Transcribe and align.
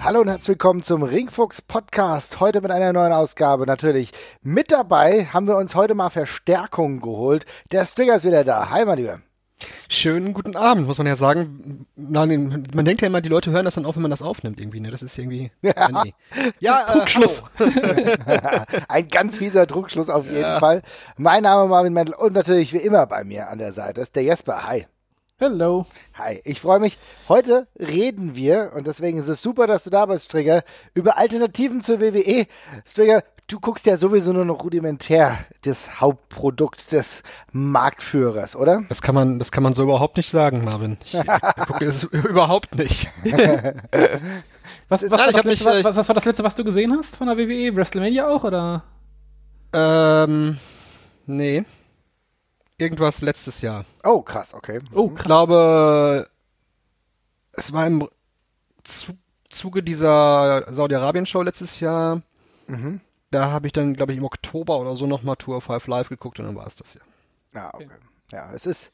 Hallo 0.00 0.20
und 0.20 0.28
herzlich 0.28 0.50
willkommen 0.50 0.84
zum 0.84 1.02
Ringfuchs 1.02 1.60
Podcast. 1.60 2.38
Heute 2.38 2.60
mit 2.60 2.70
einer 2.70 2.92
neuen 2.92 3.12
Ausgabe 3.12 3.66
natürlich. 3.66 4.12
Mit 4.42 4.70
dabei 4.70 5.24
haben 5.24 5.48
wir 5.48 5.56
uns 5.56 5.74
heute 5.74 5.94
mal 5.94 6.08
Verstärkung 6.08 7.00
geholt. 7.00 7.46
Der 7.72 7.84
Stringer 7.84 8.14
ist 8.14 8.24
wieder 8.24 8.44
da. 8.44 8.70
Hi, 8.70 8.84
mein 8.84 8.98
Lieber. 8.98 9.20
Schönen 9.88 10.34
guten 10.34 10.54
Abend, 10.54 10.86
muss 10.86 10.98
man 10.98 11.08
ja 11.08 11.16
sagen. 11.16 11.86
Man, 11.96 12.64
man 12.72 12.84
denkt 12.84 13.00
ja 13.00 13.08
immer, 13.08 13.20
die 13.20 13.28
Leute 13.28 13.50
hören 13.50 13.64
das 13.64 13.74
dann 13.74 13.86
auf, 13.86 13.96
wenn 13.96 14.02
man 14.02 14.12
das 14.12 14.22
aufnimmt 14.22 14.60
irgendwie. 14.60 14.78
Ne? 14.80 14.92
Das 14.92 15.02
ist 15.02 15.18
irgendwie. 15.18 15.50
Ja, 15.62 16.04
nee. 16.04 16.14
ja 16.60 16.86
äh, 16.86 16.92
Trugschluss. 16.92 17.42
Ein 18.88 19.08
ganz 19.08 19.36
fieser 19.36 19.66
Trugschluss 19.66 20.08
auf 20.08 20.26
jeden 20.26 20.42
ja. 20.42 20.60
Fall. 20.60 20.82
Mein 21.16 21.42
Name 21.42 21.64
ist 21.64 21.70
Marvin 21.70 21.92
Mendel 21.92 22.14
und 22.14 22.34
natürlich 22.34 22.72
wie 22.72 22.78
immer 22.78 23.04
bei 23.06 23.24
mir 23.24 23.48
an 23.48 23.58
der 23.58 23.72
Seite 23.72 24.00
ist 24.00 24.14
der 24.14 24.22
Jesper. 24.22 24.68
Hi. 24.68 24.86
Hello. 25.40 25.86
Hi, 26.14 26.40
ich 26.42 26.60
freue 26.60 26.80
mich. 26.80 26.98
Heute 27.28 27.68
reden 27.78 28.34
wir, 28.34 28.72
und 28.74 28.88
deswegen 28.88 29.18
ist 29.18 29.28
es 29.28 29.40
super, 29.40 29.68
dass 29.68 29.84
du 29.84 29.90
da 29.90 30.04
bist, 30.06 30.24
Strigger, 30.24 30.64
über 30.94 31.16
Alternativen 31.16 31.80
zur 31.80 32.00
WWE. 32.00 32.48
Strigger, 32.84 33.22
du 33.46 33.60
guckst 33.60 33.86
ja 33.86 33.96
sowieso 33.96 34.32
nur 34.32 34.44
noch 34.44 34.64
rudimentär 34.64 35.38
das 35.62 36.00
Hauptprodukt 36.00 36.90
des 36.90 37.22
Marktführers, 37.52 38.56
oder? 38.56 38.82
Das 38.88 39.00
kann 39.00 39.14
man, 39.14 39.38
das 39.38 39.52
kann 39.52 39.62
man 39.62 39.74
so 39.74 39.84
überhaupt 39.84 40.16
nicht 40.16 40.32
sagen, 40.32 40.64
Marvin. 40.64 40.98
Ich, 41.04 41.14
ich 41.14 41.66
gucke 41.68 41.84
es 41.84 42.02
überhaupt 42.12 42.74
nicht. 42.74 43.08
was, 43.22 43.32
was, 44.88 45.02
Nein, 45.02 45.10
was, 45.12 45.32
letzte, 45.34 45.48
nicht, 45.50 45.64
was, 45.64 45.84
was 45.84 46.08
war 46.08 46.14
das 46.16 46.24
letzte, 46.24 46.42
was 46.42 46.56
du 46.56 46.64
gesehen 46.64 46.92
hast 46.98 47.14
von 47.14 47.28
der 47.28 47.38
WWE? 47.38 47.76
WrestleMania 47.76 48.26
auch, 48.28 48.42
oder? 48.42 48.82
Ähm, 49.72 50.58
nee 51.26 51.64
irgendwas 52.78 53.20
letztes 53.20 53.60
Jahr. 53.60 53.84
Oh, 54.04 54.22
krass, 54.22 54.54
okay. 54.54 54.80
Oh, 54.94 55.08
krass. 55.08 55.18
Ich 55.18 55.24
glaube, 55.24 56.28
es 57.52 57.72
war 57.72 57.86
im 57.86 58.08
Zuge 59.50 59.82
dieser 59.82 60.64
Saudi-Arabien-Show 60.72 61.42
letztes 61.42 61.80
Jahr. 61.80 62.22
Mhm. 62.66 63.00
Da 63.30 63.50
habe 63.50 63.66
ich 63.66 63.72
dann, 63.74 63.94
glaube 63.94 64.12
ich, 64.12 64.18
im 64.18 64.24
Oktober 64.24 64.78
oder 64.78 64.96
so 64.96 65.06
nochmal 65.06 65.36
Tour 65.36 65.60
5 65.60 65.86
Live 65.86 66.08
geguckt 66.08 66.38
und 66.38 66.46
dann 66.46 66.56
war 66.56 66.66
es 66.66 66.76
das 66.76 66.94
ja. 66.94 67.00
Ja, 67.54 67.74
okay. 67.74 67.88
Ja, 68.32 68.50
es 68.54 68.64
ist. 68.64 68.92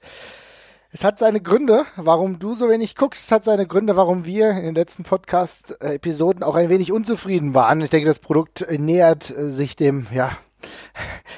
Es 0.90 1.02
hat 1.02 1.18
seine 1.18 1.40
Gründe, 1.40 1.86
warum 1.96 2.38
du 2.38 2.54
so 2.54 2.68
wenig 2.68 2.94
guckst. 2.94 3.24
Es 3.24 3.32
hat 3.32 3.44
seine 3.44 3.66
Gründe, 3.66 3.96
warum 3.96 4.24
wir 4.24 4.50
in 4.50 4.62
den 4.62 4.74
letzten 4.76 5.02
Podcast-Episoden 5.02 6.44
auch 6.44 6.54
ein 6.54 6.68
wenig 6.68 6.92
unzufrieden 6.92 7.52
waren. 7.52 7.80
Ich 7.80 7.90
denke, 7.90 8.06
das 8.06 8.20
Produkt 8.20 8.64
nähert 8.70 9.24
sich 9.24 9.74
dem, 9.74 10.06
ja, 10.12 10.38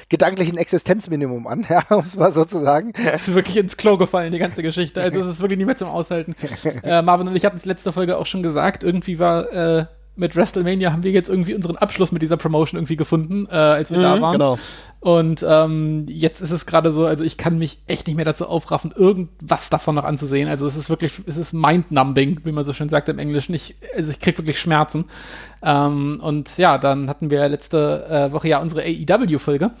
gedanklichen 0.09 0.57
Existenzminimum 0.57 1.47
an, 1.47 1.65
ja, 1.69 1.83
um 1.89 2.05
es 2.05 2.15
mal 2.15 2.31
so 2.31 2.45
zu 2.45 2.59
sagen. 2.59 2.93
Es 2.95 3.27
ist 3.27 3.35
wirklich 3.35 3.57
ins 3.57 3.77
Klo 3.77 3.97
gefallen, 3.97 4.31
die 4.31 4.39
ganze 4.39 4.63
Geschichte. 4.63 5.01
Also 5.01 5.21
es 5.21 5.27
ist 5.27 5.41
wirklich 5.41 5.57
nicht 5.57 5.67
mehr 5.67 5.77
zum 5.77 5.89
Aushalten. 5.89 6.35
äh, 6.83 7.01
Marvin 7.01 7.27
und 7.27 7.35
ich 7.35 7.45
hatten 7.45 7.57
es 7.57 7.65
letzte 7.65 7.91
Folge 7.91 8.17
auch 8.17 8.25
schon 8.25 8.43
gesagt, 8.43 8.83
irgendwie 8.83 9.19
war 9.19 9.51
äh, 9.51 9.85
mit 10.17 10.35
WrestleMania 10.35 10.91
haben 10.91 11.03
wir 11.03 11.11
jetzt 11.11 11.29
irgendwie 11.29 11.53
unseren 11.53 11.77
Abschluss 11.77 12.11
mit 12.11 12.21
dieser 12.21 12.37
Promotion 12.37 12.77
irgendwie 12.77 12.95
gefunden, 12.95 13.47
äh, 13.49 13.55
als 13.55 13.91
wir 13.91 13.97
mhm, 13.97 14.03
da 14.03 14.21
waren. 14.21 14.33
Genau. 14.33 14.57
Und 14.99 15.45
ähm, 15.47 16.05
jetzt 16.09 16.41
ist 16.41 16.51
es 16.51 16.65
gerade 16.65 16.91
so, 16.91 17.05
also 17.05 17.23
ich 17.23 17.37
kann 17.37 17.57
mich 17.57 17.79
echt 17.87 18.07
nicht 18.07 18.15
mehr 18.15 18.25
dazu 18.25 18.47
aufraffen, 18.47 18.91
irgendwas 18.95 19.69
davon 19.69 19.95
noch 19.95 20.03
anzusehen. 20.03 20.49
Also 20.49 20.65
es 20.65 20.75
ist 20.75 20.89
wirklich, 20.89 21.21
es 21.25 21.37
ist 21.37 21.53
mind-numbing, 21.53 22.41
wie 22.43 22.51
man 22.51 22.63
so 22.63 22.73
schön 22.73 22.89
sagt 22.89 23.07
im 23.09 23.19
Englischen. 23.19 23.53
Ich, 23.53 23.75
also 23.95 24.11
ich 24.11 24.19
krieg 24.19 24.37
wirklich 24.37 24.59
Schmerzen. 24.59 25.05
Ähm, 25.61 26.19
und 26.21 26.57
ja, 26.57 26.77
dann 26.77 27.09
hatten 27.09 27.29
wir 27.29 27.47
letzte 27.47 28.05
äh, 28.09 28.31
Woche 28.33 28.47
ja 28.47 28.59
unsere 28.59 28.81
AEW-Folge. 28.81 29.71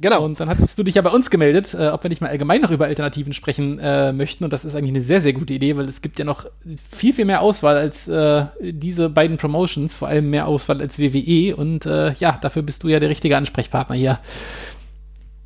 Genau. 0.00 0.24
Und 0.24 0.40
dann 0.40 0.48
hattest 0.48 0.78
du 0.78 0.82
dich 0.82 0.94
ja 0.94 1.02
bei 1.02 1.10
uns 1.10 1.30
gemeldet, 1.30 1.74
äh, 1.74 1.88
ob 1.88 2.02
wir 2.02 2.08
nicht 2.08 2.20
mal 2.20 2.30
allgemein 2.30 2.60
noch 2.60 2.70
über 2.70 2.86
Alternativen 2.86 3.32
sprechen 3.32 3.78
äh, 3.78 4.12
möchten. 4.12 4.44
Und 4.44 4.52
das 4.52 4.64
ist 4.64 4.74
eigentlich 4.74 4.94
eine 4.94 5.02
sehr, 5.02 5.20
sehr 5.20 5.32
gute 5.32 5.54
Idee, 5.54 5.76
weil 5.76 5.88
es 5.88 6.02
gibt 6.02 6.18
ja 6.18 6.24
noch 6.24 6.46
viel, 6.90 7.12
viel 7.12 7.24
mehr 7.24 7.40
Auswahl 7.40 7.76
als 7.76 8.08
äh, 8.08 8.46
diese 8.60 9.10
beiden 9.10 9.36
Promotions, 9.36 9.94
vor 9.94 10.08
allem 10.08 10.30
mehr 10.30 10.46
Auswahl 10.46 10.80
als 10.80 10.98
WWE. 10.98 11.56
Und 11.56 11.86
äh, 11.86 12.12
ja, 12.14 12.38
dafür 12.40 12.62
bist 12.62 12.82
du 12.82 12.88
ja 12.88 13.00
der 13.00 13.08
richtige 13.08 13.36
Ansprechpartner 13.36 13.96
hier. 13.96 14.18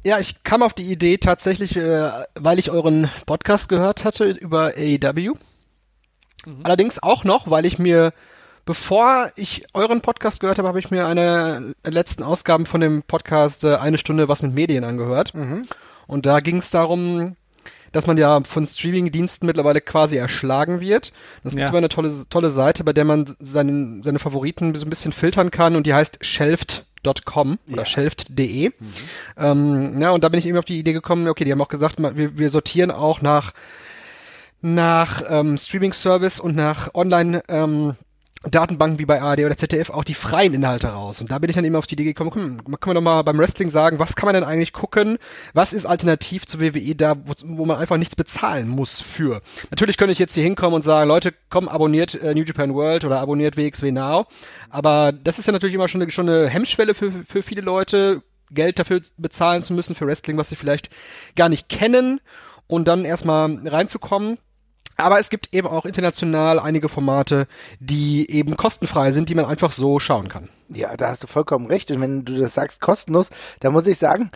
Ja, 0.04 0.18
ich 0.18 0.42
kam 0.42 0.62
auf 0.62 0.74
die 0.74 0.90
Idee 0.90 1.18
tatsächlich, 1.18 1.76
äh, 1.76 2.10
weil 2.34 2.58
ich 2.58 2.70
euren 2.70 3.08
Podcast 3.24 3.68
gehört 3.68 4.04
hatte 4.04 4.24
über 4.24 4.72
AEW. 4.76 5.34
Mhm. 6.44 6.60
Allerdings 6.64 7.02
auch 7.02 7.24
noch, 7.24 7.48
weil 7.48 7.64
ich 7.66 7.78
mir 7.78 8.12
bevor 8.64 9.30
ich 9.36 9.64
euren 9.74 10.00
Podcast 10.00 10.40
gehört 10.40 10.58
habe, 10.58 10.68
habe 10.68 10.78
ich 10.78 10.90
mir 10.90 11.06
eine 11.06 11.74
letzten 11.84 12.22
Ausgaben 12.22 12.66
von 12.66 12.80
dem 12.80 13.02
Podcast 13.02 13.64
äh, 13.64 13.76
eine 13.76 13.98
Stunde 13.98 14.28
was 14.28 14.42
mit 14.42 14.54
Medien 14.54 14.84
angehört. 14.84 15.34
Mhm. 15.34 15.66
Und 16.06 16.26
da 16.26 16.40
ging 16.40 16.58
es 16.58 16.70
darum, 16.70 17.36
dass 17.92 18.06
man 18.06 18.16
ja 18.16 18.40
von 18.44 18.66
Streaming-Diensten 18.66 19.46
mittlerweile 19.46 19.80
quasi 19.80 20.16
erschlagen 20.16 20.80
wird. 20.80 21.12
Das 21.44 21.54
gibt 21.54 21.70
ja. 21.70 21.76
eine 21.76 21.88
tolle, 21.88 22.10
tolle 22.28 22.50
Seite, 22.50 22.84
bei 22.84 22.92
der 22.92 23.04
man 23.04 23.34
seinen, 23.38 24.02
seine 24.02 24.18
Favoriten 24.18 24.74
so 24.74 24.86
ein 24.86 24.90
bisschen 24.90 25.12
filtern 25.12 25.50
kann 25.50 25.76
und 25.76 25.86
die 25.86 25.94
heißt 25.94 26.24
shelfed.com 26.24 27.58
oder 27.68 27.82
ja. 27.82 27.84
shelfed.de. 27.84 28.68
Mhm. 28.68 28.74
Ähm, 29.36 30.00
ja, 30.00 30.10
und 30.10 30.24
da 30.24 30.28
bin 30.28 30.38
ich 30.38 30.46
eben 30.46 30.58
auf 30.58 30.64
die 30.64 30.78
Idee 30.78 30.92
gekommen, 30.92 31.28
okay, 31.28 31.44
die 31.44 31.52
haben 31.52 31.60
auch 31.60 31.68
gesagt, 31.68 31.96
wir, 31.98 32.38
wir 32.38 32.50
sortieren 32.50 32.90
auch 32.90 33.20
nach 33.20 33.52
nach 34.64 35.22
ähm, 35.28 35.58
Streaming-Service 35.58 36.38
und 36.38 36.54
nach 36.54 36.94
Online- 36.94 37.42
ähm, 37.48 37.96
Datenbanken 38.48 38.98
wie 38.98 39.06
bei 39.06 39.20
ARD 39.20 39.40
oder 39.40 39.56
ZDF 39.56 39.90
auch 39.90 40.04
die 40.04 40.14
freien 40.14 40.54
Inhalte 40.54 40.88
raus. 40.88 41.20
Und 41.20 41.30
da 41.30 41.38
bin 41.38 41.48
ich 41.48 41.56
dann 41.56 41.64
eben 41.64 41.76
auf 41.76 41.86
die 41.86 41.94
Idee 41.94 42.04
gekommen, 42.04 42.30
komm, 42.30 42.80
können 42.80 42.90
wir 42.90 42.94
doch 42.94 43.00
mal 43.00 43.22
beim 43.22 43.38
Wrestling 43.38 43.70
sagen, 43.70 43.98
was 43.98 44.16
kann 44.16 44.26
man 44.26 44.34
denn 44.34 44.44
eigentlich 44.44 44.72
gucken? 44.72 45.18
Was 45.54 45.72
ist 45.72 45.86
alternativ 45.86 46.46
zu 46.46 46.60
WWE 46.60 46.94
da, 46.94 47.16
wo, 47.16 47.34
wo 47.44 47.64
man 47.66 47.78
einfach 47.78 47.96
nichts 47.96 48.16
bezahlen 48.16 48.68
muss 48.68 49.00
für? 49.00 49.42
Natürlich 49.70 49.96
könnte 49.96 50.12
ich 50.12 50.18
jetzt 50.18 50.34
hier 50.34 50.44
hinkommen 50.44 50.74
und 50.74 50.82
sagen, 50.82 51.08
Leute, 51.08 51.32
komm, 51.50 51.68
abonniert 51.68 52.14
äh, 52.14 52.34
New 52.34 52.42
Japan 52.42 52.74
World 52.74 53.04
oder 53.04 53.20
abonniert 53.20 53.56
WXW 53.56 53.92
Now. 53.92 54.26
Aber 54.70 55.12
das 55.12 55.38
ist 55.38 55.46
ja 55.46 55.52
natürlich 55.52 55.74
immer 55.74 55.88
schon 55.88 56.02
eine, 56.02 56.10
schon 56.10 56.28
eine 56.28 56.48
Hemmschwelle 56.48 56.94
für, 56.94 57.12
für 57.24 57.42
viele 57.42 57.60
Leute, 57.60 58.22
Geld 58.50 58.78
dafür 58.78 59.00
bezahlen 59.16 59.62
zu 59.62 59.72
müssen 59.72 59.94
für 59.94 60.06
Wrestling, 60.06 60.36
was 60.36 60.48
sie 60.48 60.56
vielleicht 60.56 60.90
gar 61.36 61.48
nicht 61.48 61.68
kennen 61.68 62.20
und 62.66 62.86
dann 62.86 63.04
erstmal 63.04 63.58
reinzukommen. 63.66 64.38
Aber 64.96 65.18
es 65.18 65.30
gibt 65.30 65.54
eben 65.54 65.68
auch 65.68 65.84
international 65.84 66.58
einige 66.58 66.88
Formate, 66.88 67.46
die 67.80 68.30
eben 68.30 68.56
kostenfrei 68.56 69.12
sind, 69.12 69.28
die 69.28 69.34
man 69.34 69.46
einfach 69.46 69.72
so 69.72 69.98
schauen 69.98 70.28
kann. 70.28 70.48
Ja, 70.68 70.96
da 70.96 71.08
hast 71.08 71.22
du 71.22 71.26
vollkommen 71.26 71.66
recht. 71.66 71.90
Und 71.90 72.00
wenn 72.00 72.24
du 72.24 72.38
das 72.38 72.54
sagst, 72.54 72.80
kostenlos, 72.80 73.30
da 73.60 73.70
muss 73.70 73.86
ich 73.86 73.98
sagen, 73.98 74.30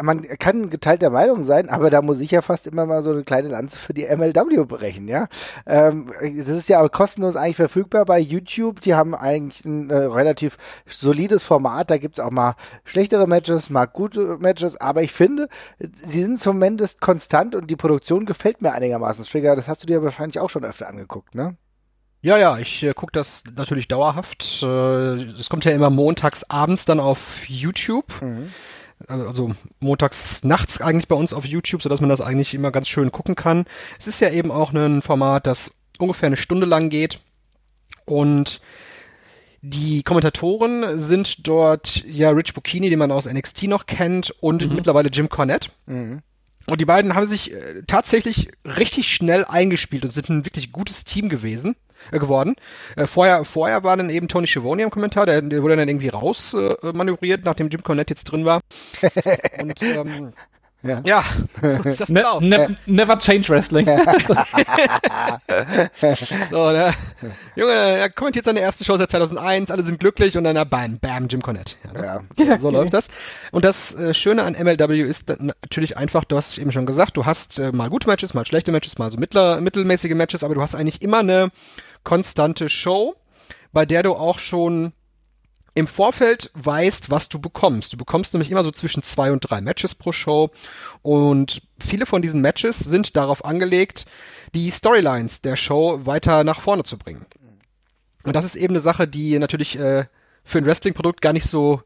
man 0.00 0.22
kann 0.22 0.70
geteilter 0.70 1.10
Meinung 1.10 1.42
sein, 1.42 1.68
aber 1.68 1.90
da 1.90 2.02
muss 2.02 2.20
ich 2.20 2.30
ja 2.30 2.42
fast 2.42 2.66
immer 2.66 2.86
mal 2.86 3.02
so 3.02 3.10
eine 3.10 3.24
kleine 3.24 3.48
Lanze 3.48 3.78
für 3.78 3.94
die 3.94 4.04
MLW 4.04 4.64
brechen, 4.64 5.08
ja. 5.08 5.28
Ähm, 5.66 6.12
das 6.20 6.48
ist 6.48 6.68
ja 6.68 6.86
kostenlos 6.88 7.36
eigentlich 7.36 7.56
verfügbar 7.56 8.04
bei 8.04 8.18
YouTube. 8.18 8.80
Die 8.80 8.94
haben 8.94 9.14
eigentlich 9.14 9.64
ein 9.64 9.90
äh, 9.90 9.96
relativ 9.96 10.56
solides 10.86 11.42
Format. 11.42 11.90
Da 11.90 11.98
gibt's 11.98 12.20
auch 12.20 12.30
mal 12.30 12.54
schlechtere 12.84 13.26
Matches, 13.26 13.70
mal 13.70 13.86
gute 13.86 14.38
Matches, 14.38 14.80
aber 14.80 15.02
ich 15.02 15.12
finde, 15.12 15.48
sie 15.78 16.22
sind 16.22 16.38
zumindest 16.38 17.00
konstant 17.00 17.54
und 17.54 17.70
die 17.70 17.76
Produktion 17.76 18.26
gefällt 18.26 18.62
mir 18.62 18.72
einigermaßen. 18.72 19.24
Trigger, 19.24 19.56
das 19.56 19.68
hast 19.68 19.82
du 19.82 19.86
dir 19.86 20.02
wahrscheinlich 20.02 20.38
auch 20.38 20.50
schon 20.50 20.64
öfter 20.64 20.88
angeguckt, 20.88 21.34
ne? 21.34 21.56
Ja, 22.20 22.36
ja, 22.36 22.58
ich 22.58 22.82
äh, 22.82 22.94
gucke 22.94 23.12
das 23.12 23.44
natürlich 23.54 23.86
dauerhaft. 23.86 24.42
Es 24.42 24.62
äh, 24.62 25.48
kommt 25.48 25.64
ja 25.64 25.70
immer 25.70 25.88
montags 25.88 26.42
abends 26.44 26.84
dann 26.84 26.98
auf 26.98 27.48
YouTube. 27.48 28.06
Mhm 28.20 28.50
also 29.06 29.52
montags 29.80 30.44
nachts 30.44 30.80
eigentlich 30.80 31.08
bei 31.08 31.14
uns 31.14 31.32
auf 31.32 31.44
YouTube, 31.44 31.82
sodass 31.82 32.00
man 32.00 32.10
das 32.10 32.20
eigentlich 32.20 32.54
immer 32.54 32.70
ganz 32.70 32.88
schön 32.88 33.12
gucken 33.12 33.34
kann. 33.34 33.66
Es 33.98 34.06
ist 34.06 34.20
ja 34.20 34.30
eben 34.30 34.50
auch 34.50 34.72
ein 34.72 35.02
Format, 35.02 35.46
das 35.46 35.72
ungefähr 35.98 36.26
eine 36.26 36.36
Stunde 36.36 36.66
lang 36.66 36.88
geht 36.88 37.20
und 38.04 38.60
die 39.60 40.02
Kommentatoren 40.02 41.00
sind 41.00 41.46
dort 41.46 42.04
ja 42.04 42.30
Rich 42.30 42.54
Bukini, 42.54 42.90
den 42.90 42.98
man 42.98 43.10
aus 43.10 43.26
NXT 43.26 43.64
noch 43.64 43.86
kennt, 43.86 44.30
und 44.40 44.68
mhm. 44.68 44.76
mittlerweile 44.76 45.08
Jim 45.08 45.28
Cornette. 45.28 45.70
Mhm. 45.86 46.22
Und 46.66 46.80
die 46.80 46.84
beiden 46.84 47.14
haben 47.14 47.26
sich 47.26 47.52
äh, 47.52 47.82
tatsächlich 47.86 48.50
richtig 48.64 49.12
schnell 49.12 49.44
eingespielt 49.44 50.04
und 50.04 50.10
sind 50.10 50.28
ein 50.28 50.44
wirklich 50.44 50.70
gutes 50.70 51.04
Team 51.04 51.28
gewesen 51.28 51.74
äh, 52.12 52.18
geworden. 52.18 52.56
Äh, 52.96 53.06
vorher, 53.06 53.44
vorher 53.44 53.84
war 53.84 53.96
dann 53.96 54.10
eben 54.10 54.28
Tony 54.28 54.46
Schiavone 54.46 54.82
im 54.82 54.90
Kommentar, 54.90 55.26
der, 55.26 55.42
der 55.42 55.62
wurde 55.62 55.76
dann 55.76 55.88
irgendwie 55.88 56.08
raus 56.08 56.54
äh, 56.54 56.74
manövriert, 56.92 57.44
nachdem 57.44 57.68
Jim 57.68 57.82
Cornette 57.82 58.12
jetzt 58.12 58.24
drin 58.24 58.44
war. 58.44 58.60
Und 59.62 59.82
ähm, 59.82 60.32
Ja, 61.04 61.24
so 61.60 61.88
ist 61.88 62.00
das 62.00 62.08
Ne, 62.08 62.20
genau. 62.20 62.40
ne, 62.40 62.76
never 62.86 63.18
change 63.18 63.48
Wrestling. 63.48 63.86
So, 66.50 66.70
ne? 66.70 66.94
Junge, 67.56 67.72
er 67.72 68.10
kommentiert 68.10 68.44
seine 68.44 68.60
erste 68.60 68.84
Show 68.84 68.96
seit 68.96 69.10
2001, 69.10 69.70
alle 69.70 69.82
sind 69.82 69.98
glücklich 69.98 70.36
und 70.36 70.44
dann 70.44 70.54
na, 70.54 70.64
bam, 70.64 70.98
bam, 70.98 71.26
Jim 71.28 71.42
Cornette. 71.42 71.74
Ja, 71.84 71.92
ne? 71.92 72.20
Ja. 72.46 72.58
So 72.58 72.70
läuft 72.70 72.94
das. 72.94 73.08
Und 73.50 73.64
das 73.64 73.94
äh, 73.94 74.14
Schöne 74.14 74.44
an 74.44 74.54
MLW 74.54 75.00
ist 75.02 75.28
natürlich 75.28 75.96
einfach, 75.96 76.24
du 76.24 76.36
hast 76.36 76.58
eben 76.58 76.70
schon 76.72 76.86
gesagt, 76.86 77.16
du 77.16 77.26
hast 77.26 77.58
äh, 77.58 77.72
mal 77.72 77.90
gute 77.90 78.06
Matches, 78.08 78.34
mal 78.34 78.46
schlechte 78.46 78.70
Matches, 78.72 78.98
mal 78.98 79.10
so 79.10 79.18
mittler, 79.18 79.60
mittelmäßige 79.60 80.14
Matches, 80.14 80.44
aber 80.44 80.54
du 80.54 80.62
hast 80.62 80.74
eigentlich 80.74 81.02
immer 81.02 81.18
eine 81.18 81.50
konstante 82.04 82.68
Show, 82.68 83.16
bei 83.72 83.86
der 83.86 84.02
du 84.02 84.14
auch 84.14 84.38
schon 84.38 84.92
im 85.74 85.86
Vorfeld 85.86 86.50
weißt, 86.54 87.08
was 87.10 87.28
du 87.28 87.38
bekommst. 87.38 87.92
Du 87.92 87.96
bekommst 87.96 88.32
nämlich 88.34 88.50
immer 88.50 88.64
so 88.64 88.72
zwischen 88.72 89.02
zwei 89.02 89.30
und 89.30 89.40
drei 89.40 89.60
Matches 89.60 89.94
pro 89.94 90.10
Show 90.10 90.50
und 91.02 91.62
viele 91.78 92.04
von 92.04 92.20
diesen 92.20 92.40
Matches 92.40 92.80
sind 92.80 93.16
darauf 93.16 93.44
angelegt, 93.44 94.06
die 94.54 94.70
Storylines 94.72 95.40
der 95.40 95.56
Show 95.56 96.00
weiter 96.04 96.42
nach 96.42 96.60
vorne 96.60 96.82
zu 96.82 96.98
bringen. 96.98 97.26
Und 98.24 98.34
das 98.34 98.44
ist 98.44 98.56
eben 98.56 98.72
eine 98.72 98.80
Sache, 98.80 99.06
die 99.06 99.38
natürlich 99.38 99.78
äh, 99.78 100.06
für 100.42 100.58
ein 100.58 100.66
Wrestling-Produkt 100.66 101.20
gar 101.20 101.32
nicht 101.32 101.46
so 101.46 101.82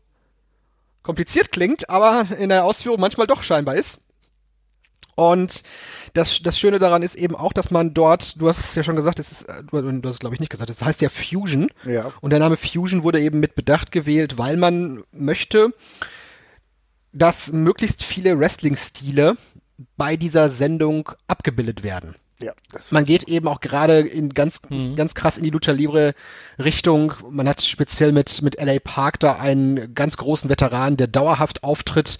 kompliziert 1.03 1.53
klingt, 1.53 1.91
aber 1.91 2.27
in 2.39 2.49
der 2.49 2.65
Ausführung 2.65 3.01
manchmal 3.01 3.27
doch 3.27 3.43
scheinbar 3.43 3.75
ist. 3.75 4.01
Und 5.15 5.63
das, 6.13 6.41
das 6.43 6.59
Schöne 6.59 6.79
daran 6.79 7.03
ist 7.03 7.15
eben 7.15 7.35
auch, 7.35 7.53
dass 7.53 7.71
man 7.71 7.95
dort, 7.95 8.41
du 8.41 8.49
hast 8.49 8.59
es 8.59 8.75
ja 8.75 8.83
schon 8.83 8.97
gesagt, 8.97 9.19
es 9.19 9.33
ist, 9.33 9.43
äh, 9.43 9.63
du, 9.71 9.81
du 9.81 10.09
hast 10.09 10.15
es 10.15 10.21
glaube 10.21 10.35
ich 10.35 10.41
nicht 10.41 10.51
gesagt, 10.51 10.71
es 10.71 10.83
heißt 10.83 11.01
ja 11.01 11.09
Fusion. 11.09 11.69
Ja. 11.85 12.13
Und 12.21 12.31
der 12.31 12.39
Name 12.39 12.57
Fusion 12.57 13.03
wurde 13.03 13.21
eben 13.21 13.41
mit 13.41 13.55
Bedacht 13.55 13.93
gewählt, 13.93 14.39
weil 14.39 14.57
man 14.57 15.05
möchte, 15.13 15.73
dass 17.13 17.53
möglichst 17.53 18.03
viele 18.03 18.39
Wrestling-Stile 18.39 19.37
bei 19.97 20.17
dieser 20.17 20.49
Sendung 20.49 21.11
abgebildet 21.27 21.83
werden. 21.83 22.15
Ja, 22.43 22.53
das 22.73 22.91
Man 22.91 23.05
geht 23.05 23.25
eben 23.25 23.47
auch 23.47 23.61
gerade 23.61 24.01
in 24.01 24.31
ganz, 24.31 24.61
ganz 24.97 25.15
krass 25.15 25.39
in 25.39 25.45
die 25.45 25.51
Lucha 25.51 25.71
Libre 25.73 26.15
Richtung. 26.59 27.15
Man 27.31 27.49
hat 27.49 27.63
speziell 27.63 28.11
mit, 28.11 28.43
mit 28.43 28.61
LA 28.61 28.79
Park 28.83 29.21
da 29.21 29.37
einen 29.37 29.95
ganz 29.95 30.17
großen 30.17 30.51
Veteran, 30.51 30.97
der 30.97 31.07
dauerhaft 31.07 31.63
auftritt 31.63 32.19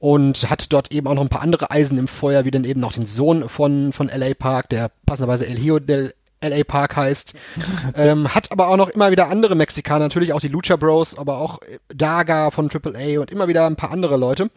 und 0.00 0.50
hat 0.50 0.72
dort 0.72 0.92
eben 0.92 1.06
auch 1.06 1.14
noch 1.14 1.22
ein 1.22 1.28
paar 1.28 1.42
andere 1.42 1.70
Eisen 1.70 1.98
im 1.98 2.08
Feuer, 2.08 2.44
wie 2.44 2.50
dann 2.50 2.64
eben 2.64 2.82
auch 2.82 2.92
den 2.92 3.06
Sohn 3.06 3.48
von, 3.48 3.92
von 3.92 4.08
LA 4.08 4.34
Park, 4.34 4.70
der 4.70 4.90
passenderweise 5.06 5.46
El 5.46 5.58
Hijo 5.58 5.78
del 5.78 6.14
LA 6.42 6.64
Park 6.64 6.96
heißt. 6.96 7.34
ähm, 7.94 8.34
hat 8.34 8.50
aber 8.50 8.68
auch 8.68 8.78
noch 8.78 8.88
immer 8.88 9.10
wieder 9.10 9.28
andere 9.28 9.54
Mexikaner, 9.54 10.06
natürlich 10.06 10.32
auch 10.32 10.40
die 10.40 10.48
Lucha 10.48 10.76
Bros, 10.76 11.16
aber 11.16 11.38
auch 11.38 11.60
Daga 11.94 12.50
von 12.50 12.70
AAA 12.70 13.20
und 13.20 13.30
immer 13.30 13.46
wieder 13.46 13.66
ein 13.66 13.76
paar 13.76 13.92
andere 13.92 14.16
Leute. 14.16 14.50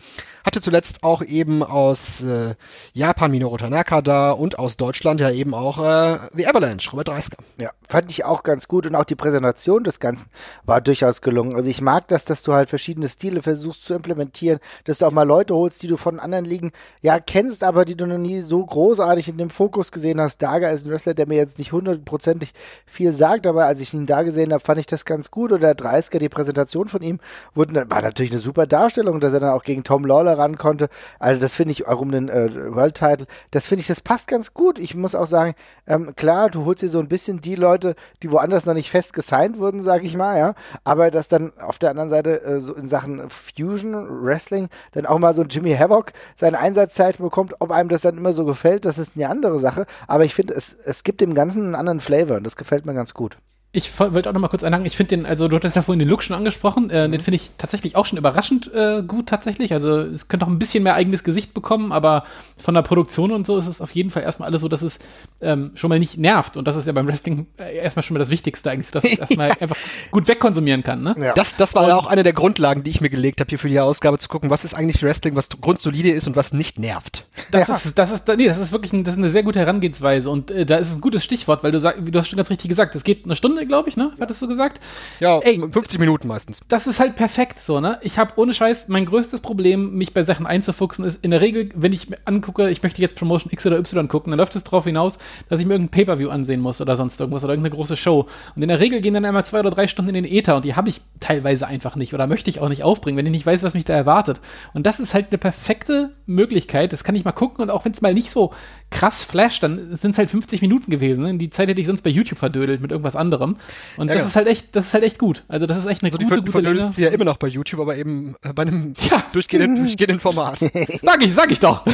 Hatte 0.44 0.60
zuletzt 0.60 1.04
auch 1.04 1.22
eben 1.22 1.64
aus 1.64 2.22
äh, 2.22 2.56
Japan 2.94 3.32
Minoru 3.32 3.58
Tanaka 3.58 4.02
da 4.02 4.32
und 4.32 4.60
aus 4.60 4.76
Deutschland 4.76 5.22
ja 5.22 5.32
eben 5.32 5.54
auch 5.54 5.80
äh, 5.80 6.20
The 6.34 6.48
Avalanche, 6.48 6.92
Robert 6.92 7.08
Dreisker. 7.08 7.38
Ja, 7.60 7.72
fand 7.88 8.12
ich 8.12 8.26
auch 8.26 8.44
ganz 8.44 8.68
gut 8.68 8.86
und 8.86 8.96
auch 8.96 9.06
die 9.06 9.16
Präsentation 9.16 9.84
des 9.86 10.02
Ganzen 10.02 10.28
war 10.66 10.82
durchaus 10.82 11.22
gelungen. 11.22 11.56
Also 11.56 11.70
ich 11.70 11.80
mag 11.80 12.10
das, 12.10 12.26
dass 12.26 12.44
du 12.44 12.54
halt 12.54 12.68
verschiedene 12.68 13.08
Stile 13.08 13.42
versuchst 13.42 13.86
zu 13.86 13.94
implementieren, 13.94 14.60
dass 14.84 14.98
du 14.98 15.06
auch 15.06 15.12
mal 15.12 15.24
Leute 15.24 15.56
holst, 15.56 15.82
die 15.82 15.88
du 15.88 15.96
von 15.96 16.20
anderen 16.20 16.44
Ligen 16.44 16.72
ja 17.02 17.20
kennst, 17.20 17.64
aber 17.64 17.86
die 17.86 17.96
du 17.96 18.06
noch 18.06 18.18
nie 18.18 18.42
so 18.42 18.66
großartig 18.66 19.30
in 19.30 19.38
dem 19.38 19.50
Fokus 19.50 19.92
gesehen 19.94 20.20
hast. 20.20 20.42
Daga 20.42 20.72
ist 20.72 20.86
ein 20.86 20.92
Wrestler, 20.92 21.14
der 21.14 21.28
mir 21.28 21.38
jetzt 21.38 21.58
nicht 21.58 21.72
hundertprozentig 21.72 22.54
viel 22.86 23.14
sagt, 23.14 23.48
aber 23.48 23.66
als 23.66 23.80
ich 23.80 23.94
ihn 23.94 24.06
da 24.06 24.24
gesehen 24.24 24.52
habe, 24.52 24.64
fand 24.64 24.80
ich 24.80 24.88
das 24.88 25.06
ganz 25.06 25.32
gut. 25.32 25.54
Oder 25.54 25.72
30er, 25.72 26.20
die 26.20 26.30
Präsentation 26.30 26.90
von 26.90 27.02
ihm, 27.02 27.20
wurde, 27.56 27.90
war 27.90 28.02
natürlich 28.02 28.32
eine 28.32 28.42
super 28.42 28.68
Darstellung, 28.68 29.22
dass 29.22 29.34
er 29.34 29.40
dann 29.40 29.54
auch 29.54 29.64
gegen 29.64 29.84
Tom 29.84 30.06
Lawler 30.06 30.33
ran 30.38 30.58
konnte. 30.58 30.90
Also 31.20 31.40
das 31.40 31.54
finde 31.54 31.72
ich 31.72 31.88
auch 31.88 32.02
um 32.02 32.12
den 32.12 32.30
äh, 32.30 32.74
World 32.74 32.96
Title, 32.96 33.28
das 33.52 33.68
finde 33.68 33.82
ich, 33.82 33.88
das 33.88 34.02
passt 34.02 34.28
ganz 34.28 34.54
gut. 34.54 34.80
Ich 34.80 34.96
muss 34.96 35.16
auch 35.16 35.28
sagen, 35.28 35.56
ähm, 35.88 36.16
klar, 36.16 36.50
du 36.50 36.66
holst 36.66 36.82
dir 36.82 36.90
so 36.90 37.00
ein 37.00 37.08
bisschen 37.08 37.42
die 37.42 37.56
Leute, 37.56 37.96
die 38.22 38.32
woanders 38.32 38.66
noch 38.66 38.74
nicht 38.74 38.92
fest 38.92 39.14
gesigned 39.14 39.60
wurden, 39.60 39.84
sag 39.84 40.04
ich 40.04 40.16
mal, 40.16 40.38
ja. 40.38 40.54
Aber 40.84 41.12
dass 41.12 41.28
dann 41.28 41.54
auf 41.60 41.80
der 41.80 41.92
anderen 41.92 42.10
Seite 42.10 42.42
äh, 42.44 42.60
so 42.60 42.74
in 42.74 42.88
Sachen 42.88 43.30
Fusion 43.30 44.24
Wrestling 44.24 44.70
dann 44.92 45.06
auch 45.06 45.20
mal 45.20 45.34
so 45.36 45.42
ein 45.42 45.50
Jimmy 45.50 45.76
Havoc 45.76 46.14
seine 46.36 46.60
Einsatzzeit 46.60 47.18
bekommt, 47.18 47.56
ob 47.60 47.72
einem 47.72 47.90
das 47.90 48.02
dann 48.02 48.18
immer 48.18 48.34
so 48.34 48.46
gefällt, 48.46 48.86
das 48.86 48.98
ist 48.98 49.16
eine 49.16 49.30
andere 49.30 49.60
Sache. 49.60 49.86
Aber 50.08 50.26
ich 50.26 50.36
finde, 50.36 50.54
es, 50.54 50.76
es 50.86 51.04
gibt 51.04 51.22
dem 51.22 51.34
Ganzen 51.34 51.64
einen 51.64 51.76
anderen 51.76 52.00
Flavor 52.00 52.38
und 52.38 52.46
das 52.46 52.56
gefällt 52.56 52.86
mir 52.86 52.94
ganz 52.94 53.14
gut. 53.14 53.38
Ich 53.76 54.00
wollte 54.00 54.30
auch 54.30 54.34
noch 54.34 54.40
mal 54.40 54.50
kurz 54.50 54.64
einhaken. 54.64 54.86
Ich 54.86 54.96
finde 54.96 55.18
den, 55.18 55.26
also 55.26 55.48
du 55.48 55.56
hattest 55.56 55.76
ja 55.76 55.82
vorhin 55.82 55.98
den 55.98 56.08
Look 56.08 56.22
schon 56.22 56.36
angesprochen. 56.36 56.92
Äh, 56.92 57.10
Den 57.10 57.22
finde 57.22 57.38
ich 57.38 57.50
tatsächlich 57.58 57.96
auch 57.96 58.06
schon 58.06 58.20
überraschend 58.20 58.72
äh, 58.72 59.02
gut 59.02 59.26
tatsächlich. 59.28 59.74
Also 59.74 59.98
es 60.00 60.28
könnte 60.28 60.46
auch 60.46 60.50
ein 60.50 60.60
bisschen 60.60 60.84
mehr 60.84 60.94
eigenes 60.94 61.24
Gesicht 61.24 61.56
bekommen, 61.56 61.92
aber 61.92 62.24
von 62.58 62.76
der 62.76 62.84
Produktion 62.84 63.32
und 63.32 63.48
so 63.48 63.58
ist 63.58 63.66
es 63.66 63.82
auf 63.82 63.90
jeden 63.92 64.12
Fall 64.12 64.22
erstmal 64.22 64.48
alles 64.50 64.62
so, 64.62 64.68
dass 64.68 64.84
es 64.84 65.00
ähm, 65.42 65.72
schon 65.74 65.90
mal 65.90 65.98
nicht 65.98 66.20
nervt. 66.20 66.56
Und 66.56 66.68
das 66.68 66.76
ist 66.76 66.86
ja 66.86 66.94
beim 66.94 67.08
Wrestling 67.08 67.48
äh, 67.58 67.76
erstmal 67.78 68.04
schon 68.04 68.14
mal 68.14 68.20
das 68.20 68.30
Wichtigste 68.30 68.70
eigentlich, 68.70 68.92
dass 68.92 69.04
man 69.04 69.14
erstmal 69.20 69.52
einfach 69.60 69.78
gut 70.12 70.28
wegkonsumieren 70.28 70.84
kann. 70.84 71.02
Ne? 71.02 71.16
Ja. 71.18 71.34
Das, 71.34 71.56
das 71.56 71.74
war 71.74 71.88
ja 71.88 71.96
auch 71.96 72.06
eine 72.06 72.22
der 72.22 72.34
Grundlagen, 72.34 72.84
die 72.84 72.92
ich 72.92 73.02
mir 73.02 73.10
gelegt 73.10 73.40
habe 73.40 73.50
hier 73.50 73.58
für 73.58 73.70
die 73.70 73.80
Ausgabe, 73.80 74.20
zu 74.20 74.30
gucken, 74.30 74.52
was 74.52 74.66
ist 74.66 74.76
eigentlich 74.76 75.02
Wrestling, 75.02 75.36
was 75.36 75.50
grundsolide 75.50 76.12
ist 76.12 76.28
und 76.28 76.36
was 76.36 76.54
nicht 76.54 76.78
nervt. 76.78 77.26
Das 77.50 77.70
ist, 77.70 77.98
das 77.98 78.12
ist, 78.12 78.28
nee, 78.28 78.46
das 78.46 78.60
ist 78.60 78.72
wirklich 78.72 78.94
ein, 78.94 79.04
das 79.04 79.16
ist 79.16 79.20
eine 79.20 79.30
sehr 79.30 79.42
gute 79.42 79.60
Herangehensweise 79.60 80.30
und 80.30 80.52
äh, 80.52 80.64
da 80.64 80.78
ist 80.78 80.90
es 80.90 80.96
ein 80.96 81.02
gutes 81.02 81.24
Stichwort, 81.24 81.64
weil 81.64 81.72
du 81.72 81.80
sagst, 81.80 82.02
du 82.06 82.20
hast 82.20 82.28
schon 82.28 82.38
ganz 82.38 82.52
richtig 82.52 82.70
gesagt, 82.70 82.94
es 82.94 83.04
geht 83.04 83.26
eine 83.26 83.36
Stunde, 83.36 83.63
glaube 83.66 83.90
ich, 83.90 83.98
ne? 83.98 84.12
Hattest 84.20 84.42
du 84.42 84.48
gesagt? 84.48 84.80
Ja, 85.20 85.40
Ey. 85.40 85.60
50 85.60 86.00
Minuten 86.00 86.28
meistens. 86.28 86.62
das 86.68 86.88
ist 86.88 87.00
halt 87.00 87.16
perfekt 87.16 87.60
so, 87.60 87.80
ne? 87.80 88.00
Ich 88.02 88.18
habe 88.18 88.34
ohne 88.38 88.54
Scheiß, 88.54 88.88
mein 88.88 89.06
größtes 89.06 89.42
Problem, 89.42 89.94
mich 89.96 90.14
bei 90.14 90.24
Sachen 90.24 90.46
einzufuchsen, 90.46 91.06
ist 91.06 91.24
in 91.24 91.32
der 91.32 91.42
Regel, 91.42 91.70
wenn 91.76 91.94
ich 91.94 92.10
mir 92.10 92.18
angucke, 92.26 92.70
ich 92.70 92.84
möchte 92.84 93.02
jetzt 93.02 93.16
Promotion 93.16 93.52
X 93.52 93.66
oder 93.66 93.78
Y 93.78 94.08
gucken, 94.08 94.32
dann 94.32 94.40
läuft 94.40 94.56
es 94.56 94.64
darauf 94.64 94.84
hinaus, 94.86 95.18
dass 95.50 95.60
ich 95.60 95.66
mir 95.66 95.74
irgendein 95.74 95.92
Pay-Per-View 95.92 96.30
ansehen 96.30 96.62
muss 96.62 96.82
oder 96.82 96.98
sonst 96.98 97.20
irgendwas 97.20 97.44
oder 97.44 97.54
irgendeine 97.54 97.76
große 97.76 97.98
Show. 97.98 98.28
Und 98.56 98.62
in 98.62 98.70
der 98.70 98.80
Regel 98.80 99.02
gehen 99.02 99.14
dann 99.14 99.26
einmal 99.26 99.46
zwei 99.46 99.60
oder 99.60 99.72
drei 99.72 99.88
Stunden 99.88 100.16
in 100.16 100.24
den 100.24 100.32
Äther 100.32 100.56
und 100.56 100.66
die 100.66 100.76
habe 100.76 100.90
ich 100.90 101.02
teilweise 101.20 101.68
einfach 101.68 101.96
nicht 101.96 102.14
oder 102.14 102.28
möchte 102.28 102.50
ich 102.50 102.60
auch 102.60 102.70
nicht 102.70 102.84
aufbringen, 102.84 103.18
wenn 103.18 103.26
ich 103.26 103.32
nicht 103.32 103.46
weiß, 103.46 103.64
was 103.64 103.74
mich 103.74 103.86
da 103.86 103.94
erwartet. 103.94 104.40
Und 104.74 104.86
das 104.86 105.00
ist 105.00 105.14
halt 105.14 105.28
eine 105.32 105.38
perfekte 105.38 106.12
Möglichkeit, 106.26 106.94
das 106.94 107.04
kann 107.04 107.16
ich 107.16 107.26
mal 107.26 107.32
gucken 107.32 107.62
und 107.62 107.70
auch 107.70 107.86
wenn 107.86 107.92
es 107.92 108.02
mal 108.02 108.14
nicht 108.14 108.32
so 108.32 108.54
krass 108.94 109.24
flasht, 109.24 109.64
dann 109.64 109.96
sind 109.96 110.12
es 110.12 110.18
halt 110.18 110.30
50 110.30 110.62
Minuten 110.62 110.90
gewesen. 110.92 111.24
Ne? 111.24 111.38
Die 111.38 111.50
Zeit 111.50 111.68
hätte 111.68 111.82
ich 111.82 111.88
sonst 111.88 112.02
bei 112.04 112.10
YouTube 112.10 112.40
verdödelt 112.40 112.80
mit 112.82 112.92
irgendwas 112.92 113.16
anderem. 113.16 113.58
Und 113.98 114.08
Ja, 114.08 114.14
das 114.14 114.22
genau. 114.22 114.28
ist 114.28 114.36
halt 114.36 114.48
echt, 114.48 114.76
das 114.76 114.86
ist 114.88 114.94
halt 114.94 115.04
echt 115.04 115.18
gut. 115.20 115.44
Also 115.48 115.66
das 115.66 115.78
ist 115.78 115.86
echt 115.88 116.04
eine 116.04 116.10
Also 116.10 116.18
die 116.20 116.26
gute, 116.26 116.36
ver- 116.38 116.42
gute 116.62 116.72
Länge. 116.72 116.92
sie 116.92 117.04
ja 117.04 117.10
immer 117.10 117.26
noch 117.26 117.38
bei 117.38 117.48
YouTube, 117.48 117.80
aber 117.82 117.98
eben 117.98 118.36
äh, 118.44 118.54
bei 118.54 118.62
einem 118.64 118.94
Ja. 119.12 119.24
durchgehenden, 119.34 119.78
durchgehenden 119.84 120.20
Format. 120.20 120.60
Sag 121.02 121.26
ich, 121.26 121.34
sag 121.34 121.52
ich 121.52 121.60
doch. 121.60 121.84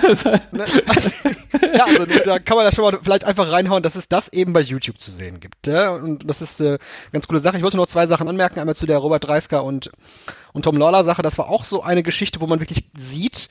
Ne? 0.51 0.65
ja, 1.75 1.85
also 1.85 2.05
da 2.05 2.39
kann 2.39 2.57
man 2.57 2.65
da 2.65 2.71
schon 2.71 2.83
mal 2.83 2.99
vielleicht 3.01 3.23
einfach 3.23 3.51
reinhauen, 3.51 3.83
dass 3.83 3.95
es 3.95 4.07
das 4.07 4.27
eben 4.33 4.53
bei 4.53 4.61
YouTube 4.61 4.99
zu 4.99 5.11
sehen 5.11 5.39
gibt. 5.39 5.67
Ja? 5.67 5.91
Und 5.91 6.29
das 6.29 6.41
ist 6.41 6.59
äh, 6.59 6.67
eine 6.67 6.77
ganz 7.13 7.27
coole 7.27 7.39
Sache. 7.39 7.57
Ich 7.57 7.63
wollte 7.63 7.77
noch 7.77 7.87
zwei 7.87 8.07
Sachen 8.07 8.27
anmerken. 8.27 8.59
Einmal 8.59 8.75
zu 8.75 8.85
der 8.85 8.97
Robert 8.97 9.23
Dreisker 9.25 9.63
und, 9.63 9.91
und 10.53 10.63
Tom 10.63 10.77
Lawler 10.77 11.03
Sache. 11.03 11.21
Das 11.21 11.37
war 11.37 11.49
auch 11.49 11.65
so 11.65 11.83
eine 11.83 12.03
Geschichte, 12.03 12.41
wo 12.41 12.47
man 12.47 12.59
wirklich 12.59 12.85
sieht, 12.97 13.49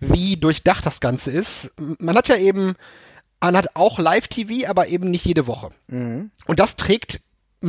wie 0.00 0.36
durchdacht 0.36 0.84
das 0.84 1.00
Ganze 1.00 1.30
ist. 1.30 1.72
Man 1.76 2.16
hat 2.16 2.28
ja 2.28 2.36
eben, 2.36 2.76
man 3.40 3.56
hat 3.56 3.74
auch 3.74 3.98
Live-TV, 3.98 4.68
aber 4.68 4.88
eben 4.88 5.10
nicht 5.10 5.24
jede 5.24 5.46
Woche. 5.46 5.70
Und 6.46 6.60
das 6.60 6.76
trägt 6.76 7.20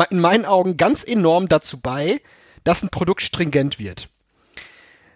in 0.10 0.20
meinen 0.20 0.46
Augen 0.46 0.78
ganz 0.78 1.04
enorm 1.04 1.48
dazu 1.48 1.80
bei, 1.80 2.22
dass 2.64 2.84
ein 2.84 2.90
Produkt 2.90 3.22
stringent 3.22 3.80
wird. 3.80 4.10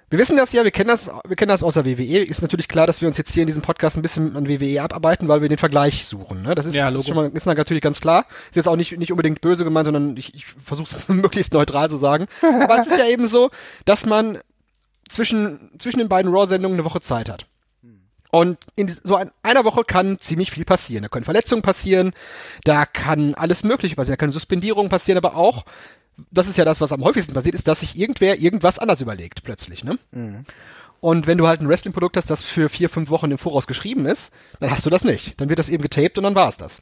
Wir 0.10 0.20
wissen 0.20 0.36
das 0.36 0.52
ja, 0.52 0.66
wir 0.66 0.72
kennen 0.72 0.90
das, 0.90 1.10
wir 1.26 1.38
kennen 1.38 1.48
das 1.50 1.64
aus 1.64 1.76
der 1.76 1.86
WWE. 1.86 2.18
Ist 2.26 2.42
natürlich 2.42 2.68
klar, 2.68 2.86
dass 2.86 3.00
wir 3.00 3.08
uns 3.08 3.18
jetzt 3.18 3.32
hier 3.34 3.44
in 3.44 3.48
diesem 3.48 3.62
Podcast 3.62 3.96
ein 3.96 4.02
bisschen 4.02 4.36
an 4.36 4.46
WWE 4.50 4.82
abarbeiten, 4.82 5.30
weil 5.30 5.42
wir 5.42 5.48
den 5.48 5.58
Vergleich 5.58 6.06
suchen. 6.06 6.42
Ne? 6.42 6.54
Das 6.54 6.66
ist, 6.66 6.76
Ja, 6.76 6.90
ist 6.90 7.08
schon 7.08 7.16
mal 7.16 7.32
ist 7.34 7.46
natürlich 7.46 7.82
ganz 7.82 8.02
klar. 8.02 8.26
Ist 8.50 8.58
jetzt 8.58 8.68
auch 8.68 8.76
nicht, 8.76 8.98
nicht 8.98 9.12
unbedingt 9.12 9.40
böse 9.40 9.64
gemeint, 9.64 9.86
sondern 9.86 10.18
ich, 10.18 10.36
ich 10.36 10.46
versuche 10.46 10.98
es 10.98 11.08
möglichst 11.08 11.54
neutral 11.54 11.90
zu 11.90 11.96
sagen. 11.96 12.28
Aber 12.42 12.78
es 12.78 12.88
ist 12.88 13.00
ja 13.00 13.08
eben 13.08 13.26
so, 13.26 13.52
dass 13.86 14.06
man 14.06 14.40
zwischen, 15.12 15.72
zwischen 15.78 16.00
den 16.00 16.10
beiden 16.10 16.34
Raw-Sendungen 16.34 16.78
eine 16.80 16.86
Woche 16.86 17.02
Zeit 17.02 17.30
hat. 17.30 17.46
Und 18.32 18.60
in 18.76 18.88
so 18.88 19.16
ein, 19.16 19.32
einer 19.44 19.66
Woche 19.66 19.84
kann 19.84 20.18
ziemlich 20.20 20.52
viel 20.52 20.64
passieren. 20.64 21.04
Da 21.04 21.10
können 21.10 21.26
Verletzungen 21.26 21.62
passieren, 21.62 22.14
da 22.64 22.86
kann 22.86 23.34
alles 23.36 23.64
Mögliche 23.64 23.96
passieren, 23.96 24.14
da 24.14 24.20
können 24.20 24.32
Suspendierungen 24.32 24.90
passieren, 24.90 25.18
aber 25.18 25.36
auch, 25.36 25.66
das 26.32 26.48
ist 26.48 26.58
ja 26.58 26.64
das, 26.64 26.80
was 26.80 26.94
am 26.94 27.04
häufigsten 27.04 27.34
passiert, 27.34 27.56
ist, 27.56 27.68
dass 27.68 27.82
sich 27.82 27.98
irgendwer 27.98 28.40
irgendwas 28.40 28.80
anders 28.80 29.02
überlegt 29.02 29.44
plötzlich. 29.44 29.84
Ne? 29.84 30.00
Und 31.02 31.28
wenn 31.28 31.38
du 31.38 31.48
halt 31.48 31.60
ein 31.62 31.68
Wrestling-Produkt 31.68 32.16
hast, 32.16 32.30
das 32.30 32.42
für 32.44 32.70
vier, 32.70 32.88
fünf 32.88 33.10
Wochen 33.10 33.32
im 33.32 33.38
Voraus 33.38 33.68
geschrieben 33.68 34.06
ist, 34.06 34.32
dann 34.60 34.72
hast 34.72 34.86
du 34.86 34.90
das 34.90 35.04
nicht. 35.04 35.40
Dann 35.42 35.50
wird 35.50 35.60
das 35.60 35.68
eben 35.68 35.84
getaped 35.84 36.18
und 36.18 36.24
dann 36.24 36.36
war 36.36 36.48
es 36.48 36.58
das. 36.58 36.82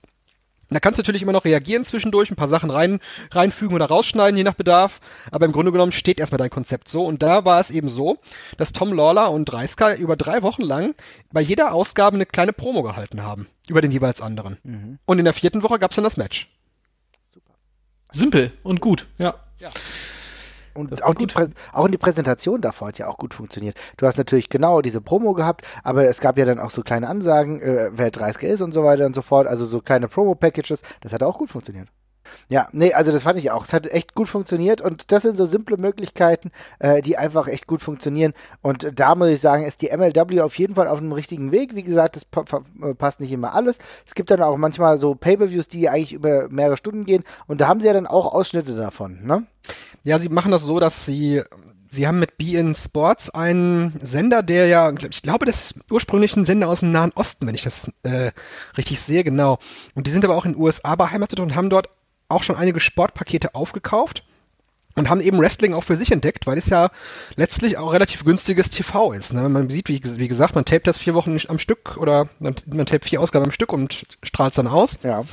Da 0.69 0.79
kannst 0.79 0.97
du 0.97 1.01
natürlich 1.01 1.23
immer 1.23 1.31
noch 1.31 1.45
reagieren 1.45 1.83
zwischendurch, 1.83 2.29
ein 2.29 2.35
paar 2.35 2.47
Sachen 2.47 2.69
rein, 2.69 2.99
reinfügen 3.31 3.75
oder 3.75 3.85
rausschneiden, 3.85 4.37
je 4.37 4.43
nach 4.43 4.53
Bedarf. 4.53 4.99
Aber 5.31 5.45
im 5.45 5.51
Grunde 5.51 5.71
genommen 5.71 5.91
steht 5.91 6.19
erstmal 6.19 6.37
dein 6.37 6.49
Konzept 6.49 6.89
so. 6.89 7.05
Und 7.05 7.23
da 7.23 7.43
war 7.45 7.59
es 7.59 7.71
eben 7.71 7.89
so, 7.89 8.19
dass 8.57 8.71
Tom 8.71 8.93
Lawler 8.93 9.31
und 9.31 9.45
Dreisker 9.45 9.97
über 9.97 10.15
drei 10.15 10.43
Wochen 10.43 10.61
lang 10.61 10.95
bei 11.31 11.41
jeder 11.41 11.73
Ausgabe 11.73 12.15
eine 12.15 12.25
kleine 12.25 12.53
Promo 12.53 12.83
gehalten 12.83 13.23
haben. 13.23 13.47
Über 13.67 13.81
den 13.81 13.91
jeweils 13.91 14.21
anderen. 14.21 14.57
Und 15.05 15.19
in 15.19 15.25
der 15.25 15.33
vierten 15.33 15.63
Woche 15.63 15.79
gab's 15.79 15.95
dann 15.95 16.03
das 16.03 16.17
Match. 16.17 16.49
Simpel 18.11 18.51
und 18.63 18.81
gut, 18.81 19.07
ja. 19.17 19.35
Und 20.79 21.03
auch 21.03 21.13
die, 21.13 21.27
auch 21.73 21.85
in 21.85 21.91
die 21.91 21.97
Präsentation 21.97 22.61
davor 22.61 22.89
hat 22.89 22.97
ja 22.97 23.07
auch 23.07 23.17
gut 23.17 23.33
funktioniert. 23.33 23.77
Du 23.97 24.07
hast 24.07 24.17
natürlich 24.17 24.49
genau 24.49 24.81
diese 24.81 25.01
Promo 25.01 25.33
gehabt, 25.33 25.65
aber 25.83 26.05
es 26.05 26.19
gab 26.19 26.37
ja 26.37 26.45
dann 26.45 26.59
auch 26.59 26.71
so 26.71 26.81
kleine 26.81 27.07
Ansagen, 27.07 27.61
äh, 27.61 27.91
wer 27.93 28.11
30 28.11 28.43
ist 28.43 28.61
und 28.61 28.73
so 28.73 28.83
weiter 28.83 29.05
und 29.05 29.15
so 29.15 29.21
fort, 29.21 29.47
also 29.47 29.65
so 29.65 29.81
kleine 29.81 30.07
Promo-Packages, 30.07 30.81
das 31.01 31.13
hat 31.13 31.23
auch 31.23 31.37
gut 31.37 31.49
funktioniert. 31.49 31.89
Ja, 32.47 32.67
nee, 32.71 32.93
also 32.93 33.11
das 33.11 33.23
fand 33.23 33.37
ich 33.37 33.51
auch. 33.51 33.65
Es 33.65 33.73
hat 33.73 33.87
echt 33.87 34.15
gut 34.15 34.29
funktioniert 34.29 34.81
und 34.81 35.11
das 35.11 35.23
sind 35.23 35.37
so 35.37 35.45
simple 35.45 35.77
Möglichkeiten, 35.77 36.51
äh, 36.79 37.01
die 37.01 37.17
einfach 37.17 37.47
echt 37.47 37.67
gut 37.67 37.81
funktionieren. 37.81 38.33
Und 38.61 38.91
da 38.99 39.15
muss 39.15 39.29
ich 39.29 39.41
sagen, 39.41 39.63
ist 39.63 39.81
die 39.81 39.95
MLW 39.95 40.41
auf 40.41 40.57
jeden 40.57 40.75
Fall 40.75 40.87
auf 40.87 40.99
einem 40.99 41.11
richtigen 41.11 41.51
Weg. 41.51 41.75
Wie 41.75 41.83
gesagt, 41.83 42.15
das 42.15 42.25
pa 42.25 42.43
äh, 42.81 42.93
passt 42.95 43.19
nicht 43.19 43.31
immer 43.31 43.53
alles. 43.53 43.77
Es 44.05 44.15
gibt 44.15 44.31
dann 44.31 44.41
auch 44.41 44.57
manchmal 44.57 44.97
so 44.97 45.15
Pay-per-Views, 45.15 45.67
die 45.67 45.89
eigentlich 45.89 46.13
über 46.13 46.49
mehrere 46.49 46.77
Stunden 46.77 47.05
gehen 47.05 47.23
und 47.47 47.61
da 47.61 47.67
haben 47.67 47.79
sie 47.79 47.87
ja 47.87 47.93
dann 47.93 48.07
auch 48.07 48.33
Ausschnitte 48.33 48.75
davon, 48.75 49.25
ne? 49.25 49.45
Ja, 50.03 50.19
sie 50.19 50.29
machen 50.29 50.51
das 50.51 50.63
so, 50.63 50.79
dass 50.79 51.05
sie 51.05 51.41
Sie 51.91 52.05
haben 52.05 52.19
mit 52.19 52.37
BN 52.37 52.75
Sports 52.75 53.31
einen 53.31 53.99
Sender, 54.03 54.43
der 54.43 54.67
ja, 54.67 54.93
ich 55.09 55.23
glaube, 55.23 55.47
das 55.47 55.71
ist 55.71 55.79
ursprünglich 55.89 56.35
ein 56.35 56.45
Sender 56.45 56.67
aus 56.67 56.81
dem 56.81 56.91
Nahen 56.91 57.11
Osten, 57.15 57.47
wenn 57.47 57.55
ich 57.55 57.63
das 57.63 57.91
äh, 58.03 58.31
richtig 58.77 58.99
sehe, 58.99 59.23
genau. 59.23 59.57
Und 59.95 60.05
die 60.05 60.11
sind 60.11 60.23
aber 60.23 60.35
auch 60.35 60.45
in 60.45 60.53
den 60.53 60.61
USA 60.61 60.95
beheimatet 60.95 61.39
und 61.39 61.55
haben 61.55 61.71
dort 61.71 61.89
auch 62.27 62.43
schon 62.43 62.55
einige 62.55 62.79
Sportpakete 62.79 63.55
aufgekauft 63.55 64.23
und 64.95 65.09
haben 65.09 65.21
eben 65.21 65.39
Wrestling 65.39 65.73
auch 65.73 65.83
für 65.83 65.95
sich 65.95 66.11
entdeckt, 66.11 66.45
weil 66.45 66.59
es 66.59 66.69
ja 66.69 66.91
letztlich 67.35 67.77
auch 67.77 67.91
relativ 67.91 68.23
günstiges 68.23 68.69
TV 68.69 69.13
ist. 69.13 69.33
Ne? 69.33 69.49
Man 69.49 69.69
sieht, 69.69 69.89
wie, 69.89 70.01
wie, 70.03 70.27
gesagt, 70.27 70.53
man 70.53 70.65
tapet 70.65 70.87
das 70.87 70.99
vier 70.99 71.15
Wochen 71.15 71.35
am 71.47 71.57
Stück 71.57 71.97
oder 71.97 72.29
man, 72.39 72.55
tapet 72.85 73.05
vier 73.05 73.21
Ausgaben 73.21 73.45
am 73.45 73.51
Stück 73.51 73.73
und 73.73 74.05
strahlt 74.21 74.51
es 74.51 74.57
dann 74.57 74.67
aus. 74.67 74.99
Ja. 75.03 75.23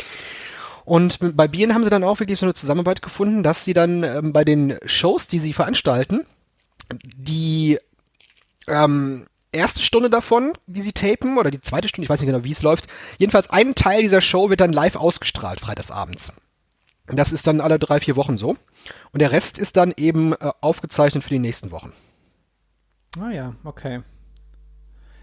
Und 0.86 1.18
bei 1.36 1.48
Bien 1.48 1.74
haben 1.74 1.82
sie 1.82 1.90
dann 1.90 2.04
auch 2.04 2.20
wirklich 2.20 2.38
so 2.38 2.46
eine 2.46 2.54
Zusammenarbeit 2.54 3.02
gefunden, 3.02 3.42
dass 3.42 3.64
sie 3.64 3.72
dann 3.72 4.04
ähm, 4.04 4.32
bei 4.32 4.44
den 4.44 4.78
Shows, 4.86 5.26
die 5.26 5.40
sie 5.40 5.52
veranstalten, 5.52 6.24
die 7.02 7.78
ähm, 8.68 9.26
erste 9.50 9.82
Stunde 9.82 10.10
davon, 10.10 10.52
die 10.68 10.82
sie 10.82 10.92
tapen, 10.92 11.38
oder 11.38 11.50
die 11.50 11.60
zweite 11.60 11.88
Stunde, 11.88 12.04
ich 12.04 12.08
weiß 12.08 12.20
nicht 12.20 12.30
genau, 12.30 12.44
wie 12.44 12.52
es 12.52 12.62
läuft. 12.62 12.86
Jedenfalls 13.18 13.50
ein 13.50 13.74
Teil 13.74 14.02
dieser 14.02 14.20
Show 14.20 14.48
wird 14.48 14.60
dann 14.60 14.72
live 14.72 14.94
ausgestrahlt, 14.94 15.58
freitagsabends. 15.58 16.32
Das 17.08 17.32
ist 17.32 17.48
dann 17.48 17.60
alle 17.60 17.80
drei, 17.80 17.98
vier 17.98 18.14
Wochen 18.14 18.36
so. 18.36 18.56
Und 19.12 19.20
der 19.20 19.32
Rest 19.32 19.58
ist 19.58 19.76
dann 19.76 19.92
eben 19.96 20.34
äh, 20.34 20.52
aufgezeichnet 20.60 21.24
für 21.24 21.30
die 21.30 21.40
nächsten 21.40 21.72
Wochen. 21.72 21.92
Ah 23.20 23.30
ja, 23.30 23.56
okay. 23.64 24.02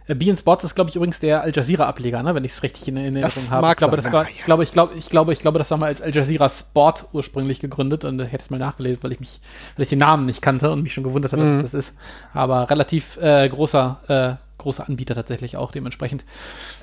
Äh, 0.07 0.15
Bean 0.15 0.37
Sports 0.37 0.63
ist, 0.63 0.75
glaube 0.75 0.89
ich, 0.89 0.95
übrigens 0.95 1.19
der 1.19 1.43
Al 1.43 1.51
Jazeera-Ableger, 1.53 2.23
ne? 2.23 2.35
wenn 2.35 2.43
ich 2.43 2.53
es 2.53 2.63
richtig 2.63 2.87
in, 2.87 2.97
in 2.97 3.15
Erinnerung 3.15 3.51
habe. 3.51 3.67
Ich 3.71 3.77
glaube, 3.77 3.95
das 3.97 4.11
war, 4.11 4.29
ich 4.29 4.43
glaube, 4.43 4.63
ich 4.63 4.71
glaube, 4.71 4.93
ich 4.95 5.09
glaube, 5.09 5.33
ich 5.33 5.39
glaube, 5.39 5.59
das 5.59 5.71
war 5.71 5.77
mal 5.77 5.87
als 5.87 6.01
Al 6.01 6.13
Jazeera 6.13 6.49
Sport 6.49 7.05
ursprünglich 7.13 7.59
gegründet 7.59 8.05
und 8.05 8.19
ich 8.19 8.31
hätte 8.31 8.43
es 8.43 8.49
mal 8.49 8.59
nachgelesen, 8.59 9.03
weil 9.03 9.11
ich 9.11 9.19
mich, 9.19 9.39
weil 9.75 9.83
ich 9.83 9.89
den 9.89 9.99
Namen 9.99 10.25
nicht 10.25 10.41
kannte 10.41 10.71
und 10.71 10.83
mich 10.83 10.93
schon 10.93 11.03
gewundert 11.03 11.31
hatte, 11.31 11.43
mhm. 11.43 11.63
was 11.63 11.71
das 11.71 11.87
ist. 11.87 11.93
Aber 12.33 12.69
relativ 12.69 13.17
äh, 13.17 13.47
großer 13.49 14.39
äh, 14.39 14.52
große 14.57 14.87
Anbieter 14.87 15.15
tatsächlich 15.15 15.57
auch 15.57 15.71
dementsprechend. 15.71 16.25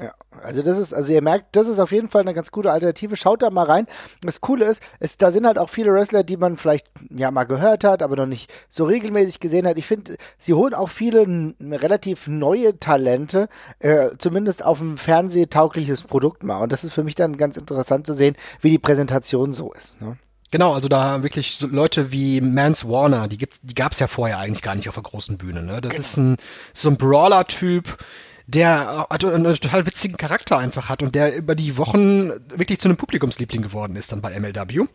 Ja, 0.00 0.14
also 0.42 0.62
das 0.62 0.78
ist, 0.78 0.92
also 0.92 1.12
ihr 1.12 1.22
merkt, 1.22 1.56
das 1.56 1.68
ist 1.68 1.78
auf 1.78 1.92
jeden 1.92 2.10
Fall 2.10 2.22
eine 2.22 2.34
ganz 2.34 2.50
gute 2.50 2.70
Alternative. 2.70 3.16
Schaut 3.16 3.42
da 3.42 3.50
mal 3.50 3.66
rein. 3.66 3.86
Das 4.22 4.40
Coole 4.40 4.66
ist, 4.66 4.82
ist 4.98 5.22
da 5.22 5.30
sind 5.30 5.46
halt 5.46 5.58
auch 5.58 5.68
viele 5.68 5.92
Wrestler, 5.92 6.22
die 6.22 6.36
man 6.36 6.56
vielleicht 6.56 6.86
ja 7.10 7.30
mal 7.30 7.44
gehört 7.44 7.84
hat, 7.84 8.02
aber 8.02 8.16
noch 8.16 8.26
nicht 8.26 8.52
so 8.68 8.84
regelmäßig 8.84 9.40
gesehen 9.40 9.66
hat. 9.66 9.78
Ich 9.78 9.86
finde, 9.86 10.16
sie 10.38 10.54
holen 10.54 10.74
auch 10.74 10.88
viele 10.88 11.54
relativ 11.60 12.26
neue 12.26 12.78
Talente, 12.78 13.48
äh, 13.78 14.10
zumindest 14.18 14.64
auf 14.64 14.80
ein 14.80 14.98
fernsehtaugliches 14.98 16.02
Produkt 16.02 16.42
mal. 16.42 16.58
Und 16.62 16.72
das 16.72 16.84
ist 16.84 16.92
für 16.92 17.04
mich 17.04 17.14
dann 17.14 17.36
ganz 17.36 17.56
interessant 17.56 18.06
zu 18.06 18.14
sehen, 18.14 18.36
wie 18.60 18.70
die 18.70 18.78
Präsentation 18.78 19.54
so 19.54 19.72
ist. 19.72 20.00
Ne? 20.00 20.16
Genau, 20.50 20.74
also 20.74 20.88
da 20.88 21.22
wirklich 21.22 21.56
so 21.58 21.66
Leute 21.66 22.10
wie 22.10 22.40
Mance 22.40 22.88
Warner, 22.88 23.28
die 23.28 23.38
gibt's, 23.38 23.60
die 23.62 23.74
gab's 23.74 24.00
ja 24.00 24.08
vorher 24.08 24.38
eigentlich 24.38 24.62
gar 24.62 24.74
nicht 24.74 24.88
auf 24.88 24.96
der 24.96 25.04
großen 25.04 25.38
Bühne. 25.38 25.62
Ne? 25.62 25.80
Das 25.80 25.90
genau. 25.90 26.00
ist 26.00 26.16
ein 26.16 26.36
so 26.74 26.90
ein 26.90 26.96
Brawler-Typ, 26.96 27.98
der 28.46 29.06
einen 29.10 29.44
total 29.44 29.86
witzigen 29.86 30.16
Charakter 30.16 30.58
einfach 30.58 30.88
hat 30.88 31.02
und 31.02 31.14
der 31.14 31.36
über 31.36 31.54
die 31.54 31.76
Wochen 31.76 32.30
wirklich 32.50 32.80
zu 32.80 32.88
einem 32.88 32.96
Publikumsliebling 32.96 33.62
geworden 33.62 33.94
ist 33.94 34.10
dann 34.10 34.22
bei 34.22 34.38
MLW, 34.38 34.86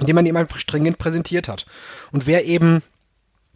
indem 0.00 0.16
man 0.16 0.26
ihn 0.26 0.36
einfach 0.36 0.58
stringent 0.58 0.98
präsentiert 0.98 1.46
hat. 1.46 1.66
Und 2.10 2.26
wer 2.26 2.44
eben 2.44 2.82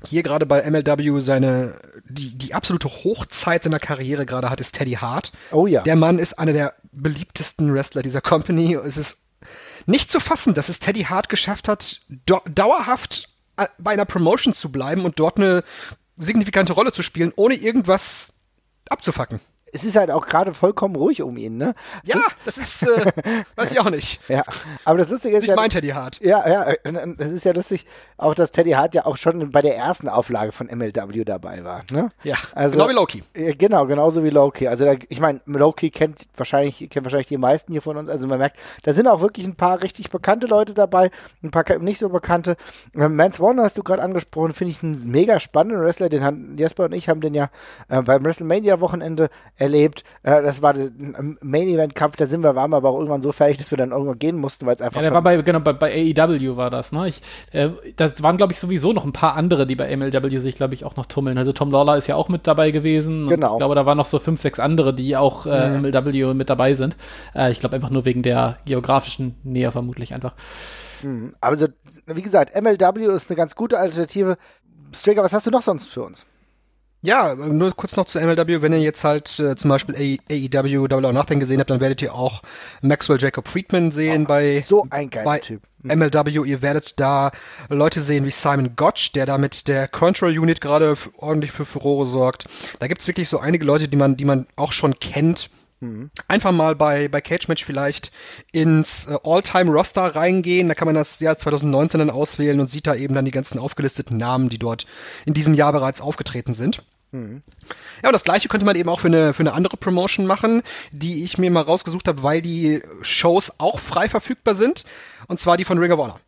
hier 0.06 0.22
gerade 0.22 0.46
bei 0.46 0.68
MLW 0.70 1.18
seine 1.18 1.74
die, 2.08 2.38
die 2.38 2.54
absolute 2.54 2.88
Hochzeit 2.88 3.64
seiner 3.64 3.80
Karriere 3.80 4.24
gerade 4.24 4.50
hat, 4.50 4.60
ist 4.60 4.76
Teddy 4.76 4.92
Hart. 4.92 5.32
Oh 5.50 5.66
ja. 5.66 5.82
Der 5.82 5.96
Mann 5.96 6.20
ist 6.20 6.38
einer 6.38 6.52
der 6.52 6.74
beliebtesten 6.92 7.74
Wrestler 7.74 8.02
dieser 8.02 8.20
Company. 8.20 8.74
Es 8.74 8.96
ist 8.96 9.18
nicht 9.86 10.10
zu 10.10 10.20
fassen, 10.20 10.54
dass 10.54 10.68
es 10.68 10.80
Teddy 10.80 11.04
Hart 11.04 11.28
geschafft 11.28 11.68
hat, 11.68 12.02
dauerhaft 12.46 13.30
äh, 13.56 13.66
bei 13.78 13.92
einer 13.92 14.04
Promotion 14.04 14.52
zu 14.52 14.70
bleiben 14.70 15.04
und 15.04 15.18
dort 15.18 15.36
eine 15.36 15.64
signifikante 16.16 16.72
Rolle 16.72 16.92
zu 16.92 17.02
spielen, 17.02 17.32
ohne 17.36 17.54
irgendwas 17.54 18.32
abzufacken 18.88 19.40
es 19.72 19.84
ist 19.84 19.96
halt 19.96 20.10
auch 20.10 20.26
gerade 20.26 20.54
vollkommen 20.54 20.96
ruhig 20.96 21.22
um 21.22 21.36
ihn, 21.36 21.56
ne? 21.56 21.74
Ja, 22.04 22.20
das 22.44 22.58
ist, 22.58 22.82
äh, 22.82 23.12
weiß 23.56 23.72
ich 23.72 23.80
auch 23.80 23.90
nicht. 23.90 24.20
Ja, 24.28 24.44
aber 24.84 24.98
das 24.98 25.08
Lustige 25.08 25.36
ist 25.36 25.44
ich 25.44 25.48
ja. 25.48 25.54
Ich 25.54 25.60
mein 25.60 25.70
Teddy 25.70 25.88
Hart. 25.88 26.20
Ja, 26.20 26.46
ja, 26.48 26.74
das 27.16 27.30
ist 27.30 27.44
ja 27.44 27.52
lustig, 27.52 27.86
auch 28.18 28.34
dass 28.34 28.50
Teddy 28.50 28.72
Hart 28.72 28.94
ja 28.94 29.06
auch 29.06 29.16
schon 29.16 29.50
bei 29.50 29.62
der 29.62 29.76
ersten 29.76 30.08
Auflage 30.08 30.52
von 30.52 30.66
MLW 30.66 31.24
dabei 31.24 31.64
war, 31.64 31.82
ne? 31.90 32.10
Ja, 32.24 32.36
also, 32.54 32.76
genau 32.76 32.90
wie 32.90 32.94
Loki. 32.94 33.22
Genau, 33.32 33.86
genauso 33.86 34.22
wie 34.22 34.30
Loki. 34.30 34.68
Also, 34.68 34.84
da, 34.84 34.94
ich 35.08 35.20
meine, 35.20 35.40
Loki 35.46 35.90
kennt 35.90 36.26
wahrscheinlich, 36.36 36.88
kennt 36.90 37.04
wahrscheinlich 37.04 37.28
die 37.28 37.38
meisten 37.38 37.72
hier 37.72 37.82
von 37.82 37.96
uns. 37.96 38.08
Also, 38.08 38.26
man 38.26 38.38
merkt, 38.38 38.58
da 38.82 38.92
sind 38.92 39.06
auch 39.08 39.20
wirklich 39.20 39.46
ein 39.46 39.56
paar 39.56 39.82
richtig 39.82 40.10
bekannte 40.10 40.46
Leute 40.46 40.74
dabei, 40.74 41.10
ein 41.42 41.50
paar 41.50 41.64
nicht 41.78 41.98
so 41.98 42.08
bekannte. 42.08 42.56
Ähm, 42.94 43.16
Mance 43.16 43.40
Warner 43.40 43.62
hast 43.64 43.78
du 43.78 43.82
gerade 43.82 44.02
angesprochen, 44.02 44.52
finde 44.52 44.72
ich 44.72 44.82
einen 44.82 45.10
mega 45.10 45.40
spannenden 45.40 45.82
Wrestler. 45.82 46.08
Den 46.08 46.24
haben 46.24 46.56
Jesper 46.58 46.84
und 46.84 46.92
ich 46.92 47.08
haben 47.08 47.20
den 47.20 47.34
ja 47.34 47.50
äh, 47.88 48.02
beim 48.02 48.24
WrestleMania-Wochenende 48.24 49.30
erlebt. 49.58 50.04
Äh, 50.22 50.42
das 50.42 50.62
war 50.62 50.72
der 50.72 50.90
Main-Event-Kampf, 51.40 52.16
da 52.16 52.26
sind 52.26 52.42
wir, 52.42 52.54
waren 52.54 52.70
wir 52.70 52.76
aber 52.76 52.90
auch 52.90 52.98
irgendwann 52.98 53.22
so 53.22 53.32
fertig, 53.32 53.58
dass 53.58 53.70
wir 53.70 53.78
dann 53.78 53.90
irgendwann 53.90 54.18
gehen 54.18 54.36
mussten, 54.36 54.66
weil 54.66 54.76
es 54.76 54.80
einfach. 54.80 55.00
Ja, 55.00 55.02
der 55.02 55.12
war 55.12 55.22
bei, 55.22 55.36
genau, 55.42 55.60
bei, 55.60 55.72
bei 55.72 56.14
AEW 56.16 56.56
war 56.56 56.70
das, 56.70 56.92
ne? 56.92 57.08
Ich, 57.08 57.20
äh, 57.52 57.70
das 57.96 58.22
waren, 58.22 58.36
glaube 58.36 58.52
ich, 58.52 58.60
sowieso 58.60 58.92
noch 58.92 59.04
ein 59.04 59.12
paar 59.12 59.34
andere, 59.34 59.66
die 59.66 59.74
bei 59.74 59.94
MLW 59.94 60.38
sich, 60.38 60.54
glaube 60.54 60.74
ich, 60.74 60.84
auch 60.84 60.96
noch 60.96 61.06
tummeln. 61.06 61.36
Also 61.36 61.52
Tom 61.52 61.70
Lawler 61.70 61.96
ist 61.96 62.06
ja 62.06 62.14
auch 62.14 62.28
mit 62.28 62.46
dabei 62.46 62.70
gewesen. 62.70 63.28
Genau. 63.28 63.52
Ich 63.52 63.58
glaube, 63.58 63.74
da 63.74 63.84
waren 63.84 63.98
noch 63.98 64.06
so 64.06 64.18
fünf, 64.18 64.40
sechs 64.40 64.60
andere, 64.60 64.94
die 64.94 65.16
auch 65.16 65.46
äh, 65.46 65.70
mhm. 65.70 65.82
MLW 65.82 66.34
mit 66.34 66.48
dabei 66.48 66.74
sind. 66.74 66.96
Äh, 67.34 67.50
ich 67.50 67.60
glaube 67.60 67.74
einfach 67.74 67.90
nur 67.90 68.04
wegen 68.04 68.22
der 68.22 68.58
geografischen 68.64 69.36
Nähe 69.42 69.72
vermutlich 69.72 70.14
einfach. 70.14 70.34
Mhm. 71.02 71.34
Aber 71.40 71.56
so, 71.56 71.66
wie 72.06 72.22
gesagt, 72.22 72.54
MLW 72.60 73.04
ist 73.14 73.30
eine 73.30 73.36
ganz 73.36 73.54
gute 73.56 73.78
Alternative. 73.78 74.36
Stricker, 74.94 75.22
was 75.22 75.32
hast 75.32 75.46
du 75.46 75.50
noch 75.50 75.62
sonst 75.62 75.88
für 75.88 76.02
uns? 76.02 76.24
Ja, 77.00 77.34
nur 77.36 77.70
kurz 77.76 77.96
noch 77.96 78.06
zu 78.06 78.18
MLW. 78.18 78.60
Wenn 78.60 78.72
ihr 78.72 78.80
jetzt 78.80 79.04
halt 79.04 79.38
äh, 79.38 79.54
zum 79.54 79.70
Beispiel 79.70 80.18
AEW 80.28 80.88
Double 80.88 81.04
or 81.04 81.12
Nothing 81.12 81.38
gesehen 81.38 81.60
habt, 81.60 81.70
dann 81.70 81.80
werdet 81.80 82.02
ihr 82.02 82.12
auch 82.12 82.42
Maxwell 82.82 83.18
Jacob 83.20 83.46
Friedman 83.46 83.92
sehen 83.92 84.24
oh, 84.24 84.28
bei, 84.28 84.60
so 84.62 84.84
ein 84.90 85.08
bei 85.08 85.38
Typ. 85.38 85.62
MLW. 85.84 86.40
Mhm. 86.40 86.46
Ihr 86.46 86.60
werdet 86.60 86.98
da 86.98 87.30
Leute 87.68 88.00
sehen 88.00 88.24
wie 88.24 88.32
Simon 88.32 88.74
Gotch, 88.74 89.12
der 89.12 89.26
da 89.26 89.38
mit 89.38 89.68
der 89.68 89.86
Control 89.86 90.36
Unit 90.36 90.60
gerade 90.60 90.96
ordentlich 91.18 91.52
für 91.52 91.64
Furore 91.64 92.06
sorgt. 92.06 92.46
Da 92.80 92.88
gibt's 92.88 93.06
wirklich 93.06 93.28
so 93.28 93.38
einige 93.38 93.64
Leute, 93.64 93.86
die 93.86 93.96
man, 93.96 94.16
die 94.16 94.24
man 94.24 94.48
auch 94.56 94.72
schon 94.72 94.98
kennt. 94.98 95.50
Mhm. 95.80 96.10
Einfach 96.26 96.52
mal 96.52 96.74
bei, 96.74 97.08
bei 97.08 97.20
Cage 97.20 97.48
Match 97.48 97.64
vielleicht 97.64 98.10
ins 98.52 99.06
äh, 99.06 99.16
All-Time-Roster 99.22 100.16
reingehen. 100.16 100.66
Da 100.66 100.74
kann 100.74 100.86
man 100.86 100.94
das 100.94 101.20
Jahr 101.20 101.38
2019 101.38 101.98
dann 102.00 102.10
auswählen 102.10 102.58
und 102.60 102.68
sieht 102.68 102.86
da 102.86 102.94
eben 102.94 103.14
dann 103.14 103.24
die 103.24 103.30
ganzen 103.30 103.58
aufgelisteten 103.58 104.16
Namen, 104.16 104.48
die 104.48 104.58
dort 104.58 104.86
in 105.24 105.34
diesem 105.34 105.54
Jahr 105.54 105.72
bereits 105.72 106.00
aufgetreten 106.00 106.54
sind. 106.54 106.82
Mhm. 107.12 107.42
Ja, 108.02 108.08
und 108.08 108.12
das 108.12 108.24
gleiche 108.24 108.48
könnte 108.48 108.66
man 108.66 108.76
eben 108.76 108.88
auch 108.88 109.00
für 109.00 109.06
eine, 109.06 109.32
für 109.32 109.40
eine 109.42 109.54
andere 109.54 109.76
Promotion 109.76 110.26
machen, 110.26 110.62
die 110.90 111.24
ich 111.24 111.38
mir 111.38 111.50
mal 111.50 111.62
rausgesucht 111.62 112.08
habe, 112.08 112.22
weil 112.22 112.42
die 112.42 112.82
Shows 113.02 113.52
auch 113.58 113.78
frei 113.78 114.08
verfügbar 114.08 114.54
sind. 114.54 114.84
Und 115.28 115.38
zwar 115.38 115.56
die 115.56 115.64
von 115.64 115.78
Ring 115.78 115.92
of 115.92 116.00
Honor. 116.00 116.20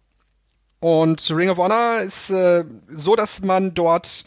Und 0.78 1.30
Ring 1.30 1.50
of 1.50 1.58
Honor 1.58 2.00
ist 2.00 2.30
äh, 2.30 2.64
so, 2.88 3.16
dass 3.16 3.42
man 3.42 3.74
dort 3.74 4.24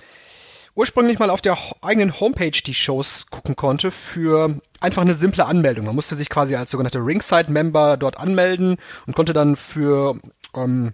ursprünglich 0.75 1.19
mal 1.19 1.29
auf 1.29 1.41
der 1.41 1.57
eigenen 1.81 2.19
Homepage 2.19 2.51
die 2.51 2.73
Shows 2.73 3.27
gucken 3.29 3.55
konnte 3.55 3.91
für 3.91 4.59
einfach 4.83 5.01
eine 5.01 5.15
simple 5.15 5.45
Anmeldung. 5.45 5.85
Man 5.85 5.95
musste 5.95 6.15
sich 6.15 6.29
quasi 6.29 6.55
als 6.55 6.71
sogenannter 6.71 7.05
Ringside-Member 7.05 7.97
dort 7.97 8.17
anmelden 8.17 8.77
und 9.07 9.15
konnte 9.15 9.33
dann 9.33 9.55
für 9.55 10.17
ähm, 10.55 10.93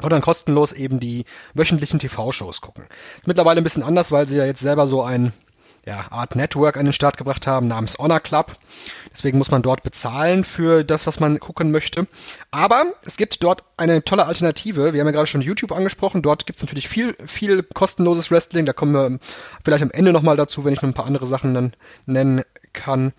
oder 0.00 0.10
dann 0.10 0.22
kostenlos 0.22 0.72
eben 0.72 1.00
die 1.00 1.24
wöchentlichen 1.54 1.98
TV-Shows 1.98 2.60
gucken. 2.60 2.84
Mittlerweile 3.26 3.60
ein 3.60 3.64
bisschen 3.64 3.82
anders, 3.82 4.12
weil 4.12 4.28
sie 4.28 4.36
ja 4.36 4.44
jetzt 4.44 4.60
selber 4.60 4.86
so 4.86 5.02
ein 5.02 5.32
ja, 5.88 6.04
Art 6.10 6.36
Network 6.36 6.76
an 6.76 6.84
den 6.84 6.92
Start 6.92 7.16
gebracht 7.16 7.46
haben 7.46 7.66
namens 7.66 7.98
Honor 7.98 8.20
Club. 8.20 8.56
Deswegen 9.10 9.38
muss 9.38 9.50
man 9.50 9.62
dort 9.62 9.82
bezahlen 9.82 10.44
für 10.44 10.84
das, 10.84 11.06
was 11.06 11.18
man 11.18 11.40
gucken 11.40 11.70
möchte. 11.70 12.06
Aber 12.50 12.92
es 13.06 13.16
gibt 13.16 13.42
dort 13.42 13.64
eine 13.78 14.04
tolle 14.04 14.26
Alternative. 14.26 14.92
Wir 14.92 15.00
haben 15.00 15.06
ja 15.06 15.12
gerade 15.12 15.26
schon 15.26 15.40
YouTube 15.40 15.72
angesprochen. 15.72 16.20
Dort 16.20 16.46
gibt 16.46 16.58
es 16.58 16.62
natürlich 16.62 16.88
viel, 16.88 17.16
viel 17.26 17.62
kostenloses 17.62 18.30
Wrestling. 18.30 18.66
Da 18.66 18.74
kommen 18.74 18.92
wir 18.92 19.18
vielleicht 19.64 19.82
am 19.82 19.90
Ende 19.90 20.12
nochmal 20.12 20.36
dazu, 20.36 20.64
wenn 20.64 20.74
ich 20.74 20.82
noch 20.82 20.88
ein 20.90 20.94
paar 20.94 21.06
andere 21.06 21.26
Sachen 21.26 21.54
dann 21.54 21.72
nennen 22.04 22.42
kann. 22.78 23.12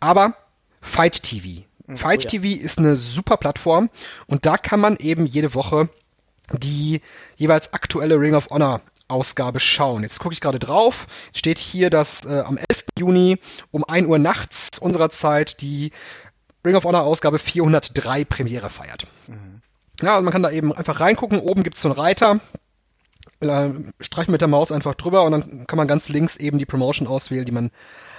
Aber 0.00 0.34
Fight 0.80 1.22
TV. 1.22 1.64
Fight 1.96 2.20
oh, 2.20 2.22
ja. 2.22 2.30
TV 2.40 2.62
ist 2.62 2.78
eine 2.78 2.96
super 2.96 3.36
Plattform 3.36 3.90
und 4.26 4.46
da 4.46 4.56
kann 4.56 4.80
man 4.80 4.96
eben 4.96 5.26
jede 5.26 5.54
Woche 5.54 5.88
die 6.52 7.00
jeweils 7.36 7.72
aktuelle 7.74 8.18
Ring 8.18 8.34
of 8.34 8.48
Honor 8.50 8.80
Ausgabe 9.08 9.60
schauen. 9.60 10.02
Jetzt 10.02 10.20
gucke 10.20 10.32
ich 10.32 10.40
gerade 10.40 10.58
drauf. 10.58 11.06
Es 11.32 11.40
steht 11.40 11.58
hier, 11.58 11.90
dass 11.90 12.24
äh, 12.24 12.40
am 12.46 12.56
11. 12.56 12.84
Juni 12.98 13.38
um 13.70 13.84
1 13.84 14.06
Uhr 14.06 14.18
nachts 14.18 14.78
unserer 14.78 15.10
Zeit 15.10 15.60
die 15.62 15.90
Ring 16.64 16.76
of 16.76 16.84
Honor 16.84 17.02
Ausgabe 17.02 17.38
403 17.38 18.24
Premiere 18.24 18.70
feiert. 18.70 19.06
Mhm. 19.26 19.62
Ja, 20.02 20.12
also 20.12 20.22
man 20.22 20.32
kann 20.32 20.42
da 20.42 20.50
eben 20.50 20.72
einfach 20.72 21.00
reingucken. 21.00 21.40
Oben 21.40 21.62
gibt 21.62 21.76
es 21.76 21.82
so 21.82 21.88
einen 21.88 21.98
Reiter. 21.98 22.40
Äh, 23.40 23.70
streichen 24.00 24.32
mit 24.32 24.40
der 24.40 24.48
Maus 24.48 24.70
einfach 24.70 24.94
drüber 24.94 25.24
und 25.24 25.32
dann 25.32 25.66
kann 25.66 25.76
man 25.76 25.88
ganz 25.88 26.08
links 26.08 26.36
eben 26.36 26.58
die 26.58 26.66
Promotion 26.66 27.08
auswählen, 27.08 27.44
die 27.44 27.52
man 27.52 27.70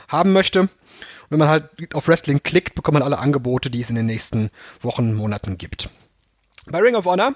haben 0.08 0.34
möchte. 0.34 0.70
Wenn 1.32 1.40
man 1.40 1.48
halt 1.48 1.96
auf 1.96 2.08
Wrestling 2.10 2.44
klickt, 2.44 2.76
bekommt 2.76 2.96
man 2.96 3.04
alle 3.04 3.18
Angebote, 3.18 3.72
die 3.72 3.80
es 3.80 3.90
in 3.90 3.96
den 3.96 4.06
nächsten 4.06 4.52
Wochen, 4.82 5.14
Monaten 5.14 5.58
gibt. 5.58 5.90
Bei 6.68 6.80
Ring 6.80 6.94
of 6.96 7.06
Honor, 7.06 7.34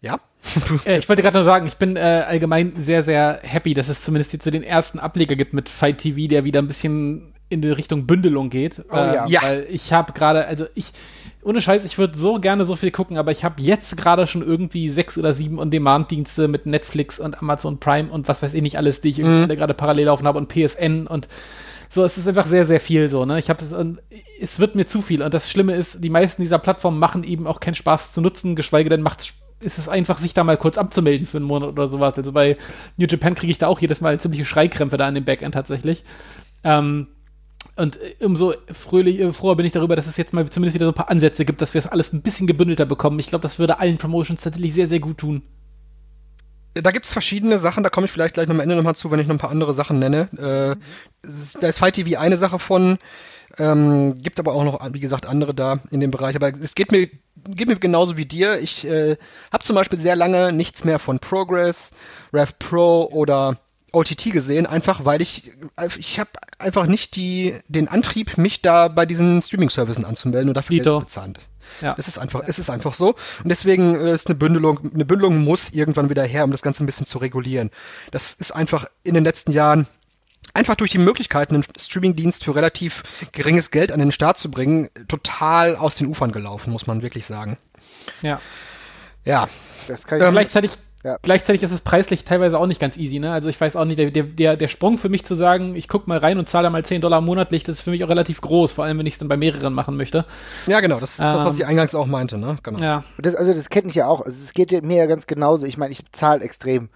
ja, 0.00 0.18
äh, 0.86 0.98
ich 0.98 1.08
wollte 1.08 1.22
gerade 1.22 1.36
nur 1.36 1.44
sagen, 1.44 1.66
ich 1.66 1.76
bin 1.76 1.96
äh, 1.96 2.24
allgemein 2.26 2.72
sehr, 2.80 3.02
sehr 3.02 3.40
happy, 3.42 3.74
dass 3.74 3.88
es 3.88 4.02
zumindest 4.02 4.32
jetzt 4.32 4.44
so 4.44 4.50
den 4.50 4.62
ersten 4.62 4.98
Ableger 4.98 5.36
gibt 5.36 5.52
mit 5.52 5.68
Fight 5.68 5.98
TV, 5.98 6.26
der 6.26 6.44
wieder 6.44 6.60
ein 6.60 6.68
bisschen 6.68 7.34
in 7.48 7.60
die 7.60 7.68
Richtung 7.68 8.06
Bündelung 8.06 8.48
geht. 8.48 8.82
Oh, 8.90 8.96
äh, 8.96 9.28
ja. 9.28 9.42
Weil 9.42 9.66
ich 9.68 9.92
habe 9.92 10.12
gerade, 10.14 10.46
also 10.46 10.66
ich, 10.74 10.92
ohne 11.42 11.60
Scheiß, 11.60 11.84
ich 11.84 11.98
würde 11.98 12.16
so 12.16 12.40
gerne 12.40 12.64
so 12.64 12.76
viel 12.76 12.90
gucken, 12.90 13.18
aber 13.18 13.30
ich 13.30 13.44
habe 13.44 13.60
jetzt 13.60 13.96
gerade 13.96 14.26
schon 14.26 14.42
irgendwie 14.42 14.90
sechs 14.90 15.18
oder 15.18 15.34
sieben 15.34 15.58
On-Demand-Dienste 15.58 16.48
mit 16.48 16.64
Netflix 16.64 17.20
und 17.20 17.38
Amazon 17.38 17.78
Prime 17.78 18.10
und 18.10 18.26
was 18.26 18.42
weiß 18.42 18.54
ich 18.54 18.62
nicht 18.62 18.78
alles, 18.78 19.02
die 19.02 19.10
ich 19.10 19.18
mhm. 19.18 19.48
gerade 19.48 19.74
parallel 19.74 20.06
laufen 20.06 20.26
habe 20.26 20.38
und 20.38 20.48
PSN 20.48 21.06
und 21.06 21.28
so, 21.88 22.04
es 22.04 22.18
ist 22.18 22.28
einfach 22.28 22.46
sehr, 22.46 22.66
sehr 22.66 22.80
viel 22.80 23.08
so, 23.08 23.24
ne? 23.24 23.38
Ich 23.38 23.48
habe 23.48 23.64
es, 23.64 23.74
es 24.40 24.58
wird 24.58 24.74
mir 24.74 24.86
zu 24.86 25.02
viel. 25.02 25.22
Und 25.22 25.32
das 25.32 25.50
Schlimme 25.50 25.74
ist, 25.74 26.02
die 26.02 26.10
meisten 26.10 26.42
dieser 26.42 26.58
Plattformen 26.58 26.98
machen 26.98 27.24
eben 27.24 27.46
auch 27.46 27.60
keinen 27.60 27.74
Spaß 27.74 28.12
zu 28.12 28.20
nutzen, 28.20 28.56
geschweige 28.56 28.90
denn 28.90 29.02
macht 29.02 29.34
ist 29.60 29.78
es 29.78 29.88
einfach, 29.88 30.18
sich 30.18 30.34
da 30.34 30.44
mal 30.44 30.58
kurz 30.58 30.76
abzumelden 30.76 31.26
für 31.26 31.38
einen 31.38 31.46
Monat 31.46 31.70
oder 31.70 31.88
sowas. 31.88 32.18
Also 32.18 32.32
bei 32.32 32.56
New 32.96 33.06
Japan 33.06 33.34
kriege 33.34 33.50
ich 33.50 33.58
da 33.58 33.68
auch 33.68 33.80
jedes 33.80 34.00
Mal 34.00 34.20
ziemliche 34.20 34.44
Schreikrämpfe 34.44 34.96
da 34.96 35.06
an 35.06 35.14
dem 35.14 35.24
Backend 35.24 35.54
tatsächlich. 35.54 36.04
Ähm, 36.62 37.08
und 37.74 37.98
umso 38.20 38.54
fröhlich, 38.70 39.18
äh, 39.20 39.32
froher 39.32 39.56
bin 39.56 39.66
ich 39.66 39.72
darüber, 39.72 39.96
dass 39.96 40.06
es 40.06 40.16
jetzt 40.16 40.32
mal 40.32 40.48
zumindest 40.48 40.74
wieder 40.74 40.86
so 40.86 40.92
ein 40.92 40.94
paar 40.94 41.10
Ansätze 41.10 41.44
gibt, 41.44 41.60
dass 41.60 41.74
wir 41.74 41.78
es 41.78 41.86
alles 41.86 42.12
ein 42.12 42.22
bisschen 42.22 42.46
gebündelter 42.46 42.86
bekommen. 42.86 43.18
Ich 43.18 43.28
glaube, 43.28 43.42
das 43.42 43.58
würde 43.58 43.78
allen 43.78 43.98
Promotions 43.98 44.42
tatsächlich 44.42 44.74
sehr, 44.74 44.86
sehr 44.86 45.00
gut 45.00 45.18
tun. 45.18 45.42
Da 46.82 46.90
gibt 46.90 47.06
es 47.06 47.12
verschiedene 47.12 47.58
Sachen, 47.58 47.82
da 47.82 47.90
komme 47.90 48.06
ich 48.06 48.12
vielleicht 48.12 48.34
gleich 48.34 48.48
noch 48.48 48.54
am 48.54 48.60
Ende 48.60 48.76
nochmal 48.76 48.94
zu, 48.94 49.10
wenn 49.10 49.18
ich 49.18 49.26
noch 49.26 49.34
ein 49.34 49.38
paar 49.38 49.50
andere 49.50 49.72
Sachen 49.72 49.98
nenne. 49.98 50.28
Äh. 50.36 50.76
Da 51.60 51.66
ist 51.66 51.78
Fight 51.78 51.94
TV 51.94 52.20
eine 52.20 52.36
Sache 52.36 52.58
von, 52.58 52.98
ähm, 53.58 54.20
gibt 54.20 54.38
aber 54.38 54.54
auch 54.54 54.64
noch, 54.64 54.80
wie 54.92 55.00
gesagt, 55.00 55.26
andere 55.26 55.54
da 55.54 55.80
in 55.90 56.00
dem 56.00 56.10
Bereich. 56.10 56.36
Aber 56.36 56.48
es 56.48 56.74
geht 56.74 56.92
mir, 56.92 57.08
geht 57.48 57.68
mir 57.68 57.76
genauso 57.76 58.16
wie 58.16 58.26
dir. 58.26 58.60
Ich 58.60 58.86
äh, 58.86 59.16
habe 59.52 59.64
zum 59.64 59.76
Beispiel 59.76 59.98
sehr 59.98 60.16
lange 60.16 60.52
nichts 60.52 60.84
mehr 60.84 60.98
von 60.98 61.18
Progress, 61.18 61.92
Rev 62.32 62.52
Pro 62.58 63.08
oder 63.10 63.58
OTT 63.96 64.32
gesehen, 64.32 64.66
einfach 64.66 65.04
weil 65.04 65.22
ich 65.22 65.52
ich 65.98 66.20
habe 66.20 66.30
einfach 66.58 66.86
nicht 66.86 67.16
die 67.16 67.56
den 67.68 67.88
Antrieb, 67.88 68.38
mich 68.38 68.62
da 68.62 68.88
bei 68.88 69.06
diesen 69.06 69.40
Streaming-Services 69.40 70.04
anzumelden 70.04 70.48
und 70.48 70.56
dafür 70.56 70.76
Geld 70.76 70.90
zu 70.90 70.98
bezahlen. 70.98 71.34
Ja. 71.80 71.94
Es 71.98 72.06
ist 72.06 72.18
einfach, 72.18 72.42
es 72.46 72.58
ist 72.58 72.70
einfach 72.70 72.94
so. 72.94 73.16
Und 73.42 73.48
deswegen 73.48 73.96
äh, 73.96 74.14
ist 74.14 74.28
eine 74.28 74.36
Bündelung, 74.36 74.92
eine 74.94 75.04
Bündelung 75.04 75.38
muss 75.38 75.70
irgendwann 75.70 76.10
wieder 76.10 76.24
her, 76.24 76.44
um 76.44 76.50
das 76.50 76.62
Ganze 76.62 76.84
ein 76.84 76.86
bisschen 76.86 77.06
zu 77.06 77.18
regulieren. 77.18 77.70
Das 78.12 78.34
ist 78.34 78.52
einfach 78.52 78.86
in 79.02 79.14
den 79.14 79.24
letzten 79.24 79.50
Jahren 79.52 79.88
einfach 80.54 80.76
durch 80.76 80.90
die 80.90 80.98
Möglichkeiten, 80.98 81.54
einen 81.54 81.64
Streamingdienst 81.76 82.44
für 82.44 82.54
relativ 82.54 83.02
geringes 83.32 83.70
Geld 83.70 83.92
an 83.92 84.00
den 84.00 84.12
Start 84.12 84.38
zu 84.38 84.50
bringen, 84.50 84.88
total 85.08 85.76
aus 85.76 85.96
den 85.96 86.06
Ufern 86.06 86.32
gelaufen, 86.32 86.70
muss 86.70 86.86
man 86.86 87.02
wirklich 87.02 87.26
sagen. 87.26 87.58
Ja. 88.22 88.40
Ja. 89.24 89.48
Das 89.88 90.06
kann 90.06 90.18
ich 90.18 90.24
ähm, 90.24 90.32
gleichzeitig 90.32 90.72
ja. 91.06 91.18
Gleichzeitig 91.22 91.62
ist 91.62 91.70
es 91.70 91.80
preislich 91.80 92.24
teilweise 92.24 92.58
auch 92.58 92.66
nicht 92.66 92.80
ganz 92.80 92.96
easy, 92.96 93.20
ne? 93.20 93.32
Also 93.32 93.48
ich 93.48 93.60
weiß 93.60 93.76
auch 93.76 93.84
nicht, 93.84 93.98
der, 93.98 94.10
der, 94.10 94.56
der 94.56 94.68
Sprung 94.68 94.98
für 94.98 95.08
mich 95.08 95.24
zu 95.24 95.36
sagen, 95.36 95.76
ich 95.76 95.86
gucke 95.86 96.08
mal 96.08 96.18
rein 96.18 96.38
und 96.38 96.48
zahle 96.48 96.68
mal 96.68 96.84
10 96.84 97.00
Dollar 97.00 97.20
monatlich, 97.20 97.62
das 97.62 97.78
ist 97.78 97.82
für 97.82 97.90
mich 97.90 98.02
auch 98.02 98.08
relativ 98.08 98.40
groß, 98.40 98.72
vor 98.72 98.84
allem 98.84 98.98
wenn 98.98 99.06
ich 99.06 99.14
es 99.14 99.18
dann 99.18 99.28
bei 99.28 99.36
mehreren 99.36 99.72
machen 99.72 99.96
möchte. 99.96 100.24
Ja, 100.66 100.80
genau, 100.80 100.98
das 100.98 101.14
ist 101.14 101.20
ähm, 101.20 101.26
das, 101.26 101.44
was 101.44 101.54
ich 101.54 101.60
ähm, 101.60 101.68
eingangs 101.68 101.94
auch 101.94 102.06
meinte, 102.06 102.38
ne? 102.38 102.58
Genau. 102.62 102.82
Ja. 102.82 103.04
Das, 103.18 103.36
also 103.36 103.54
das 103.54 103.70
kenne 103.70 103.88
ich 103.88 103.94
ja 103.94 104.08
auch. 104.08 104.20
Also 104.20 104.36
es 104.42 104.52
geht 104.52 104.72
mir 104.84 104.96
ja 104.96 105.06
ganz 105.06 105.28
genauso. 105.28 105.64
Ich 105.64 105.76
meine, 105.76 105.92
ich 105.92 106.02
zahle 106.10 106.42
extrem 106.42 106.88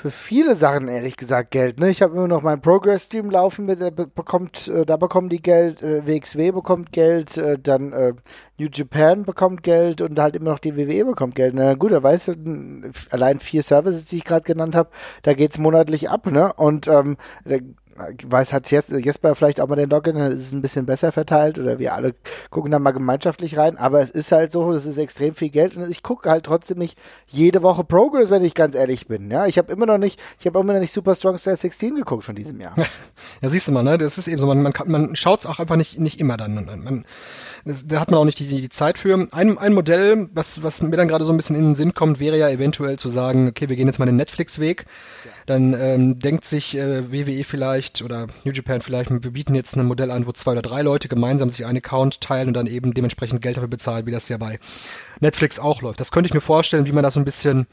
für 0.00 0.12
viele 0.12 0.54
Sachen 0.54 0.86
ehrlich 0.86 1.16
gesagt 1.16 1.50
Geld. 1.50 1.80
Ne? 1.80 1.90
Ich 1.90 2.02
habe 2.02 2.14
immer 2.14 2.28
noch 2.28 2.42
meinen 2.42 2.60
Progress-Stream 2.60 3.30
laufen, 3.30 3.66
mit, 3.66 3.80
äh, 3.80 3.90
bekommt, 3.90 4.68
äh, 4.68 4.86
da 4.86 4.96
bekommen 4.96 5.28
die 5.28 5.42
Geld, 5.42 5.82
äh, 5.82 6.06
WXW 6.06 6.52
bekommt 6.52 6.92
Geld, 6.92 7.36
äh, 7.36 7.58
dann 7.58 7.92
äh, 7.92 8.12
New 8.58 8.68
Japan 8.72 9.24
bekommt 9.24 9.64
Geld 9.64 10.00
und 10.00 10.16
halt 10.20 10.36
immer 10.36 10.50
noch 10.50 10.60
die 10.60 10.76
WWE 10.76 11.04
bekommt 11.04 11.34
Geld. 11.34 11.54
Na 11.54 11.74
gut, 11.74 11.90
da 11.90 12.00
weißt 12.00 12.28
du, 12.28 12.92
allein 13.10 13.40
vier 13.40 13.64
Services, 13.64 14.04
die 14.04 14.18
ich 14.18 14.24
gerade 14.24 14.44
genannt 14.44 14.76
habe, 14.76 14.90
da 15.22 15.34
geht's 15.34 15.58
monatlich 15.58 16.08
ab, 16.08 16.26
ne? 16.26 16.52
Und 16.52 16.86
ähm, 16.86 17.16
weiß, 18.24 18.52
hat 18.52 18.70
Jesper 18.70 19.34
vielleicht 19.34 19.60
auch 19.60 19.68
mal 19.68 19.76
den 19.76 19.90
Login, 19.90 20.16
dann 20.16 20.32
ist 20.32 20.40
es 20.40 20.52
ein 20.52 20.62
bisschen 20.62 20.86
besser 20.86 21.12
verteilt 21.12 21.58
oder 21.58 21.78
wir 21.78 21.94
alle 21.94 22.14
gucken 22.50 22.70
da 22.70 22.78
mal 22.78 22.92
gemeinschaftlich 22.92 23.56
rein. 23.56 23.76
Aber 23.76 24.00
es 24.00 24.10
ist 24.10 24.32
halt 24.32 24.52
so, 24.52 24.72
das 24.72 24.86
ist 24.86 24.98
extrem 24.98 25.34
viel 25.34 25.50
Geld 25.50 25.76
und 25.76 25.90
ich 25.90 26.02
gucke 26.02 26.30
halt 26.30 26.44
trotzdem 26.44 26.78
nicht 26.78 26.98
jede 27.26 27.62
Woche 27.62 27.84
Progress, 27.84 28.30
wenn 28.30 28.44
ich 28.44 28.54
ganz 28.54 28.74
ehrlich 28.74 29.06
bin. 29.06 29.30
Ja, 29.30 29.46
ich 29.46 29.58
habe 29.58 29.72
immer 29.72 29.86
noch 29.86 29.98
nicht, 29.98 30.20
ich 30.38 30.46
habe 30.46 30.58
immer 30.58 30.72
noch 30.72 30.80
nicht 30.80 30.92
Super 30.92 31.14
Strong 31.14 31.38
Star 31.38 31.56
16 31.56 31.94
geguckt 31.94 32.24
von 32.24 32.34
diesem 32.34 32.60
Jahr. 32.60 32.74
Ja, 33.40 33.48
siehst 33.50 33.68
du 33.68 33.72
mal, 33.72 33.82
ne? 33.82 33.98
Das 33.98 34.18
ist 34.18 34.26
eben 34.26 34.38
so, 34.38 34.46
man, 34.46 34.62
man, 34.62 34.72
man 34.86 35.16
schaut 35.16 35.40
es 35.40 35.46
auch 35.46 35.58
einfach 35.58 35.76
nicht, 35.76 35.98
nicht 35.98 36.20
immer 36.20 36.36
dann. 36.36 36.54
Man, 36.54 37.04
das, 37.68 37.86
da 37.86 38.00
hat 38.00 38.10
man 38.10 38.18
auch 38.18 38.24
nicht 38.24 38.38
die, 38.38 38.46
die 38.46 38.68
Zeit 38.70 38.98
für. 38.98 39.28
Ein, 39.30 39.58
ein 39.58 39.74
Modell, 39.74 40.28
was, 40.32 40.62
was 40.62 40.80
mir 40.80 40.96
dann 40.96 41.06
gerade 41.06 41.26
so 41.26 41.32
ein 41.32 41.36
bisschen 41.36 41.54
in 41.54 41.64
den 41.64 41.74
Sinn 41.74 41.92
kommt, 41.92 42.18
wäre 42.18 42.38
ja 42.38 42.48
eventuell 42.48 42.98
zu 42.98 43.10
sagen, 43.10 43.48
okay, 43.48 43.68
wir 43.68 43.76
gehen 43.76 43.86
jetzt 43.86 43.98
mal 43.98 44.06
den 44.06 44.16
Netflix-Weg. 44.16 44.86
Ja. 45.24 45.30
Dann 45.44 45.74
ähm, 45.74 46.18
denkt 46.18 46.46
sich 46.46 46.78
äh, 46.78 47.12
WWE 47.12 47.44
vielleicht 47.44 48.00
oder 48.00 48.28
New 48.44 48.52
Japan 48.52 48.80
vielleicht, 48.80 49.10
wir 49.10 49.30
bieten 49.30 49.54
jetzt 49.54 49.76
ein 49.76 49.84
Modell 49.84 50.10
an, 50.10 50.26
wo 50.26 50.32
zwei 50.32 50.52
oder 50.52 50.62
drei 50.62 50.80
Leute 50.80 51.08
gemeinsam 51.08 51.50
sich 51.50 51.66
einen 51.66 51.76
Account 51.76 52.22
teilen 52.22 52.48
und 52.48 52.54
dann 52.54 52.66
eben 52.66 52.94
dementsprechend 52.94 53.42
Geld 53.42 53.58
dafür 53.58 53.68
bezahlen, 53.68 54.06
wie 54.06 54.12
das 54.12 54.30
ja 54.30 54.38
bei 54.38 54.58
Netflix 55.20 55.58
auch 55.58 55.82
läuft. 55.82 56.00
Das 56.00 56.10
könnte 56.10 56.28
ich 56.28 56.34
mir 56.34 56.40
vorstellen, 56.40 56.86
wie 56.86 56.92
man 56.92 57.02
das 57.02 57.14
so 57.14 57.20
ein 57.20 57.24
bisschen, 57.24 57.66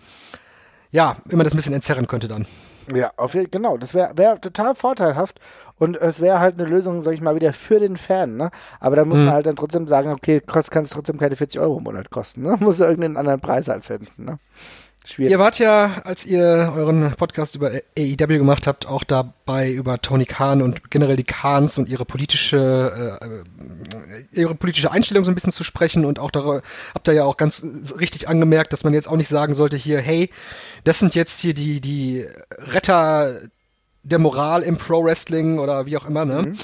ja, 0.92 1.18
wie 1.26 1.38
man 1.38 1.46
das 1.46 1.54
ein 1.54 1.58
bisschen 1.58 1.74
entzerren 1.74 2.08
könnte 2.08 2.28
dann. 2.28 2.46
Ja, 2.94 3.12
auf, 3.18 3.36
genau. 3.52 3.78
Das 3.78 3.94
wäre 3.94 4.18
wär 4.18 4.40
total 4.40 4.76
vorteilhaft 4.76 5.40
und 5.78 5.98
es 5.98 6.22
wäre 6.22 6.40
halt 6.40 6.60
eine 6.60 6.68
Lösung, 6.68 7.02
sag 7.02 7.14
ich 7.14 7.22
mal, 7.22 7.36
wieder 7.36 7.54
für 7.54 7.80
den 7.80 7.98
Fan. 7.98 8.38
Ne? 8.38 8.52
Aber 8.80 8.96
da 8.96 9.06
muss 9.06 9.18
mhm. 9.18 9.26
man 9.26 9.34
halt 9.34 9.46
dann 9.46 9.56
trotzdem 9.56 9.88
sagen, 9.88 10.12
okay, 10.12 10.42
kost, 10.42 10.72
kann 10.72 10.84
es 10.84 10.92
trotzdem 10.92 11.18
keine 11.18 11.36
40 11.36 11.60
Euro 11.60 11.78
im 11.78 11.84
Monat 11.84 12.12
kosten. 12.12 12.44
Ne? 12.44 12.58
Muss 12.60 12.80
irgendeinen 12.80 13.18
anderen 13.18 13.42
Preis 13.42 13.68
halt 13.68 13.86
finden. 13.86 14.26
Ne? 14.26 14.40
Schwierig. 15.06 15.32
Ihr 15.32 15.40
wart 15.40 15.60
ja, 15.60 16.02
als 16.04 16.26
ihr 16.26 16.74
euren 16.76 17.12
Podcast 17.12 17.56
über 17.56 17.70
AEW 17.98 18.38
gemacht 18.40 18.66
habt, 18.66 18.88
auch 18.88 19.04
dabei 19.04 19.72
über 19.72 20.02
Tony 20.02 20.26
Khan 20.26 20.64
und 20.64 20.90
generell 20.90 21.16
die 21.16 21.24
Khans 21.24 21.78
und 21.78 21.90
ihre 21.90 22.06
politische 22.06 23.20
äh, 23.22 23.26
äh 23.26 24.42
ihre 24.42 24.56
politische 24.56 24.92
Einstellung 24.92 25.24
so 25.24 25.32
ein 25.32 25.36
bisschen 25.36 25.52
zu 25.52 25.64
sprechen 25.64 26.06
und 26.06 26.18
auch 26.18 26.32
da 26.32 26.62
habt 26.94 27.08
ihr 27.08 27.14
ja 27.14 27.24
auch 27.24 27.38
ganz 27.38 27.64
richtig 28.00 28.28
angemerkt, 28.28 28.74
dass 28.74 28.84
man 28.84 28.94
jetzt 28.94 29.08
auch 29.08 29.16
nicht 29.16 29.30
sagen 29.30 29.54
sollte 29.54 29.78
hier, 29.78 30.02
hey, 30.02 30.32
das 30.84 30.98
sind 31.00 31.14
jetzt 31.14 31.40
hier 31.40 31.54
die 31.54 31.82
die 31.82 32.26
Retter 32.58 33.42
der 34.02 34.20
Moral 34.20 34.64
im 34.64 34.78
Pro 34.78 35.04
Wrestling 35.04 35.60
oder 35.60 35.86
wie 35.86 35.98
auch 35.98 36.08
immer, 36.08 36.26
ne? 36.26 36.42
Mhm. 36.42 36.58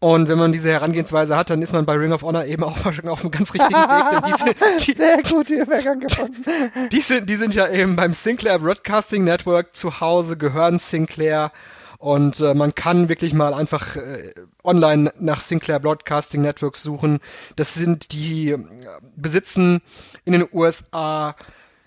Und 0.00 0.28
wenn 0.28 0.38
man 0.38 0.52
diese 0.52 0.70
Herangehensweise 0.70 1.36
hat, 1.36 1.50
dann 1.50 1.60
ist 1.60 1.72
man 1.72 1.84
bei 1.84 1.94
Ring 1.94 2.12
of 2.12 2.22
Honor 2.22 2.44
eben 2.44 2.62
auch 2.62 2.76
auf 2.86 3.20
einem 3.20 3.30
ganz 3.30 3.52
richtigen 3.52 3.74
Weg. 3.74 4.22
Denn 4.22 4.32
diese, 4.32 4.76
die, 4.84 4.92
Sehr 4.92 5.22
gut, 5.22 5.48
die 5.48 5.54
Übergang 5.54 6.00
gefunden. 6.00 6.44
Die 6.92 7.00
sind, 7.00 7.28
die 7.28 7.34
sind 7.34 7.54
ja 7.54 7.68
eben 7.68 7.96
beim 7.96 8.14
Sinclair 8.14 8.58
Broadcasting 8.58 9.24
Network 9.24 9.74
zu 9.74 10.00
Hause, 10.00 10.36
gehören 10.36 10.78
Sinclair. 10.78 11.52
Und 11.98 12.40
äh, 12.40 12.54
man 12.54 12.74
kann 12.74 13.08
wirklich 13.08 13.34
mal 13.34 13.52
einfach 13.52 13.96
äh, 13.96 14.32
online 14.62 15.12
nach 15.18 15.40
Sinclair 15.40 15.80
Broadcasting 15.80 16.42
Network 16.42 16.76
suchen. 16.76 17.18
Das 17.56 17.74
sind 17.74 18.12
die 18.12 18.50
äh, 18.50 18.58
besitzen 19.16 19.80
in 20.24 20.32
den 20.32 20.46
USA 20.52 21.34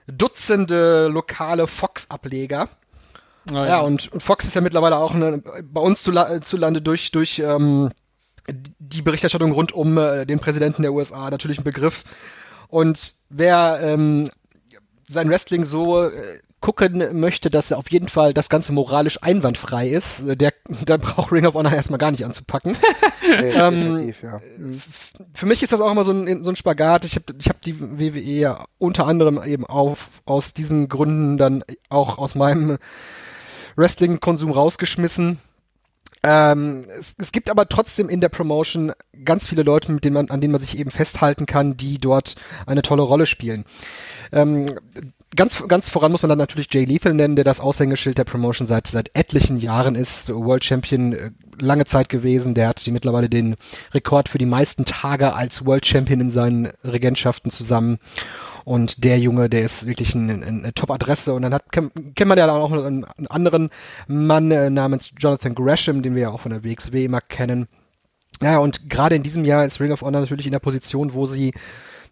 Dutzende 0.08 1.08
lokale 1.08 1.68
Fox-Ableger. 1.68 2.68
Oh, 3.50 3.56
ja. 3.56 3.68
ja, 3.68 3.80
und, 3.80 4.12
und 4.12 4.22
Fox 4.22 4.46
ist 4.46 4.56
ja 4.56 4.62
mittlerweile 4.62 4.98
auch 4.98 5.16
eine, 5.16 5.38
bei 5.38 5.82
uns 5.82 6.04
zu, 6.04 6.12
zu 6.42 6.58
Lande 6.58 6.82
durch, 6.82 7.12
durch 7.12 7.40
ähm, 7.40 7.92
die 8.48 9.02
Berichterstattung 9.02 9.52
rund 9.52 9.72
um 9.72 9.98
äh, 9.98 10.26
den 10.26 10.40
Präsidenten 10.40 10.82
der 10.82 10.94
USA 10.94 11.30
natürlich 11.30 11.60
ein 11.60 11.64
Begriff. 11.64 12.04
Und 12.68 13.16
wer 13.30 13.80
ähm, 13.82 14.30
sein 15.08 15.30
Wrestling 15.30 15.66
so 15.66 16.06
äh, 16.06 16.12
gucken 16.62 17.20
möchte, 17.20 17.50
dass 17.50 17.72
er 17.72 17.80
auf 17.80 17.92
jeden 17.92 18.08
Fall 18.08 18.34
das 18.34 18.48
Ganze 18.48 18.72
moralisch 18.72 19.22
einwandfrei 19.22 19.90
ist, 19.90 20.22
äh, 20.22 20.38
der, 20.38 20.54
der 20.88 20.98
braucht 20.98 21.32
Ring 21.32 21.46
of 21.46 21.56
Honor 21.56 21.74
erstmal 21.74 21.98
gar 21.98 22.12
nicht 22.12 22.24
anzupacken. 22.24 22.78
nee, 23.42 23.50
ähm, 23.50 24.14
ja. 24.22 24.40
Für 25.34 25.46
mich 25.46 25.64
ist 25.64 25.74
das 25.74 25.82
auch 25.82 25.92
immer 25.92 26.04
so 26.04 26.12
ein, 26.12 26.44
so 26.44 26.52
ein 26.52 26.56
Spagat. 26.56 27.04
Ich 27.06 27.16
habe 27.16 27.26
ich 27.40 27.50
hab 27.50 27.62
die 27.62 27.80
WWE 27.80 28.20
ja 28.20 28.66
unter 28.78 29.08
anderem 29.08 29.42
eben 29.44 29.66
auch 29.66 29.98
aus 30.26 30.54
diesen 30.54 30.88
Gründen 30.88 31.38
dann 31.38 31.64
auch 31.90 32.18
aus 32.18 32.36
meinem 32.36 32.78
Wrestling-Konsum 33.76 34.52
rausgeschmissen 34.52 35.40
Ähm, 36.24 36.86
es, 37.00 37.16
es 37.18 37.32
gibt 37.32 37.50
aber 37.50 37.68
trotzdem 37.68 38.10
in 38.10 38.22
der 38.22 38.30
Promotion 38.30 38.94
ganz 39.26 39.48
viele 39.48 39.64
Leute, 39.64 39.92
mit 39.92 40.04
denen 40.04 40.14
man, 40.14 40.30
an 40.30 40.42
denen 40.42 40.52
man 40.52 40.62
sich 40.62 40.78
eben 40.78 40.92
festhalten 40.92 41.46
kann, 41.46 41.78
die 41.78 41.98
dort 41.98 42.36
eine 42.66 42.82
tolle 42.82 43.02
Rolle 43.02 43.26
spielen. 43.26 43.66
Ähm, 44.32 44.66
ganz, 45.36 45.64
ganz 45.68 45.90
voran 45.90 46.12
muss 46.12 46.22
man 46.22 46.30
dann 46.30 46.38
natürlich 46.38 46.68
Jay 46.72 46.86
Lethal 46.86 47.14
nennen, 47.14 47.36
der 47.36 47.46
das 47.46 47.60
Aushängeschild 47.60 48.18
der 48.18 48.24
Promotion 48.24 48.68
seit, 48.68 48.88
seit 48.88 49.12
etlichen 49.14 49.58
Jahren 49.58 49.96
ist, 49.96 50.30
World 50.30 50.64
Champion 50.64 51.14
äh, 51.14 51.32
lange 51.60 51.86
Zeit 51.86 52.10
gewesen. 52.10 52.54
Der 52.54 52.68
hat 52.68 52.86
die 52.86 52.92
mittlerweile 52.92 53.30
den 53.30 53.56
Rekord 53.94 54.30
für 54.30 54.38
die 54.38 54.46
meisten 54.46 54.86
Tage 54.86 55.34
als 55.34 55.66
World 55.66 55.86
Champion 55.86 56.20
in 56.20 56.32
seinen 56.32 56.68
Regentschaften 56.84 57.52
zusammen. 57.52 58.00
Und 58.64 59.04
der 59.04 59.20
Junge, 59.20 59.50
der 59.50 59.62
ist 59.62 59.86
wirklich 59.88 60.14
ein, 60.14 60.30
ein, 60.30 60.44
eine 60.44 60.74
Top-Adresse. 60.74 61.34
Und 61.34 61.42
dann 61.44 61.54
hat, 61.54 61.72
kennt, 61.72 61.94
man 62.26 62.38
ja 62.38 62.50
auch 62.52 62.70
noch 62.70 62.86
einen, 62.86 63.06
einen 63.06 63.28
anderen 63.28 63.70
Mann 64.08 64.52
äh, 64.52 64.70
namens 64.70 65.12
Jonathan 65.18 65.56
Gresham, 65.56 66.04
den 66.04 66.16
wir 66.16 66.24
ja 66.24 66.30
auch 66.30 66.42
von 66.42 66.52
der 66.52 66.64
WXW 66.64 67.06
immer 67.06 67.22
kennen. 67.22 67.68
Ja, 68.42 68.58
und 68.58 68.90
gerade 68.90 69.16
in 69.16 69.24
diesem 69.24 69.46
Jahr 69.46 69.66
ist 69.66 69.80
Ring 69.80 69.92
of 69.92 70.02
Honor 70.02 70.22
natürlich 70.22 70.48
in 70.48 70.52
der 70.52 70.60
Position, 70.60 71.14
wo 71.14 71.26
sie 71.26 71.54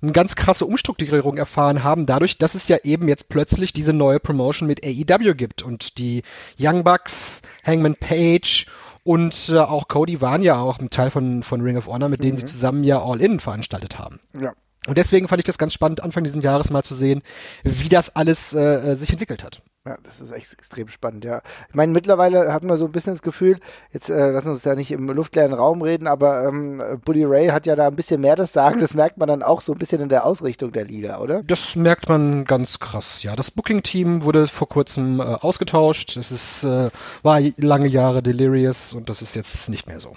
eine 0.01 0.11
ganz 0.11 0.35
krasse 0.35 0.65
Umstrukturierung 0.65 1.37
erfahren 1.37 1.83
haben, 1.83 2.05
dadurch, 2.05 2.37
dass 2.37 2.55
es 2.55 2.67
ja 2.67 2.77
eben 2.83 3.07
jetzt 3.07 3.29
plötzlich 3.29 3.73
diese 3.73 3.93
neue 3.93 4.19
Promotion 4.19 4.67
mit 4.67 4.85
AEW 4.85 5.33
gibt 5.35 5.61
und 5.61 5.97
die 5.97 6.23
Young 6.59 6.83
Bucks, 6.83 7.41
Hangman 7.65 7.95
Page 7.95 8.67
und 9.03 9.49
äh, 9.49 9.57
auch 9.57 9.87
Cody 9.87 10.21
waren 10.21 10.41
ja 10.41 10.59
auch 10.59 10.79
ein 10.79 10.89
Teil 10.89 11.09
von, 11.11 11.43
von 11.43 11.61
Ring 11.61 11.77
of 11.77 11.87
Honor, 11.87 12.09
mit 12.09 12.23
denen 12.23 12.37
sie 12.37 12.43
Mhm. 12.43 12.47
zusammen 12.47 12.83
ja 12.83 13.01
All-In 13.01 13.39
veranstaltet 13.39 13.97
haben. 13.99 14.19
Ja. 14.39 14.53
Und 14.87 14.97
deswegen 14.97 15.27
fand 15.27 15.39
ich 15.41 15.45
das 15.45 15.57
ganz 15.57 15.73
spannend, 15.73 16.01
Anfang 16.01 16.23
dieses 16.23 16.41
Jahres 16.41 16.69
mal 16.69 16.83
zu 16.83 16.95
sehen, 16.95 17.21
wie 17.63 17.89
das 17.89 18.15
alles 18.15 18.53
äh, 18.53 18.59
äh, 18.91 18.95
sich 18.95 19.11
entwickelt 19.11 19.43
hat. 19.43 19.61
Ja, 19.89 19.97
das 20.03 20.21
ist 20.21 20.31
echt 20.31 20.53
extrem 20.53 20.87
spannend, 20.87 21.25
ja. 21.25 21.41
Ich 21.67 21.73
meine, 21.73 21.91
mittlerweile 21.91 22.53
hat 22.53 22.63
man 22.63 22.77
so 22.77 22.85
ein 22.85 22.91
bisschen 22.91 23.13
das 23.13 23.23
Gefühl, 23.23 23.57
jetzt 23.91 24.11
äh, 24.11 24.29
lassen 24.29 24.45
wir 24.45 24.51
uns 24.51 24.61
da 24.61 24.75
nicht 24.75 24.91
im 24.91 25.09
luftleeren 25.09 25.51
Raum 25.51 25.81
reden, 25.81 26.05
aber 26.05 26.45
ähm, 26.47 26.79
Buddy 27.03 27.25
Ray 27.25 27.47
hat 27.47 27.65
ja 27.65 27.75
da 27.75 27.87
ein 27.87 27.95
bisschen 27.95 28.21
mehr 28.21 28.35
das 28.35 28.53
Sagen. 28.53 28.79
Das 28.81 28.93
merkt 28.93 29.17
man 29.17 29.27
dann 29.27 29.41
auch 29.41 29.61
so 29.61 29.71
ein 29.71 29.79
bisschen 29.79 29.99
in 29.99 30.09
der 30.09 30.27
Ausrichtung 30.27 30.71
der 30.71 30.85
Liga, 30.85 31.17
oder? 31.17 31.41
Das 31.41 31.75
merkt 31.75 32.07
man 32.07 32.45
ganz 32.45 32.77
krass. 32.77 33.23
Ja, 33.23 33.35
das 33.35 33.49
Booking-Team 33.49 34.21
wurde 34.21 34.47
vor 34.47 34.69
kurzem 34.69 35.19
äh, 35.21 35.23
ausgetauscht. 35.23 36.17
Es 36.17 36.29
ist 36.29 36.63
äh, 36.65 36.91
war 37.23 37.41
lange 37.57 37.87
Jahre 37.87 38.21
Delirious 38.21 38.93
und 38.93 39.09
das 39.09 39.23
ist 39.23 39.33
jetzt 39.33 39.69
nicht 39.69 39.87
mehr 39.87 39.99
so. 39.99 40.15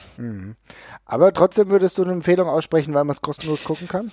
Aber 1.06 1.32
trotzdem 1.32 1.70
würdest 1.70 1.96
du 1.96 2.02
eine 2.02 2.12
Empfehlung 2.12 2.46
aussprechen, 2.46 2.92
weil 2.92 3.04
man 3.04 3.14
es 3.14 3.22
kostenlos 3.22 3.64
gucken 3.64 3.88
kann? 3.88 4.12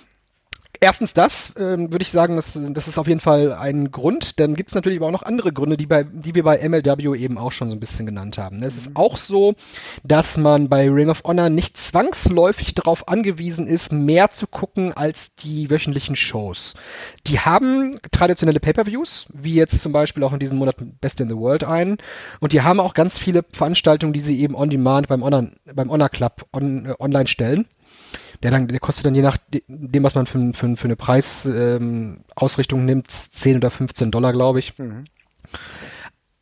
Erstens 0.82 1.12
das, 1.12 1.52
ähm, 1.58 1.92
würde 1.92 2.02
ich 2.02 2.10
sagen, 2.10 2.36
das, 2.36 2.54
das 2.54 2.88
ist 2.88 2.96
auf 2.96 3.06
jeden 3.06 3.20
Fall 3.20 3.52
ein 3.52 3.90
Grund. 3.90 4.40
Dann 4.40 4.54
gibt 4.54 4.70
es 4.70 4.74
natürlich 4.74 4.98
aber 4.98 5.08
auch 5.08 5.12
noch 5.12 5.24
andere 5.24 5.52
Gründe, 5.52 5.76
die, 5.76 5.84
bei, 5.84 6.04
die 6.04 6.34
wir 6.34 6.42
bei 6.42 6.66
MLW 6.66 7.18
eben 7.18 7.36
auch 7.36 7.52
schon 7.52 7.68
so 7.68 7.76
ein 7.76 7.80
bisschen 7.80 8.06
genannt 8.06 8.38
haben. 8.38 8.62
Es 8.62 8.76
ist 8.76 8.92
auch 8.94 9.18
so, 9.18 9.54
dass 10.04 10.38
man 10.38 10.70
bei 10.70 10.88
Ring 10.88 11.10
of 11.10 11.22
Honor 11.24 11.50
nicht 11.50 11.76
zwangsläufig 11.76 12.74
darauf 12.74 13.08
angewiesen 13.08 13.66
ist, 13.66 13.92
mehr 13.92 14.30
zu 14.30 14.46
gucken 14.46 14.94
als 14.94 15.34
die 15.34 15.68
wöchentlichen 15.68 16.16
Shows. 16.16 16.72
Die 17.26 17.40
haben 17.40 17.98
traditionelle 18.10 18.58
Pay-per-Views, 18.58 19.26
wie 19.34 19.52
jetzt 19.52 19.82
zum 19.82 19.92
Beispiel 19.92 20.24
auch 20.24 20.32
in 20.32 20.38
diesem 20.38 20.56
Monat 20.56 20.76
Best 21.02 21.20
in 21.20 21.28
the 21.28 21.36
World 21.36 21.62
ein. 21.62 21.98
Und 22.40 22.54
die 22.54 22.62
haben 22.62 22.80
auch 22.80 22.94
ganz 22.94 23.18
viele 23.18 23.44
Veranstaltungen, 23.52 24.14
die 24.14 24.20
sie 24.20 24.40
eben 24.40 24.54
on 24.54 24.70
demand 24.70 25.08
beim 25.08 25.22
Honor, 25.22 25.48
beim 25.74 25.90
Honor 25.90 26.08
Club 26.08 26.46
on, 26.54 26.86
äh, 26.86 26.94
online 26.98 27.26
stellen. 27.26 27.66
Der, 28.42 28.50
dann, 28.50 28.68
der 28.68 28.80
kostet 28.80 29.04
dann 29.06 29.14
je 29.14 29.22
nach 29.22 29.36
de- 29.36 29.62
dem, 29.68 30.02
was 30.02 30.14
man 30.14 30.26
für, 30.26 30.52
für, 30.54 30.76
für 30.76 30.84
eine 30.86 30.96
Preisausrichtung 30.96 32.80
ähm, 32.80 32.86
nimmt, 32.86 33.10
10 33.10 33.58
oder 33.58 33.70
15 33.70 34.10
Dollar, 34.10 34.32
glaube 34.32 34.58
ich. 34.60 34.72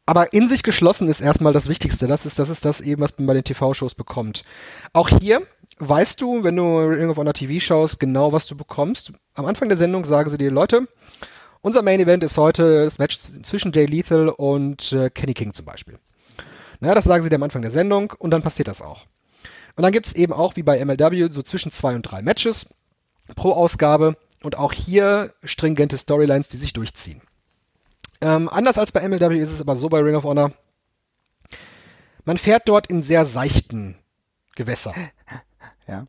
Aber 0.06 0.32
in 0.32 0.48
sich 0.48 0.62
geschlossen 0.62 1.08
ist 1.08 1.20
erstmal 1.20 1.52
das 1.52 1.68
Wichtigste. 1.68 2.06
Das 2.06 2.24
ist, 2.24 2.38
das 2.38 2.48
ist 2.48 2.64
das 2.64 2.80
eben, 2.80 3.02
was 3.02 3.18
man 3.18 3.26
bei 3.26 3.34
den 3.34 3.44
TV-Shows 3.44 3.94
bekommt. 3.94 4.42
Auch 4.92 5.08
hier 5.08 5.42
weißt 5.80 6.20
du, 6.20 6.44
wenn 6.44 6.56
du 6.56 6.78
Ring 6.78 7.11
of 7.11 7.18
Honor 7.18 7.34
TV 7.34 7.61
schaust, 7.61 8.00
genau, 8.00 8.32
was 8.32 8.46
du 8.46 8.56
bekommst. 8.56 9.12
Am 9.34 9.44
Anfang 9.46 9.68
der 9.68 9.78
Sendung 9.78 10.04
sagen 10.04 10.30
sie 10.30 10.38
dir, 10.38 10.50
Leute, 10.50 10.87
unser 11.61 11.82
Main 11.82 12.00
Event 12.00 12.24
ist 12.24 12.38
heute 12.38 12.84
das 12.84 12.98
Match 12.98 13.18
zwischen 13.42 13.72
Jay 13.72 13.87
Lethal 13.87 14.28
und 14.28 14.92
äh, 14.92 15.11
Kenny 15.11 15.34
King 15.34 15.52
zum 15.52 15.66
Beispiel. 15.66 15.98
Na, 16.80 16.94
das 16.94 17.04
sagen 17.04 17.22
sie 17.22 17.28
dir 17.28 17.37
am 17.37 17.42
Anfang 17.42 17.62
der 17.62 17.70
Sendung 17.70 18.12
und 18.18 18.30
dann 18.30 18.42
passiert 18.42 18.68
das 18.68 18.80
auch. 18.82 19.06
Und 19.78 19.82
dann 19.82 19.92
gibt 19.92 20.08
es 20.08 20.14
eben 20.16 20.32
auch, 20.32 20.56
wie 20.56 20.64
bei 20.64 20.84
MLW, 20.84 21.28
so 21.30 21.40
zwischen 21.40 21.70
zwei 21.70 21.94
und 21.94 22.02
drei 22.02 22.20
Matches 22.20 22.74
pro 23.36 23.52
Ausgabe 23.52 24.16
und 24.42 24.58
auch 24.58 24.72
hier 24.72 25.32
stringente 25.44 25.96
Storylines, 25.96 26.48
die 26.48 26.56
sich 26.56 26.72
durchziehen. 26.72 27.22
Ähm, 28.20 28.48
anders 28.48 28.76
als 28.76 28.90
bei 28.90 29.08
MLW 29.08 29.38
ist 29.38 29.52
es 29.52 29.60
aber 29.60 29.76
so 29.76 29.88
bei 29.88 30.00
Ring 30.00 30.16
of 30.16 30.24
Honor, 30.24 30.50
man 32.24 32.38
fährt 32.38 32.68
dort 32.68 32.88
in 32.88 33.02
sehr 33.02 33.24
seichten 33.24 33.94
Gewässer. 34.56 34.94
Ja. 35.86 36.06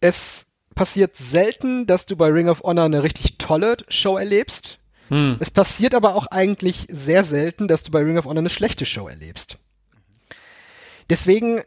Es 0.00 0.46
passiert 0.74 1.18
selten, 1.18 1.86
dass 1.86 2.06
du 2.06 2.16
bei 2.16 2.28
Ring 2.28 2.48
of 2.48 2.62
Honor 2.62 2.86
eine 2.86 3.02
richtig 3.02 3.36
tolle 3.36 3.76
Show 3.88 4.16
erlebst. 4.16 4.80
Hm. 5.10 5.36
Es 5.38 5.50
passiert 5.50 5.94
aber 5.94 6.14
auch 6.14 6.28
eigentlich 6.28 6.86
sehr 6.90 7.24
selten, 7.24 7.68
dass 7.68 7.82
du 7.82 7.90
bei 7.90 8.00
Ring 8.00 8.16
of 8.16 8.24
Honor 8.24 8.38
eine 8.38 8.50
schlechte 8.50 8.86
Show 8.86 9.06
erlebst. 9.06 9.58
Deswegen, 11.10 11.60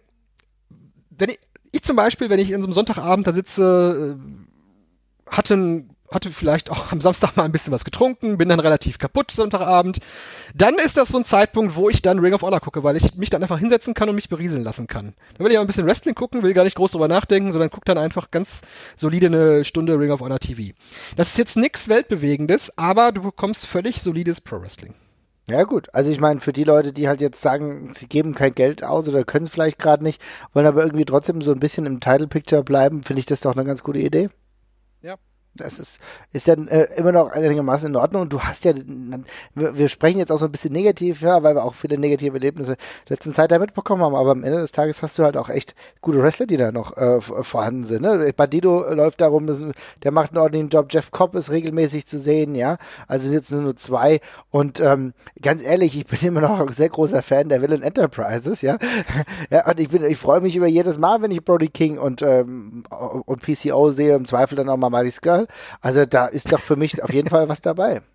wenn 1.20 1.30
ich, 1.30 1.40
ich 1.72 1.84
zum 1.84 1.96
Beispiel, 1.96 2.30
wenn 2.30 2.40
ich 2.40 2.52
in 2.52 2.62
so 2.62 2.68
einem 2.68 2.74
Sonntagabend 2.74 3.28
da 3.28 3.32
sitze, 3.32 4.18
äh, 4.18 5.36
hatte, 5.36 5.86
hatte 6.12 6.32
vielleicht 6.32 6.72
auch 6.72 6.92
am 6.92 7.02
Samstag 7.02 7.36
mal 7.36 7.44
ein 7.44 7.52
bisschen 7.52 7.72
was 7.72 7.86
getrunken, 7.86 8.38
bin 8.38 8.50
dann 8.50 8.60
relativ 8.60 8.98
kaputt 8.98 9.32
Sonntagabend, 9.32 10.00
dann 10.56 10.76
ist 10.76 10.98
das 10.98 11.10
so 11.10 11.20
ein 11.20 11.26
Zeitpunkt, 11.26 11.76
wo 11.76 11.90
ich 11.90 12.02
dann 12.02 12.20
Ring 12.20 12.34
of 12.34 12.42
Honor 12.42 12.60
gucke, 12.60 12.84
weil 12.84 12.96
ich 12.96 13.16
mich 13.16 13.30
dann 13.30 13.42
einfach 13.42 13.60
hinsetzen 13.60 13.94
kann 13.94 14.10
und 14.10 14.16
mich 14.16 14.30
berieseln 14.30 14.64
lassen 14.64 14.88
kann. 14.88 15.14
Dann 15.38 15.46
will 15.46 15.52
ich 15.52 15.58
auch 15.58 15.62
ein 15.62 15.68
bisschen 15.68 15.86
Wrestling 15.86 16.16
gucken, 16.16 16.42
will 16.42 16.54
gar 16.54 16.64
nicht 16.64 16.76
groß 16.76 16.92
drüber 16.92 17.08
nachdenken, 17.08 17.52
sondern 17.52 17.70
guck 17.70 17.86
dann 17.86 17.98
einfach 17.98 18.32
ganz 18.32 18.62
solide 18.96 19.28
eine 19.28 19.64
Stunde 19.66 20.00
Ring 20.00 20.12
of 20.12 20.22
Honor 20.22 20.40
TV. 20.40 20.74
Das 21.16 21.30
ist 21.30 21.38
jetzt 21.38 21.58
nichts 21.58 21.90
Weltbewegendes, 21.90 22.78
aber 22.78 23.12
du 23.12 23.22
bekommst 23.22 23.68
völlig 23.68 24.02
solides 24.02 24.42
Pro 24.42 24.62
Wrestling. 24.62 24.96
Ja 25.50 25.64
gut, 25.64 25.88
also 25.94 26.12
ich 26.12 26.20
meine, 26.20 26.40
für 26.42 26.54
die 26.54 26.64
Leute, 26.64 26.94
die 26.94 27.08
halt 27.08 27.22
jetzt 27.22 27.42
sagen, 27.42 27.92
sie 27.96 28.08
geben 28.08 28.36
kein 28.36 28.54
Geld 28.54 28.84
aus 28.84 29.10
oder 29.10 29.24
können 29.24 29.46
es 29.48 29.52
vielleicht 29.52 29.80
gerade 29.80 30.04
nicht, 30.04 30.22
wollen 30.54 30.68
aber 30.68 30.84
irgendwie 30.84 31.06
trotzdem 31.06 31.42
so 31.42 31.52
ein 31.52 31.60
bisschen 31.60 31.86
im 31.88 32.00
Title 32.00 32.28
Picture 32.28 32.64
bleiben, 32.64 33.02
finde 33.04 33.20
ich 33.22 33.26
das 33.26 33.42
doch 33.42 33.56
eine 33.56 33.66
ganz 33.66 33.82
gute 33.84 34.00
Idee. 34.00 34.30
Das 35.56 35.80
ist, 35.80 36.00
ist 36.32 36.48
dann 36.48 36.68
äh, 36.68 36.88
immer 36.96 37.12
noch 37.12 37.32
einigermaßen 37.32 37.90
in 37.90 37.96
Ordnung. 37.96 38.30
Du 38.30 38.40
hast 38.40 38.66
ja, 38.66 38.74
wir, 39.56 39.90
sprechen 39.90 40.20
jetzt 40.20 40.32
auch 40.32 40.38
so 40.38 40.46
ein 40.46 40.52
bisschen 40.52 40.72
negativ, 40.72 41.22
ja, 41.22 41.44
weil 41.44 41.56
wir 41.56 41.64
auch 41.64 41.76
viele 41.76 41.98
negative 41.98 42.36
Erlebnisse 42.36 42.78
der 43.08 43.16
letzten 43.16 43.34
Zeit 43.34 43.52
da 43.52 43.60
mitbekommen 43.60 44.04
haben. 44.04 44.16
Aber 44.16 44.32
am 44.32 44.44
Ende 44.44 44.60
des 44.60 44.72
Tages 44.72 45.02
hast 45.02 45.18
du 45.18 45.24
halt 45.24 45.38
auch 45.38 45.50
echt 45.50 45.76
gute 46.02 46.22
Wrestler, 46.22 46.46
die 46.46 46.58
da 46.58 46.72
noch 46.72 46.96
äh, 46.98 47.20
vorhanden 47.22 47.86
sind. 47.86 48.04
Ne? 48.04 48.32
Bandido 48.36 48.94
läuft 48.94 49.22
darum, 49.22 49.48
der 50.04 50.12
macht 50.12 50.32
einen 50.32 50.40
ordentlichen 50.40 50.70
Job. 50.70 50.88
Jeff 50.92 51.12
Cobb 51.12 51.36
ist 51.36 51.50
regelmäßig 51.50 52.06
zu 52.06 52.20
sehen, 52.20 52.56
ja. 52.56 52.78
Also 53.08 53.26
sind 53.26 53.34
jetzt 53.34 53.52
nur, 53.52 53.62
nur 53.62 53.76
zwei. 53.76 54.22
Und 54.52 54.80
ähm, 54.80 55.14
ganz 55.42 55.64
ehrlich, 55.64 55.98
ich 55.98 56.06
bin 56.06 56.20
immer 56.28 56.42
noch 56.42 56.60
ein 56.60 56.72
sehr 56.72 56.90
großer 56.90 57.22
Fan 57.22 57.50
der 57.50 57.62
Villain 57.62 57.82
Enterprises, 57.82 58.62
ja. 58.62 58.78
ja 59.50 59.68
und 59.68 59.80
ich 59.80 59.92
ich 59.92 60.18
freue 60.18 60.42
mich 60.42 60.56
über 60.56 60.68
jedes 60.68 60.98
Mal, 60.98 61.22
wenn 61.22 61.32
ich 61.32 61.44
Brody 61.44 61.68
King 61.68 61.98
und, 61.98 62.22
ähm, 62.22 62.84
und 62.90 63.42
PCO 63.42 63.92
sehe, 63.92 64.16
im 64.16 64.26
Zweifel 64.26 64.56
dann 64.56 64.70
auch 64.70 64.78
mal 64.78 64.90
Marty's 64.90 65.22
Girl. 65.22 65.48
Also 65.82 66.06
da 66.06 66.28
ist 66.28 66.52
doch 66.52 66.60
für 66.60 66.76
mich 66.76 67.02
auf 67.04 67.14
jeden 67.14 67.30
Fall 67.30 67.50
was 67.50 67.62
dabei. 67.62 68.02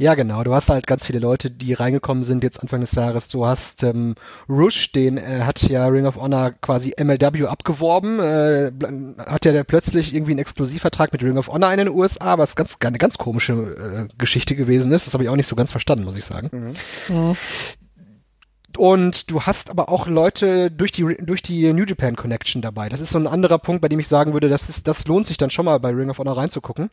Ja, 0.00 0.14
genau. 0.14 0.42
Du 0.44 0.54
hast 0.54 0.70
halt 0.70 0.86
ganz 0.86 1.04
viele 1.04 1.18
Leute, 1.18 1.50
die 1.50 1.74
reingekommen 1.74 2.24
sind 2.24 2.42
jetzt 2.42 2.58
Anfang 2.62 2.80
des 2.80 2.92
Jahres. 2.92 3.28
Du 3.28 3.44
hast 3.44 3.82
ähm, 3.82 4.14
Rush, 4.48 4.92
den 4.92 5.18
äh, 5.18 5.42
hat 5.42 5.60
ja 5.68 5.86
Ring 5.88 6.06
of 6.06 6.16
Honor 6.16 6.52
quasi 6.52 6.94
MLW 6.98 7.44
abgeworben. 7.44 8.18
Äh, 8.18 8.72
hat 9.18 9.44
ja 9.44 9.52
der 9.52 9.64
plötzlich 9.64 10.14
irgendwie 10.14 10.32
einen 10.32 10.38
Exklusivvertrag 10.38 11.12
mit 11.12 11.22
Ring 11.22 11.36
of 11.36 11.48
Honor 11.48 11.70
in 11.72 11.76
den 11.76 11.88
USA, 11.90 12.38
was 12.38 12.56
ganz 12.56 12.78
eine 12.80 12.96
ganz 12.96 13.18
komische 13.18 13.52
äh, 13.52 14.08
Geschichte 14.16 14.56
gewesen 14.56 14.90
ist. 14.90 15.06
Das 15.06 15.12
habe 15.12 15.24
ich 15.24 15.28
auch 15.28 15.36
nicht 15.36 15.48
so 15.48 15.54
ganz 15.54 15.70
verstanden, 15.70 16.04
muss 16.04 16.16
ich 16.16 16.24
sagen. 16.24 16.74
Und 18.76 19.30
du 19.30 19.42
hast 19.42 19.70
aber 19.70 19.88
auch 19.88 20.06
Leute 20.06 20.70
durch 20.70 20.92
die 20.92 21.16
durch 21.20 21.42
die 21.42 21.72
New 21.72 21.84
Japan 21.84 22.16
Connection 22.16 22.62
dabei. 22.62 22.88
Das 22.88 23.00
ist 23.00 23.10
so 23.10 23.18
ein 23.18 23.26
anderer 23.26 23.58
Punkt, 23.58 23.82
bei 23.82 23.88
dem 23.88 23.98
ich 23.98 24.08
sagen 24.08 24.32
würde, 24.32 24.48
das 24.48 24.68
ist 24.68 24.86
das 24.86 25.06
lohnt 25.06 25.26
sich 25.26 25.36
dann 25.36 25.50
schon 25.50 25.64
mal 25.64 25.78
bei 25.78 25.90
Ring 25.90 26.10
of 26.10 26.18
Honor 26.18 26.36
reinzugucken. 26.36 26.90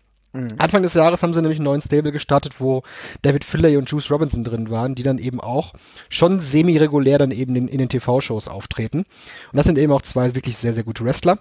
Anfang 0.58 0.84
des 0.84 0.94
Jahres 0.94 1.24
haben 1.24 1.34
sie 1.34 1.42
nämlich 1.42 1.58
einen 1.58 1.66
neuen 1.66 1.82
Stable 1.82 2.12
gestartet, 2.12 2.60
wo 2.60 2.84
David 3.22 3.44
Finlay 3.44 3.78
und 3.78 3.90
Juice 3.90 4.12
Robinson 4.12 4.44
drin 4.44 4.70
waren, 4.70 4.94
die 4.94 5.04
dann 5.04 5.18
eben 5.18 5.40
auch 5.40 5.74
schon 6.10 6.40
semi-regulär 6.40 7.18
dann 7.18 7.32
eben 7.32 7.56
in, 7.56 7.68
in 7.68 7.80
den 7.80 7.90
TV-Shows 7.90 8.48
auftreten. 8.48 9.00
Und 9.00 9.58
das 9.58 9.66
sind 9.66 9.78
eben 9.78 9.92
auch 9.92 10.02
zwei 10.02 10.36
wirklich 10.36 10.58
sehr, 10.58 10.74
sehr 10.74 10.84
gute 10.84 11.06
Wrestler. 11.06 11.40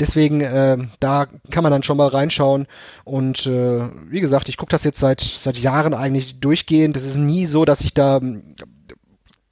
Deswegen, 0.00 0.40
äh, 0.40 0.78
da 1.00 1.26
kann 1.50 1.64
man 1.64 1.72
dann 1.72 1.82
schon 1.82 1.96
mal 1.96 2.08
reinschauen. 2.08 2.66
Und 3.04 3.46
äh, 3.46 3.88
wie 4.08 4.20
gesagt, 4.20 4.48
ich 4.48 4.56
gucke 4.56 4.70
das 4.70 4.84
jetzt 4.84 5.00
seit, 5.00 5.20
seit 5.20 5.58
Jahren 5.58 5.92
eigentlich 5.92 6.38
durchgehend. 6.38 6.94
Das 6.94 7.04
ist 7.04 7.16
nie 7.16 7.46
so, 7.46 7.64
dass 7.64 7.80
ich 7.80 7.94
da 7.94 8.20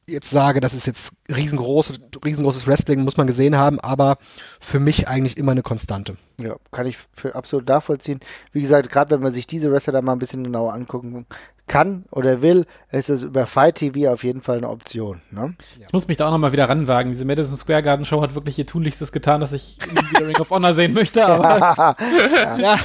jetzt 0.07 0.31
sage, 0.31 0.61
das 0.61 0.73
ist 0.73 0.87
jetzt 0.87 1.14
riesengroß, 1.35 1.99
riesengroßes 2.25 2.66
Wrestling, 2.66 3.03
muss 3.03 3.16
man 3.16 3.27
gesehen 3.27 3.57
haben, 3.57 3.81
aber 3.81 4.19
für 4.61 4.79
mich 4.79 5.09
eigentlich 5.09 5.37
immer 5.37 5.53
eine 5.53 5.62
Konstante. 5.62 6.16
Ja, 6.40 6.57
kann 6.71 6.87
ich 6.87 6.99
für 7.12 7.35
absolut 7.35 7.69
nachvollziehen. 7.69 8.21
Wie 8.53 8.61
gesagt, 8.61 8.90
gerade 8.90 9.11
wenn 9.11 9.23
man 9.23 9.33
sich 9.33 9.47
diese 9.47 9.73
Wrestler 9.73 9.95
da 9.95 10.03
mal 10.03 10.12
ein 10.12 10.19
bisschen 10.19 10.45
genauer 10.45 10.75
angucken 10.75 11.27
kann 11.66 12.05
oder 12.12 12.42
will, 12.42 12.66
ist 12.92 13.11
es 13.11 13.23
über 13.25 13.47
Fight 13.47 13.77
TV 13.77 14.12
auf 14.12 14.23
jeden 14.23 14.42
Fall 14.42 14.59
eine 14.59 14.69
Option. 14.69 15.23
Ne? 15.31 15.57
Ich 15.85 15.92
muss 15.92 16.07
mich 16.07 16.16
da 16.16 16.29
auch 16.29 16.31
nochmal 16.31 16.53
wieder 16.53 16.69
ranwagen. 16.69 17.11
Diese 17.11 17.25
Madison 17.25 17.57
Square 17.57 17.83
Garden 17.83 18.05
Show 18.05 18.23
hat 18.23 18.35
wirklich 18.35 18.59
ihr 18.59 18.66
Tunlichstes 18.66 19.11
getan, 19.11 19.40
dass 19.40 19.53
ich 19.53 19.79
wieder 20.11 20.29
Ring 20.29 20.37
of 20.37 20.51
Honor 20.51 20.75
sehen 20.75 20.92
möchte, 20.92 21.27
aber 21.27 21.97
Ja, 22.59 22.79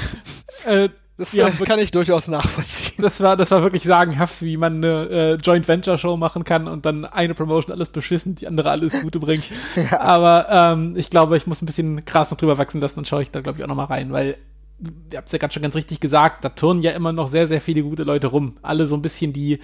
äh, 0.66 0.90
das 1.22 1.34
Ja, 1.34 1.48
äh, 1.48 1.52
kann 1.52 1.80
ich 1.80 1.92
durchaus 1.92 2.28
nachvollziehen. 2.28 2.96
das 2.98 3.22
war, 3.22 3.38
das 3.38 3.52
war 3.52 3.62
wirklich 3.64 3.84
sagenhaft, 3.84 4.42
wie 4.42 4.58
man 4.58 4.78
eine 4.78 5.10
äh, 5.10 5.34
Joint 5.36 5.68
Venture 5.68 5.98
Show 5.98 6.18
machen 6.18 6.44
kann 6.44 6.68
und 6.68 6.86
dann 6.86 7.06
eine 7.06 7.36
Promotion 7.36 7.74
alles 7.74 7.90
beschissen, 7.90 8.36
die 8.36 8.48
andere 8.48 8.72
alles 8.72 9.00
Gute 9.02 9.20
bringt. 9.20 9.46
Aber 9.92 10.48
ähm, 10.50 10.96
ich 10.98 11.10
glaube, 11.10 11.38
ich 11.38 11.48
muss 11.48 11.62
ein 11.62 11.68
bisschen 11.68 12.04
Gras 12.06 12.32
noch 12.32 12.38
drüber 12.38 12.58
wachsen 12.58 12.82
lassen, 12.82 12.96
dann 12.96 13.06
schaue 13.06 13.22
ich 13.22 13.32
da, 13.32 13.42
glaube 13.42 13.60
ich, 13.60 13.64
auch 13.64 13.68
nochmal 13.70 13.86
rein, 13.86 14.12
weil 14.12 14.38
ihr 15.12 15.18
habt 15.18 15.28
es 15.28 15.32
ja 15.32 15.38
gerade 15.38 15.54
schon 15.54 15.62
ganz 15.62 15.76
richtig 15.76 16.00
gesagt, 16.00 16.44
da 16.44 16.50
turnen 16.50 16.82
ja 16.82 16.92
immer 16.92 17.14
noch 17.14 17.28
sehr, 17.28 17.48
sehr 17.48 17.62
viele 17.62 17.84
gute 17.84 18.04
Leute 18.04 18.28
rum. 18.28 18.58
Alle 18.64 18.88
so 18.88 18.96
ein 18.96 19.04
bisschen 19.04 19.32
die, 19.32 19.60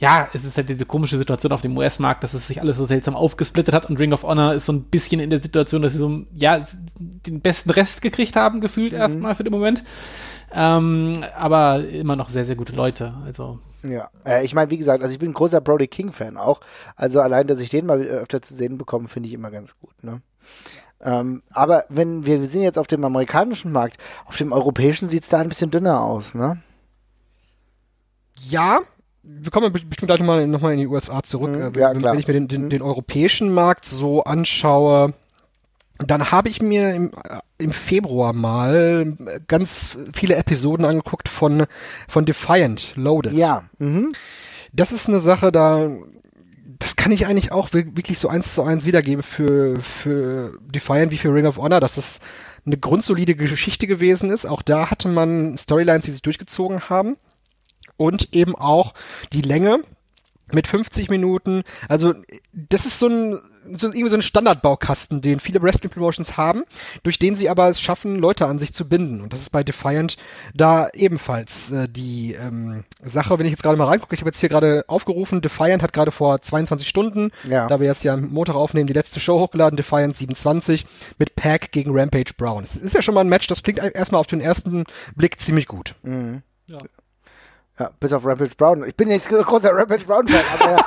ja, 0.00 0.28
es 0.32 0.44
ist 0.44 0.56
halt 0.56 0.68
diese 0.68 0.84
komische 0.84 1.16
Situation 1.16 1.52
auf 1.52 1.62
dem 1.62 1.76
US-Markt, 1.76 2.24
dass 2.24 2.34
es 2.34 2.48
sich 2.48 2.60
alles 2.60 2.76
so 2.76 2.84
seltsam 2.84 3.14
aufgesplittet 3.14 3.72
hat 3.72 3.88
und 3.88 4.00
Ring 4.00 4.12
of 4.12 4.24
Honor 4.24 4.54
ist 4.54 4.66
so 4.66 4.72
ein 4.72 4.84
bisschen 4.84 5.20
in 5.20 5.30
der 5.30 5.40
Situation, 5.40 5.82
dass 5.82 5.92
sie 5.92 5.98
so, 5.98 6.24
ja, 6.34 6.66
den 6.98 7.40
besten 7.40 7.70
Rest 7.70 8.02
gekriegt 8.02 8.34
haben, 8.34 8.60
gefühlt 8.60 8.92
erstmal 8.92 9.36
für 9.36 9.44
den 9.44 9.52
Moment. 9.52 9.84
Ähm, 10.52 11.24
aber 11.36 11.86
immer 11.88 12.16
noch 12.16 12.28
sehr, 12.28 12.44
sehr 12.44 12.56
gute 12.56 12.72
Leute. 12.74 13.14
Also, 13.24 13.58
Ja, 13.82 14.10
äh, 14.26 14.44
ich 14.44 14.54
meine, 14.54 14.70
wie 14.70 14.78
gesagt, 14.78 15.02
also 15.02 15.12
ich 15.12 15.18
bin 15.18 15.30
ein 15.30 15.34
großer 15.34 15.60
Brody 15.60 15.88
King-Fan 15.88 16.36
auch. 16.36 16.60
Also 16.96 17.20
allein, 17.20 17.46
dass 17.46 17.60
ich 17.60 17.70
den 17.70 17.86
mal 17.86 18.00
öfter 18.02 18.40
zu 18.42 18.54
sehen 18.54 18.78
bekomme, 18.78 19.08
finde 19.08 19.28
ich 19.28 19.34
immer 19.34 19.50
ganz 19.50 19.74
gut. 19.80 20.02
Ne? 20.02 20.20
Ähm, 21.00 21.42
aber 21.50 21.84
wenn 21.88 22.26
wir, 22.26 22.40
wir 22.40 22.48
sind 22.48 22.62
jetzt 22.62 22.78
auf 22.78 22.86
dem 22.88 23.04
amerikanischen 23.04 23.70
Markt, 23.70 23.98
auf 24.26 24.36
dem 24.36 24.52
europäischen 24.52 25.08
sieht 25.08 25.22
es 25.24 25.28
da 25.28 25.38
ein 25.38 25.48
bisschen 25.48 25.70
dünner 25.70 26.02
aus, 26.02 26.34
ne? 26.34 26.60
Ja, 28.48 28.80
wir 29.22 29.50
kommen 29.50 29.72
bestimmt 29.72 30.06
gleich 30.06 30.18
nochmal 30.20 30.46
noch 30.46 30.60
mal 30.60 30.72
in 30.72 30.78
die 30.78 30.86
USA 30.86 31.22
zurück. 31.22 31.50
Mhm, 31.50 31.56
Äh, 31.74 31.78
ja, 31.80 31.90
wenn, 31.92 31.98
klar. 31.98 32.12
wenn 32.12 32.20
ich 32.20 32.26
mir 32.26 32.34
den, 32.34 32.48
den, 32.48 32.64
Mhm. 32.64 32.70
den 32.70 32.82
europäischen 32.82 33.52
Markt 33.52 33.84
so 33.84 34.24
anschaue, 34.24 35.12
dann 35.98 36.30
habe 36.30 36.48
ich 36.48 36.62
mir 36.62 36.94
im, 36.94 37.10
äh, 37.12 37.38
im 37.58 37.72
Februar 37.72 38.32
mal 38.32 39.16
ganz 39.48 39.98
viele 40.14 40.36
Episoden 40.36 40.84
angeguckt 40.84 41.28
von, 41.28 41.66
von 42.06 42.24
Defiant 42.24 42.92
Loaded. 42.96 43.32
Ja, 43.32 43.64
mhm. 43.78 44.12
Das 44.72 44.92
ist 44.92 45.08
eine 45.08 45.20
Sache, 45.20 45.50
da 45.50 45.90
das 46.78 46.94
kann 46.94 47.10
ich 47.10 47.26
eigentlich 47.26 47.50
auch 47.50 47.72
wir- 47.72 47.96
wirklich 47.96 48.18
so 48.20 48.28
eins 48.28 48.54
zu 48.54 48.62
eins 48.62 48.84
wiedergeben 48.84 49.24
für, 49.24 49.80
für 49.80 50.58
Defiant 50.62 51.10
wie 51.10 51.18
für 51.18 51.34
Ring 51.34 51.46
of 51.46 51.56
Honor, 51.56 51.80
dass 51.80 51.96
das 51.96 52.20
eine 52.64 52.76
grundsolide 52.76 53.34
Geschichte 53.34 53.86
gewesen 53.88 54.30
ist. 54.30 54.46
Auch 54.46 54.62
da 54.62 54.90
hatte 54.90 55.08
man 55.08 55.56
Storylines, 55.56 56.04
die 56.04 56.12
sich 56.12 56.22
durchgezogen 56.22 56.88
haben. 56.88 57.16
Und 57.96 58.32
eben 58.36 58.54
auch 58.54 58.94
die 59.32 59.40
Länge 59.40 59.80
mit 60.52 60.66
50 60.66 61.08
Minuten. 61.10 61.62
Also 61.88 62.14
das 62.52 62.86
ist 62.86 62.98
so 62.98 63.08
ein, 63.08 63.38
so 63.74 63.88
irgendwie 63.88 64.08
so 64.08 64.16
ein 64.16 64.22
Standardbaukasten, 64.22 65.20
den 65.20 65.40
viele 65.40 65.60
Wrestling 65.62 65.90
Promotions 65.90 66.36
haben, 66.38 66.62
durch 67.02 67.18
den 67.18 67.36
sie 67.36 67.50
aber 67.50 67.68
es 67.68 67.80
schaffen, 67.82 68.16
Leute 68.16 68.46
an 68.46 68.58
sich 68.58 68.72
zu 68.72 68.88
binden. 68.88 69.20
Und 69.20 69.32
das 69.34 69.40
ist 69.40 69.50
bei 69.50 69.62
Defiant 69.62 70.16
da 70.54 70.88
ebenfalls 70.94 71.70
äh, 71.70 71.86
die 71.88 72.32
ähm, 72.32 72.84
Sache. 73.04 73.38
Wenn 73.38 73.44
ich 73.46 73.52
jetzt 73.52 73.62
gerade 73.62 73.76
mal 73.76 73.84
reingucke, 73.86 74.14
ich 74.14 74.22
habe 74.22 74.28
jetzt 74.30 74.40
hier 74.40 74.48
gerade 74.48 74.84
aufgerufen, 74.88 75.42
Defiant 75.42 75.82
hat 75.82 75.92
gerade 75.92 76.10
vor 76.12 76.40
22 76.40 76.88
Stunden, 76.88 77.30
Ja. 77.48 77.66
da 77.66 77.78
wir 77.80 77.86
jetzt 77.86 78.04
ja 78.04 78.14
am 78.14 78.30
Montag 78.30 78.54
aufnehmen, 78.54 78.86
die 78.86 78.94
letzte 78.94 79.20
Show 79.20 79.38
hochgeladen, 79.40 79.76
Defiant 79.76 80.16
27 80.16 80.86
mit 81.18 81.36
Pack 81.36 81.70
gegen 81.72 81.90
Rampage 81.92 82.32
Brown. 82.38 82.62
Das 82.62 82.76
ist 82.76 82.94
ja 82.94 83.02
schon 83.02 83.14
mal 83.14 83.20
ein 83.20 83.28
Match, 83.28 83.46
das 83.48 83.62
klingt 83.62 83.80
erstmal 83.80 84.20
auf 84.20 84.26
den 84.26 84.40
ersten 84.40 84.84
Blick 85.14 85.38
ziemlich 85.40 85.66
gut. 85.66 85.94
ja. 86.66 86.78
Ja, 87.78 87.92
bis 88.00 88.12
auf 88.12 88.26
Rampage 88.26 88.56
Brown. 88.56 88.84
Ich 88.84 88.96
bin 88.96 89.06
nicht 89.06 89.22
so 89.22 89.40
großer 89.40 89.70
Rampage 89.72 90.04
Brown-Fan, 90.04 90.44
aber, 90.58 90.84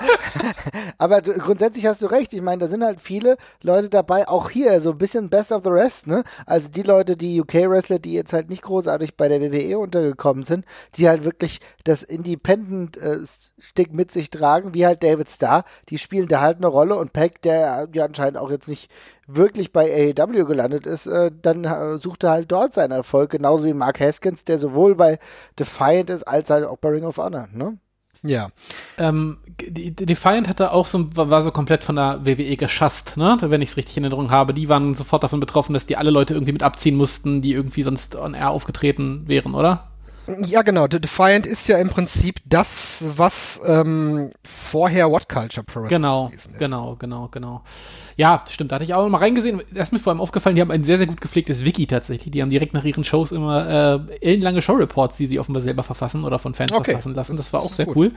aber 1.22 1.22
grundsätzlich 1.22 1.86
hast 1.86 2.02
du 2.02 2.08
recht. 2.08 2.34
Ich 2.34 2.42
meine, 2.42 2.60
da 2.60 2.68
sind 2.68 2.84
halt 2.84 3.00
viele 3.00 3.38
Leute 3.62 3.90
dabei, 3.90 4.28
auch 4.28 4.50
hier 4.50 4.82
so 4.82 4.92
ein 4.92 4.98
bisschen 4.98 5.30
Best 5.30 5.54
of 5.54 5.64
the 5.64 5.70
Rest, 5.70 6.08
ne? 6.08 6.24
Also 6.46 6.68
die 6.68 6.84
Leute, 6.84 7.16
die 7.16 7.40
UK-Wrestler, 7.40 8.00
die 8.00 8.12
jetzt 8.12 8.34
halt 8.34 8.50
nicht 8.50 8.64
großartig 8.64 9.16
bei 9.16 9.30
der 9.30 9.40
WWE 9.40 9.80
untergekommen 9.80 10.44
sind, 10.44 10.66
die 10.96 11.08
halt 11.08 11.24
wirklich 11.24 11.62
das 11.86 12.04
Independent-Stick 12.04 13.94
mit 13.94 14.12
sich 14.12 14.30
tragen, 14.30 14.74
wie 14.74 14.86
halt 14.86 15.02
David 15.02 15.30
Starr, 15.30 15.64
die 15.88 15.98
spielen 15.98 16.28
da 16.28 16.42
halt 16.42 16.58
eine 16.58 16.68
Rolle 16.68 16.98
und 16.98 17.14
Peck, 17.14 17.42
der 17.42 17.88
ja 17.94 18.04
anscheinend 18.04 18.38
auch 18.38 18.52
jetzt 18.52 18.68
nicht 18.68 18.92
wirklich 19.28 19.72
bei 19.72 20.14
AEW 20.18 20.46
gelandet 20.46 20.86
ist, 20.86 21.06
äh, 21.08 21.32
dann 21.42 21.64
äh, 21.64 21.98
sucht 21.98 22.24
er 22.24 22.32
halt 22.32 22.52
dort 22.52 22.74
seinen 22.74 22.92
Erfolg, 22.92 23.32
genauso 23.32 23.66
wie 23.66 23.74
Mark 23.74 24.00
Haskins, 24.00 24.44
der 24.44 24.58
sowohl 24.58 24.96
bei 24.96 25.20
Defiant 25.58 26.10
ist, 26.10 26.24
als 26.24 26.50
halt 26.50 26.66
auch 26.66 26.78
bei 26.78 26.90
Ring 26.90 27.06
of 27.06 27.18
Honor, 27.18 27.48
ne? 27.54 27.78
Ja. 28.24 28.50
Ähm, 29.00 29.38
Defiant 29.60 30.48
hatte 30.48 30.72
auch 30.72 30.86
so, 30.86 31.16
war 31.16 31.42
so 31.42 31.52
komplett 31.52 31.84
von 31.84 31.96
der 31.96 32.24
WWE 32.24 32.56
geschasst, 32.56 33.18
ne? 33.18 33.38
Wenn 33.42 33.62
ich 33.62 33.72
es 33.72 33.78
richtig 33.78 33.98
in 33.98 34.04
Erinnerung 34.04 34.30
habe. 34.30 34.54
Die 34.54 34.70
waren 34.70 34.94
sofort 34.94 35.24
davon 35.24 35.40
betroffen, 35.40 35.74
dass 35.74 35.88
die 35.88 35.98
alle 35.98 36.12
Leute 36.12 36.36
irgendwie 36.36 36.52
mit 36.52 36.62
abziehen 36.62 36.96
mussten, 36.96 37.42
die 37.42 37.54
irgendwie 37.54 37.84
sonst 37.84 38.16
on 38.16 38.36
air 38.36 38.52
aufgetreten 38.52 39.24
wären, 39.28 39.56
oder? 39.56 39.91
Ja, 40.46 40.62
genau. 40.62 40.88
The 40.90 41.00
Defiant 41.00 41.46
ist 41.48 41.68
ja 41.68 41.78
im 41.78 41.90
Prinzip 41.90 42.40
das, 42.46 43.06
was 43.18 43.60
ähm, 43.66 44.32
vorher 44.44 45.10
What 45.12 45.28
Culture 45.28 45.64
Pro 45.64 45.84
Genau, 45.84 46.28
gewesen 46.28 46.52
ist. 46.52 46.60
genau, 46.60 46.96
genau, 46.98 47.28
genau. 47.32 47.64
Ja, 48.18 48.44
stimmt, 48.50 48.72
da 48.72 48.76
hatte 48.76 48.86
ich 48.86 48.94
auch 48.94 49.08
mal 49.10 49.18
reingesehen. 49.18 49.62
Da 49.74 49.82
ist 49.82 49.92
mir 49.92 50.00
vor 50.00 50.12
allem 50.12 50.22
aufgefallen, 50.22 50.56
die 50.56 50.62
haben 50.62 50.72
ein 50.72 50.84
sehr, 50.84 50.98
sehr 51.00 51.08
gut 51.08 51.22
gepflegtes 51.22 51.66
Wiki 51.66 51.88
tatsächlich. 51.88 52.32
Die 52.32 52.42
haben 52.42 52.50
direkt 52.52 52.74
nach 52.74 52.84
ihren 52.84 53.04
Shows 53.04 53.32
immer 53.32 54.08
äh, 54.10 54.18
ellenlange 54.22 54.62
Showreports, 54.62 55.18
die 55.18 55.28
sie 55.28 55.40
offenbar 55.40 55.62
selber 55.64 55.84
verfassen 55.84 56.24
oder 56.24 56.40
von 56.40 56.54
Fans 56.54 56.72
Okay. 56.72 56.92
verfassen 56.92 57.16
lassen. 57.16 57.36
Das 57.36 57.52
war 57.52 57.62
Das 57.62 57.70
auch 57.72 57.74
sehr 57.74 57.88
gut. 57.88 57.96
cool. 57.98 58.12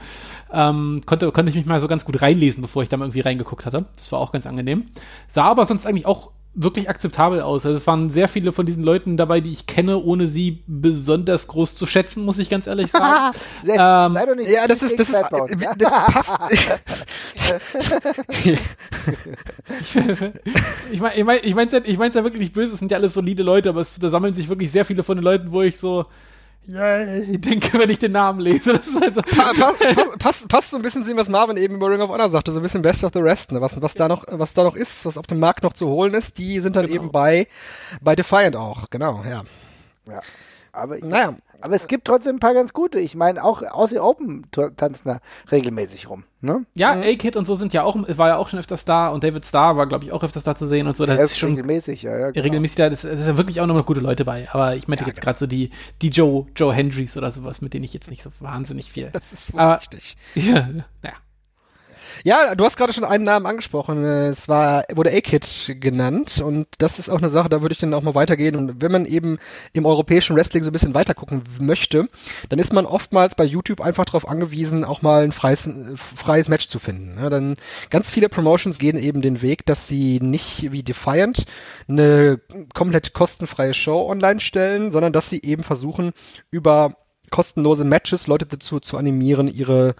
Ähm, 0.53 1.01
konnte, 1.05 1.31
konnte 1.31 1.49
ich 1.49 1.55
mich 1.55 1.65
mal 1.65 1.81
so 1.81 1.87
ganz 1.87 2.05
gut 2.05 2.21
reinlesen, 2.21 2.61
bevor 2.61 2.83
ich 2.83 2.89
da 2.89 2.97
mal 2.97 3.05
irgendwie 3.05 3.21
reingeguckt 3.21 3.65
hatte. 3.65 3.85
Das 3.97 4.11
war 4.11 4.19
auch 4.19 4.31
ganz 4.31 4.45
angenehm. 4.45 4.85
Sah 5.27 5.45
aber 5.45 5.65
sonst 5.65 5.85
eigentlich 5.87 6.05
auch 6.05 6.31
wirklich 6.55 6.89
akzeptabel 6.89 7.41
aus. 7.41 7.65
Also 7.65 7.77
es 7.77 7.85
waren 7.85 8.09
sehr 8.09 8.27
viele 8.27 8.51
von 8.51 8.65
diesen 8.65 8.83
Leuten 8.83 9.17
dabei, 9.17 9.41
die 9.41 9.51
ich 9.51 9.67
kenne, 9.67 9.97
ohne 9.97 10.27
sie 10.27 10.63
besonders 10.67 11.47
groß 11.47 11.75
zu 11.75 11.85
schätzen, 11.85 12.23
muss 12.23 12.39
ich 12.39 12.49
ganz 12.49 12.65
ehrlich 12.65 12.91
sagen. 12.91 13.35
Sehr, 13.61 13.75
Ähm, 13.75 14.13
sei 14.13 14.25
doch 14.25 14.35
nicht 14.35 14.49
Ja, 14.49 14.67
das 14.67 14.81
ist, 14.81 14.99
das 14.99 15.09
ist, 15.09 15.23
das 15.77 15.91
passt. 15.91 16.31
ich 20.91 21.01
meine, 21.01 21.15
ich 21.15 21.25
meine, 21.25 21.39
ich 21.39 21.55
meine, 21.55 21.77
ich 21.85 21.97
meine 21.97 22.13
ja 22.13 22.23
wirklich 22.23 22.41
nicht 22.41 22.53
böse, 22.53 22.73
es 22.73 22.79
sind 22.79 22.91
ja 22.91 22.97
alles 22.97 23.13
solide 23.13 23.43
Leute, 23.43 23.69
aber 23.69 23.81
es, 23.81 23.95
da 23.95 24.09
sammeln 24.09 24.33
sich 24.33 24.49
wirklich 24.49 24.71
sehr 24.71 24.85
viele 24.85 25.03
von 25.03 25.17
den 25.17 25.23
Leuten, 25.23 25.51
wo 25.51 25.61
ich 25.61 25.77
so, 25.77 26.05
ja, 26.67 27.15
ich 27.17 27.39
denke, 27.41 27.77
wenn 27.77 27.89
ich 27.89 27.99
den 27.99 28.11
Namen 28.13 28.39
lese, 28.39 28.73
das 28.73 28.87
ist 28.87 28.99
halt 28.99 29.15
so, 29.15 29.21
Pa- 29.21 29.53
Passt 29.53 29.79
pass, 29.95 30.17
pass, 30.19 30.47
passt 30.47 30.69
so 30.71 30.77
ein 30.77 30.81
bisschen 30.81 31.03
zu 31.03 31.09
dem, 31.09 31.17
was 31.17 31.29
Marvin 31.29 31.57
eben 31.57 31.75
über 31.75 31.89
Ring 31.89 32.01
of 32.01 32.09
Honor 32.09 32.29
sagte, 32.29 32.51
so 32.51 32.59
ein 32.59 32.63
bisschen 32.63 32.81
Best 32.81 33.03
of 33.03 33.11
the 33.13 33.19
Rest, 33.19 33.51
ne? 33.51 33.61
was, 33.61 33.81
was, 33.81 33.93
da 33.93 34.07
noch, 34.07 34.23
was 34.29 34.53
da 34.53 34.63
noch 34.63 34.75
ist, 34.75 35.05
was 35.05 35.17
auf 35.17 35.27
dem 35.27 35.39
Markt 35.39 35.63
noch 35.63 35.73
zu 35.73 35.87
holen 35.87 36.13
ist, 36.13 36.37
die 36.37 36.59
sind 36.59 36.75
dann 36.75 36.85
Genau. 36.87 36.95
eben 37.03 37.11
bei, 37.11 37.47
bei 38.01 38.15
Defiant 38.15 38.55
auch, 38.55 38.89
genau, 38.89 39.23
ja. 39.23 39.43
Ja. 40.07 40.21
Aber, 40.71 40.97
ich, 40.97 41.03
Naja, 41.03 41.35
aber 41.65 41.75
es 41.75 41.87
gibt 41.87 42.05
trotzdem 42.05 42.37
ein 42.37 42.39
paar 42.39 42.53
ganz 42.53 42.73
gute. 42.73 42.99
Ich 42.99 43.15
meine, 43.15 43.43
auch 43.43 43.61
Aussie 43.61 43.99
Open 43.99 44.43
tanzen 44.77 45.07
da 45.09 45.19
regelmäßig 45.51 46.09
rum, 46.09 46.23
ne? 46.41 46.65
ja, 46.75 46.91
A-Kid 46.93 47.35
und 47.35 47.45
so 47.45 47.55
sind 47.55 47.73
ja 47.73 47.83
auch, 47.83 47.95
war 48.07 48.27
ja 48.29 48.37
auch 48.37 48.47
schon 48.49 48.59
öfters 48.59 48.85
da 48.85 49.09
und 49.09 49.23
David 49.23 49.45
Starr 49.45 49.75
war, 49.75 49.87
glaube 49.87 50.05
ich, 50.05 50.13
auch 50.13 50.23
öfters 50.23 50.43
da 50.43 50.55
zu 50.55 50.67
sehen 50.67 50.87
und 50.87 50.95
so, 50.95 51.05
das 51.05 51.17
Er 51.19 51.25
ist 51.25 51.37
schon 51.37 51.49
regelmäßig, 51.51 52.03
ja, 52.03 52.17
ja. 52.17 52.31
genau. 52.31 52.43
regelmäßig 52.43 52.77
da, 52.77 52.89
das, 52.89 53.01
das 53.01 53.19
ist 53.19 53.27
ja 53.27 53.37
wirklich 53.37 53.59
auch 53.61 53.67
noch 53.67 53.85
gute 53.85 53.99
Leute 53.99 54.23
bei, 54.25 54.47
aber 54.51 54.75
ich 54.75 54.87
meinte 54.87 55.03
jetzt 55.05 55.21
gerade 55.21 55.37
so 55.37 55.47
die, 55.47 55.71
die 56.01 56.09
Joe, 56.09 56.45
Joe 56.55 56.73
Hendrys 56.73 57.17
oder 57.17 57.31
sowas, 57.31 57.61
mit 57.61 57.73
denen 57.73 57.83
ich 57.83 57.93
jetzt 57.93 58.09
nicht 58.09 58.23
so 58.23 58.29
wahnsinnig 58.39 58.91
viel, 58.91 59.09
das 59.11 59.33
ist 59.33 59.53
wohl 59.53 59.59
Aber- 59.59 59.79
richtig. 59.79 60.15
ja, 60.35 60.67
naja. 61.01 61.15
Ja, 62.23 62.55
du 62.55 62.65
hast 62.65 62.77
gerade 62.77 62.93
schon 62.93 63.03
einen 63.03 63.23
Namen 63.23 63.45
angesprochen. 63.45 64.03
Es 64.03 64.47
war, 64.47 64.83
wurde 64.93 65.11
A-Kid 65.11 65.75
genannt 65.79 66.41
und 66.43 66.67
das 66.77 66.99
ist 66.99 67.09
auch 67.09 67.19
eine 67.19 67.29
Sache, 67.29 67.49
da 67.49 67.61
würde 67.61 67.73
ich 67.73 67.79
dann 67.79 67.93
auch 67.93 68.01
mal 68.01 68.15
weitergehen. 68.15 68.55
Und 68.55 68.81
wenn 68.81 68.91
man 68.91 69.05
eben 69.05 69.37
im 69.73 69.85
europäischen 69.85 70.35
Wrestling 70.35 70.63
so 70.63 70.69
ein 70.69 70.73
bisschen 70.73 70.93
weiter 70.93 71.13
gucken 71.13 71.43
möchte, 71.59 72.07
dann 72.49 72.59
ist 72.59 72.73
man 72.73 72.85
oftmals 72.85 73.35
bei 73.35 73.43
YouTube 73.43 73.81
einfach 73.81 74.05
darauf 74.05 74.27
angewiesen, 74.27 74.85
auch 74.85 75.01
mal 75.01 75.23
ein 75.23 75.31
freies, 75.31 75.69
freies 75.95 76.47
Match 76.47 76.67
zu 76.67 76.79
finden. 76.79 77.17
Ja, 77.19 77.29
dann 77.29 77.55
ganz 77.89 78.09
viele 78.09 78.29
Promotions 78.29 78.77
gehen 78.77 78.97
eben 78.97 79.21
den 79.21 79.41
Weg, 79.41 79.65
dass 79.65 79.87
sie 79.87 80.19
nicht 80.21 80.71
wie 80.71 80.83
Defiant 80.83 81.45
eine 81.87 82.39
komplett 82.73 83.13
kostenfreie 83.13 83.73
Show 83.73 84.09
online 84.09 84.39
stellen, 84.39 84.91
sondern 84.91 85.13
dass 85.13 85.29
sie 85.29 85.41
eben 85.43 85.63
versuchen, 85.63 86.11
über 86.51 86.95
kostenlose 87.35 87.83
Matches 87.83 88.27
Leute 88.27 88.45
dazu 88.45 88.79
zu 88.79 88.95
animieren, 88.95 89.49
ihre 89.49 89.95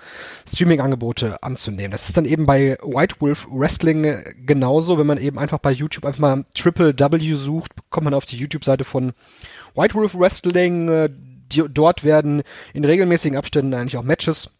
Streaming-Angebote 0.48 1.44
anzunehmen. 1.44 1.92
Das 1.92 2.08
ist 2.08 2.16
dann 2.16 2.24
eben 2.24 2.46
bei 2.46 2.78
White 2.82 3.16
Wolf 3.20 3.46
Wrestling 3.52 4.24
genauso, 4.46 4.98
wenn 4.98 5.06
man 5.06 5.18
eben 5.18 5.38
einfach 5.38 5.60
bei 5.60 5.72
YouTube 5.72 6.06
einfach 6.06 6.22
mal 6.22 6.46
Triple 6.54 6.98
W 6.98 7.34
sucht, 7.34 7.74
kommt 7.90 8.06
man 8.06 8.14
auf 8.14 8.26
die 8.26 8.38
YouTube-Seite 8.38 8.86
von 8.86 9.12
White 9.76 9.96
Wolf 9.96 10.16
Wrestling. 10.16 10.88
Äh, 10.88 11.10
die, 11.52 11.66
dort 11.70 12.06
werden 12.06 12.42
in 12.74 12.86
regelmäßigen 12.86 13.38
Abständen 13.38 13.74
eigentlich 13.74 13.98
auch 13.98 14.04
Matches 14.04 14.52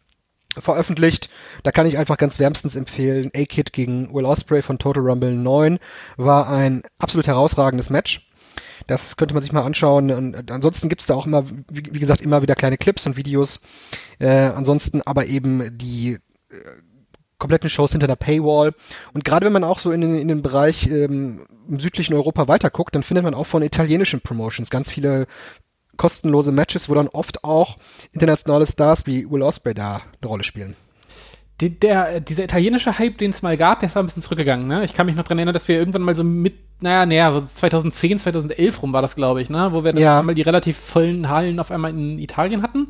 veröffentlicht. 0.58 1.30
Da 1.62 1.72
kann 1.72 1.86
ich 1.86 1.96
einfach 1.96 2.18
ganz 2.18 2.38
wärmstens 2.38 2.76
empfehlen. 2.76 3.30
A-Kid 3.34 3.72
gegen 3.72 4.12
Will 4.12 4.26
Osprey 4.26 4.60
von 4.60 4.78
Total 4.78 5.02
Rumble 5.02 5.34
9 5.34 5.78
war 6.18 6.50
ein 6.50 6.82
absolut 6.98 7.26
herausragendes 7.26 7.88
Match. 7.88 8.30
Das 8.86 9.16
könnte 9.16 9.34
man 9.34 9.42
sich 9.42 9.52
mal 9.52 9.62
anschauen. 9.62 10.10
Und 10.10 10.50
ansonsten 10.50 10.88
gibt's 10.88 11.06
da 11.06 11.14
auch 11.14 11.26
immer, 11.26 11.48
wie, 11.48 11.82
wie, 11.90 11.98
gesagt, 11.98 12.20
immer 12.20 12.42
wieder 12.42 12.54
kleine 12.54 12.78
Clips 12.78 13.06
und 13.06 13.16
Videos. 13.16 13.60
Äh, 14.18 14.28
ansonsten 14.28 15.02
aber 15.02 15.26
eben 15.26 15.76
die 15.76 16.18
äh, 16.50 16.56
kompletten 17.38 17.68
Shows 17.68 17.92
hinter 17.92 18.06
der 18.06 18.16
Paywall. 18.16 18.74
Und 19.12 19.24
gerade 19.24 19.46
wenn 19.46 19.52
man 19.52 19.64
auch 19.64 19.78
so 19.78 19.92
in 19.92 20.00
den, 20.00 20.16
in 20.16 20.28
den 20.28 20.42
Bereich 20.42 20.86
ähm, 20.86 21.46
im 21.68 21.80
südlichen 21.80 22.14
Europa 22.14 22.48
weiterguckt, 22.48 22.94
dann 22.94 23.02
findet 23.02 23.24
man 23.24 23.34
auch 23.34 23.46
von 23.46 23.62
italienischen 23.62 24.20
Promotions 24.20 24.70
ganz 24.70 24.90
viele 24.90 25.26
kostenlose 25.96 26.52
Matches, 26.52 26.88
wo 26.88 26.94
dann 26.94 27.08
oft 27.08 27.44
auch 27.44 27.78
internationale 28.12 28.66
Stars 28.66 29.06
wie 29.06 29.30
Will 29.30 29.42
Ospreay 29.42 29.74
da 29.74 30.02
eine 30.20 30.28
Rolle 30.28 30.44
spielen. 30.44 30.76
Die, 31.60 31.70
der, 31.70 32.20
dieser 32.20 32.44
italienische 32.44 32.98
Hype, 32.98 33.16
den 33.16 33.30
es 33.30 33.40
mal 33.40 33.56
gab, 33.56 33.80
der 33.80 33.88
ist 33.88 33.96
ein 33.96 34.04
bisschen 34.04 34.22
zurückgegangen. 34.22 34.66
Ne? 34.66 34.84
Ich 34.84 34.92
kann 34.92 35.06
mich 35.06 35.16
noch 35.16 35.24
dran 35.24 35.38
erinnern, 35.38 35.54
dass 35.54 35.68
wir 35.68 35.78
irgendwann 35.78 36.02
mal 36.02 36.14
so 36.14 36.22
mit, 36.22 36.54
naja, 36.80 37.06
naja, 37.06 37.40
2010, 37.40 38.18
2011 38.18 38.82
rum 38.82 38.92
war 38.92 39.00
das, 39.00 39.16
glaube 39.16 39.40
ich, 39.40 39.48
ne? 39.48 39.68
wo 39.72 39.82
wir 39.82 39.92
dann 39.92 40.02
ja. 40.02 40.18
einmal 40.18 40.34
die 40.34 40.42
relativ 40.42 40.76
vollen 40.76 41.30
Hallen 41.30 41.58
auf 41.58 41.70
einmal 41.70 41.92
in 41.92 42.18
Italien 42.18 42.60
hatten, 42.62 42.88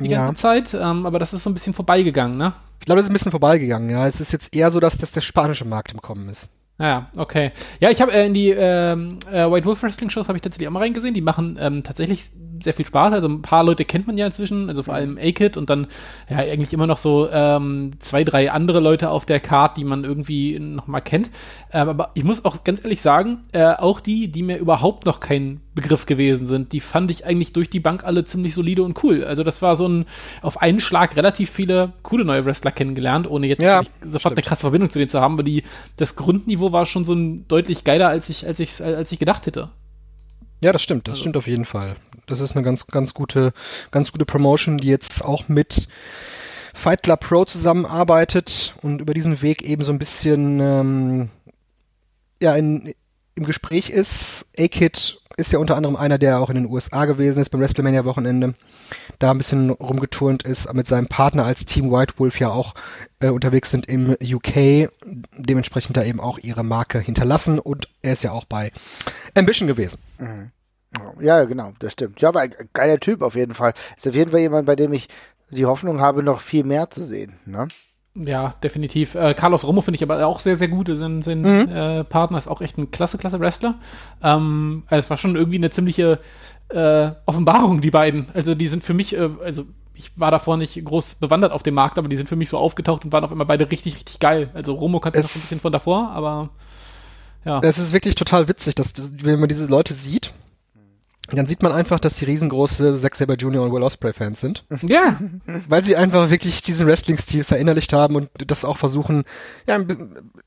die 0.00 0.08
ja. 0.08 0.26
ganze 0.26 0.40
Zeit. 0.40 0.72
Ähm, 0.72 1.04
aber 1.04 1.18
das 1.18 1.34
ist 1.34 1.44
so 1.44 1.50
ein 1.50 1.54
bisschen 1.54 1.74
vorbeigegangen, 1.74 2.38
ne? 2.38 2.54
Ich 2.80 2.86
glaube, 2.86 2.98
das 2.98 3.06
ist 3.06 3.10
ein 3.10 3.14
bisschen 3.14 3.32
vorbeigegangen, 3.32 3.90
ja. 3.90 4.06
Es 4.06 4.20
ist 4.20 4.32
jetzt 4.32 4.54
eher 4.54 4.70
so, 4.70 4.80
dass, 4.80 4.96
dass 4.96 5.12
der 5.12 5.20
spanische 5.20 5.64
Markt 5.64 5.92
im 5.92 6.00
Kommen 6.00 6.28
ist. 6.28 6.48
Ja, 6.78 7.08
okay. 7.16 7.52
Ja, 7.80 7.90
ich 7.90 8.02
habe 8.02 8.12
äh, 8.12 8.26
in 8.26 8.34
die 8.34 8.50
ähm, 8.50 9.18
äh, 9.30 9.50
White 9.50 9.64
Wolf 9.64 9.82
Wrestling 9.82 10.10
Shows 10.10 10.28
habe 10.28 10.36
ich 10.36 10.42
tatsächlich 10.42 10.68
auch 10.68 10.72
mal 10.72 10.80
reingesehen. 10.80 11.14
Die 11.14 11.22
machen 11.22 11.56
ähm, 11.58 11.82
tatsächlich 11.82 12.24
sehr 12.62 12.74
viel 12.74 12.86
Spaß. 12.86 13.12
Also 13.12 13.28
ein 13.28 13.42
paar 13.42 13.64
Leute 13.64 13.84
kennt 13.84 14.06
man 14.06 14.18
ja 14.18 14.26
inzwischen, 14.26 14.68
also 14.68 14.82
vor 14.82 14.94
allem 14.94 15.18
A-Kid 15.18 15.56
und 15.56 15.70
dann 15.70 15.86
ja 16.28 16.38
eigentlich 16.38 16.72
immer 16.72 16.86
noch 16.86 16.98
so 16.98 17.28
ähm, 17.30 17.92
zwei, 17.98 18.24
drei 18.24 18.50
andere 18.50 18.80
Leute 18.80 19.10
auf 19.10 19.24
der 19.26 19.40
Card, 19.40 19.76
die 19.76 19.84
man 19.84 20.04
irgendwie 20.04 20.58
noch 20.58 20.86
mal 20.86 21.00
kennt. 21.00 21.30
Ähm, 21.72 21.88
aber 21.88 22.10
ich 22.14 22.24
muss 22.24 22.44
auch 22.44 22.64
ganz 22.64 22.82
ehrlich 22.82 23.00
sagen, 23.00 23.44
äh, 23.52 23.72
auch 23.74 24.00
die, 24.00 24.30
die 24.30 24.42
mir 24.42 24.58
überhaupt 24.58 25.06
noch 25.06 25.20
kein 25.20 25.60
Begriff 25.76 26.06
gewesen 26.06 26.46
sind, 26.46 26.72
die 26.72 26.80
fand 26.80 27.10
ich 27.10 27.26
eigentlich 27.26 27.52
durch 27.52 27.70
die 27.70 27.80
Bank 27.80 28.02
alle 28.02 28.24
ziemlich 28.24 28.54
solide 28.54 28.82
und 28.82 29.04
cool. 29.04 29.22
Also 29.24 29.44
das 29.44 29.62
war 29.62 29.76
so 29.76 29.86
ein 29.86 30.06
auf 30.42 30.60
einen 30.60 30.80
Schlag 30.80 31.16
relativ 31.16 31.50
viele 31.50 31.92
coole 32.02 32.24
neue 32.24 32.44
Wrestler 32.44 32.72
kennengelernt, 32.72 33.30
ohne 33.30 33.46
jetzt 33.46 33.62
ja, 33.62 33.82
sofort 34.00 34.20
stimmt. 34.20 34.38
eine 34.38 34.42
krasse 34.42 34.62
Verbindung 34.62 34.90
zu 34.90 34.98
denen 34.98 35.10
zu 35.10 35.20
haben, 35.20 35.34
aber 35.34 35.42
die 35.42 35.62
das 35.96 36.16
Grundniveau 36.16 36.72
war 36.72 36.86
schon 36.86 37.04
so 37.04 37.12
ein 37.12 37.46
deutlich 37.46 37.84
geiler, 37.84 38.08
als 38.08 38.28
ich 38.28 38.46
als 38.46 38.58
ich 38.58 38.82
als 38.82 39.12
ich 39.12 39.18
gedacht 39.18 39.46
hätte. 39.46 39.68
Ja, 40.62 40.72
das 40.72 40.82
stimmt, 40.82 41.06
das 41.06 41.12
also. 41.12 41.20
stimmt 41.20 41.36
auf 41.36 41.46
jeden 41.46 41.66
Fall. 41.66 41.96
Das 42.26 42.40
ist 42.40 42.54
eine 42.54 42.64
ganz 42.64 42.86
ganz 42.86 43.14
gute 43.14 43.52
ganz 43.90 44.12
gute 44.12 44.24
Promotion, 44.24 44.78
die 44.78 44.88
jetzt 44.88 45.24
auch 45.24 45.48
mit 45.48 45.88
Fight 46.74 47.02
Club 47.02 47.20
Pro 47.20 47.44
zusammenarbeitet 47.44 48.74
und 48.82 49.00
über 49.00 49.14
diesen 49.14 49.40
Weg 49.42 49.62
eben 49.62 49.84
so 49.84 49.92
ein 49.92 49.98
bisschen 49.98 50.60
ähm, 50.60 51.30
ja 52.40 52.54
in, 52.54 52.94
im 53.34 53.44
Gespräch 53.44 53.90
ist. 53.90 54.46
A-Kid 54.58 55.18
ist 55.36 55.52
ja 55.52 55.58
unter 55.58 55.76
anderem 55.76 55.96
einer, 55.96 56.18
der 56.18 56.40
auch 56.40 56.48
in 56.48 56.56
den 56.56 56.66
USA 56.66 57.04
gewesen 57.04 57.40
ist 57.40 57.50
beim 57.50 57.60
WrestleMania-Wochenende, 57.60 58.54
da 59.18 59.30
ein 59.30 59.38
bisschen 59.38 59.70
rumgeturnt 59.70 60.42
ist, 60.42 60.72
mit 60.72 60.86
seinem 60.86 61.08
Partner 61.08 61.44
als 61.44 61.66
Team 61.66 61.92
White 61.92 62.14
Wolf 62.16 62.40
ja 62.40 62.48
auch 62.48 62.74
äh, 63.20 63.28
unterwegs 63.28 63.70
sind 63.70 63.86
im 63.86 64.16
UK, 64.20 64.90
dementsprechend 65.36 65.96
da 65.96 66.04
eben 66.04 66.20
auch 66.20 66.38
ihre 66.38 66.64
Marke 66.64 66.98
hinterlassen 66.98 67.58
und 67.58 67.88
er 68.02 68.14
ist 68.14 68.24
ja 68.24 68.32
auch 68.32 68.44
bei 68.44 68.72
Ambition 69.34 69.68
gewesen. 69.68 69.98
Mhm. 70.18 70.50
Ja, 71.20 71.44
genau, 71.44 71.72
das 71.78 71.92
stimmt. 71.92 72.20
Ja, 72.20 72.28
aber 72.28 72.40
ein 72.40 72.54
geiler 72.72 72.98
Typ 72.98 73.22
auf 73.22 73.34
jeden 73.34 73.54
Fall. 73.54 73.74
Ist 73.96 74.08
auf 74.08 74.14
jeden 74.14 74.30
Fall 74.30 74.40
jemand, 74.40 74.66
bei 74.66 74.76
dem 74.76 74.92
ich 74.92 75.08
die 75.50 75.66
Hoffnung 75.66 76.00
habe, 76.00 76.22
noch 76.22 76.40
viel 76.40 76.64
mehr 76.64 76.90
zu 76.90 77.04
sehen. 77.04 77.34
Ne? 77.44 77.68
Ja, 78.14 78.54
definitiv. 78.62 79.14
Äh, 79.14 79.34
Carlos 79.34 79.66
Romo 79.66 79.82
finde 79.82 79.96
ich 79.96 80.02
aber 80.02 80.26
auch 80.26 80.40
sehr, 80.40 80.56
sehr 80.56 80.68
gut. 80.68 80.88
Sein, 80.92 81.22
sein 81.22 81.40
mhm. 81.42 81.68
äh, 81.68 82.04
Partner 82.04 82.38
ist 82.38 82.48
auch 82.48 82.60
echt 82.60 82.78
ein 82.78 82.90
klasse, 82.90 83.18
klasse 83.18 83.40
Wrestler. 83.40 83.74
Ähm, 84.22 84.84
also 84.86 85.00
es 85.00 85.10
war 85.10 85.16
schon 85.16 85.36
irgendwie 85.36 85.58
eine 85.58 85.70
ziemliche 85.70 86.18
äh, 86.68 87.10
Offenbarung, 87.26 87.80
die 87.80 87.90
beiden. 87.90 88.28
Also 88.34 88.54
die 88.54 88.68
sind 88.68 88.84
für 88.84 88.94
mich, 88.94 89.16
äh, 89.16 89.28
also 89.44 89.64
ich 89.94 90.12
war 90.18 90.30
davor 90.30 90.56
nicht 90.56 90.82
groß 90.82 91.16
bewandert 91.16 91.52
auf 91.52 91.62
dem 91.62 91.74
Markt, 91.74 91.98
aber 91.98 92.08
die 92.08 92.16
sind 92.16 92.28
für 92.28 92.36
mich 92.36 92.48
so 92.48 92.58
aufgetaucht 92.58 93.04
und 93.04 93.12
waren 93.12 93.24
auf 93.24 93.32
einmal 93.32 93.46
beide 93.46 93.70
richtig, 93.70 93.94
richtig 93.94 94.18
geil. 94.18 94.50
Also 94.54 94.74
Romo 94.74 95.00
kannte 95.00 95.18
noch 95.18 95.24
ein 95.24 95.40
bisschen 95.40 95.60
von 95.60 95.72
davor, 95.72 96.10
aber 96.10 96.50
ja. 97.44 97.60
Es 97.62 97.78
ist 97.78 97.92
wirklich 97.92 98.16
total 98.16 98.48
witzig, 98.48 98.74
dass, 98.74 98.92
wenn 99.22 99.38
man 99.38 99.48
diese 99.48 99.66
Leute 99.66 99.94
sieht, 99.94 100.34
dann 101.32 101.46
sieht 101.46 101.62
man 101.62 101.72
einfach, 101.72 101.98
dass 101.98 102.16
sie 102.16 102.24
riesengroße 102.24 103.00
Zack 103.00 103.16
Saber 103.16 103.34
Jr. 103.34 103.62
und 103.62 103.72
Will 103.72 103.82
Ospreay 103.82 104.12
Fans 104.12 104.40
sind. 104.40 104.64
Ja. 104.82 105.18
Weil 105.68 105.82
sie 105.82 105.96
einfach 105.96 106.30
wirklich 106.30 106.60
diesen 106.60 106.86
Wrestling-Stil 106.86 107.42
verinnerlicht 107.42 107.92
haben 107.92 108.14
und 108.14 108.28
das 108.46 108.64
auch 108.64 108.76
versuchen, 108.78 109.24
ja, 109.66 109.78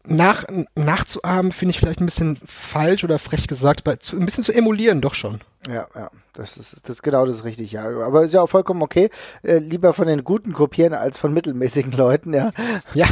nach, 0.05 0.45
nachzuahmen, 0.75 1.51
finde 1.51 1.71
ich 1.71 1.79
vielleicht 1.79 1.99
ein 1.99 2.05
bisschen 2.05 2.37
falsch 2.45 3.03
oder 3.03 3.19
frech 3.19 3.47
gesagt, 3.47 3.85
aber 3.85 3.99
zu, 3.99 4.15
ein 4.15 4.25
bisschen 4.25 4.43
zu 4.43 4.53
emulieren 4.53 5.01
doch 5.01 5.13
schon. 5.13 5.41
Ja, 5.67 5.87
ja. 5.93 6.09
Das 6.33 6.55
ist, 6.55 6.83
das 6.83 6.97
ist 6.97 7.03
genau 7.03 7.25
das 7.25 7.43
richtig, 7.43 7.73
ja. 7.73 7.83
Aber 7.83 8.23
ist 8.23 8.33
ja 8.33 8.41
auch 8.41 8.49
vollkommen 8.49 8.81
okay. 8.81 9.09
Äh, 9.43 9.57
lieber 9.57 9.93
von 9.93 10.07
den 10.07 10.23
Guten 10.23 10.53
kopieren 10.53 10.93
als 10.93 11.17
von 11.17 11.33
mittelmäßigen 11.33 11.91
Leuten, 11.97 12.33
ja. 12.33 12.51
Ja. 12.93 13.07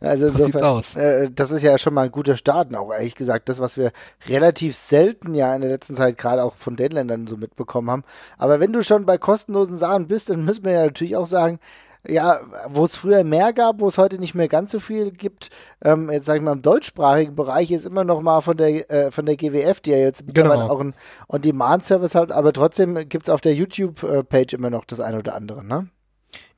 Also 0.00 0.26
insofern, 0.26 0.64
aus. 0.64 0.96
Äh, 0.96 1.30
das 1.30 1.52
ist 1.52 1.62
ja 1.62 1.78
schon 1.78 1.94
mal 1.94 2.06
ein 2.06 2.10
guter 2.10 2.36
Start, 2.36 2.70
und 2.70 2.76
auch 2.76 2.92
ehrlich 2.92 3.14
gesagt, 3.14 3.48
das, 3.48 3.60
was 3.60 3.76
wir 3.76 3.92
relativ 4.26 4.76
selten 4.76 5.34
ja 5.34 5.54
in 5.54 5.60
der 5.60 5.70
letzten 5.70 5.94
Zeit 5.94 6.18
gerade 6.18 6.42
auch 6.42 6.56
von 6.56 6.74
den 6.74 6.90
Ländern 6.90 7.28
so 7.28 7.36
mitbekommen 7.36 7.90
haben. 7.90 8.04
Aber 8.36 8.58
wenn 8.58 8.72
du 8.72 8.82
schon 8.82 9.06
bei 9.06 9.16
kostenlosen 9.16 9.78
Sachen 9.78 10.08
bist, 10.08 10.28
dann 10.28 10.44
müssen 10.44 10.64
wir 10.64 10.72
ja 10.72 10.84
natürlich 10.84 11.16
auch 11.16 11.26
sagen, 11.26 11.60
ja, 12.06 12.40
wo 12.68 12.84
es 12.84 12.96
früher 12.96 13.22
mehr 13.22 13.52
gab, 13.52 13.80
wo 13.80 13.88
es 13.88 13.98
heute 13.98 14.18
nicht 14.18 14.34
mehr 14.34 14.48
ganz 14.48 14.72
so 14.72 14.80
viel 14.80 15.12
gibt, 15.12 15.50
ähm, 15.84 16.10
jetzt 16.10 16.26
sage 16.26 16.38
ich 16.38 16.44
mal 16.44 16.52
im 16.52 16.62
deutschsprachigen 16.62 17.36
Bereich 17.36 17.70
ist 17.70 17.86
immer 17.86 18.04
noch 18.04 18.20
mal 18.22 18.40
von 18.40 18.56
der 18.56 18.90
äh, 18.90 19.10
von 19.10 19.24
der 19.24 19.36
GWF, 19.36 19.80
die 19.80 19.90
ja 19.90 19.98
jetzt 19.98 20.24
genau. 20.34 20.68
auch 20.68 20.80
einen 20.80 20.94
On-Demand-Service 21.28 22.14
hat, 22.14 22.32
aber 22.32 22.52
trotzdem 22.52 23.08
gibt 23.08 23.24
es 23.24 23.30
auf 23.30 23.40
der 23.40 23.54
YouTube-Page 23.54 24.54
immer 24.54 24.70
noch 24.70 24.84
das 24.84 25.00
eine 25.00 25.18
oder 25.18 25.34
andere, 25.34 25.64
ne? 25.64 25.88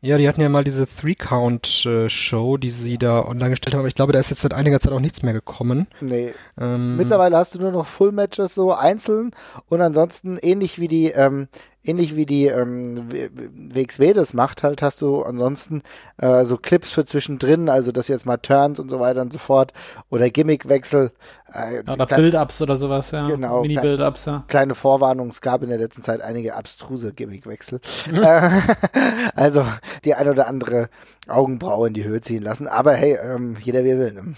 Ja, 0.05 0.19
die 0.19 0.29
hatten 0.29 0.43
ja 0.43 0.51
mal 0.51 0.65
diese 0.65 0.87
Three-Count-Show, 0.87 2.59
die 2.59 2.69
sie 2.69 2.99
da 2.99 3.25
online 3.25 3.51
gestellt 3.51 3.73
haben, 3.73 3.81
aber 3.81 3.89
ich 3.89 3.95
glaube, 3.95 4.13
da 4.13 4.21
ist 4.21 4.29
jetzt 4.29 4.43
seit 4.43 4.53
einiger 4.53 4.79
Zeit 4.79 4.93
auch 4.93 5.01
nichts 5.01 5.23
mehr 5.23 5.33
gekommen. 5.33 5.87
Nee. 6.03 6.35
Ähm, 6.61 6.99
Mittlerweile 6.99 7.39
hast 7.39 7.55
du 7.55 7.59
nur 7.59 7.73
noch 7.73 7.87
Full-Matches 7.87 8.55
so 8.55 8.75
einzeln 8.75 9.31
und 9.71 9.81
ansonsten 9.81 10.37
ähnlich 10.37 10.79
wie 10.79 10.89
die 10.89 11.07
ähm, 11.07 11.49
ähnlich 11.85 12.17
wie 12.17 12.27
die 12.27 12.47
ähm, 12.47 13.09
WXW 13.11 14.15
das 14.15 14.33
macht, 14.35 14.63
halt 14.63 14.83
hast 14.83 15.03
du 15.03 15.23
ansonsten 15.23 15.83
äh, 16.17 16.45
so 16.45 16.57
Clips 16.57 16.91
für 16.91 17.05
zwischendrin, 17.05 17.69
also 17.69 17.93
das 17.93 18.09
jetzt 18.09 18.27
mal 18.27 18.39
Turns 18.39 18.81
und 18.81 18.89
so 18.89 19.01
weiter 19.01 19.21
und 19.21 19.33
so 19.33 19.39
fort 19.39 19.73
oder 20.11 20.31
Gimmickwechsel. 20.31 21.13
Äh, 21.53 21.81
oder 21.89 22.07
Build-Ups 22.07 22.63
oder 22.63 22.77
sowas, 22.77 23.11
ja. 23.11 23.29
Genau. 23.29 23.63
Mini-Build-Ups, 23.63 24.25
ja. 24.25 24.45
Kleine 24.49 24.75
Vorwarnung, 24.75 25.29
es 25.29 25.43
gab 25.43 25.63
in 25.63 25.69
der 25.69 25.79
letzten 25.79 26.03
Zeit 26.03 26.23
einige 26.23 26.57
abstruse 26.57 27.13
Gimmickwechsel. 27.13 27.81
äh, 28.13 28.51
also 29.35 29.65
die 30.05 30.15
ein 30.15 30.29
oder 30.29 30.47
andere 30.47 30.89
Augenbraue 31.29 31.89
in 31.89 31.95
die 31.95 32.05
Höhe 32.05 32.21
ziehen 32.21 32.43
lassen, 32.43 32.67
aber 32.67 32.95
hey, 32.95 33.17
ähm, 33.23 33.57
jeder 33.63 33.85
wie 33.85 33.91
er 33.91 33.99
will. 33.99 34.13
Ne? 34.13 34.35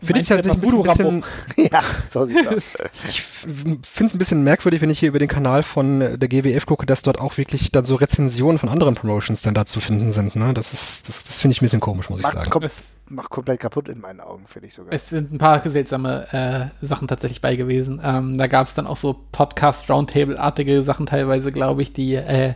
Finde 0.00 0.20
ich 0.20 0.28
tatsächlich 0.28 0.62
ein 0.62 0.82
bisschen, 0.82 1.24
ja, 1.72 1.82
so 2.08 2.24
sieht's 2.24 2.46
aus. 2.46 2.62
ich 3.08 3.22
finde 3.22 3.80
es 3.82 4.14
ein 4.14 4.18
bisschen 4.18 4.44
merkwürdig, 4.44 4.80
wenn 4.80 4.90
ich 4.90 5.00
hier 5.00 5.08
über 5.08 5.18
den 5.18 5.26
Kanal 5.26 5.64
von 5.64 5.98
der 5.98 6.28
GWF 6.28 6.66
gucke, 6.66 6.86
dass 6.86 7.02
dort 7.02 7.18
auch 7.18 7.36
wirklich 7.36 7.72
dann 7.72 7.84
so 7.84 7.96
Rezensionen 7.96 8.58
von 8.58 8.68
anderen 8.68 8.94
Promotions 8.94 9.42
dann 9.42 9.54
da 9.54 9.66
zu 9.66 9.80
finden 9.80 10.12
sind. 10.12 10.36
Ne? 10.36 10.54
Das 10.54 10.72
ist, 10.72 11.08
das, 11.08 11.24
das 11.24 11.40
finde 11.40 11.52
ich 11.52 11.60
ein 11.60 11.64
bisschen 11.64 11.80
komisch, 11.80 12.08
muss 12.10 12.22
macht 12.22 12.34
ich 12.34 12.38
sagen. 12.38 12.50
Kom 12.50 12.68
macht 13.10 13.30
komplett 13.30 13.58
kaputt 13.58 13.88
in 13.88 14.00
meinen 14.00 14.20
Augen, 14.20 14.44
finde 14.46 14.68
ich 14.68 14.74
sogar. 14.74 14.92
Es 14.92 15.08
sind 15.08 15.32
ein 15.32 15.38
paar 15.38 15.68
seltsame 15.68 16.72
äh, 16.80 16.86
Sachen 16.86 17.08
tatsächlich 17.08 17.40
bei 17.40 17.56
gewesen. 17.56 18.00
Ähm, 18.04 18.38
da 18.38 18.46
gab 18.46 18.68
es 18.68 18.74
dann 18.74 18.86
auch 18.86 18.98
so 18.98 19.16
Podcast-Roundtable-artige 19.32 20.84
Sachen 20.84 21.06
teilweise, 21.06 21.50
glaube 21.50 21.82
ich, 21.82 21.92
die 21.92 22.14
äh, 22.14 22.54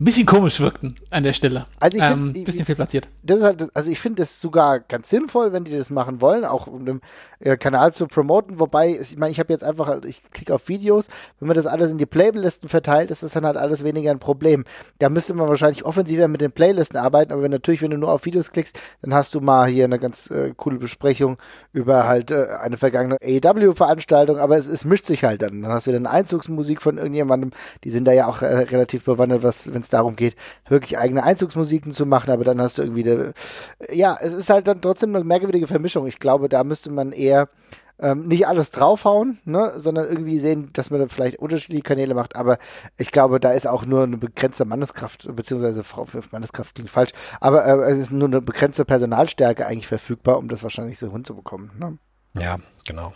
ein 0.00 0.04
bisschen 0.06 0.24
komisch 0.24 0.60
wirkten 0.60 0.96
an 1.10 1.24
der 1.24 1.34
Stelle. 1.34 1.66
Also 1.78 1.98
ich 1.98 2.02
ähm, 2.02 2.32
find, 2.32 2.46
bisschen 2.46 2.64
viel 2.64 2.74
platziert. 2.74 3.06
Das 3.22 3.36
ist 3.36 3.42
halt, 3.44 3.68
also 3.74 3.90
ich 3.90 4.00
finde 4.00 4.22
es 4.22 4.40
sogar 4.40 4.80
ganz 4.80 5.10
sinnvoll, 5.10 5.52
wenn 5.52 5.64
die 5.64 5.76
das 5.76 5.90
machen 5.90 6.22
wollen, 6.22 6.46
auch 6.46 6.66
um 6.66 6.86
den 6.86 7.00
äh, 7.38 7.58
Kanal 7.58 7.92
zu 7.92 8.06
promoten. 8.06 8.58
Wobei, 8.58 8.98
ich 8.98 9.18
meine, 9.18 9.30
ich 9.30 9.38
habe 9.38 9.52
jetzt 9.52 9.62
einfach, 9.62 10.02
ich 10.04 10.22
klicke 10.30 10.54
auf 10.54 10.68
Videos, 10.68 11.08
wenn 11.38 11.48
man 11.48 11.54
das 11.54 11.66
alles 11.66 11.90
in 11.90 11.98
die 11.98 12.06
Playlisten 12.06 12.70
verteilt, 12.70 13.10
ist 13.10 13.22
das 13.22 13.32
dann 13.32 13.44
halt 13.44 13.58
alles 13.58 13.84
weniger 13.84 14.10
ein 14.10 14.20
Problem. 14.20 14.64
Da 15.00 15.10
müsste 15.10 15.34
man 15.34 15.48
wahrscheinlich 15.48 15.84
offensiver 15.84 16.28
mit 16.28 16.40
den 16.40 16.52
Playlisten 16.52 16.98
arbeiten, 16.98 17.30
aber 17.32 17.42
wenn, 17.42 17.50
natürlich, 17.50 17.82
wenn 17.82 17.90
du 17.90 17.98
nur 17.98 18.10
auf 18.10 18.24
Videos 18.24 18.52
klickst, 18.52 18.80
dann 19.02 19.12
hast 19.12 19.34
du 19.34 19.42
mal 19.42 19.68
hier 19.68 19.84
eine 19.84 19.98
ganz 19.98 20.30
äh, 20.30 20.54
coole 20.56 20.78
Besprechung 20.78 21.36
über 21.74 22.08
halt 22.08 22.30
äh, 22.30 22.46
eine 22.58 22.78
vergangene 22.78 23.18
AEW-Veranstaltung, 23.22 24.38
aber 24.38 24.56
es, 24.56 24.66
es 24.66 24.86
mischt 24.86 25.04
sich 25.04 25.24
halt 25.24 25.42
dann. 25.42 25.60
Dann 25.60 25.72
hast 25.72 25.86
du 25.86 25.90
wieder 25.90 25.98
eine 25.98 26.10
Einzugsmusik 26.10 26.80
von 26.80 26.96
irgendjemandem, 26.96 27.50
die 27.84 27.90
sind 27.90 28.06
da 28.06 28.12
ja 28.12 28.28
auch 28.28 28.40
äh, 28.40 28.46
relativ 28.46 29.04
bewandert, 29.04 29.42
was, 29.42 29.70
wenn 29.70 29.82
es 29.82 29.89
darum 29.90 30.16
geht, 30.16 30.36
wirklich 30.68 30.98
eigene 30.98 31.22
Einzugsmusiken 31.22 31.92
zu 31.92 32.06
machen, 32.06 32.30
aber 32.30 32.44
dann 32.44 32.60
hast 32.60 32.78
du 32.78 32.82
irgendwie, 32.82 33.02
de, 33.02 33.32
ja, 33.90 34.16
es 34.20 34.32
ist 34.32 34.50
halt 34.50 34.66
dann 34.68 34.80
trotzdem 34.80 35.14
eine 35.14 35.24
merkwürdige 35.24 35.66
Vermischung. 35.66 36.06
Ich 36.06 36.18
glaube, 36.18 36.48
da 36.48 36.64
müsste 36.64 36.90
man 36.90 37.12
eher 37.12 37.48
ähm, 38.00 38.26
nicht 38.28 38.46
alles 38.46 38.70
draufhauen, 38.70 39.38
ne, 39.44 39.74
sondern 39.76 40.08
irgendwie 40.08 40.38
sehen, 40.38 40.70
dass 40.72 40.90
man 40.90 41.00
da 41.00 41.08
vielleicht 41.08 41.38
unterschiedliche 41.38 41.82
Kanäle 41.82 42.14
macht. 42.14 42.34
Aber 42.34 42.58
ich 42.96 43.12
glaube, 43.12 43.40
da 43.40 43.52
ist 43.52 43.66
auch 43.66 43.84
nur 43.84 44.04
eine 44.04 44.16
begrenzte 44.16 44.64
Manneskraft, 44.64 45.28
beziehungsweise 45.36 45.84
Frau 45.84 46.06
für 46.06 46.22
Manneskraft 46.32 46.74
klingt 46.74 46.90
falsch, 46.90 47.10
aber 47.40 47.66
äh, 47.66 47.92
es 47.92 47.98
ist 47.98 48.12
nur 48.12 48.28
eine 48.28 48.40
begrenzte 48.40 48.84
Personalstärke 48.84 49.66
eigentlich 49.66 49.86
verfügbar, 49.86 50.38
um 50.38 50.48
das 50.48 50.62
wahrscheinlich 50.62 50.98
so 50.98 51.12
hinzubekommen. 51.12 51.70
Ne? 51.78 51.98
Ja, 52.34 52.58
genau. 52.86 53.12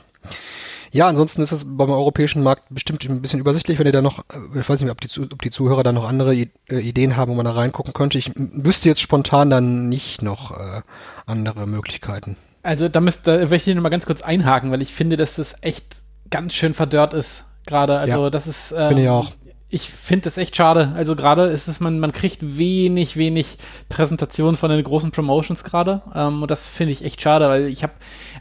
Ja, 0.95 1.09
ansonsten 1.09 1.43
ist 1.43 1.51
es 1.51 1.65
beim 1.67 1.91
europäischen 1.91 2.45
Markt 2.45 2.67
bestimmt 2.71 3.05
ein 3.05 3.21
bisschen 3.21 3.41
übersichtlich, 3.41 3.81
wenn 3.81 3.87
ihr 3.87 3.93
da 3.93 4.01
noch, 4.01 4.21
äh, 4.21 4.61
ich 4.61 4.69
weiß 4.69 4.81
nicht, 4.81 4.93
ob 4.93 5.01
die, 5.01 5.09
ob 5.21 5.43
die 5.43 5.51
Zuhörer 5.51 5.83
da 5.83 5.91
noch 5.91 6.09
andere 6.09 6.35
äh, 6.37 6.47
Ideen 6.69 7.17
haben, 7.17 7.33
wo 7.33 7.35
man 7.35 7.45
da 7.45 7.51
reingucken 7.51 7.93
könnte. 7.93 8.17
Ich 8.17 8.31
wüsste 8.37 8.91
jetzt 8.91 9.01
spontan 9.01 9.51
dann 9.51 9.89
nicht 9.89 10.23
noch 10.23 10.53
äh, 10.53 10.83
andere 11.27 11.67
Möglichkeiten. 11.67 12.37
Also 12.63 12.89
da 12.89 13.01
müsste, 13.01 13.41
da 13.41 13.47
möchte 13.49 13.71
ich 13.71 13.77
nochmal 13.77 13.91
ganz 13.91 14.07
kurz 14.07 14.23
einhaken, 14.23 14.71
weil 14.71 14.83
ich 14.83 14.95
finde, 14.95 15.17
dass 15.17 15.35
das 15.35 15.57
echt 15.63 15.97
ganz 16.31 16.55
schön 16.55 16.75
verdörrt 16.75 17.13
ist 17.13 17.43
gerade. 17.67 17.99
Also 17.99 18.23
Ja, 18.23 18.31
das 18.31 18.47
ist. 18.47 18.73
Ähm, 18.77 18.99
ich 18.99 19.09
auch. 19.09 19.33
ich 19.69 19.91
finde 19.91 20.25
das 20.25 20.39
echt 20.39 20.55
schade. 20.55 20.93
Also 20.95 21.17
gerade 21.17 21.47
ist 21.47 21.67
es, 21.67 21.81
man, 21.81 21.99
man 21.99 22.13
kriegt 22.13 22.39
wenig, 22.57 23.17
wenig 23.17 23.59
Präsentation 23.89 24.57
von 24.57 24.71
den 24.71 24.85
großen 24.85 25.11
Promotions 25.11 25.65
gerade. 25.65 26.03
Ähm, 26.15 26.43
und 26.43 26.51
das 26.53 26.69
finde 26.69 26.93
ich 26.93 27.05
echt 27.05 27.21
schade, 27.21 27.49
weil 27.49 27.67
ich 27.67 27.83
habe, 27.83 27.95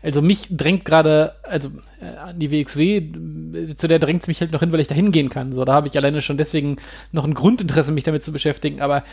also 0.03 0.21
mich 0.21 0.47
drängt 0.49 0.83
gerade, 0.83 1.33
also 1.43 1.69
äh, 2.01 2.17
an 2.17 2.37
die 2.37 2.51
WXW, 2.51 3.73
zu 3.75 3.87
der 3.87 3.99
drängt 3.99 4.21
es 4.21 4.27
mich 4.27 4.41
halt 4.41 4.51
noch 4.51 4.59
hin, 4.59 4.71
weil 4.71 4.81
ich 4.81 4.87
da 4.87 4.95
hingehen 4.95 5.29
kann. 5.29 5.53
So, 5.53 5.63
da 5.63 5.73
habe 5.73 5.87
ich 5.87 5.97
alleine 5.97 6.21
schon 6.21 6.37
deswegen 6.37 6.75
noch 7.13 7.23
ein 7.23 7.33
Grundinteresse, 7.33 7.91
mich 7.93 8.03
damit 8.03 8.21
zu 8.21 8.33
beschäftigen. 8.33 8.81
Aber 8.81 9.03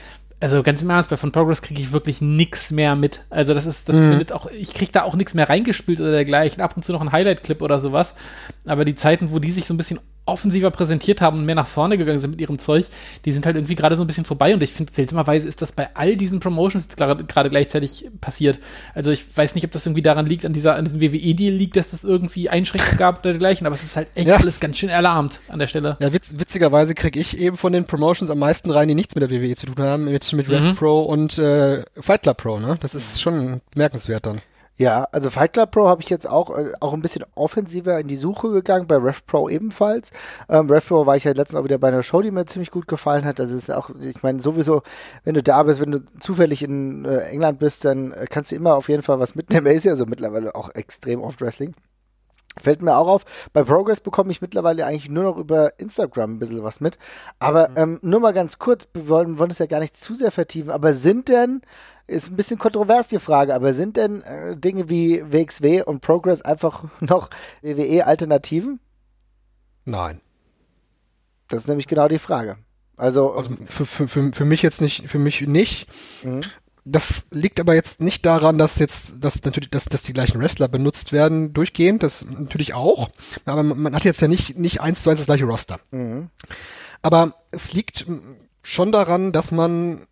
also 0.40 0.62
ganz 0.62 0.82
im 0.82 0.90
Ernst, 0.90 1.10
bei 1.10 1.16
von 1.16 1.32
Progress 1.32 1.62
kriege 1.62 1.80
ich 1.80 1.92
wirklich 1.92 2.20
nix 2.20 2.70
mehr 2.70 2.96
mit. 2.96 3.20
Also 3.30 3.54
das 3.54 3.66
ist, 3.66 3.88
das 3.88 3.94
findet 3.94 4.32
auch, 4.32 4.50
ich 4.50 4.74
kriege 4.74 4.90
da 4.90 5.02
auch 5.02 5.14
nichts 5.14 5.34
mehr 5.34 5.48
reingespielt 5.48 6.00
oder 6.00 6.10
dergleichen. 6.10 6.60
Ab 6.60 6.76
und 6.76 6.84
zu 6.84 6.92
noch 6.92 7.02
ein 7.02 7.12
Highlight-Clip 7.12 7.62
oder 7.62 7.78
sowas. 7.78 8.14
Aber 8.64 8.84
die 8.84 8.96
Zeiten, 8.96 9.30
wo 9.30 9.38
die 9.38 9.52
sich 9.52 9.66
so 9.66 9.74
ein 9.74 9.76
bisschen 9.76 10.00
offensiver 10.26 10.70
präsentiert 10.70 11.20
haben 11.20 11.38
und 11.38 11.46
mehr 11.46 11.54
nach 11.54 11.66
vorne 11.66 11.98
gegangen 11.98 12.20
sind 12.20 12.30
mit 12.30 12.40
ihrem 12.40 12.58
Zeug, 12.58 12.86
die 13.24 13.32
sind 13.32 13.46
halt 13.46 13.56
irgendwie 13.56 13.74
gerade 13.74 13.96
so 13.96 14.04
ein 14.04 14.06
bisschen 14.06 14.24
vorbei 14.24 14.54
und 14.54 14.62
ich 14.62 14.72
finde, 14.72 14.92
seltsamerweise 14.92 15.48
ist 15.48 15.60
das 15.62 15.72
bei 15.72 15.88
all 15.94 16.16
diesen 16.16 16.38
Promotions 16.40 16.84
jetzt 16.84 16.96
gerade 16.96 17.24
gerade 17.24 17.50
gleichzeitig 17.50 18.08
passiert. 18.20 18.58
Also 18.94 19.10
ich 19.10 19.24
weiß 19.36 19.54
nicht, 19.54 19.64
ob 19.64 19.72
das 19.72 19.86
irgendwie 19.86 20.02
daran 20.02 20.26
liegt, 20.26 20.44
an 20.44 20.52
dieser, 20.52 20.76
an 20.76 20.84
diesem 20.84 21.00
WWE-Deal 21.00 21.52
liegt, 21.52 21.76
dass 21.76 21.90
das 21.90 22.04
irgendwie 22.04 22.48
Einschränkungen 22.48 22.96
gab 22.98 23.20
oder 23.20 23.30
dergleichen, 23.30 23.66
aber 23.66 23.74
es 23.74 23.82
ist 23.82 23.96
halt 23.96 24.08
echt 24.14 24.28
Ja. 24.28 24.36
alles 24.36 24.60
ganz 24.60 24.76
schön 24.76 24.88
erlahmt 24.88 25.40
an 25.48 25.58
der 25.58 25.66
Stelle. 25.66 25.96
Ja, 26.00 26.12
witz, 26.12 26.34
witzigerweise 26.36 26.94
kriege 26.94 27.18
ich 27.18 27.38
eben 27.38 27.56
von 27.56 27.72
den 27.72 27.84
Promotions 27.86 28.30
am 28.30 28.38
meisten 28.38 28.70
rein, 28.70 28.86
die 28.88 28.94
nichts 28.94 29.14
mit 29.14 29.22
der 29.22 29.30
WWE 29.30 29.54
zu 29.56 29.66
tun 29.66 29.78
haben, 29.84 30.04
mit, 30.04 30.32
mit 30.32 30.48
Rev 30.48 30.60
Mhm. 30.60 30.74
Pro 30.76 31.00
und 31.02 31.38
äh, 31.38 31.82
Fight 32.00 32.22
Club 32.22 32.36
Pro, 32.36 32.58
ne? 32.60 32.76
Das 32.80 32.94
ist 32.94 33.20
schon 33.20 33.60
bemerkenswert 33.72 34.26
dann. 34.26 34.40
Ja, 34.80 35.06
also 35.12 35.28
Fight 35.28 35.52
Club 35.52 35.72
Pro 35.72 35.88
habe 35.88 36.00
ich 36.00 36.08
jetzt 36.08 36.26
auch, 36.26 36.56
äh, 36.56 36.72
auch 36.80 36.94
ein 36.94 37.02
bisschen 37.02 37.26
offensiver 37.34 38.00
in 38.00 38.06
die 38.06 38.16
Suche 38.16 38.50
gegangen, 38.50 38.86
bei 38.86 38.96
Rev 38.96 39.20
Pro 39.26 39.46
ebenfalls. 39.50 40.10
Ähm, 40.48 40.70
Rev 40.70 40.88
Pro 40.88 41.04
war 41.04 41.18
ich 41.18 41.24
ja 41.24 41.32
letztens 41.32 41.60
auch 41.60 41.64
wieder 41.64 41.76
bei 41.76 41.88
einer 41.88 42.02
Show, 42.02 42.22
die 42.22 42.30
mir 42.30 42.46
ziemlich 42.46 42.70
gut 42.70 42.88
gefallen 42.88 43.26
hat. 43.26 43.38
Das 43.38 43.50
ist 43.50 43.70
auch, 43.70 43.90
ich 44.00 44.22
meine, 44.22 44.40
sowieso, 44.40 44.80
wenn 45.22 45.34
du 45.34 45.42
da 45.42 45.64
bist, 45.64 45.82
wenn 45.82 45.90
du 45.90 46.00
zufällig 46.20 46.62
in 46.62 47.04
äh, 47.04 47.18
England 47.28 47.58
bist, 47.58 47.84
dann 47.84 48.12
äh, 48.12 48.24
kannst 48.30 48.52
du 48.52 48.56
immer 48.56 48.74
auf 48.74 48.88
jeden 48.88 49.02
Fall 49.02 49.20
was 49.20 49.34
mitnehmen. 49.34 49.66
Er 49.70 49.74
ist 49.74 49.84
ja 49.84 49.92
also 49.92 50.06
mittlerweile 50.06 50.54
auch 50.54 50.70
extrem 50.74 51.20
oft 51.20 51.42
Wrestling. 51.42 51.74
Fällt 52.58 52.80
mir 52.80 52.96
auch 52.96 53.06
auf, 53.06 53.24
bei 53.52 53.62
Progress 53.62 54.00
bekomme 54.00 54.32
ich 54.32 54.40
mittlerweile 54.40 54.86
eigentlich 54.86 55.10
nur 55.10 55.24
noch 55.24 55.36
über 55.36 55.78
Instagram 55.78 56.32
ein 56.32 56.38
bisschen 56.38 56.64
was 56.64 56.80
mit. 56.80 56.98
Aber 57.38 57.76
ähm, 57.76 57.98
nur 58.00 58.20
mal 58.20 58.32
ganz 58.32 58.58
kurz, 58.58 58.88
wir 58.94 59.08
wollen, 59.08 59.38
wollen 59.38 59.50
es 59.50 59.58
ja 59.58 59.66
gar 59.66 59.80
nicht 59.80 59.96
zu 59.96 60.14
sehr 60.14 60.32
vertiefen, 60.32 60.70
aber 60.70 60.94
sind 60.94 61.28
denn, 61.28 61.60
ist 62.10 62.30
ein 62.30 62.36
bisschen 62.36 62.58
kontrovers 62.58 63.08
die 63.08 63.18
Frage, 63.18 63.54
aber 63.54 63.72
sind 63.72 63.96
denn 63.96 64.22
äh, 64.22 64.56
Dinge 64.56 64.88
wie 64.88 65.22
WXW 65.22 65.82
und 65.82 66.00
Progress 66.00 66.42
einfach 66.42 66.84
noch 67.00 67.30
WWE-Alternativen? 67.62 68.80
Nein. 69.84 70.20
Das 71.48 71.62
ist 71.62 71.68
nämlich 71.68 71.86
genau 71.86 72.08
die 72.08 72.18
Frage. 72.18 72.56
Also, 72.96 73.32
Also 73.32 73.56
für, 73.66 73.86
für, 73.86 74.08
für, 74.08 74.32
für 74.32 74.44
mich 74.44 74.62
jetzt 74.62 74.80
nicht, 74.80 75.08
für 75.08 75.18
mich 75.18 75.40
nicht. 75.42 75.88
Mhm. 76.22 76.42
Das 76.84 77.26
liegt 77.30 77.60
aber 77.60 77.74
jetzt 77.74 78.00
nicht 78.00 78.24
daran, 78.26 78.58
dass 78.58 78.78
jetzt, 78.78 79.22
dass 79.22 79.42
natürlich, 79.44 79.70
dass, 79.70 79.84
dass 79.84 80.02
die 80.02 80.12
gleichen 80.12 80.40
Wrestler 80.40 80.68
benutzt 80.68 81.12
werden 81.12 81.52
durchgehend. 81.52 82.02
Das 82.02 82.24
natürlich 82.24 82.74
auch. 82.74 83.10
Aber 83.44 83.62
man, 83.62 83.80
man 83.80 83.94
hat 83.94 84.04
jetzt 84.04 84.20
ja 84.20 84.28
nicht, 84.28 84.58
nicht 84.58 84.80
eins 84.80 85.02
zu 85.02 85.10
eins 85.10 85.20
das 85.20 85.26
gleiche 85.26 85.44
Roster. 85.44 85.78
mhm. 85.90 86.28
Aber 87.02 87.36
es 87.50 87.72
liegt 87.72 88.04
schon 88.62 88.92
daran, 88.92 89.32
dass 89.32 89.52
man, 89.52 90.06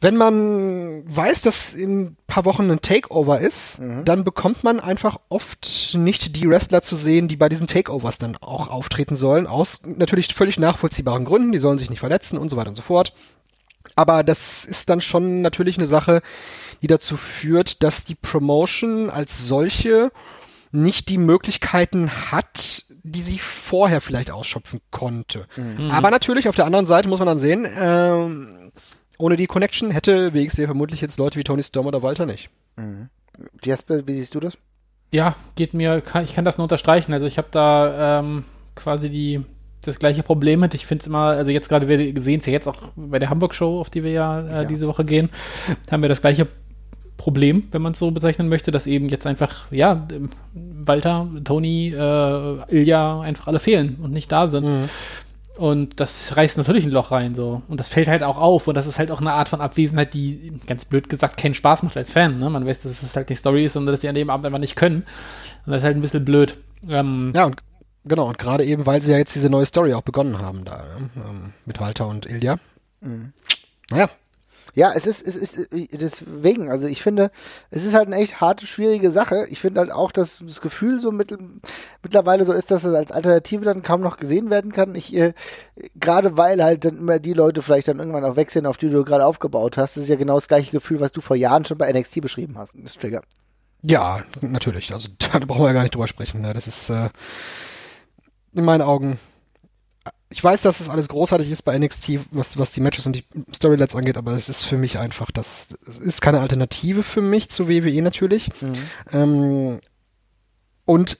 wenn 0.00 0.16
man 0.16 1.02
weiß, 1.06 1.42
dass 1.42 1.72
in 1.74 2.00
ein 2.00 2.16
paar 2.26 2.44
Wochen 2.44 2.70
ein 2.70 2.82
Takeover 2.82 3.40
ist, 3.40 3.80
dann 4.04 4.24
bekommt 4.24 4.62
man 4.62 4.78
einfach 4.80 5.18
oft 5.28 5.94
nicht 5.94 6.36
die 6.36 6.48
Wrestler 6.48 6.82
zu 6.82 6.96
sehen, 6.96 7.28
die 7.28 7.36
bei 7.36 7.48
diesen 7.48 7.66
Takeovers 7.66 8.18
dann 8.18 8.36
auch 8.36 8.68
auftreten 8.68 9.16
sollen, 9.16 9.46
aus 9.46 9.80
natürlich 9.84 10.34
völlig 10.34 10.58
nachvollziehbaren 10.58 11.24
Gründen, 11.24 11.52
die 11.52 11.58
sollen 11.58 11.78
sich 11.78 11.90
nicht 11.90 12.00
verletzen 12.00 12.36
und 12.38 12.48
so 12.50 12.56
weiter 12.56 12.68
und 12.68 12.74
so 12.74 12.82
fort. 12.82 13.14
Aber 13.94 14.22
das 14.22 14.64
ist 14.64 14.90
dann 14.90 15.00
schon 15.00 15.40
natürlich 15.40 15.78
eine 15.78 15.86
Sache, 15.86 16.20
die 16.82 16.88
dazu 16.88 17.16
führt, 17.16 17.82
dass 17.82 18.04
die 18.04 18.16
Promotion 18.16 19.08
als 19.08 19.46
solche 19.46 20.10
nicht 20.72 21.08
die 21.08 21.16
Möglichkeiten 21.18 22.10
hat, 22.30 22.84
die 23.02 23.22
sie 23.22 23.38
vorher 23.38 24.00
vielleicht 24.02 24.30
ausschöpfen 24.30 24.80
konnte. 24.90 25.46
Aber 25.90 26.10
natürlich, 26.10 26.48
auf 26.48 26.56
der 26.56 26.66
anderen 26.66 26.84
Seite 26.86 27.08
muss 27.08 27.20
man 27.20 27.28
dann 27.28 27.38
sehen, 27.38 27.66
ähm, 27.78 28.72
ohne 29.18 29.36
die 29.36 29.46
Connection 29.46 29.90
hätte 29.90 30.34
WXW 30.34 30.66
vermutlich 30.66 31.00
jetzt 31.00 31.18
Leute 31.18 31.38
wie 31.38 31.44
Tony 31.44 31.62
Storm 31.62 31.86
oder 31.86 32.02
Walter 32.02 32.26
nicht. 32.26 32.50
Jesper, 33.62 34.06
wie 34.06 34.14
siehst 34.14 34.34
du 34.34 34.40
das? 34.40 34.56
Ja, 35.12 35.36
geht 35.54 35.72
mir, 35.74 36.00
kann, 36.00 36.24
ich 36.24 36.34
kann 36.34 36.44
das 36.44 36.58
nur 36.58 36.64
unterstreichen. 36.64 37.12
Also 37.12 37.26
ich 37.26 37.38
habe 37.38 37.48
da 37.50 38.20
ähm, 38.20 38.44
quasi 38.74 39.08
die 39.10 39.40
das 39.82 39.98
gleiche 40.00 40.22
Problem 40.24 40.60
mit. 40.60 40.74
Ich 40.74 40.84
finde 40.84 41.02
es 41.02 41.06
immer, 41.06 41.26
also 41.28 41.50
jetzt 41.50 41.68
gerade, 41.68 41.86
wir 41.86 42.20
sehen 42.20 42.40
es 42.40 42.46
ja 42.46 42.52
jetzt 42.52 42.66
auch 42.66 42.88
bei 42.96 43.18
der 43.20 43.30
Hamburg-Show, 43.30 43.80
auf 43.80 43.88
die 43.88 44.02
wir 44.02 44.10
ja, 44.10 44.40
äh, 44.40 44.50
Ja. 44.62 44.64
diese 44.64 44.88
Woche 44.88 45.04
gehen, 45.04 45.30
haben 45.90 46.02
wir 46.02 46.08
das 46.08 46.20
gleiche 46.20 46.48
Problem, 47.16 47.68
wenn 47.70 47.82
man 47.82 47.92
es 47.92 47.98
so 48.00 48.10
bezeichnen 48.10 48.48
möchte, 48.48 48.70
dass 48.72 48.86
eben 48.86 49.08
jetzt 49.08 49.26
einfach, 49.26 49.70
ja, 49.70 50.06
Walter, 50.54 51.28
Tony, 51.44 51.88
äh, 51.96 52.74
Ilja 52.76 53.20
einfach 53.20 53.46
alle 53.46 53.58
fehlen 53.60 53.96
und 54.02 54.10
nicht 54.12 54.30
da 54.32 54.48
sind. 54.48 54.88
Und 55.56 56.00
das 56.00 56.36
reißt 56.36 56.58
natürlich 56.58 56.84
ein 56.84 56.90
Loch 56.90 57.10
rein, 57.12 57.34
so. 57.34 57.62
Und 57.68 57.80
das 57.80 57.88
fällt 57.88 58.08
halt 58.08 58.22
auch 58.22 58.36
auf. 58.36 58.68
Und 58.68 58.74
das 58.74 58.86
ist 58.86 58.98
halt 58.98 59.10
auch 59.10 59.20
eine 59.20 59.32
Art 59.32 59.48
von 59.48 59.60
Abwesenheit, 59.60 60.12
die, 60.12 60.52
ganz 60.66 60.84
blöd 60.84 61.08
gesagt, 61.08 61.36
keinen 61.38 61.54
Spaß 61.54 61.82
macht 61.82 61.96
als 61.96 62.12
Fan, 62.12 62.38
ne? 62.38 62.50
Man 62.50 62.66
weiß, 62.66 62.82
dass 62.82 63.02
es 63.02 63.16
halt 63.16 63.28
die 63.30 63.34
Story 63.34 63.64
ist 63.64 63.76
und 63.76 63.86
dass 63.86 64.00
sie 64.02 64.08
an 64.08 64.14
dem 64.14 64.28
Abend 64.30 64.44
einfach 64.44 64.58
nicht 64.58 64.76
können. 64.76 65.04
Und 65.64 65.72
das 65.72 65.78
ist 65.78 65.84
halt 65.84 65.96
ein 65.96 66.02
bisschen 66.02 66.24
blöd. 66.24 66.58
Ähm, 66.88 67.32
Ja, 67.34 67.44
und 67.44 67.56
genau, 68.04 68.28
und 68.28 68.38
gerade 68.38 68.64
eben, 68.64 68.84
weil 68.86 69.00
sie 69.00 69.12
ja 69.12 69.18
jetzt 69.18 69.34
diese 69.34 69.48
neue 69.48 69.66
Story 69.66 69.94
auch 69.94 70.02
begonnen 70.02 70.38
haben 70.38 70.64
da, 70.64 70.76
ne? 70.76 71.10
ähm, 71.16 71.52
mit 71.64 71.80
Walter 71.80 72.06
und 72.06 72.26
Ilja. 72.26 72.58
Naja, 73.90 74.10
Ja, 74.74 74.92
es 74.94 75.06
ist, 75.06 75.26
es 75.26 75.36
ist 75.36 75.72
äh, 75.72 75.88
deswegen, 75.92 76.70
also 76.70 76.86
ich 76.86 77.02
finde, 77.02 77.30
es 77.70 77.84
ist 77.84 77.94
halt 77.94 78.06
eine 78.06 78.16
echt 78.16 78.40
harte, 78.40 78.66
schwierige 78.66 79.10
Sache. 79.10 79.46
Ich 79.48 79.60
finde 79.60 79.80
halt 79.80 79.90
auch, 79.90 80.12
dass 80.12 80.38
das 80.38 80.60
Gefühl 80.60 81.00
so 81.00 81.12
mit, 81.12 81.36
mittlerweile 82.02 82.44
so 82.44 82.52
ist, 82.52 82.70
dass 82.70 82.84
es 82.84 82.94
als 82.94 83.12
Alternative 83.12 83.64
dann 83.64 83.82
kaum 83.82 84.00
noch 84.00 84.16
gesehen 84.16 84.50
werden 84.50 84.72
kann. 84.72 84.94
Ich, 84.94 85.14
äh, 85.14 85.32
gerade 85.94 86.36
weil 86.36 86.62
halt 86.62 86.84
dann 86.84 86.98
immer 86.98 87.18
die 87.18 87.32
Leute 87.32 87.62
vielleicht 87.62 87.88
dann 87.88 87.98
irgendwann 87.98 88.24
auch 88.24 88.36
sind, 88.48 88.66
auf 88.66 88.76
die 88.76 88.90
du 88.90 89.04
gerade 89.04 89.24
aufgebaut 89.24 89.76
hast, 89.76 89.96
das 89.96 90.04
ist 90.04 90.08
ja 90.08 90.16
genau 90.16 90.34
das 90.34 90.48
gleiche 90.48 90.70
Gefühl, 90.70 91.00
was 91.00 91.12
du 91.12 91.20
vor 91.20 91.36
Jahren 91.36 91.64
schon 91.64 91.78
bei 91.78 91.90
NXT 91.92 92.20
beschrieben 92.20 92.58
hast, 92.58 92.74
das 92.76 92.94
Trigger. 92.94 93.22
ja, 93.82 94.22
natürlich. 94.40 94.92
Also 94.92 95.08
da 95.18 95.38
brauchen 95.38 95.62
wir 95.62 95.68
ja 95.68 95.72
gar 95.72 95.82
nicht 95.82 95.94
drüber 95.94 96.08
sprechen. 96.08 96.40
Ne? 96.42 96.52
Das 96.52 96.66
ist 96.66 96.90
äh, 96.90 97.08
in 98.52 98.64
meinen 98.64 98.82
Augen. 98.82 99.18
Ich 100.28 100.42
weiß, 100.42 100.62
dass 100.62 100.80
es 100.80 100.88
alles 100.88 101.08
großartig 101.08 101.50
ist 101.50 101.62
bei 101.62 101.78
NXT, 101.78 102.20
was, 102.32 102.58
was 102.58 102.72
die 102.72 102.80
Matches 102.80 103.06
und 103.06 103.14
die 103.14 103.24
Storylines 103.54 103.94
angeht, 103.94 104.16
aber 104.16 104.32
es 104.32 104.48
ist 104.48 104.64
für 104.64 104.76
mich 104.76 104.98
einfach, 104.98 105.30
das 105.30 105.68
es 105.88 105.98
ist 105.98 106.20
keine 106.20 106.40
Alternative 106.40 107.04
für 107.04 107.22
mich 107.22 107.48
zu 107.48 107.68
WWE 107.68 108.02
natürlich. 108.02 108.50
Ähm, 109.12 109.80
und 110.84 111.18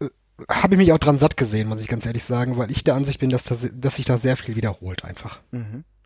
äh, 0.00 0.08
habe 0.48 0.74
ich 0.74 0.78
mich 0.78 0.92
auch 0.92 0.98
dran 0.98 1.18
satt 1.18 1.36
gesehen, 1.36 1.68
muss 1.68 1.82
ich 1.82 1.88
ganz 1.88 2.06
ehrlich 2.06 2.24
sagen, 2.24 2.56
weil 2.56 2.70
ich 2.70 2.82
der 2.82 2.94
Ansicht 2.94 3.20
bin, 3.20 3.28
dass, 3.28 3.44
das, 3.44 3.66
dass 3.74 3.96
sich 3.96 4.06
da 4.06 4.16
sehr 4.16 4.38
viel 4.38 4.56
wiederholt 4.56 5.04
einfach. 5.04 5.40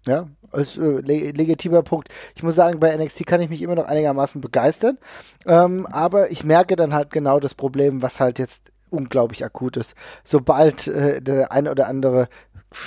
Ja, 0.06 0.28
als 0.50 0.76
äh, 0.76 0.80
le 0.80 1.30
legitimer 1.32 1.82
Punkt. 1.82 2.08
Ich 2.34 2.42
muss 2.42 2.54
sagen, 2.54 2.80
bei 2.80 2.96
NXT 2.96 3.26
kann 3.26 3.42
ich 3.42 3.50
mich 3.50 3.60
immer 3.60 3.74
noch 3.74 3.84
einigermaßen 3.84 4.40
begeistern. 4.40 4.98
Ähm, 5.46 5.86
aber 5.86 6.30
ich 6.30 6.42
merke 6.42 6.74
dann 6.74 6.94
halt 6.94 7.10
genau 7.10 7.38
das 7.38 7.54
Problem, 7.54 8.00
was 8.00 8.18
halt 8.18 8.38
jetzt 8.38 8.69
unglaublich 8.91 9.45
akut 9.45 9.76
ist. 9.76 9.95
Sobald 10.24 10.86
äh, 10.86 11.20
der 11.22 11.53
ein 11.53 11.68
oder 11.68 11.86
andere 11.86 12.28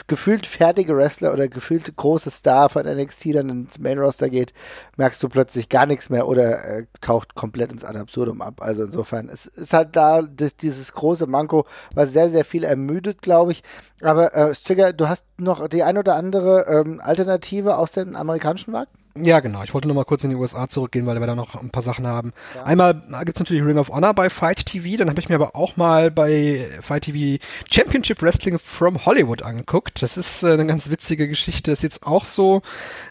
gefühlt 0.07 0.45
fertige 0.45 0.95
Wrestler 0.95 1.33
oder 1.33 1.49
gefühlt 1.49 1.93
große 1.95 2.31
Star 2.31 2.69
von 2.69 2.85
NXT 2.85 3.35
dann 3.35 3.49
ins 3.49 3.79
Main 3.79 3.99
Roster 3.99 4.29
geht, 4.29 4.53
merkst 4.95 5.21
du 5.21 5.27
plötzlich 5.27 5.67
gar 5.67 5.85
nichts 5.85 6.09
mehr 6.09 6.27
oder 6.27 6.63
äh, 6.63 6.85
taucht 7.01 7.35
komplett 7.35 7.71
ins 7.71 7.83
Ad 7.83 7.99
absurdum 7.99 8.41
ab. 8.41 8.61
Also 8.61 8.83
insofern, 8.83 9.27
es 9.27 9.45
ist 9.45 9.73
halt 9.73 9.95
da 9.95 10.21
dieses 10.21 10.93
große 10.93 11.27
Manko, 11.27 11.65
was 11.95 12.13
sehr, 12.13 12.29
sehr 12.29 12.45
viel 12.45 12.63
ermüdet, 12.63 13.21
glaube 13.21 13.51
ich. 13.51 13.63
Aber 14.01 14.33
äh, 14.33 14.55
Strigger, 14.55 14.93
du 14.93 15.09
hast 15.09 15.25
noch 15.37 15.67
die 15.67 15.83
ein 15.83 15.97
oder 15.97 16.15
andere 16.15 16.65
ähm, 16.67 17.01
Alternative 17.03 17.77
aus 17.77 17.91
dem 17.91 18.15
amerikanischen 18.15 18.71
Markt? 18.71 18.93
Ja, 19.15 19.41
genau. 19.41 19.63
Ich 19.63 19.75
wollte 19.75 19.87
noch 19.87 19.93
mal 19.93 20.05
kurz 20.05 20.23
in 20.23 20.31
die 20.31 20.35
USA 20.35 20.67
zurückgehen, 20.67 21.05
weil 21.05 21.19
wir 21.19 21.27
da 21.27 21.35
noch 21.35 21.53
ein 21.53 21.69
paar 21.69 21.83
Sachen 21.83 22.07
haben. 22.07 22.33
Einmal 22.63 23.03
gibt's 23.25 23.39
natürlich 23.39 23.63
Ring 23.63 23.77
of 23.77 23.89
Honor 23.89 24.15
bei 24.15 24.31
Fight 24.31 24.65
TV, 24.65 24.97
dann 24.97 25.09
habe 25.09 25.19
ich 25.19 25.29
mir 25.29 25.35
aber 25.35 25.55
auch 25.55 25.77
mal 25.77 26.09
bei 26.09 26.67
Fight 26.81 27.03
TV 27.03 27.43
Championship 27.71 28.23
Wrestling 28.23 28.57
from 28.57 29.05
Hollywood 29.05 29.43
angeguckt. 29.43 30.01
Das 30.01 30.17
ist 30.17 30.41
äh, 30.41 30.53
eine 30.53 30.65
ganz 30.65 30.89
witzige 30.89 31.27
Geschichte. 31.27 31.71
ist 31.71 31.83
jetzt 31.83 32.07
auch 32.07 32.25
so 32.25 32.63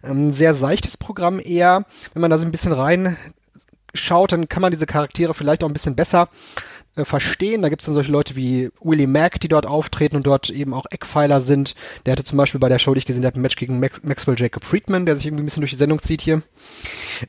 ein 0.03 0.25
ähm, 0.25 0.33
sehr 0.33 0.55
seichtes 0.55 0.97
Programm 0.97 1.39
eher. 1.39 1.85
Wenn 2.15 2.21
man 2.21 2.33
da 2.33 2.39
so 2.39 2.45
ein 2.45 2.51
bisschen 2.51 2.73
rein 2.73 3.17
schaut, 3.95 4.33
dann 4.33 4.49
kann 4.49 4.63
man 4.63 4.73
diese 4.73 4.87
Charaktere 4.87 5.35
vielleicht 5.35 5.63
auch 5.63 5.69
ein 5.69 5.75
bisschen 5.75 5.95
besser 5.95 6.29
äh, 6.97 7.05
verstehen. 7.05 7.61
Da 7.61 7.69
gibt 7.69 7.83
es 7.83 7.87
dann 7.87 7.95
solche 7.95 8.13
Leute 8.13 8.37
wie 8.37 8.71
Willie 8.81 9.07
Mack, 9.07 9.41
die 9.41 9.49
dort 9.49 9.67
auftreten 9.67 10.17
und 10.17 10.27
dort 10.27 10.51
eben 10.51 10.75
auch 10.75 10.87
Eckpfeiler 10.91 11.41
sind. 11.41 11.75
Der 12.05 12.13
hatte 12.13 12.25
zum 12.25 12.39
Beispiel 12.39 12.61
bei 12.61 12.69
der 12.69 12.79
Show, 12.79 12.95
die 12.95 12.99
ich 12.99 13.07
gesehen 13.07 13.25
habe, 13.25 13.39
ein 13.39 13.43
Match 13.43 13.57
gegen 13.57 13.81
Max 13.81 14.03
Maxwell 14.03 14.39
Jacob 14.39 14.65
Friedman, 14.65 15.07
der 15.07 15.17
sich 15.17 15.27
irgendwie 15.27 15.43
ein 15.43 15.47
bisschen 15.47 15.63
durch 15.63 15.71
die 15.71 15.77
Sendung 15.77 16.01
zieht 16.01 16.21
hier. 16.21 16.43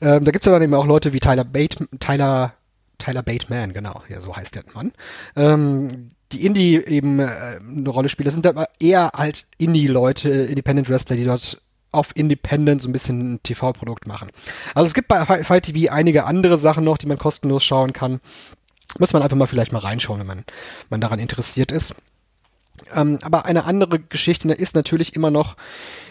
Ähm, 0.02 0.24
da 0.24 0.32
gibt 0.32 0.46
es 0.46 0.52
dann 0.52 0.62
eben 0.62 0.74
auch 0.74 0.86
Leute 0.86 1.14
wie 1.14 1.20
Tyler 1.20 1.46
Bate, 1.46 1.88
Tyler, 2.00 2.54
Tyler 2.98 3.24
Bateman, 3.24 3.74
genau, 3.74 4.04
ja, 4.10 4.22
so 4.22 4.36
heißt 4.36 4.56
der 4.56 4.64
Mann. 4.74 4.92
Ähm, 5.36 6.12
die 6.34 6.46
Indie 6.46 6.84
eben 6.86 7.20
äh, 7.20 7.60
eine 7.60 7.90
Rolle 7.90 8.10
spielen. 8.10 8.26
Das 8.26 8.34
sind 8.34 8.48
aber 8.48 8.68
eher 8.80 9.12
halt 9.16 9.46
Indie-Leute, 9.58 10.30
Independent 10.30 10.90
Wrestler, 10.90 11.16
die 11.16 11.26
dort 11.26 11.62
auf 11.92 12.12
Independent 12.16 12.82
so 12.82 12.90
ein 12.90 12.92
bisschen 12.92 13.36
ein 13.36 13.44
TV-Produkt 13.44 14.08
machen. 14.08 14.32
Also 14.74 14.88
es 14.88 14.94
gibt 14.94 15.08
bei 15.08 15.26
Fight 15.26 15.64
TV 15.64 15.94
einige 15.94 16.26
andere 16.26 16.58
Sachen 16.58 16.84
noch, 16.84 16.98
die 16.98 17.06
man 17.06 17.20
kostenlos 17.20 17.64
schauen 17.64 17.94
kann. 17.94 18.20
Muss 19.00 19.14
man 19.14 19.22
einfach 19.22 19.38
mal 19.38 19.48
vielleicht 19.48 19.72
mal 19.72 19.80
reinschauen, 19.80 20.20
wenn 20.20 20.28
man, 20.28 20.44
man 20.90 21.02
daran 21.02 21.20
interessiert 21.20 21.72
ist. 21.72 21.94
Ähm, 22.94 23.20
aber 23.24 23.46
eine 23.46 23.66
andere 23.66 24.00
Geschichte 24.00 24.52
ist 24.52 24.76
natürlich 24.76 25.16
immer 25.16 25.32
noch 25.32 25.56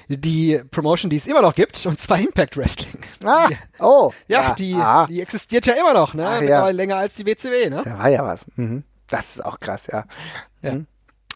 die 0.09 0.61
Promotion, 0.71 1.11
die 1.11 1.17
es 1.17 1.27
immer 1.27 1.43
noch 1.43 1.55
gibt, 1.55 1.85
und 1.87 1.99
zwar 1.99 2.19
Impact 2.19 2.57
Wrestling. 2.57 3.03
Ah, 3.25 3.49
oh. 3.79 4.13
Ja, 4.29 4.43
ja 4.43 4.55
die, 4.55 4.75
ah. 4.75 5.07
die 5.07 5.21
existiert 5.21 5.67
ja 5.67 5.75
immer 5.75 5.95
noch, 5.95 6.15
ne? 6.15 6.27
Ach, 6.27 6.43
ja. 6.43 6.69
länger 6.71 6.97
als 6.97 7.15
die 7.15 7.27
WCW, 7.27 7.71
ne? 7.71 7.83
Da 7.85 7.99
war 7.99 8.09
ja 8.09 8.25
was. 8.25 8.45
Mhm. 8.57 8.85
Das 9.07 9.37
ist 9.37 9.45
auch 9.45 9.61
krass. 9.61 9.87
Ja. 9.87 10.05
Mhm 10.63 10.71
ja, 10.81 10.81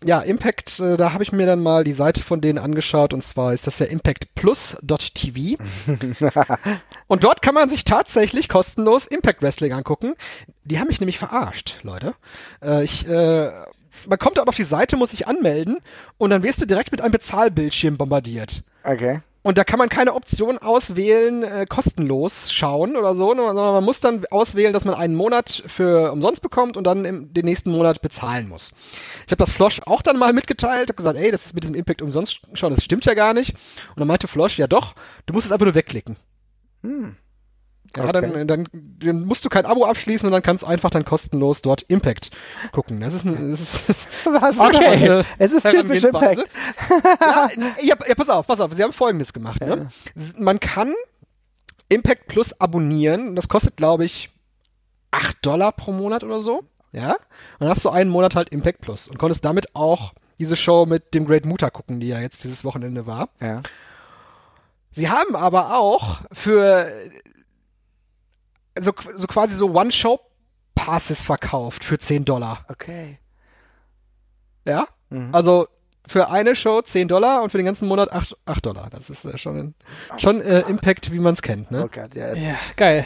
Impact, 0.05 0.80
äh, 0.80 0.97
da 0.97 1.12
habe 1.12 1.22
ich 1.22 1.32
mir 1.32 1.47
dann 1.47 1.62
mal 1.62 1.84
die 1.84 1.92
Seite 1.92 2.22
von 2.22 2.40
denen 2.40 2.59
angeschaut 2.59 3.14
und 3.14 3.22
zwar 3.22 3.53
ist 3.55 3.66
das 3.66 3.78
ja 3.78 3.86
impactplus.tv 3.86 5.62
und 7.07 7.24
dort 7.24 7.42
kann 7.42 7.55
man 7.55 7.70
sich 7.70 7.84
tatsächlich 7.84 8.49
kostenlos 8.49 9.07
Impact 9.07 9.42
Wrestling 9.42 9.72
angucken. 9.72 10.14
Die 10.64 10.78
haben 10.78 10.88
mich 10.88 11.01
nämlich 11.01 11.18
verarscht, 11.18 11.76
Leute. 11.82 12.14
Äh, 12.62 12.84
ich, 12.84 13.09
äh, 13.09 13.51
man 14.07 14.18
kommt 14.18 14.38
dort 14.38 14.49
auf 14.49 14.57
die 14.57 14.64
Seite, 14.64 14.97
muss 14.97 15.12
sich 15.12 15.26
anmelden 15.26 15.78
und 16.18 16.30
dann 16.30 16.42
wirst 16.42 16.61
du 16.61 16.66
direkt 16.66 16.92
mit 16.92 17.01
einem 17.01 17.12
Bezahlbildschirm 17.12 17.97
bombardiert. 17.97 18.62
Okay. 18.84 19.20
Und 19.47 19.59
da 19.59 19.62
kann 19.62 19.78
man 19.78 19.88
keine 19.88 20.14
Option 20.14 20.59
auswählen, 20.59 21.44
äh, 21.44 21.66
kostenlos 21.68 22.53
schauen 22.53 22.97
oder 22.97 23.14
so, 23.14 23.28
sondern 23.28 23.55
man 23.55 23.84
muss 23.84 24.01
dann 24.01 24.24
auswählen, 24.28 24.72
dass 24.72 24.84
man 24.84 24.97
einen 24.97 25.14
Monat 25.14 25.62
für 25.68 26.11
umsonst 26.11 26.42
bekommt 26.42 26.76
und 26.76 26.82
dann 26.82 27.05
im, 27.05 27.32
den 27.32 27.44
nächsten 27.44 27.70
Monat 27.70 28.03
bezahlen 28.03 28.49
muss. 28.49 28.72
Ich 29.24 29.30
habe 29.30 29.36
das 29.36 29.53
Flosch 29.53 29.80
auch 29.86 30.03
dann 30.03 30.18
mal 30.18 30.32
mitgeteilt, 30.32 30.88
habe 30.88 30.94
gesagt, 30.94 31.16
ey, 31.16 31.30
das 31.30 31.47
ist 31.47 31.55
mit 31.55 31.62
diesem 31.62 31.76
Impact 31.76 32.03
umsonst 32.03 32.40
schauen, 32.55 32.74
das 32.74 32.82
stimmt 32.82 33.05
ja 33.05 33.14
gar 33.14 33.34
nicht. 33.34 33.51
Und 33.51 34.01
dann 34.01 34.09
meinte 34.09 34.26
Flosch, 34.26 34.59
ja 34.59 34.66
doch, 34.66 34.97
du 35.26 35.32
musst 35.32 35.47
es 35.47 35.53
einfach 35.53 35.66
nur 35.66 35.76
wegklicken. 35.76 36.16
Hm. 36.82 37.14
Ja, 37.97 38.05
okay. 38.05 38.12
dann, 38.12 38.47
dann, 38.47 38.68
dann, 38.99 39.24
musst 39.24 39.44
du 39.44 39.49
kein 39.49 39.66
Abo 39.66 39.84
abschließen 39.84 40.26
und 40.26 40.32
dann 40.32 40.42
kannst 40.42 40.62
du 40.62 40.66
einfach 40.66 40.90
dann 40.90 41.05
kostenlos 41.05 41.62
dort 41.62 41.82
Impact 41.82 42.30
gucken. 42.72 43.01
Das 43.01 43.14
ist 43.14 43.24
ein, 43.24 43.51
das 43.51 43.61
ist, 43.61 43.88
das 43.88 44.09
Was? 44.24 44.59
Okay. 44.59 44.86
Eine 44.86 45.24
es 45.38 45.53
ist 45.53 45.68
typisch 45.68 46.05
Impact. 46.05 46.44
ja, 47.20 47.49
ja, 47.82 47.94
ja, 48.07 48.14
pass 48.14 48.28
auf, 48.28 48.47
pass 48.47 48.61
auf. 48.61 48.72
Sie 48.72 48.82
haben 48.82 48.92
Folgendes 48.92 49.32
gemacht. 49.32 49.61
Ne? 49.61 49.88
Man 50.38 50.61
kann 50.61 50.94
Impact 51.88 52.26
Plus 52.28 52.61
abonnieren. 52.61 53.36
Das 53.36 53.49
kostet, 53.49 53.76
glaube 53.76 54.05
ich, 54.05 54.30
8 55.11 55.44
Dollar 55.44 55.72
pro 55.72 55.92
Monat 55.92 56.24
oder 56.24 56.40
so. 56.40 56.64
Ja. 56.92 57.12
Und 57.12 57.18
dann 57.61 57.68
hast 57.68 57.84
du 57.84 57.90
einen 57.90 58.11
Monat 58.11 58.34
halt 58.34 58.51
Impact 58.51 58.80
Plus 58.80 59.09
und 59.09 59.18
konntest 59.18 59.44
damit 59.44 59.74
auch 59.74 60.12
diese 60.38 60.57
Show 60.57 60.86
mit 60.86 61.14
dem 61.14 61.26
Great 61.26 61.47
Muta 61.47 61.70
gucken, 61.70 62.01
die 62.01 62.09
ja 62.09 62.20
jetzt 62.20 62.44
dieses 62.44 62.64
Wochenende 62.64 63.07
war. 63.07 63.30
Ja. 63.40 63.62
Sie 64.92 65.11
haben 65.11 65.36
aber 65.36 65.78
auch 65.78 66.20
für 66.32 66.90
so, 68.79 68.93
so 69.14 69.27
quasi 69.27 69.55
so 69.55 69.70
One-Show-Passes 69.70 71.24
verkauft 71.24 71.85
für 71.85 71.99
10 71.99 72.24
Dollar. 72.24 72.64
Okay. 72.68 73.18
Ja? 74.64 74.87
Mhm. 75.11 75.31
Also 75.33 75.68
für 76.07 76.31
eine 76.31 76.55
Show 76.55 76.83
10 76.83 77.09
Dollar 77.09 77.43
und 77.43 77.51
für 77.51 77.59
den 77.59 77.66
ganzen 77.66 77.89
Monat 77.89 78.12
8, 78.12 78.37
8 78.47 78.66
Dollar. 78.66 78.89
Das 78.91 79.11
ist 79.11 79.24
äh, 79.24 79.37
schon, 79.39 79.57
ein, 79.57 79.74
schon 80.18 80.41
äh, 80.41 80.61
Impact, 80.61 81.12
wie 81.12 81.18
man 81.18 81.35
es 81.35 81.43
kennt. 81.43 81.70
Ne? 81.70 81.85
Oh 81.85 81.89
Gott, 81.93 82.14
ja. 82.14 82.35
ja 82.35 82.55
geil. 82.77 83.05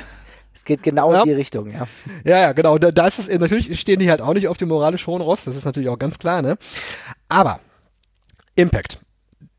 Es 0.54 0.64
geht 0.64 0.82
genau 0.82 1.12
ja. 1.12 1.20
in 1.22 1.28
die 1.28 1.34
Richtung, 1.34 1.70
ja. 1.70 1.86
Ja, 2.24 2.38
ja, 2.38 2.52
genau. 2.52 2.76
Da, 2.76 2.90
da 2.90 3.06
ist 3.06 3.18
es, 3.18 3.28
natürlich 3.28 3.80
stehen 3.80 3.98
die 3.98 4.10
halt 4.10 4.20
auch 4.20 4.34
nicht 4.34 4.48
auf 4.48 4.58
dem 4.58 4.68
moralisch 4.68 5.06
hohen 5.06 5.22
Rost, 5.22 5.46
das 5.46 5.56
ist 5.56 5.64
natürlich 5.64 5.88
auch 5.88 5.98
ganz 5.98 6.18
klar, 6.18 6.42
ne? 6.42 6.58
Aber 7.28 7.60
Impact. 8.56 9.00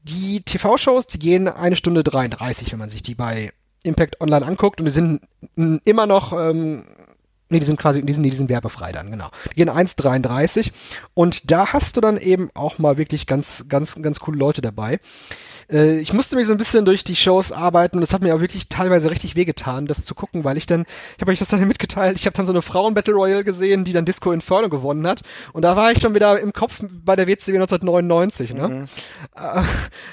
Die 0.03 0.41
TV-Shows, 0.41 1.07
die 1.07 1.19
gehen 1.19 1.47
eine 1.47 1.75
Stunde 1.75 2.03
33, 2.03 2.71
wenn 2.71 2.79
man 2.79 2.89
sich 2.89 3.01
die 3.01 3.15
bei 3.15 3.51
Impact 3.83 4.21
Online 4.21 4.45
anguckt 4.45 4.79
und 4.79 4.85
die 4.85 4.91
sind 4.91 5.21
immer 5.85 6.05
noch, 6.05 6.33
ähm, 6.33 6.85
nee, 7.49 7.59
die 7.59 7.65
sind 7.65 7.79
quasi, 7.79 8.03
die 8.03 8.13
sind, 8.13 8.23
die 8.23 8.29
sind 8.31 8.49
werbefrei 8.49 8.91
dann, 8.91 9.11
genau. 9.11 9.29
Die 9.51 9.55
gehen 9.55 9.69
1,33 9.69 10.71
und 11.13 11.51
da 11.51 11.73
hast 11.73 11.97
du 11.97 12.01
dann 12.01 12.17
eben 12.17 12.49
auch 12.53 12.77
mal 12.77 12.97
wirklich 12.97 13.27
ganz, 13.27 13.65
ganz, 13.67 14.01
ganz 14.01 14.19
coole 14.19 14.37
Leute 14.37 14.61
dabei. 14.61 14.99
Äh, 15.71 15.99
ich 15.99 16.13
musste 16.13 16.35
mich 16.35 16.47
so 16.47 16.53
ein 16.53 16.57
bisschen 16.57 16.85
durch 16.85 17.03
die 17.03 17.15
Shows 17.15 17.51
arbeiten 17.51 17.97
und 17.97 18.03
es 18.03 18.13
hat 18.13 18.21
mir 18.21 18.35
auch 18.35 18.41
wirklich 18.41 18.67
teilweise 18.67 19.09
richtig 19.09 19.35
wehgetan, 19.35 19.85
das 19.85 20.05
zu 20.05 20.15
gucken, 20.15 20.43
weil 20.43 20.57
ich 20.57 20.65
dann, 20.65 20.85
ich 21.15 21.21
habe 21.21 21.31
euch 21.31 21.39
das 21.39 21.49
dann 21.49 21.61
mitgeteilt, 21.67 22.17
ich 22.17 22.25
habe 22.25 22.35
dann 22.35 22.45
so 22.45 22.53
eine 22.53 22.61
Frauen-Battle 22.61 23.13
Royale 23.13 23.43
gesehen, 23.43 23.83
die 23.83 23.93
dann 23.93 24.05
Disco 24.05 24.31
Inferno 24.31 24.69
gewonnen 24.69 25.07
hat 25.07 25.21
und 25.53 25.61
da 25.63 25.75
war 25.75 25.91
ich 25.91 26.01
schon 26.01 26.13
wieder 26.13 26.39
im 26.39 26.53
Kopf 26.53 26.79
bei 26.81 27.15
der 27.15 27.27
WCW 27.27 27.57
1999, 27.57 28.53
ne? 28.53 28.67
Mhm. 28.67 28.83
Äh, 29.35 29.63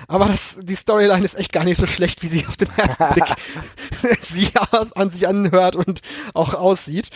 aber 0.06 0.26
das, 0.26 0.58
die 0.62 0.76
Storyline 0.76 1.24
ist 1.24 1.38
echt 1.38 1.52
gar 1.52 1.64
nicht 1.64 1.78
so 1.78 1.86
schlecht, 1.86 2.22
wie 2.22 2.28
sie 2.28 2.46
auf 2.46 2.56
den 2.56 2.68
ersten 2.76 3.04
Blick 3.14 3.34
sie 4.20 4.50
aus, 4.70 4.92
an 4.92 5.10
sich 5.10 5.26
anhört 5.26 5.76
und 5.76 6.00
auch 6.34 6.54
aussieht. 6.54 7.10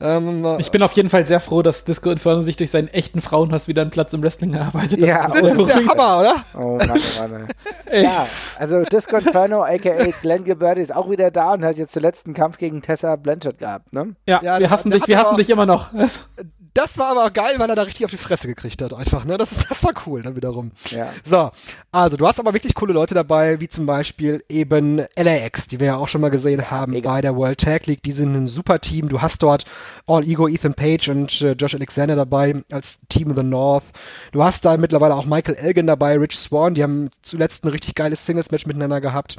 Ähm, 0.00 0.46
ich 0.58 0.70
bin 0.70 0.82
auf 0.82 0.92
jeden 0.92 1.10
Fall 1.10 1.26
sehr 1.26 1.40
froh, 1.40 1.62
dass 1.62 1.84
Disco 1.84 2.10
Inferno 2.10 2.42
sich 2.42 2.56
durch 2.56 2.70
seinen 2.70 2.88
echten 2.88 3.20
Frauenhass 3.20 3.68
wieder 3.68 3.82
einen 3.82 3.90
Platz 3.90 4.12
im 4.12 4.22
Wrestling 4.22 4.54
erarbeitet 4.54 5.00
hat. 5.00 5.08
Ja, 5.08 5.28
das 5.28 5.36
ist 5.36 5.68
der 5.68 5.86
Hammer, 5.86 6.20
oder? 6.20 6.44
Oh 6.54 6.76
Mann, 6.76 6.90
oh 6.90 7.28
Mann. 7.28 7.48
Ja, 7.92 8.26
also 8.58 8.82
Disco 8.82 9.16
Inferno, 9.16 9.62
aka 9.62 10.10
Glenn 10.22 10.44
Gilberti, 10.44 10.80
ist 10.80 10.94
auch 10.94 11.10
wieder 11.10 11.30
da 11.30 11.54
und 11.54 11.64
hat 11.64 11.76
jetzt 11.76 11.92
zuletzt 11.92 12.26
einen 12.26 12.34
Kampf 12.34 12.58
gegen 12.58 12.82
Tessa 12.82 13.16
Blanchard 13.16 13.58
gehabt, 13.58 13.92
ne? 13.92 14.14
Ja, 14.26 14.40
ja 14.42 14.58
wir 14.58 14.70
hassen 14.70 14.90
dich, 14.90 15.06
wir 15.06 15.18
hassen 15.18 15.36
dich 15.36 15.50
immer 15.50 15.66
noch. 15.66 15.90
Das 16.74 16.98
war 16.98 17.10
aber 17.10 17.30
geil, 17.30 17.54
weil 17.58 17.68
er 17.70 17.76
da 17.76 17.82
richtig 17.82 18.04
auf 18.04 18.10
die 18.10 18.16
Fresse 18.16 18.46
gekriegt 18.46 18.82
hat, 18.82 18.92
einfach, 18.92 19.24
ne? 19.24 19.36
Das, 19.36 19.54
das 19.68 19.82
war 19.84 19.92
cool 20.06 20.22
dann 20.22 20.36
wiederum. 20.36 20.72
Ja. 20.90 21.12
So, 21.24 21.50
also 21.92 22.16
du 22.16 22.26
hast 22.26 22.38
aber 22.38 22.54
wirklich 22.54 22.74
coole 22.74 22.92
Leute 22.92 23.14
dabei, 23.14 23.60
wie 23.60 23.68
zum 23.68 23.86
Beispiel 23.86 24.44
eben 24.48 25.02
LAX, 25.16 25.66
die 25.66 25.80
wir 25.80 25.88
ja 25.88 25.96
auch 25.96 26.08
schon 26.08 26.20
mal 26.20 26.30
gesehen 26.30 26.70
haben 26.70 26.92
Mega. 26.92 27.10
bei 27.10 27.20
der 27.20 27.36
World 27.36 27.60
Tag 27.60 27.86
League. 27.86 28.02
Die 28.02 28.12
sind 28.12 28.34
ein 28.34 28.46
super 28.46 28.80
Team. 28.80 29.08
Du 29.08 29.20
hast 29.20 29.42
dort 29.42 29.64
All 30.06 30.26
Ego, 30.26 30.48
Ethan 30.48 30.74
Page 30.74 31.08
und 31.08 31.40
äh, 31.40 31.52
Josh 31.52 31.74
Alexander 31.74 32.16
dabei 32.16 32.62
als 32.70 32.98
Team 33.08 33.30
of 33.30 33.36
the 33.36 33.42
North. 33.42 33.84
Du 34.32 34.42
hast 34.42 34.64
da 34.64 34.76
mittlerweile 34.76 35.14
auch 35.14 35.24
Michael 35.24 35.56
Elgin 35.56 35.86
dabei, 35.86 36.16
Rich 36.18 36.38
Swan, 36.38 36.74
die 36.74 36.82
haben 36.82 37.10
zuletzt 37.22 37.64
ein 37.64 37.68
richtig 37.68 37.94
geiles 37.94 38.24
Singles-Match 38.26 38.66
miteinander 38.66 39.00
gehabt. 39.00 39.38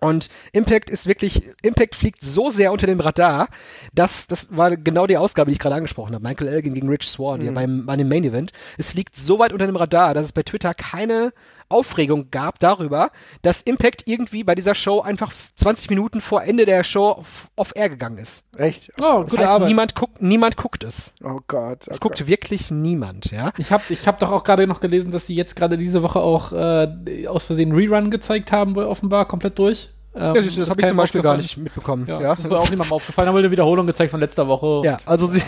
Und 0.00 0.28
Impact 0.52 0.88
ist 0.90 1.06
wirklich, 1.06 1.42
Impact 1.62 1.94
fliegt 1.94 2.22
so 2.22 2.48
sehr 2.48 2.72
unter 2.72 2.86
dem 2.86 3.00
Radar, 3.00 3.48
dass, 3.94 4.26
das 4.26 4.46
war 4.50 4.76
genau 4.76 5.06
die 5.06 5.18
Ausgabe, 5.18 5.50
die 5.50 5.52
ich 5.52 5.58
gerade 5.58 5.76
angesprochen 5.76 6.14
habe. 6.14 6.26
Michael 6.26 6.48
Elgin 6.48 6.74
gegen 6.74 6.88
Rich 6.88 7.08
Swan, 7.08 7.40
mhm. 7.40 7.42
hier 7.42 7.52
beim, 7.52 7.86
bei 7.86 7.96
dem 7.96 8.08
Main 8.08 8.24
Event. 8.24 8.52
Es 8.78 8.92
fliegt 8.92 9.16
so 9.16 9.38
weit 9.38 9.52
unter 9.52 9.66
dem 9.66 9.76
Radar, 9.76 10.14
dass 10.14 10.26
es 10.26 10.32
bei 10.32 10.42
Twitter 10.42 10.72
keine 10.74 11.32
Aufregung 11.70 12.30
gab 12.30 12.58
darüber, 12.58 13.10
dass 13.42 13.62
Impact 13.62 14.02
irgendwie 14.06 14.44
bei 14.44 14.54
dieser 14.54 14.74
Show 14.74 15.00
einfach 15.00 15.32
20 15.56 15.88
Minuten 15.88 16.20
vor 16.20 16.42
Ende 16.42 16.66
der 16.66 16.84
Show 16.84 17.24
off-air 17.56 17.88
gegangen 17.88 18.18
ist. 18.18 18.44
Echt? 18.56 18.90
Oh, 19.00 19.22
das 19.22 19.30
gute 19.30 19.38
heißt, 19.38 19.50
Arbeit. 19.50 19.68
Niemand 19.68 19.94
guckt, 19.94 20.20
niemand 20.20 20.56
guckt 20.56 20.84
es. 20.84 21.12
Oh 21.22 21.38
Gott. 21.46 21.86
Oh 21.86 21.92
es 21.92 22.00
guckt 22.00 22.18
Gott. 22.18 22.26
wirklich 22.26 22.70
niemand, 22.70 23.30
ja. 23.30 23.52
Ich 23.56 23.70
habe 23.72 23.84
ich 23.88 24.06
hab 24.06 24.18
doch 24.18 24.30
auch 24.30 24.44
gerade 24.44 24.66
noch 24.66 24.80
gelesen, 24.80 25.12
dass 25.12 25.26
sie 25.26 25.34
jetzt 25.34 25.56
gerade 25.56 25.78
diese 25.78 26.02
Woche 26.02 26.20
auch 26.20 26.52
äh, 26.52 27.26
aus 27.26 27.44
Versehen 27.44 27.72
Rerun 27.72 28.10
gezeigt 28.10 28.52
haben, 28.52 28.74
wohl 28.74 28.84
offenbar 28.84 29.26
komplett 29.26 29.58
durch. 29.58 29.90
Ähm, 30.14 30.34
ja, 30.34 30.42
das, 30.42 30.56
das 30.56 30.70
habe 30.70 30.80
ich 30.80 30.88
zum 30.88 30.96
Beispiel 30.96 31.22
gar 31.22 31.36
nicht 31.36 31.56
mitbekommen. 31.56 32.06
Ja, 32.06 32.20
ja. 32.20 32.28
Das 32.30 32.40
ist 32.40 32.50
mir 32.50 32.58
auch 32.58 32.68
niemandem 32.70 32.92
aufgefallen, 32.92 33.28
aber 33.28 33.38
eine 33.38 33.50
Wiederholung 33.50 33.86
gezeigt 33.86 34.10
von 34.10 34.20
letzter 34.20 34.48
Woche. 34.48 34.84
Ja, 34.84 34.98
also 35.06 35.26
sie, 35.28 35.42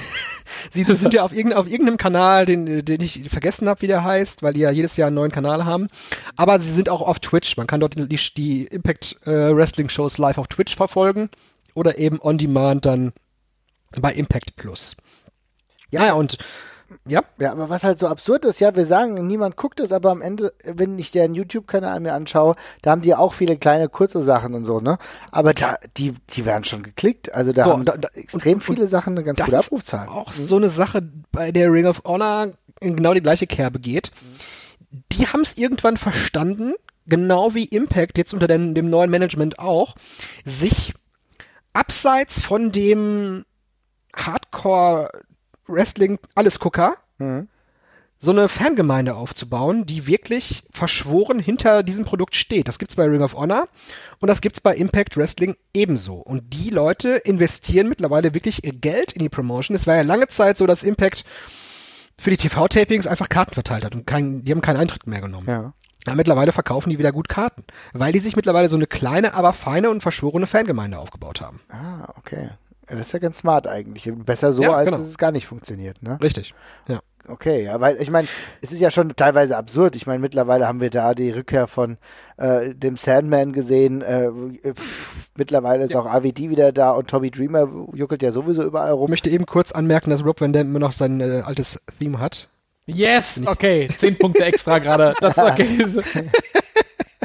sie 0.70 0.84
sind 0.84 1.14
ja 1.14 1.24
auf, 1.24 1.32
irgendein, 1.32 1.58
auf 1.58 1.66
irgendeinem 1.66 1.96
Kanal, 1.96 2.46
den, 2.46 2.84
den 2.84 3.00
ich 3.00 3.28
vergessen 3.28 3.68
habe, 3.68 3.82
wie 3.82 3.88
der 3.88 4.04
heißt, 4.04 4.42
weil 4.42 4.52
die 4.52 4.60
ja 4.60 4.70
jedes 4.70 4.96
Jahr 4.96 5.08
einen 5.08 5.16
neuen 5.16 5.32
Kanal 5.32 5.64
haben. 5.64 5.88
Aber 6.36 6.60
sie 6.60 6.72
sind 6.72 6.88
auch 6.88 7.02
auf 7.02 7.18
Twitch. 7.18 7.56
Man 7.56 7.66
kann 7.66 7.80
dort 7.80 7.96
die, 7.96 8.18
die 8.36 8.64
Impact 8.66 9.16
äh, 9.26 9.54
Wrestling 9.54 9.88
Shows 9.88 10.18
live 10.18 10.38
auf 10.38 10.46
Twitch 10.46 10.76
verfolgen 10.76 11.28
oder 11.74 11.98
eben 11.98 12.20
on 12.20 12.38
Demand 12.38 12.86
dann 12.86 13.12
bei 14.00 14.12
Impact 14.12 14.56
Plus. 14.56 14.96
Ja 15.90 16.14
und 16.14 16.38
Ja. 17.06 17.22
Ja, 17.38 17.52
aber 17.52 17.68
was 17.68 17.84
halt 17.84 17.98
so 17.98 18.06
absurd 18.08 18.44
ist, 18.44 18.60
ja, 18.60 18.74
wir 18.76 18.84
sagen, 18.86 19.14
niemand 19.26 19.56
guckt 19.56 19.80
es, 19.80 19.92
aber 19.92 20.10
am 20.10 20.22
Ende, 20.22 20.52
wenn 20.64 20.98
ich 20.98 21.10
deren 21.10 21.34
YouTube-Kanal 21.34 22.00
mir 22.00 22.14
anschaue, 22.14 22.56
da 22.82 22.90
haben 22.92 23.00
die 23.02 23.14
auch 23.14 23.34
viele 23.34 23.56
kleine, 23.56 23.88
kurze 23.88 24.22
Sachen 24.22 24.54
und 24.54 24.64
so, 24.64 24.80
ne? 24.80 24.98
Aber 25.30 25.54
da, 25.54 25.76
die, 25.96 26.14
die 26.30 26.44
werden 26.46 26.64
schon 26.64 26.82
geklickt. 26.82 27.32
Also 27.34 27.52
da 27.52 27.64
So, 27.64 27.70
haben 27.72 27.84
da- 27.84 27.96
da- 27.96 28.08
extrem 28.14 28.54
und- 28.58 28.68
und 28.68 28.76
viele 28.76 28.88
Sachen 28.88 29.14
eine 29.14 29.24
ganz 29.24 29.38
das 29.38 29.46
gute 29.46 29.56
ist 29.58 29.66
Abrufzahl. 29.68 30.08
auch 30.08 30.32
so 30.32 30.56
eine 30.56 30.70
Sache, 30.70 31.02
bei 31.32 31.52
der 31.52 31.72
Ring 31.72 31.86
of 31.86 32.02
Honor 32.04 32.48
in 32.80 32.96
genau 32.96 33.14
die 33.14 33.22
gleiche 33.22 33.46
Kerbe 33.46 33.78
geht. 33.78 34.10
Die 35.12 35.26
haben 35.26 35.40
es 35.40 35.56
irgendwann 35.56 35.96
verstanden, 35.96 36.74
genau 37.06 37.54
wie 37.54 37.64
Impact 37.64 38.18
jetzt 38.18 38.32
unter 38.34 38.46
den, 38.46 38.74
dem 38.74 38.90
neuen 38.90 39.10
Management 39.10 39.58
auch, 39.58 39.94
sich 40.44 40.94
abseits 41.72 42.40
von 42.42 42.70
dem 42.72 43.44
Hardcore 44.14 45.10
Wrestling 45.72 46.18
Allesgucker 46.34 46.94
Mhm. 47.18 47.48
so 48.18 48.30
eine 48.30 48.48
Fangemeinde 48.48 49.16
aufzubauen, 49.16 49.84
die 49.84 50.06
wirklich 50.06 50.62
verschworen 50.70 51.38
hinter 51.40 51.82
diesem 51.82 52.04
Produkt 52.04 52.36
steht. 52.36 52.68
Das 52.68 52.78
gibt's 52.78 52.94
bei 52.96 53.04
Ring 53.04 53.22
of 53.22 53.34
Honor 53.34 53.66
und 54.20 54.28
das 54.28 54.40
gibt's 54.40 54.60
bei 54.60 54.76
Impact 54.76 55.16
Wrestling 55.16 55.56
ebenso. 55.74 56.14
Und 56.16 56.54
die 56.54 56.70
Leute 56.70 57.16
investieren 57.16 57.88
mittlerweile 57.88 58.32
wirklich 58.34 58.64
ihr 58.64 58.72
Geld 58.74 59.12
in 59.12 59.22
die 59.22 59.28
Promotion. 59.28 59.74
Es 59.74 59.86
war 59.88 59.96
ja 59.96 60.02
lange 60.02 60.28
Zeit 60.28 60.56
so, 60.58 60.66
dass 60.66 60.84
Impact 60.84 61.24
für 62.18 62.30
die 62.30 62.36
TV-Tapings 62.36 63.08
einfach 63.08 63.28
Karten 63.28 63.54
verteilt 63.54 63.84
hat 63.84 63.94
und 63.96 64.06
kein, 64.06 64.44
die 64.44 64.52
haben 64.52 64.60
keinen 64.60 64.76
Eintritt 64.76 65.06
mehr 65.08 65.20
genommen. 65.20 65.48
Ja. 65.48 65.72
Ja, 66.06 66.14
mittlerweile 66.16 66.50
verkaufen 66.52 66.90
die 66.90 66.98
wieder 66.98 67.12
gut 67.12 67.28
Karten, 67.28 67.64
weil 67.92 68.12
die 68.12 68.18
sich 68.18 68.34
mittlerweile 68.34 68.68
so 68.68 68.74
eine 68.76 68.88
kleine, 68.88 69.34
aber 69.34 69.52
feine 69.52 69.88
und 69.90 70.00
verschworene 70.02 70.48
Fangemeinde 70.48 70.98
aufgebaut 70.98 71.40
haben. 71.40 71.60
Ah, 71.68 72.12
okay. 72.16 72.50
Ja, 72.92 72.98
das 72.98 73.08
ist 73.08 73.12
ja 73.12 73.18
ganz 73.18 73.38
smart 73.38 73.66
eigentlich. 73.66 74.10
Besser 74.14 74.52
so, 74.52 74.62
Ja, 74.62 74.72
als 74.74 74.84
genau. 74.86 74.98
dass 74.98 75.08
es 75.08 75.18
gar 75.18 75.32
nicht 75.32 75.46
funktioniert, 75.46 76.02
ne? 76.02 76.18
Richtig. 76.22 76.54
Ja. 76.88 77.00
Okay, 77.28 77.64
ja, 77.66 77.80
weil 77.80 78.00
ich 78.02 78.10
meine, 78.10 78.26
es 78.62 78.72
ist 78.72 78.80
ja 78.80 78.90
schon 78.90 79.14
teilweise 79.14 79.56
absurd. 79.56 79.94
Ich 79.94 80.08
meine, 80.08 80.18
mittlerweile 80.18 80.66
haben 80.66 80.80
wir 80.80 80.90
da 80.90 81.14
die 81.14 81.30
Rückkehr 81.30 81.68
von 81.68 81.96
äh, 82.36 82.74
dem 82.74 82.96
Sandman 82.96 83.52
gesehen. 83.52 84.02
Äh, 84.02 84.28
pff, 84.74 85.28
mittlerweile 85.36 85.84
ist 85.84 85.94
auch 85.94 86.06
AVD 86.06 86.50
wieder 86.50 86.72
da 86.72 86.90
und 86.90 87.08
Tommy 87.08 87.30
Dreamer 87.30 87.68
juckelt 87.94 88.22
ja 88.22 88.32
sowieso 88.32 88.64
überall 88.64 88.92
Ich 88.92 88.98
rum. 88.98 89.08
möchte 89.08 89.30
eben 89.30 89.46
kurz 89.46 89.70
anmerken, 89.70 90.10
dass 90.10 90.24
Rob 90.24 90.40
Van 90.40 90.52
Dam 90.52 90.66
immer 90.66 90.80
noch 90.80 90.92
sein 90.92 91.20
äh, 91.20 91.42
altes 91.46 91.80
Theme 92.00 92.18
hat. 92.18 92.48
Yes, 92.86 93.40
okay, 93.46 93.88
zehn 93.96 94.18
Punkte 94.18 94.44
extra 94.44 94.80
gerade. 94.80 95.14
Das 95.20 95.36
ist 95.36 95.96
okay. 95.98 96.28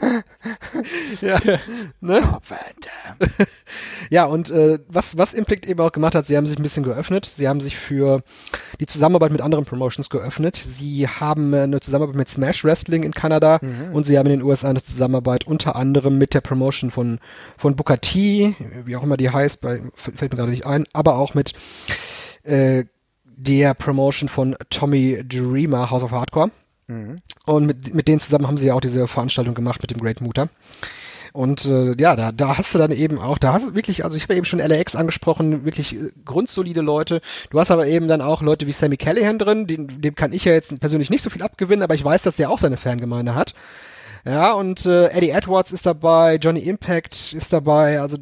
Ja. 1.21 1.39
ne? 1.99 2.39
Ja, 4.09 4.25
und 4.25 4.49
äh, 4.51 4.79
was, 4.87 5.17
was 5.17 5.33
Impact 5.33 5.65
eben 5.65 5.79
auch 5.81 5.91
gemacht 5.91 6.15
hat, 6.15 6.27
sie 6.27 6.37
haben 6.37 6.45
sich 6.45 6.57
ein 6.57 6.63
bisschen 6.63 6.83
geöffnet. 6.83 7.25
Sie 7.25 7.47
haben 7.47 7.59
sich 7.59 7.75
für 7.77 8.23
die 8.79 8.85
Zusammenarbeit 8.85 9.31
mit 9.31 9.41
anderen 9.41 9.65
Promotions 9.65 10.09
geöffnet. 10.09 10.55
Sie 10.55 11.07
haben 11.07 11.53
eine 11.53 11.79
Zusammenarbeit 11.79 12.15
mit 12.15 12.29
Smash 12.29 12.63
Wrestling 12.63 13.03
in 13.03 13.11
Kanada 13.11 13.59
und 13.93 14.05
sie 14.05 14.17
haben 14.17 14.27
in 14.27 14.39
den 14.39 14.41
USA 14.43 14.69
eine 14.69 14.81
Zusammenarbeit 14.81 15.45
unter 15.45 15.75
anderem 15.75 16.17
mit 16.17 16.33
der 16.33 16.41
Promotion 16.41 16.91
von, 16.91 17.19
von 17.57 17.75
Booker 17.75 17.99
T, 17.99 18.55
wie 18.85 18.95
auch 18.95 19.03
immer 19.03 19.17
die 19.17 19.29
heißt, 19.29 19.61
bei, 19.61 19.81
fällt 19.95 20.31
mir 20.31 20.37
gerade 20.37 20.51
nicht 20.51 20.65
ein, 20.65 20.85
aber 20.93 21.17
auch 21.17 21.33
mit 21.33 21.53
äh, 22.43 22.85
der 23.25 23.73
Promotion 23.73 24.29
von 24.29 24.55
Tommy 24.69 25.23
Dreamer, 25.27 25.89
House 25.91 26.03
of 26.03 26.11
Hardcore. 26.11 26.51
Und 27.45 27.65
mit, 27.65 27.93
mit 27.93 28.07
denen 28.07 28.19
zusammen 28.19 28.47
haben 28.47 28.57
sie 28.57 28.67
ja 28.67 28.73
auch 28.73 28.81
diese 28.81 29.07
Veranstaltung 29.07 29.55
gemacht 29.55 29.81
mit 29.81 29.91
dem 29.91 29.99
Great 29.99 30.21
Muta. 30.21 30.49
Und 31.33 31.65
äh, 31.65 31.93
ja, 31.99 32.15
da, 32.15 32.31
da 32.31 32.57
hast 32.57 32.73
du 32.73 32.79
dann 32.79 32.91
eben 32.91 33.19
auch, 33.19 33.37
da 33.37 33.53
hast 33.53 33.67
du 33.67 33.75
wirklich, 33.75 34.03
also 34.03 34.17
ich 34.17 34.23
habe 34.23 34.35
eben 34.35 34.45
schon 34.45 34.59
LAX 34.59 34.95
angesprochen, 34.95 35.65
wirklich 35.65 35.95
äh, 35.95 36.09
grundsolide 36.25 36.81
Leute. 36.81 37.21
Du 37.51 37.59
hast 37.59 37.69
aber 37.69 37.85
eben 37.87 38.07
dann 38.07 38.21
auch 38.21 38.41
Leute 38.41 38.65
wie 38.65 38.71
Sammy 38.71 38.97
Callahan 38.97 39.37
drin, 39.37 39.67
dem, 39.67 40.01
dem 40.01 40.15
kann 40.15 40.33
ich 40.33 40.45
ja 40.45 40.53
jetzt 40.53 40.79
persönlich 40.79 41.09
nicht 41.09 41.21
so 41.21 41.29
viel 41.29 41.43
abgewinnen, 41.43 41.83
aber 41.83 41.93
ich 41.93 42.03
weiß, 42.03 42.23
dass 42.23 42.37
der 42.37 42.49
auch 42.49 42.57
seine 42.57 42.77
Fangemeinde 42.77 43.35
hat. 43.35 43.53
Ja, 44.27 44.51
und 44.53 44.85
äh, 44.85 45.07
Eddie 45.07 45.29
Edwards 45.29 45.71
ist 45.71 45.85
dabei, 45.85 46.35
Johnny 46.35 46.59
Impact 46.61 47.33
ist 47.33 47.53
dabei. 47.53 48.01
Also 48.01 48.17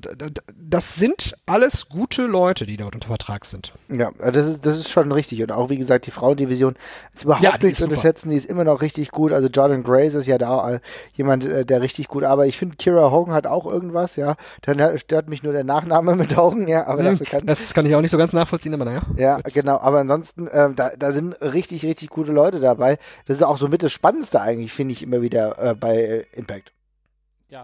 das 0.56 0.96
sind 0.96 1.36
alles 1.48 1.90
gute 1.90 2.28
Leute, 2.28 2.66
die 2.68 2.78
dort 2.78 2.94
unter 2.94 3.08
Vertrag 3.08 3.46
sind. 3.46 3.74
Ja, 3.90 4.12
das 4.20 4.46
ist, 4.48 4.66
das 4.66 4.78
ist 4.78 4.90
schon 4.92 5.12
richtig. 5.12 5.42
Und 5.42 5.52
auch, 5.52 5.70
wie 5.70 5.78
gesagt, 5.78 6.06
die 6.06 6.12
Frauendivision 6.12 6.76
ist 7.14 7.24
überhaupt 7.24 7.44
Ja, 7.44 7.58
die 7.58 7.66
nicht 7.68 7.74
ist 7.74 7.80
zu 7.80 7.86
unterschätzen. 7.86 8.30
Die 8.30 8.36
ist 8.36 8.46
immer 8.46 8.64
noch 8.64 8.82
richtig 8.82 9.10
gut. 9.12 9.32
Also 9.32 9.48
Jordan 9.48 9.84
Grace 9.84 10.14
ist 10.14 10.28
ja 10.28 10.38
da 10.38 10.74
äh, 10.74 10.80
jemand, 11.16 11.44
äh, 11.46 11.66
der 11.66 11.82
richtig 11.82 12.08
gut 12.08 12.24
arbeitet. 12.24 12.50
Ich 12.50 12.58
finde, 12.58 12.76
Kira 12.76 13.10
Hogan 13.10 13.34
hat 13.34 13.48
auch 13.48 13.66
irgendwas, 13.66 14.16
ja. 14.16 14.36
Dann 14.62 14.78
äh, 14.80 14.98
stört 15.00 15.28
mich 15.28 15.42
nur 15.42 15.54
der 15.54 15.64
Nachname 15.64 16.16
mit 16.16 16.38
Hogan, 16.38 16.68
ja. 16.68 16.86
Aber 16.86 17.04
Hm, 17.04 17.20
kann, 17.20 17.46
das 17.46 17.74
kann 17.74 17.86
ich 17.86 17.96
auch 17.96 18.02
nicht 18.02 18.12
so 18.12 18.18
ganz 18.18 18.34
nachvollziehen, 18.34 18.74
aber 18.74 18.86
naja. 18.86 19.02
Ja, 19.18 19.38
Gut. 19.38 19.54
genau. 19.54 19.80
Aber 19.80 20.00
ansonsten, 20.00 20.48
ähm, 20.52 20.76
da, 20.76 20.92
da 20.98 21.12
sind 21.12 21.34
richtig, 21.42 21.84
richtig 21.84 22.10
gute 22.10 22.32
Leute 22.32 22.60
dabei. 22.60 22.98
Das 23.26 23.38
ist 23.38 23.44
auch 23.44 23.58
so 23.58 23.68
mit 23.68 23.82
das 23.82 23.92
Spannendste 23.92 24.42
eigentlich, 24.42 24.72
finde 24.74 24.92
ich 24.92 25.02
immer 25.02 25.22
wieder 25.22 25.58
äh, 25.58 25.74
bei 25.74 25.95
äh, 25.96 26.26
Impact. 26.34 26.72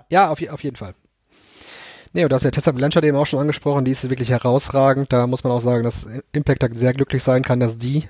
Ja, 0.10 0.30
auf, 0.30 0.40
je- 0.40 0.50
auf 0.50 0.64
jeden 0.64 0.76
Fall. 0.78 0.94
Nee, 2.14 2.24
und 2.24 2.30
du 2.32 2.36
hast 2.36 2.44
ja 2.44 2.52
Tessa 2.52 2.72
Blanchard 2.72 3.04
eben 3.06 3.18
auch 3.18 3.26
schon 3.26 3.40
angesprochen, 3.40 3.86
die 3.86 3.92
ist 3.92 4.10
wirklich 4.10 4.30
herausragend. 4.30 5.12
Da 5.14 5.28
muss 5.28 5.44
man 5.44 5.52
auch 5.54 5.62
sagen, 5.62 5.84
dass 5.84 6.08
Impact 6.34 6.64
da 6.64 6.68
sehr 6.72 6.94
glücklich 6.94 7.24
sein 7.24 7.42
kann, 7.44 7.60
dass 7.60 7.78
die 7.78 8.08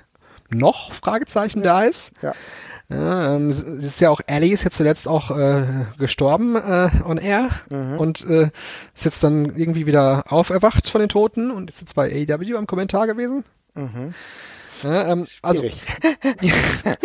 noch 0.50 0.92
Fragezeichen 0.92 1.62
da 1.62 1.84
ist. 1.84 2.12
Ja. 2.20 2.32
Ja, 2.88 3.36
ähm, 3.36 3.48
ist 3.48 4.00
ja 4.00 4.10
auch 4.10 4.20
Ellie 4.26 4.52
ist 4.52 4.64
jetzt 4.64 4.76
zuletzt 4.76 5.08
auch 5.08 5.30
äh, 5.30 5.62
gestorben 5.98 6.56
äh, 6.56 6.90
on 7.06 7.16
air 7.16 7.48
Mhm. 7.70 7.98
und 7.98 8.26
äh, 8.28 8.50
ist 8.94 9.04
jetzt 9.06 9.22
dann 9.24 9.56
irgendwie 9.56 9.86
wieder 9.86 10.24
auferwacht 10.30 10.90
von 10.90 10.98
den 11.00 11.08
Toten 11.08 11.50
und 11.50 11.70
ist 11.70 11.80
jetzt 11.80 11.94
bei 11.94 12.10
AEW 12.12 12.56
am 12.58 12.66
Kommentar 12.66 13.06
gewesen. 13.06 13.44
Mhm. 13.74 14.12
Ja, 14.82 15.12
ähm, 15.12 15.26
also, 15.42 15.62
Schwierig. 15.62 15.80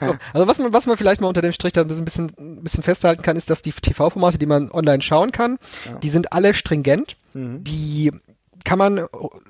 so, 0.00 0.16
also 0.32 0.46
was 0.46 0.58
man, 0.58 0.72
was 0.72 0.86
man 0.86 0.96
vielleicht 0.96 1.20
mal 1.20 1.28
unter 1.28 1.42
dem 1.42 1.52
Strich 1.52 1.72
da 1.72 1.82
ein 1.82 1.88
bisschen, 1.88 2.32
ein 2.38 2.62
bisschen 2.62 2.82
festhalten 2.82 3.22
kann, 3.22 3.36
ist, 3.36 3.50
dass 3.50 3.62
die 3.62 3.72
TV-Formate, 3.72 4.38
die 4.38 4.46
man 4.46 4.70
online 4.70 5.02
schauen 5.02 5.32
kann, 5.32 5.58
die 6.02 6.08
sind 6.08 6.32
alle 6.32 6.54
stringent. 6.54 7.16
Mhm. 7.34 7.64
Die 7.64 8.12
kann 8.66 8.78
man 8.78 9.06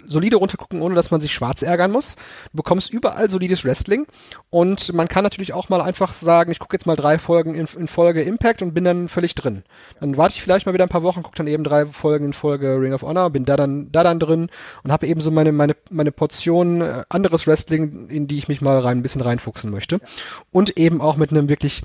solide 0.07 0.37
runtergucken, 0.37 0.83
ohne 0.83 0.95
dass 0.95 1.11
man 1.11 1.23
sich 1.23 1.33
schwarz 1.33 1.63
ärgern 1.63 1.91
muss. 1.91 2.17
Du 2.53 2.59
bekommst 2.59 2.93
überall 2.93 3.31
solides 3.31 3.65
Wrestling 3.65 4.07
und 4.51 4.93
man 4.93 5.09
kann 5.09 5.25
natürlich 5.25 5.55
auch 5.55 5.71
mal 5.71 5.81
einfach 5.81 6.13
sagen, 6.13 6.53
ich 6.53 6.59
gucke 6.59 6.77
jetzt 6.77 6.87
mal 6.87 6.97
drei 6.97 7.19
Folgen 7.19 7.55
in, 7.55 7.67
in 7.79 7.89
Folge 7.89 8.23
Impact 8.23 8.61
und 8.61 8.75
bin 8.75 8.85
dann 8.85 9.09
völlig 9.09 9.35
drin. 9.35 9.63
Dann 10.01 10.19
warte 10.19 10.35
ich 10.35 10.43
vielleicht 10.43 10.67
mal 10.67 10.75
wieder 10.75 10.85
ein 10.85 10.91
paar 10.91 11.03
Wochen, 11.03 11.23
gucke 11.23 11.37
dann 11.37 11.47
eben 11.47 11.65
drei 11.65 11.87
Folgen 11.87 12.27
in 12.27 12.33
Folge 12.35 12.79
Ring 12.79 12.93
of 12.93 13.03
Honor, 13.03 13.31
bin 13.31 13.47
da 13.47 13.57
dann, 13.57 13.91
da 13.91 14.05
dann 14.05 14.21
drin 14.21 14.51
und 14.85 14.93
habe 14.93 15.07
eben 15.07 15.23
so 15.23 15.31
meine, 15.31 15.51
meine, 15.51 15.77
meine 15.89 16.13
Portion 16.13 16.83
äh, 16.83 17.05
anderes 17.09 17.47
Wrestling, 17.47 18.11
in 18.11 18.27
die 18.27 18.37
ich 18.37 18.49
mich 18.49 18.61
mal 18.61 18.79
rein, 18.79 18.99
ein 18.99 19.03
bisschen 19.03 19.23
reinfuchsen 19.23 19.71
möchte. 19.71 19.99
Und 20.53 20.77
eben 20.77 21.01
auch 21.01 21.17
mit 21.17 21.31
einem 21.31 21.49
wirklich 21.49 21.83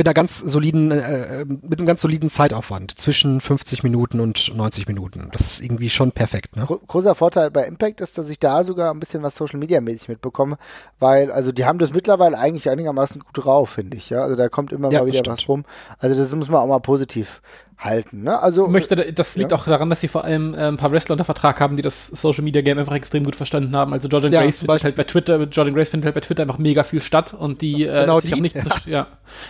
mit 0.00 0.08
einer 0.08 0.14
ganz 0.14 0.38
soliden, 0.38 0.90
äh, 0.92 1.44
mit 1.44 1.78
einem 1.78 1.86
ganz 1.86 2.00
soliden 2.00 2.30
Zeitaufwand 2.30 2.98
zwischen 2.98 3.38
50 3.38 3.82
Minuten 3.82 4.18
und 4.20 4.56
90 4.56 4.88
Minuten. 4.88 5.28
Das 5.30 5.42
ist 5.42 5.60
irgendwie 5.62 5.90
schon 5.90 6.10
perfekt, 6.12 6.56
ne? 6.56 6.64
Gro 6.64 6.78
großer 6.86 7.14
Vorteil 7.14 7.50
bei 7.50 7.66
Impact 7.66 8.00
ist, 8.00 8.16
dass 8.16 8.30
ich 8.30 8.38
da 8.38 8.64
sogar 8.64 8.94
ein 8.94 8.98
bisschen 8.98 9.22
was 9.22 9.36
Social 9.36 9.58
Media 9.58 9.78
mäßig 9.82 10.08
mitbekomme, 10.08 10.56
weil 11.00 11.30
also 11.30 11.52
die 11.52 11.66
haben 11.66 11.78
das 11.78 11.92
mittlerweile 11.92 12.38
eigentlich 12.38 12.70
einigermaßen 12.70 13.20
gut 13.20 13.44
drauf, 13.44 13.68
finde 13.68 13.98
ich. 13.98 14.08
Ja, 14.08 14.22
also 14.22 14.36
da 14.36 14.48
kommt 14.48 14.72
immer 14.72 14.90
Ja, 14.90 15.00
mal 15.00 15.06
wieder 15.06 15.20
das 15.22 15.32
was 15.32 15.40
stimmt. 15.42 15.48
rum. 15.50 15.64
Also 15.98 16.18
das 16.18 16.34
muss 16.34 16.48
man 16.48 16.62
auch 16.62 16.66
mal 16.66 16.78
positiv 16.80 17.42
halten. 17.80 18.22
Ne? 18.22 18.38
Also 18.40 18.66
möchte, 18.68 19.12
das 19.12 19.36
liegt 19.36 19.50
Ja. 19.52 19.56
auch 19.56 19.64
daran, 19.64 19.90
dass 19.90 20.00
sie 20.00 20.08
vor 20.08 20.24
allem 20.24 20.54
äh, 20.54 20.68
ein 20.68 20.76
paar 20.76 20.92
Wrestler 20.92 21.14
unter 21.14 21.24
Vertrag 21.24 21.60
haben, 21.60 21.76
die 21.76 21.82
das 21.82 22.06
Social 22.08 22.44
Media 22.44 22.62
Game 22.62 22.78
einfach 22.78 22.94
extrem 22.94 23.24
gut 23.24 23.36
verstanden 23.36 23.74
haben. 23.74 23.92
Also 23.92 24.08
Jordan 24.08 24.32
Ja, 24.32 24.42
Grace 24.42 24.58
zum 24.58 24.66
findet 24.66 24.84
halt 24.84 24.96
bei 24.96 25.04
Twitter, 25.04 25.40
Jordan 25.44 25.74
Grace 25.74 25.88
findet 25.88 26.04
halt 26.04 26.14
bei 26.14 26.20
Twitter 26.20 26.42
einfach 26.42 26.58
mega 26.58 26.82
viel 26.82 27.00
statt 27.00 27.32
und 27.34 27.62
die, 27.62 27.84
äh, 27.84 28.02
Genau 28.02 28.18
ist 28.18 28.22
sich 28.22 28.32
die, 28.32 28.38
auch 28.38 28.42
nicht 28.42 28.56
ja. 28.56 28.62
zu, 28.64 28.70
ja, 28.90 29.06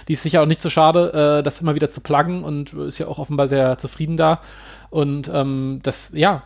die 0.09 0.13
ist 0.13 0.23
sicher 0.23 0.43
auch 0.43 0.47
nicht 0.47 0.63
so 0.63 0.71
schade, 0.71 1.39
äh, 1.41 1.43
das 1.43 1.61
immer 1.61 1.75
wieder 1.75 1.91
zu 1.91 2.01
pluggen 2.01 2.45
und 2.45 2.73
ist 2.73 2.99
ja 2.99 3.09
auch 3.09 3.19
offenbar 3.19 3.49
sehr 3.49 3.79
zufrieden 3.79 4.17
da. 4.17 4.41
Und 4.91 5.31
ähm, 5.33 5.81
das, 5.83 6.11
ja, 6.13 6.45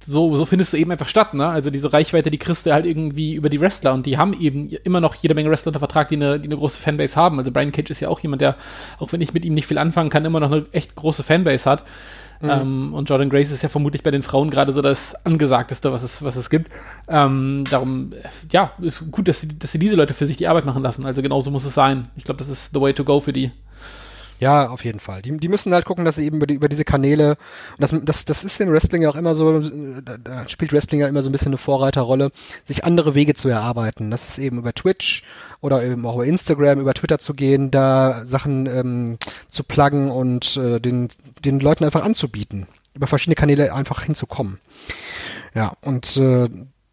so, 0.00 0.34
so 0.36 0.44
findest 0.44 0.72
du 0.72 0.76
eben 0.76 0.90
einfach 0.90 1.08
statt, 1.08 1.34
ne? 1.34 1.46
Also 1.46 1.70
diese 1.70 1.92
Reichweite, 1.92 2.30
die 2.30 2.38
kriegst 2.38 2.66
du 2.66 2.72
halt 2.72 2.86
irgendwie 2.86 3.34
über 3.34 3.48
die 3.48 3.60
Wrestler 3.60 3.94
und 3.94 4.06
die 4.06 4.16
haben 4.16 4.32
eben 4.38 4.70
immer 4.84 5.00
noch 5.00 5.14
jede 5.16 5.34
Menge 5.34 5.50
Wrestler 5.50 5.70
unter 5.70 5.80
Vertrag, 5.80 6.08
die 6.08 6.16
eine, 6.16 6.38
die 6.38 6.46
eine 6.46 6.56
große 6.56 6.80
Fanbase 6.80 7.16
haben. 7.16 7.38
Also 7.38 7.50
Brian 7.50 7.72
Cage 7.72 7.90
ist 7.90 8.00
ja 8.00 8.08
auch 8.08 8.20
jemand, 8.20 8.40
der, 8.40 8.56
auch 8.98 9.12
wenn 9.12 9.20
ich 9.20 9.34
mit 9.34 9.44
ihm 9.44 9.54
nicht 9.54 9.66
viel 9.66 9.78
anfangen 9.78 10.10
kann, 10.10 10.24
immer 10.24 10.40
noch 10.40 10.52
eine 10.52 10.66
echt 10.72 10.94
große 10.94 11.22
Fanbase 11.22 11.68
hat. 11.68 11.84
Ähm, 12.40 12.94
und 12.94 13.08
Jordan 13.08 13.30
Grace 13.30 13.50
ist 13.50 13.62
ja 13.62 13.68
vermutlich 13.68 14.02
bei 14.02 14.10
den 14.10 14.22
Frauen 14.22 14.50
gerade 14.50 14.72
so 14.72 14.80
das 14.80 15.14
Angesagteste, 15.26 15.90
was 15.90 16.02
es, 16.02 16.22
was 16.22 16.36
es 16.36 16.50
gibt. 16.50 16.70
Ähm, 17.08 17.64
darum, 17.68 18.12
äh, 18.12 18.28
ja, 18.52 18.72
ist 18.80 19.10
gut, 19.10 19.26
dass 19.26 19.40
sie, 19.40 19.58
dass 19.58 19.72
sie 19.72 19.78
diese 19.78 19.96
Leute 19.96 20.14
für 20.14 20.26
sich 20.26 20.36
die 20.36 20.46
Arbeit 20.46 20.64
machen 20.64 20.82
lassen. 20.82 21.04
Also 21.04 21.22
genauso 21.22 21.50
muss 21.50 21.64
es 21.64 21.74
sein. 21.74 22.08
Ich 22.16 22.24
glaube, 22.24 22.38
das 22.38 22.48
ist 22.48 22.72
the 22.72 22.80
way 22.80 22.92
to 22.92 23.04
go 23.04 23.20
für 23.20 23.32
die. 23.32 23.50
Ja, 24.38 24.68
auf 24.68 24.84
jeden 24.84 25.00
Fall. 25.00 25.20
Die, 25.22 25.36
die 25.36 25.48
müssen 25.48 25.74
halt 25.74 25.84
gucken, 25.84 26.04
dass 26.04 26.16
sie 26.16 26.24
eben 26.24 26.36
über, 26.36 26.46
die, 26.46 26.54
über 26.54 26.68
diese 26.68 26.84
Kanäle, 26.84 27.36
und 27.76 27.80
das, 27.80 27.94
das, 28.04 28.24
das 28.24 28.44
ist 28.44 28.60
im 28.60 28.70
Wrestling 28.70 29.02
ja 29.02 29.10
auch 29.10 29.16
immer 29.16 29.34
so, 29.34 29.60
da 29.60 30.48
spielt 30.48 30.72
Wrestling 30.72 31.00
ja 31.00 31.08
immer 31.08 31.22
so 31.22 31.28
ein 31.28 31.32
bisschen 31.32 31.50
eine 31.50 31.56
Vorreiterrolle, 31.56 32.30
sich 32.64 32.84
andere 32.84 33.14
Wege 33.14 33.34
zu 33.34 33.48
erarbeiten. 33.48 34.10
Das 34.10 34.28
ist 34.28 34.38
eben 34.38 34.58
über 34.58 34.72
Twitch 34.72 35.24
oder 35.60 35.82
eben 35.82 36.06
auch 36.06 36.14
über 36.14 36.26
Instagram, 36.26 36.78
über 36.78 36.94
Twitter 36.94 37.18
zu 37.18 37.34
gehen, 37.34 37.70
da 37.70 38.24
Sachen 38.24 38.66
ähm, 38.66 39.18
zu 39.48 39.64
pluggen 39.64 40.10
und 40.10 40.56
äh, 40.56 40.78
den, 40.80 41.08
den 41.44 41.58
Leuten 41.58 41.84
einfach 41.84 42.04
anzubieten, 42.04 42.68
über 42.94 43.08
verschiedene 43.08 43.34
Kanäle 43.34 43.74
einfach 43.74 44.02
hinzukommen. 44.02 44.60
Ja, 45.54 45.72
und 45.80 46.16
äh, 46.16 46.48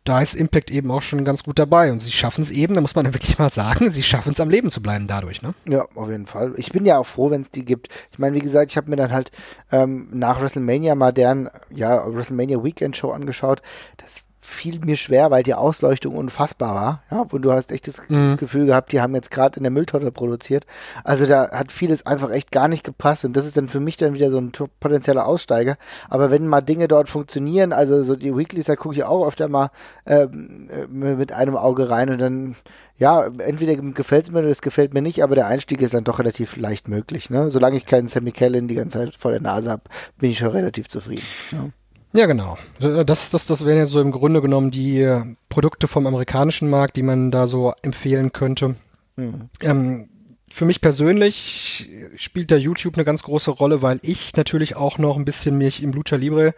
da 0.06 0.22
ist 0.22 0.36
Impact 0.36 0.72
eben 0.72 0.92
auch 0.92 1.02
schon 1.02 1.26
ganz 1.26 1.44
gut 1.44 1.60
dabei. 1.60 1.92
Und 1.92 2.00
sie 2.00 2.12
schaffen 2.12 2.42
es 2.42 2.52
eben, 2.52 2.76
da 2.76 2.82
muss 2.82 2.96
man 2.96 3.14
wirklich 3.14 3.38
mal 3.38 3.52
sagen, 3.52 3.92
sie 3.92 4.04
schaffen 4.04 4.32
es 4.32 4.40
am 4.40 4.50
Leben 4.50 4.70
zu 4.70 4.82
bleiben 4.82 5.08
dadurch, 5.08 5.42
ne? 5.42 5.54
Ja, 5.68 5.88
auf 5.96 6.10
jeden 6.10 6.28
Fall. 6.28 6.54
Ich 6.58 6.72
bin 6.72 6.86
ja 6.86 6.98
auch 6.98 7.08
froh, 7.08 7.32
wenn 7.32 7.42
es 7.42 7.52
die 7.52 7.66
gibt. 7.66 7.90
Ich 8.12 8.20
meine, 8.20 8.36
wie 8.36 8.42
gesagt, 8.42 8.72
ich 8.72 8.78
habe 8.78 8.90
mir 8.90 8.96
dann 8.96 9.12
halt 9.12 9.32
ähm, 9.72 10.08
nach 10.12 10.40
WrestleMania 10.40 10.96
mal 10.96 11.12
deren 11.12 11.50
ja, 11.70 12.06
WrestleMania 12.08 12.64
Weekend 12.64 12.96
Show 12.96 13.12
angeschaut. 13.12 13.62
Das 13.98 14.25
fiel 14.46 14.80
mir 14.80 14.96
schwer, 14.96 15.32
weil 15.32 15.44
die 15.44 15.54
Ausleuchtung 15.54 16.16
unfassbar 16.16 16.76
war. 16.76 17.04
Ja, 17.12 17.26
und 17.30 17.42
du 17.42 17.52
hast 17.52 17.72
echt 17.72 17.88
das 17.88 18.02
mhm. 18.08 18.38
Gefühl 18.38 18.66
gehabt, 18.66 18.92
die 18.92 19.02
haben 19.02 19.16
jetzt 19.16 19.32
gerade 19.32 19.58
in 19.58 19.64
der 19.64 19.72
Mülltonne 19.72 20.12
produziert. 20.12 20.66
Also 21.04 21.26
da 21.26 21.52
hat 21.52 21.72
vieles 21.72 22.06
einfach 22.06 22.30
echt 22.32 22.52
gar 22.52 22.68
nicht 22.68 22.84
gepasst 22.84 23.26
und 23.26 23.36
das 23.36 23.46
ist 23.46 23.58
dann 23.58 23.68
für 23.68 23.80
mich 23.80 23.98
dann 23.98 24.14
wieder 24.14 24.32
so 24.32 24.38
ein 24.38 24.52
potenzieller 24.80 25.26
Aussteiger. 25.26 25.78
Aber 26.10 26.32
wenn 26.32 26.48
mal 26.48 26.62
Dinge 26.62 26.88
dort 26.88 27.10
funktionieren, 27.10 27.74
also 27.74 28.04
so 28.04 28.16
die 28.16 28.36
Weeklies, 28.36 28.66
da 28.66 28.76
gucke 28.76 28.96
ich 28.96 29.04
auch 29.04 29.28
öfter 29.28 29.48
mal 29.48 29.72
ähm, 30.06 30.70
äh, 30.70 30.88
mit 30.88 31.32
einem 31.32 31.56
Auge 31.56 31.90
rein 31.90 32.10
und 32.10 32.20
dann 32.20 32.56
ja, 32.98 33.26
entweder 33.26 33.76
gefällt 33.76 34.28
es 34.28 34.32
mir 34.32 34.40
oder 34.40 34.48
es 34.48 34.62
gefällt 34.62 34.94
mir 34.94 35.02
nicht, 35.02 35.22
aber 35.22 35.36
der 35.36 35.48
Einstieg 35.48 35.82
ist 35.82 35.94
dann 35.94 36.06
doch 36.06 36.20
relativ 36.20 36.56
leicht 36.56 36.88
möglich. 36.88 37.30
Ne? 37.30 37.52
Solange 37.52 37.76
ich 37.76 37.86
keinen 37.86 38.08
Sammy 38.08 38.32
Kellen 38.32 38.70
die 38.70 38.76
ganze 38.76 39.00
Zeit 39.00 39.16
vor 39.16 39.32
der 39.32 39.42
Nase 39.42 39.70
habe, 39.70 39.84
bin 40.18 40.32
ich 40.32 40.38
schon 40.38 40.50
relativ 40.50 40.88
zufrieden. 40.88 41.26
Ja. 41.52 41.70
Ja, 42.16 42.26
genau. 42.28 42.58
Das, 42.80 43.30
das, 43.30 43.46
das 43.46 43.66
wären 43.66 43.78
ja 43.78 43.86
so 43.86 44.00
im 44.00 44.12
Grunde 44.12 44.42
genommen 44.42 44.72
die 44.72 45.02
äh, 45.02 45.22
Produkte 45.50 45.88
vom 45.88 46.08
amerikanischen 46.08 46.70
Markt, 46.70 46.96
die 46.96 47.04
man 47.04 47.30
da 47.30 47.46
so 47.46 47.74
empfehlen 47.82 48.32
könnte. 48.32 48.76
Mhm. 49.18 49.50
Ähm, 49.62 50.10
für 50.50 50.66
mich 50.66 50.80
persönlich 50.80 51.90
spielt 52.16 52.52
da 52.52 52.56
YouTube 52.56 52.96
eine 52.96 53.04
ganz 53.04 53.24
große 53.24 53.52
Rolle, 53.52 53.82
weil 53.82 54.00
ich 54.04 54.36
natürlich 54.36 54.78
auch 54.78 54.98
noch 54.98 55.18
ein 55.18 55.26
bisschen 55.26 55.58
mich 55.58 55.84
im 55.84 55.92
Lucha 55.92 56.16
Libre 56.16 56.54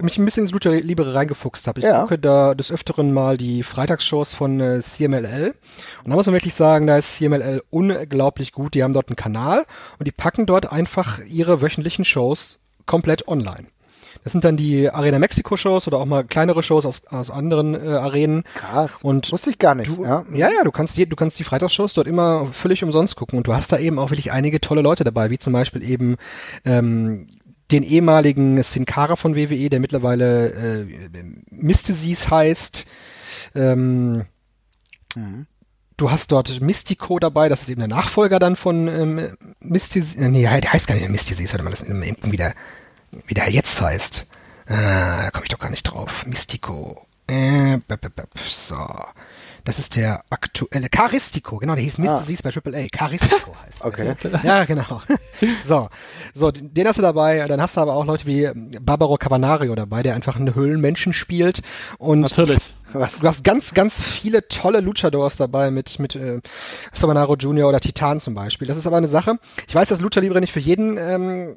mich 0.00 0.16
ein 0.16 0.24
bisschen 0.24 0.44
ins 0.44 0.52
Lucha 0.52 0.70
Libre 0.70 1.14
reingefuchst 1.14 1.66
habe. 1.66 1.80
Ich 1.80 1.84
ja. 1.84 2.02
gucke 2.02 2.18
da 2.18 2.54
des 2.54 2.70
Öfteren 2.70 3.12
mal 3.12 3.36
die 3.36 3.62
Freitagsshows 3.62 4.32
von 4.32 4.60
äh, 4.60 4.80
CMLL. 4.80 5.54
Und 6.04 6.10
da 6.10 6.14
muss 6.14 6.26
man 6.26 6.34
wirklich 6.34 6.54
sagen, 6.54 6.86
da 6.86 6.98
ist 6.98 7.16
CMLL 7.16 7.62
unglaublich 7.70 8.52
gut. 8.52 8.74
Die 8.74 8.84
haben 8.84 8.92
dort 8.92 9.08
einen 9.08 9.16
Kanal 9.16 9.66
und 9.98 10.06
die 10.06 10.12
packen 10.12 10.46
dort 10.46 10.70
einfach 10.70 11.20
ihre 11.24 11.62
wöchentlichen 11.62 12.04
Shows 12.04 12.60
komplett 12.86 13.26
online. 13.26 13.66
Das 14.24 14.32
sind 14.32 14.44
dann 14.44 14.56
die 14.56 14.88
Arena 14.88 15.18
Mexico 15.18 15.56
Shows 15.56 15.86
oder 15.88 15.98
auch 15.98 16.04
mal 16.04 16.24
kleinere 16.24 16.62
Shows 16.62 16.86
aus, 16.86 17.04
aus 17.06 17.30
anderen 17.30 17.74
äh, 17.74 17.88
Arenen. 17.88 18.44
Krass. 18.54 19.02
Und 19.02 19.32
wusste 19.32 19.50
ich 19.50 19.58
gar 19.58 19.74
nicht. 19.74 19.88
Du, 19.88 20.04
ja. 20.04 20.24
ja, 20.32 20.48
ja, 20.48 20.64
du 20.64 20.70
kannst 20.70 20.96
die, 20.96 21.06
du 21.06 21.16
kannst 21.16 21.38
die 21.38 21.44
Freitagsshows 21.44 21.94
dort 21.94 22.06
immer 22.06 22.46
völlig 22.52 22.84
umsonst 22.84 23.16
gucken 23.16 23.38
und 23.38 23.46
du 23.46 23.54
hast 23.54 23.72
da 23.72 23.78
eben 23.78 23.98
auch 23.98 24.10
wirklich 24.10 24.30
einige 24.32 24.60
tolle 24.60 24.82
Leute 24.82 25.04
dabei, 25.04 25.30
wie 25.30 25.38
zum 25.38 25.52
Beispiel 25.52 25.82
eben 25.82 26.16
ähm, 26.64 27.26
den 27.72 27.82
ehemaligen 27.82 28.62
Sin 28.62 28.84
Cara 28.84 29.16
von 29.16 29.34
WWE, 29.34 29.70
der 29.70 29.80
mittlerweile 29.80 30.52
äh, 30.52 30.86
Mystices 31.50 32.30
heißt. 32.30 32.86
Ähm, 33.54 34.26
mhm. 35.16 35.46
Du 35.96 36.10
hast 36.10 36.32
dort 36.32 36.60
Mystico 36.60 37.18
dabei, 37.18 37.48
das 37.48 37.62
ist 37.62 37.68
eben 37.68 37.80
der 37.80 37.88
Nachfolger 37.88 38.38
dann 38.38 38.56
von 38.56 38.88
ähm, 38.88 39.36
Mystices. 39.60 40.16
Äh, 40.16 40.28
nee, 40.28 40.42
der 40.42 40.72
heißt 40.72 40.86
gar 40.86 40.94
nicht 40.94 41.02
mehr 41.02 41.10
Mystices, 41.10 41.52
warte 41.52 41.64
mal, 41.64 41.70
das 41.70 41.82
ist 41.82 41.88
irgendwie 41.88 42.36
der 42.36 42.54
wie 43.26 43.34
der 43.34 43.50
jetzt 43.50 43.80
heißt. 43.80 44.26
Äh, 44.66 44.74
da 44.74 45.30
komme 45.30 45.44
ich 45.44 45.50
doch 45.50 45.58
gar 45.58 45.70
nicht 45.70 45.82
drauf. 45.82 46.24
Mystico. 46.26 47.06
Äh, 47.26 47.78
so. 48.48 48.76
Das 49.64 49.78
ist 49.78 49.94
der 49.94 50.24
aktuelle 50.30 50.88
Charistico, 50.92 51.58
genau, 51.58 51.76
der 51.76 51.84
hieß 51.84 51.98
Mr. 51.98 52.08
Ah. 52.08 52.24
bei 52.42 52.50
Triple 52.50 52.76
A. 52.76 52.86
Charistico 52.96 53.54
heißt 53.66 53.84
Okay. 53.84 54.14
Ja, 54.42 54.64
genau. 54.64 55.02
so, 55.64 55.88
so, 56.34 56.50
den 56.50 56.88
hast 56.88 56.98
du 56.98 57.02
dabei. 57.02 57.44
Dann 57.46 57.60
hast 57.60 57.76
du 57.76 57.80
aber 57.80 57.94
auch 57.94 58.04
Leute 58.04 58.26
wie 58.26 58.50
Barbaro 58.80 59.16
Cavanario 59.16 59.74
dabei, 59.74 60.02
der 60.02 60.16
einfach 60.16 60.36
einen 60.36 60.54
Höhlenmenschen 60.54 61.12
spielt. 61.12 61.62
Und 61.98 62.20
Natürlich. 62.22 62.74
Was? 62.92 63.20
Du 63.20 63.26
hast 63.26 63.44
ganz, 63.44 63.72
ganz 63.72 64.02
viele 64.02 64.48
tolle 64.48 64.80
Luchadors 64.80 65.36
dabei 65.36 65.70
mit, 65.70 65.98
mit 65.98 66.16
äh, 66.16 66.40
Sobanaro 66.92 67.36
Jr. 67.36 67.68
oder 67.68 67.80
Titan 67.80 68.20
zum 68.20 68.34
Beispiel. 68.34 68.66
Das 68.66 68.76
ist 68.76 68.86
aber 68.86 68.96
eine 68.96 69.08
Sache. 69.08 69.38
Ich 69.68 69.74
weiß, 69.74 69.88
dass 69.88 70.00
Lucha 70.00 70.20
Libre 70.20 70.40
nicht 70.40 70.52
für 70.52 70.60
jeden 70.60 70.98
ähm, 70.98 71.56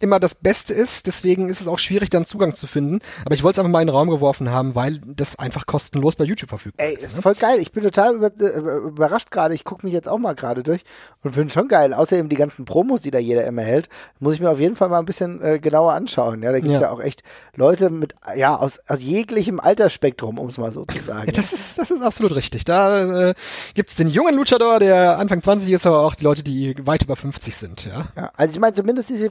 immer 0.00 0.20
das 0.20 0.34
Beste 0.34 0.74
ist. 0.74 1.06
Deswegen 1.06 1.48
ist 1.48 1.60
es 1.60 1.68
auch 1.68 1.78
schwierig, 1.78 2.10
dann 2.10 2.24
Zugang 2.24 2.54
zu 2.54 2.66
finden. 2.66 3.00
Aber 3.24 3.34
ich 3.34 3.42
wollte 3.42 3.56
es 3.56 3.58
einfach 3.60 3.72
mal 3.72 3.80
in 3.80 3.88
den 3.88 3.94
Raum 3.94 4.10
geworfen 4.10 4.50
haben, 4.50 4.74
weil 4.74 5.00
das 5.06 5.38
einfach 5.38 5.66
kostenlos 5.66 6.16
bei 6.16 6.24
YouTube 6.24 6.50
verfügbar 6.50 6.86
Ey, 6.86 6.94
ist. 6.94 7.04
Ey, 7.04 7.16
ne? 7.16 7.22
voll 7.22 7.34
geil. 7.34 7.58
Ich 7.60 7.72
bin 7.72 7.82
total 7.82 8.14
über, 8.14 8.30
äh, 8.38 8.88
überrascht 8.88 9.30
gerade. 9.30 9.54
Ich 9.54 9.64
gucke 9.64 9.86
mich 9.86 9.94
jetzt 9.94 10.08
auch 10.08 10.18
mal 10.18 10.34
gerade 10.34 10.62
durch 10.62 10.82
und 11.22 11.34
finde 11.34 11.52
schon 11.52 11.68
geil. 11.68 11.94
Außerdem 11.94 12.28
die 12.28 12.36
ganzen 12.36 12.64
Promos, 12.64 13.00
die 13.00 13.10
da 13.10 13.18
jeder 13.18 13.44
immer 13.44 13.62
hält, 13.62 13.88
muss 14.20 14.34
ich 14.34 14.40
mir 14.40 14.50
auf 14.50 14.60
jeden 14.60 14.76
Fall 14.76 14.88
mal 14.88 14.98
ein 14.98 15.06
bisschen 15.06 15.42
äh, 15.42 15.58
genauer 15.58 15.92
anschauen. 15.92 16.42
Ja, 16.42 16.52
da 16.52 16.58
gibt 16.58 16.74
es 16.74 16.80
ja. 16.80 16.88
ja. 16.88 16.92
auch 16.92 17.00
echt 17.00 17.22
Leute 17.56 17.90
mit, 17.90 18.14
ja, 18.36 18.56
aus, 18.56 18.80
aus 18.88 19.02
jeglichem 19.02 19.60
Altersspektrum, 19.60 20.38
um 20.38 20.48
es 20.48 20.58
mal 20.58 20.72
so 20.72 20.84
zu 20.84 20.98
sagen. 21.00 21.32
Das 21.44 21.52
ist, 21.52 21.78
das 21.78 21.90
ist 21.90 22.02
absolut 22.02 22.34
richtig. 22.36 22.64
Da 22.64 23.30
äh, 23.30 23.34
gibt 23.74 23.90
es 23.90 23.96
den 23.96 24.08
jungen 24.08 24.36
Luchador, 24.36 24.78
der 24.78 25.18
Anfang 25.18 25.42
20 25.42 25.70
ist, 25.70 25.86
aber 25.86 26.04
auch 26.04 26.14
die 26.14 26.24
Leute, 26.24 26.42
die 26.42 26.74
weit 26.86 27.02
über 27.02 27.16
50 27.16 27.56
sind. 27.56 27.84
Ja, 27.84 28.06
ja 28.16 28.30
also 28.36 28.54
ich 28.54 28.60
meine, 28.60 28.72
zumindest 28.72 29.10
ist 29.10 29.22
die 29.22 29.28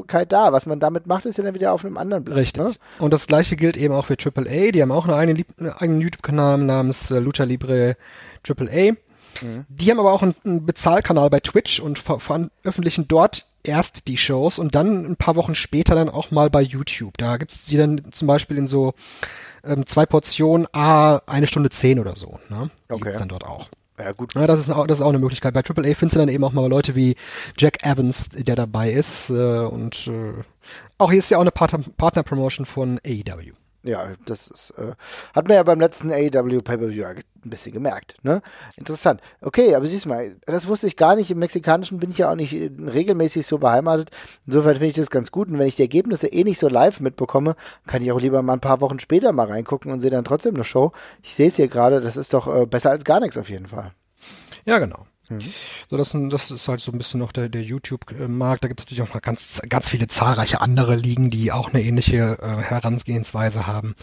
Verfügbarkeit 0.00 0.32
da. 0.32 0.52
Was 0.52 0.66
man 0.66 0.80
damit 0.80 1.06
macht, 1.06 1.26
ist 1.26 1.38
ja 1.38 1.44
dann 1.44 1.54
wieder 1.54 1.72
auf 1.72 1.84
einem 1.84 1.96
anderen 1.96 2.24
Blatt. 2.24 2.38
Richtig. 2.38 2.62
Ne? 2.62 2.72
Und 2.98 3.12
das 3.12 3.26
gleiche 3.26 3.56
gilt 3.56 3.76
eben 3.76 3.94
auch 3.94 4.06
für 4.06 4.16
AAA. 4.18 4.72
Die 4.72 4.82
haben 4.82 4.92
auch 4.92 5.06
einen 5.06 5.14
eigenen, 5.14 5.72
eigenen 5.72 6.00
YouTube-Kanal 6.00 6.58
namens 6.58 7.10
äh, 7.10 7.18
Lucha 7.18 7.44
Libre 7.44 7.96
AAA. 8.48 8.92
Mhm. 9.42 9.64
Die 9.68 9.90
haben 9.90 10.00
aber 10.00 10.12
auch 10.12 10.22
einen, 10.22 10.34
einen 10.44 10.66
Bezahlkanal 10.66 11.30
bei 11.30 11.40
Twitch 11.40 11.80
und 11.80 11.98
veröffentlichen 11.98 13.06
dort 13.08 13.46
erst 13.62 14.08
die 14.08 14.16
Shows 14.16 14.58
und 14.58 14.74
dann 14.74 15.04
ein 15.04 15.16
paar 15.16 15.36
Wochen 15.36 15.54
später 15.54 15.94
dann 15.94 16.08
auch 16.08 16.30
mal 16.30 16.48
bei 16.48 16.62
YouTube. 16.62 17.18
Da 17.18 17.36
gibt 17.36 17.52
es 17.52 17.66
die 17.66 17.76
dann 17.76 18.10
zum 18.10 18.26
Beispiel 18.26 18.56
in 18.56 18.66
so 18.66 18.94
ähm, 19.62 19.86
zwei 19.86 20.06
Portionen, 20.06 20.66
a 20.72 21.20
eine 21.26 21.46
Stunde 21.46 21.68
zehn 21.68 21.98
oder 22.00 22.16
so. 22.16 22.40
Ne? 22.48 22.70
Die 22.88 22.94
okay. 22.94 23.04
gibt's 23.04 23.18
dann 23.18 23.28
dort 23.28 23.44
auch. 23.44 23.68
Ja, 24.00 24.12
gut. 24.12 24.34
Ja, 24.34 24.46
das 24.46 24.60
ist, 24.60 24.70
auch, 24.70 24.86
das 24.86 24.98
ist 24.98 25.02
auch 25.02 25.10
eine 25.10 25.18
Möglichkeit. 25.18 25.52
Bei 25.52 25.60
AAA 25.60 25.94
findest 25.94 26.14
du 26.14 26.20
dann 26.20 26.28
eben 26.28 26.42
auch 26.44 26.52
mal 26.52 26.66
Leute 26.66 26.94
wie 26.94 27.16
Jack 27.58 27.84
Evans, 27.84 28.30
der 28.30 28.56
dabei 28.56 28.90
ist. 28.92 29.28
Äh, 29.30 29.66
und 29.66 30.06
äh, 30.06 30.32
auch 30.96 31.10
hier 31.10 31.18
ist 31.18 31.30
ja 31.30 31.36
auch 31.36 31.42
eine 31.42 31.50
Partner-Promotion 31.50 32.64
von 32.64 32.98
AEW. 33.04 33.52
Ja, 33.82 34.10
das 34.26 34.48
ist, 34.48 34.74
äh, 34.76 34.92
hat 35.34 35.48
man 35.48 35.56
ja 35.56 35.62
beim 35.62 35.80
letzten 35.80 36.12
AEW 36.12 36.60
Pay-Per-View 36.60 37.04
ein 37.06 37.24
bisschen 37.44 37.72
gemerkt, 37.72 38.14
ne? 38.22 38.42
Interessant. 38.76 39.22
Okay, 39.40 39.74
aber 39.74 39.86
siehst 39.86 40.04
mal, 40.04 40.36
das 40.44 40.66
wusste 40.66 40.86
ich 40.86 40.96
gar 40.98 41.16
nicht. 41.16 41.30
Im 41.30 41.38
Mexikanischen 41.38 41.98
bin 41.98 42.10
ich 42.10 42.18
ja 42.18 42.30
auch 42.30 42.36
nicht 42.36 42.52
äh, 42.52 42.70
regelmäßig 42.78 43.46
so 43.46 43.56
beheimatet. 43.56 44.10
Insofern 44.46 44.74
finde 44.74 44.88
ich 44.88 44.96
das 44.96 45.08
ganz 45.08 45.32
gut. 45.32 45.48
Und 45.48 45.58
wenn 45.58 45.66
ich 45.66 45.76
die 45.76 45.82
Ergebnisse 45.82 46.26
eh 46.28 46.44
nicht 46.44 46.58
so 46.58 46.68
live 46.68 47.00
mitbekomme, 47.00 47.56
kann 47.86 48.02
ich 48.02 48.12
auch 48.12 48.20
lieber 48.20 48.42
mal 48.42 48.52
ein 48.52 48.60
paar 48.60 48.82
Wochen 48.82 48.98
später 48.98 49.32
mal 49.32 49.46
reingucken 49.46 49.90
und 49.92 50.00
sehe 50.00 50.10
dann 50.10 50.24
trotzdem 50.24 50.54
eine 50.54 50.64
Show. 50.64 50.92
Ich 51.22 51.34
sehe 51.34 51.48
es 51.48 51.56
hier 51.56 51.68
gerade, 51.68 52.02
das 52.02 52.18
ist 52.18 52.34
doch 52.34 52.54
äh, 52.54 52.66
besser 52.66 52.90
als 52.90 53.04
gar 53.04 53.20
nichts 53.20 53.38
auf 53.38 53.48
jeden 53.48 53.66
Fall. 53.66 53.92
Ja, 54.66 54.78
genau. 54.78 55.06
Mhm. 55.30 55.54
So, 55.88 55.96
das, 55.96 56.14
das, 56.30 56.50
ist 56.50 56.68
halt 56.68 56.80
so 56.80 56.92
ein 56.92 56.98
bisschen 56.98 57.20
noch 57.20 57.32
der, 57.32 57.48
der 57.48 57.62
YouTube-Markt. 57.62 58.64
Da 58.64 58.68
gibt 58.68 58.80
es 58.80 58.86
natürlich 58.86 59.08
auch 59.08 59.14
mal 59.14 59.20
ganz, 59.20 59.62
ganz 59.68 59.88
viele 59.88 60.08
zahlreiche 60.08 60.60
andere 60.60 60.96
Ligen, 60.96 61.30
die 61.30 61.52
auch 61.52 61.72
eine 61.72 61.82
ähnliche 61.82 62.38
äh, 62.40 62.56
Herangehensweise 62.62 63.66
haben. 63.66 63.94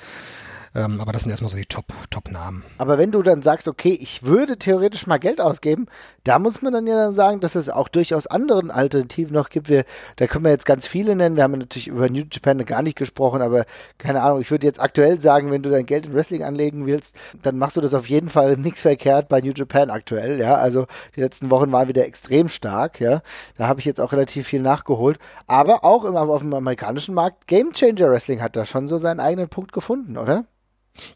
Ähm, 0.75 1.01
aber 1.01 1.11
das 1.11 1.23
sind 1.23 1.31
erstmal 1.31 1.49
so 1.49 1.57
die 1.57 1.65
Top-Namen. 1.65 2.61
Top 2.61 2.71
aber 2.77 2.97
wenn 2.97 3.11
du 3.11 3.23
dann 3.23 3.41
sagst, 3.41 3.67
okay, 3.67 3.97
ich 3.99 4.23
würde 4.23 4.57
theoretisch 4.57 5.07
mal 5.07 5.17
Geld 5.17 5.41
ausgeben, 5.41 5.87
da 6.27 6.39
muss 6.39 6.61
man 6.61 6.73
dann 6.73 6.87
ja 6.87 6.95
dann 6.97 7.13
sagen, 7.13 7.39
dass 7.39 7.55
es 7.55 7.69
auch 7.69 7.87
durchaus 7.87 8.27
anderen 8.27 8.69
Alternativen 8.69 9.33
noch 9.33 9.49
gibt. 9.49 9.69
Wir, 9.69 9.85
da 10.17 10.27
können 10.27 10.43
wir 10.43 10.51
jetzt 10.51 10.65
ganz 10.65 10.85
viele 10.85 11.15
nennen. 11.15 11.37
Wir 11.37 11.43
haben 11.43 11.57
natürlich 11.57 11.87
über 11.87 12.09
New 12.09 12.23
Japan 12.29 12.65
gar 12.65 12.81
nicht 12.81 12.97
gesprochen, 12.97 13.41
aber 13.41 13.65
keine 13.97 14.21
Ahnung, 14.21 14.41
ich 14.41 14.51
würde 14.51 14.67
jetzt 14.67 14.81
aktuell 14.81 15.21
sagen, 15.21 15.51
wenn 15.51 15.63
du 15.63 15.69
dein 15.69 15.85
Geld 15.85 16.05
in 16.05 16.13
Wrestling 16.13 16.43
anlegen 16.43 16.85
willst, 16.85 17.15
dann 17.43 17.57
machst 17.57 17.77
du 17.77 17.81
das 17.81 17.93
auf 17.93 18.09
jeden 18.09 18.29
Fall 18.29 18.57
nichts 18.57 18.81
verkehrt 18.81 19.29
bei 19.29 19.39
New 19.39 19.53
Japan 19.55 19.89
aktuell. 19.89 20.39
Ja, 20.39 20.55
also 20.55 20.87
die 21.15 21.21
letzten 21.21 21.49
Wochen 21.49 21.71
waren 21.71 21.87
wieder 21.87 22.05
extrem 22.05 22.49
stark. 22.49 22.99
Ja, 22.99 23.21
da 23.57 23.67
habe 23.67 23.79
ich 23.79 23.85
jetzt 23.85 24.01
auch 24.01 24.11
relativ 24.11 24.47
viel 24.47 24.61
nachgeholt. 24.61 25.19
Aber 25.47 25.85
auch 25.85 26.03
im, 26.03 26.17
auf 26.17 26.41
dem 26.41 26.53
amerikanischen 26.53 27.15
Markt, 27.15 27.47
Game 27.47 27.71
Changer 27.71 28.11
Wrestling 28.11 28.41
hat 28.41 28.55
da 28.55 28.65
schon 28.65 28.87
so 28.89 28.97
seinen 28.97 29.21
eigenen 29.21 29.47
Punkt 29.47 29.71
gefunden, 29.71 30.17
oder? 30.17 30.43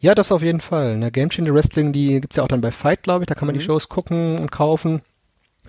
Ja, 0.00 0.14
das 0.14 0.32
auf 0.32 0.42
jeden 0.42 0.60
Fall. 0.60 0.96
Ne? 0.96 1.10
Game 1.10 1.30
Changer 1.30 1.54
Wrestling, 1.54 1.92
die 1.92 2.20
gibt's 2.20 2.36
ja 2.36 2.42
auch 2.42 2.48
dann 2.48 2.60
bei 2.60 2.70
Fight, 2.70 3.02
glaube 3.02 3.24
ich. 3.24 3.26
Da 3.26 3.34
kann 3.34 3.46
man 3.46 3.54
mhm. 3.54 3.60
die 3.60 3.64
Shows 3.64 3.88
gucken 3.88 4.38
und 4.38 4.50
kaufen. 4.50 5.02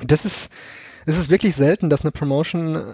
Das 0.02 0.26
ist, 0.26 0.52
es 1.06 1.18
ist 1.18 1.30
wirklich 1.30 1.56
selten, 1.56 1.90
dass 1.90 2.02
eine 2.02 2.12
Promotion 2.12 2.94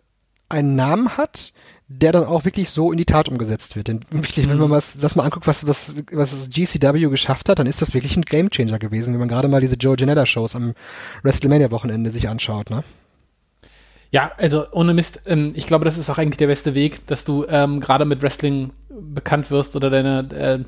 einen 0.49 0.76
Namen 0.76 1.17
hat, 1.17 1.53
der 1.88 2.11
dann 2.11 2.26
auch 2.26 2.45
wirklich 2.45 2.70
so 2.70 2.91
in 2.91 2.97
die 2.97 3.05
Tat 3.05 3.30
umgesetzt 3.30 3.76
wird. 3.76 3.88
Denn 3.88 4.01
wirklich, 4.11 4.45
mhm. 4.45 4.51
wenn 4.51 4.57
man 4.59 4.70
was, 4.70 4.97
das 4.97 5.15
mal 5.15 5.24
anguckt, 5.24 5.47
was, 5.47 5.65
was, 5.67 5.95
was 6.11 6.49
GCW 6.49 7.09
geschafft 7.09 7.49
hat, 7.49 7.59
dann 7.59 7.67
ist 7.67 7.82
das 7.82 7.93
wirklich 7.93 8.15
ein 8.17 8.24
Gamechanger 8.24 8.80
gewesen, 8.80 9.13
wenn 9.13 9.20
man 9.20 9.30
gerade 9.30 9.47
mal 9.47 9.61
diese 9.61 9.76
Joe 9.76 9.95
Janetta 9.97 10.26
Shows 10.26 10.55
am 10.55 10.74
WrestleMania-Wochenende 11.24 12.11
sich 12.11 12.30
anschaut, 12.30 12.70
ne? 12.70 12.84
Ja, 14.12 14.32
also 14.38 14.66
ohne 14.72 14.93
Mist, 14.93 15.22
ähm, 15.28 15.51
ich 15.55 15.68
glaube, 15.68 15.86
das 15.86 15.97
ist 15.97 16.10
auch 16.10 16.18
eigentlich 16.18 16.38
der 16.38 16.47
beste 16.47 16.74
Weg, 16.74 17.05
dass 17.07 17.26
du 17.26 17.45
ähm, 17.47 17.80
gerade 17.80 18.05
mit 18.05 18.22
Wrestling 18.22 18.72
bekannt 18.89 19.51
wirst 19.51 19.76
oder 19.76 19.89
deine, 19.89 20.28
äh, 20.32 20.60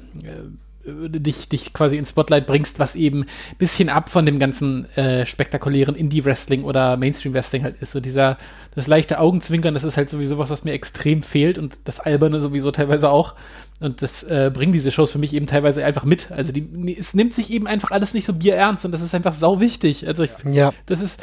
dich, 0.85 1.49
dich 1.49 1.73
quasi 1.73 1.97
ins 1.97 2.09
Spotlight 2.09 2.47
bringst, 2.47 2.79
was 2.79 2.95
eben 2.95 3.21
ein 3.23 3.57
bisschen 3.57 3.89
ab 3.89 4.09
von 4.09 4.25
dem 4.25 4.39
ganzen 4.39 4.85
äh, 4.95 5.25
spektakulären 5.25 5.95
Indie-Wrestling 5.95 6.63
oder 6.63 6.97
Mainstream-Wrestling 6.97 7.63
halt 7.63 7.81
ist. 7.81 7.91
So 7.91 7.99
dieser, 7.99 8.37
das 8.75 8.87
leichte 8.87 9.19
Augenzwinkern, 9.19 9.73
das 9.73 9.83
ist 9.83 9.97
halt 9.97 10.09
sowieso 10.09 10.37
was, 10.37 10.49
was 10.49 10.63
mir 10.63 10.73
extrem 10.73 11.21
fehlt 11.21 11.57
und 11.57 11.77
das 11.85 11.99
Alberne 11.99 12.41
sowieso 12.41 12.71
teilweise 12.71 13.09
auch. 13.09 13.35
Und 13.79 14.01
das 14.03 14.23
äh, 14.23 14.51
bringen 14.53 14.73
diese 14.73 14.91
Shows 14.91 15.11
für 15.11 15.19
mich 15.19 15.33
eben 15.33 15.47
teilweise 15.47 15.83
einfach 15.83 16.03
mit. 16.03 16.31
Also 16.31 16.51
die, 16.51 16.95
es 16.97 17.13
nimmt 17.15 17.33
sich 17.33 17.51
eben 17.51 17.67
einfach 17.67 17.91
alles 17.91 18.13
nicht 18.13 18.25
so 18.25 18.33
bierernst 18.33 18.85
und 18.85 18.91
das 18.91 19.01
ist 19.01 19.15
einfach 19.15 19.33
sau 19.33 19.59
wichtig. 19.59 20.07
Also 20.07 20.23
ich, 20.23 20.31
Ja. 20.51 20.71
das 20.85 21.01
ist, 21.01 21.19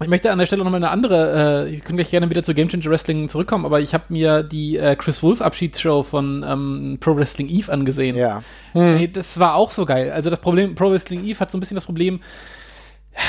ich 0.00 0.08
möchte 0.08 0.30
an 0.30 0.38
der 0.38 0.46
Stelle 0.46 0.62
nochmal 0.62 0.82
eine 0.82 0.90
andere, 0.90 1.66
äh, 1.66 1.74
ich 1.74 1.80
könnte 1.80 2.02
gleich 2.02 2.10
gerne 2.10 2.30
wieder 2.30 2.42
zu 2.42 2.54
Game 2.54 2.68
Changer 2.68 2.90
Wrestling 2.90 3.28
zurückkommen, 3.28 3.64
aber 3.64 3.80
ich 3.80 3.94
habe 3.94 4.04
mir 4.08 4.42
die 4.42 4.76
äh, 4.76 4.94
Chris 4.96 5.22
Wolf 5.22 5.40
Abschiedsshow 5.40 6.04
von 6.04 6.44
ähm, 6.46 6.98
Pro 7.00 7.16
Wrestling 7.16 7.48
Eve 7.48 7.72
angesehen. 7.72 8.16
Ja. 8.16 8.42
Ey, 8.74 9.10
das 9.10 9.38
war 9.40 9.54
auch 9.54 9.72
so 9.72 9.84
geil. 9.84 10.12
Also 10.12 10.30
das 10.30 10.40
Problem, 10.40 10.74
Pro 10.74 10.90
Wrestling 10.90 11.24
Eve 11.24 11.40
hat 11.40 11.50
so 11.50 11.58
ein 11.58 11.60
bisschen 11.60 11.74
das 11.74 11.84
Problem, 11.84 12.20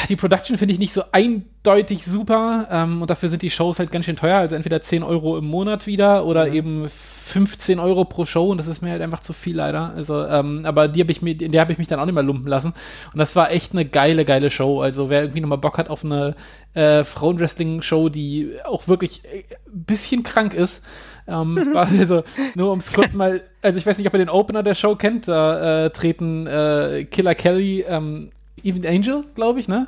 die 0.10 0.16
Production 0.16 0.58
finde 0.58 0.74
ich 0.74 0.80
nicht 0.80 0.94
so 0.94 1.04
eindeutig 1.12 2.06
super 2.06 2.68
ähm, 2.72 3.02
und 3.02 3.10
dafür 3.10 3.30
sind 3.30 3.42
die 3.42 3.50
Shows 3.50 3.80
halt 3.80 3.92
ganz 3.92 4.06
schön 4.06 4.16
teuer. 4.16 4.38
Also 4.38 4.56
entweder 4.56 4.82
10 4.82 5.04
Euro 5.04 5.38
im 5.38 5.46
Monat 5.46 5.88
wieder 5.88 6.26
oder 6.26 6.50
eben 6.50 6.90
15 6.90 7.80
Euro 7.80 8.06
pro 8.06 8.26
Show 8.26 8.50
und 8.50 8.58
das 8.58 8.68
ist 8.68 8.82
mir 8.82 8.92
halt 8.92 9.02
einfach 9.02 9.20
zu 9.20 9.34
viel 9.34 9.56
leider. 9.56 9.94
Also, 9.96 10.26
ähm, 10.26 10.66
aber 10.66 10.88
die 10.88 11.02
habe 11.02 11.12
ich 11.12 11.22
mir, 11.22 11.40
in 11.40 11.52
der 11.52 11.62
habe 11.62 11.72
ich 11.72 11.78
mich 11.78 11.88
dann 11.88 12.00
auch 12.00 12.06
nicht 12.06 12.16
mehr 12.16 12.24
lumpen 12.24 12.48
lassen. 12.48 12.74
Und 13.14 13.20
das 13.20 13.36
war 13.36 13.52
echt 13.52 13.74
eine 13.74 13.86
geile, 13.86 14.26
geile 14.26 14.50
Show. 14.50 14.82
Also 14.82 15.10
wer 15.10 15.22
irgendwie 15.22 15.42
nochmal 15.42 15.60
Bock 15.60 15.78
hat 15.78 15.90
auf 15.90 16.04
eine 16.04 16.36
äh, 16.74 17.04
Frauenwrestling-Show, 17.04 18.10
die 18.10 18.54
auch 18.66 18.88
wirklich 18.88 19.24
äh, 19.26 19.44
ein 19.68 19.84
bisschen 19.84 20.24
krank 20.24 20.54
ist. 20.54 20.84
Ähm, 21.28 21.58
es 21.58 21.72
war 21.74 21.88
also, 22.00 22.24
nur 22.56 22.72
um 22.72 22.80
es 22.80 22.92
kurz 22.92 23.14
mal, 23.14 23.42
also 23.62 23.78
ich 23.78 23.86
weiß 23.86 23.98
nicht, 23.98 24.08
ob 24.08 24.14
ihr 24.14 24.20
den 24.20 24.30
Opener 24.30 24.64
der 24.64 24.74
Show 24.74 24.96
kennt, 24.96 25.28
da 25.28 25.86
äh, 25.86 25.90
treten 25.92 26.48
äh, 26.48 27.06
Killer 27.10 27.36
Kelly, 27.36 27.86
ähm, 27.88 28.32
Even 28.64 28.86
Angel, 28.86 29.24
glaube 29.36 29.60
ich, 29.60 29.68
ne? 29.68 29.88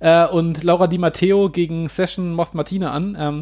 Äh, 0.00 0.26
und 0.26 0.62
Laura 0.62 0.86
Di 0.86 0.98
Matteo 0.98 1.48
gegen 1.50 1.88
Session 1.88 2.34
Mocht 2.34 2.54
Martina 2.54 2.90
an. 2.90 3.16
Ähm, 3.18 3.40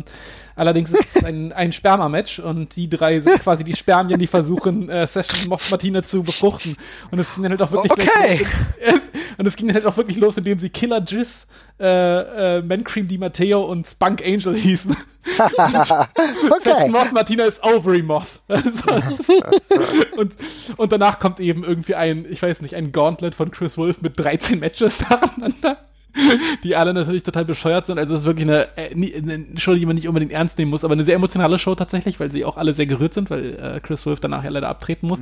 allerdings 0.57 0.90
ist 0.92 1.16
es 1.16 1.24
ein, 1.24 1.53
ein 1.53 1.72
Sperma-Match 1.72 2.38
und 2.38 2.76
die 2.76 2.88
drei 2.88 3.20
sind 3.20 3.40
quasi 3.40 3.64
die 3.64 3.74
Spermien, 3.76 4.18
die 4.18 4.26
versuchen, 4.26 4.88
äh, 4.88 5.07
Session 5.07 5.48
Martina 5.70 6.03
zu 6.03 6.22
befruchten. 6.22 6.76
Und 7.11 7.18
es 7.18 7.32
ging 7.34 7.42
dann 7.42 7.53
halt 7.53 7.62
auch 7.62 7.72
wirklich 7.72 7.92
Okay. 7.92 8.38
los. 8.38 8.48
Es, 8.80 9.00
und 9.38 9.46
es 9.46 9.57
ging 9.57 9.68
dann 9.68 9.76
halt 9.76 9.86
auch 9.86 9.96
wirklich 9.96 10.18
los, 10.18 10.36
indem 10.36 10.59
sie 10.59 10.68
Killer 10.68 11.03
Jizz, 11.03 11.46
äh, 11.80 12.59
äh, 12.59 12.62
Man 12.62 12.84
Cream 12.84 13.09
Di 13.09 13.18
Matteo 13.18 13.62
und 13.64 13.86
Spunk 13.86 14.22
Angel 14.24 14.55
hießen. 14.55 14.96
Session 15.36 16.07
Okay. 16.50 16.88
Moth 16.88 17.12
Martina 17.12 17.44
ist 17.44 17.62
Ovary 17.62 18.03
Moth. 18.03 18.40
Und, 20.16 20.32
und 20.76 20.92
danach 20.92 21.18
kommt 21.20 21.40
eben 21.40 21.64
irgendwie 21.64 21.94
ein, 21.94 22.26
ich 22.28 22.42
weiß 22.42 22.61
nicht, 22.61 22.74
ein 22.74 22.92
Gauntlet 22.92 23.34
von 23.34 23.50
Chris 23.50 23.78
Wolf 23.78 24.03
mit 24.03 24.18
13 24.18 24.61
Matches 24.61 25.00
nacheinander. 25.00 25.78
Die 26.63 26.77
alle 26.77 26.95
natürlich 26.95 27.23
total 27.23 27.45
bescheuert 27.45 27.87
sind. 27.87 27.99
Also 27.99 28.15
es 28.15 28.21
ist 28.21 28.27
wirklich 28.27 28.49
eine, 28.49 28.69
äh, 28.77 28.95
eine 28.95 29.45
Show, 29.57 29.75
die 29.75 29.87
man 29.87 29.97
nicht 29.97 30.09
unbedingt 30.09 30.33
ernst 30.33 30.59
nehmen 30.59 30.71
muss, 30.71 30.85
aber 30.85 30.93
eine 30.93 31.05
sehr 31.05 31.17
emotionale 31.17 31.59
Show 31.59 31.75
tatsächlich, 31.75 32.21
weil 32.21 32.31
sie 32.31 32.45
auch 32.45 32.57
alle 32.57 32.75
sehr 32.75 32.87
gerührt 32.87 33.15
sind, 33.15 33.31
weil 33.31 33.55
äh, 33.55 33.81
Chris 33.81 34.05
Wolf 34.07 34.21
danach 34.21 34.45
ja 34.45 34.51
leider 34.51 34.69
abtreten 34.69 35.07
muss. 35.09 35.21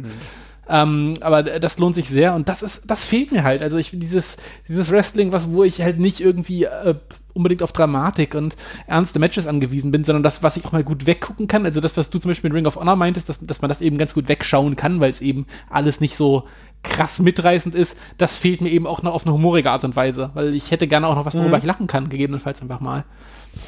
Ähm, 0.68 1.14
aber 1.20 1.42
das 1.42 1.78
lohnt 1.78 1.96
sich 1.96 2.08
sehr 2.08 2.34
und 2.34 2.48
das 2.48 2.62
ist, 2.62 2.88
das 2.88 3.04
fehlt 3.04 3.32
mir 3.32 3.42
halt. 3.42 3.60
Also 3.60 3.76
ich 3.76 3.90
dieses, 3.92 4.36
dieses 4.68 4.90
Wrestling, 4.92 5.32
was, 5.32 5.50
wo 5.50 5.64
ich 5.64 5.82
halt 5.82 5.98
nicht 5.98 6.20
irgendwie 6.20 6.64
äh, 6.64 6.94
unbedingt 7.32 7.62
auf 7.62 7.72
Dramatik 7.72 8.34
und 8.34 8.56
ernste 8.86 9.18
Matches 9.18 9.46
angewiesen 9.46 9.90
bin, 9.90 10.04
sondern 10.04 10.22
das, 10.22 10.42
was 10.42 10.56
ich 10.56 10.64
auch 10.64 10.72
mal 10.72 10.84
gut 10.84 11.06
weggucken 11.06 11.48
kann. 11.48 11.64
Also 11.64 11.80
das, 11.80 11.96
was 11.96 12.10
du 12.10 12.18
zum 12.18 12.30
Beispiel 12.30 12.50
in 12.50 12.56
Ring 12.56 12.66
of 12.66 12.76
Honor 12.76 12.96
meintest, 12.96 13.28
dass, 13.28 13.44
dass 13.44 13.62
man 13.62 13.68
das 13.68 13.80
eben 13.80 13.98
ganz 13.98 14.14
gut 14.14 14.28
wegschauen 14.28 14.76
kann, 14.76 15.00
weil 15.00 15.10
es 15.10 15.20
eben 15.20 15.46
alles 15.68 16.00
nicht 16.00 16.16
so 16.16 16.44
krass 16.82 17.18
mitreißend 17.18 17.74
ist, 17.74 17.96
das 18.18 18.38
fehlt 18.38 18.60
mir 18.60 18.70
eben 18.70 18.86
auch 18.86 19.02
noch 19.02 19.14
auf 19.14 19.24
eine 19.24 19.34
humorige 19.34 19.70
Art 19.70 19.84
und 19.84 19.96
Weise, 19.96 20.30
weil 20.34 20.54
ich 20.54 20.70
hätte 20.70 20.88
gerne 20.88 21.06
auch 21.06 21.14
noch 21.14 21.26
was, 21.26 21.36
worüber 21.36 21.58
ich 21.58 21.64
lachen 21.64 21.86
kann, 21.86 22.08
gegebenenfalls 22.08 22.62
einfach 22.62 22.80
mal. 22.80 23.04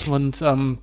Und 0.08 0.40
ähm, 0.42 0.78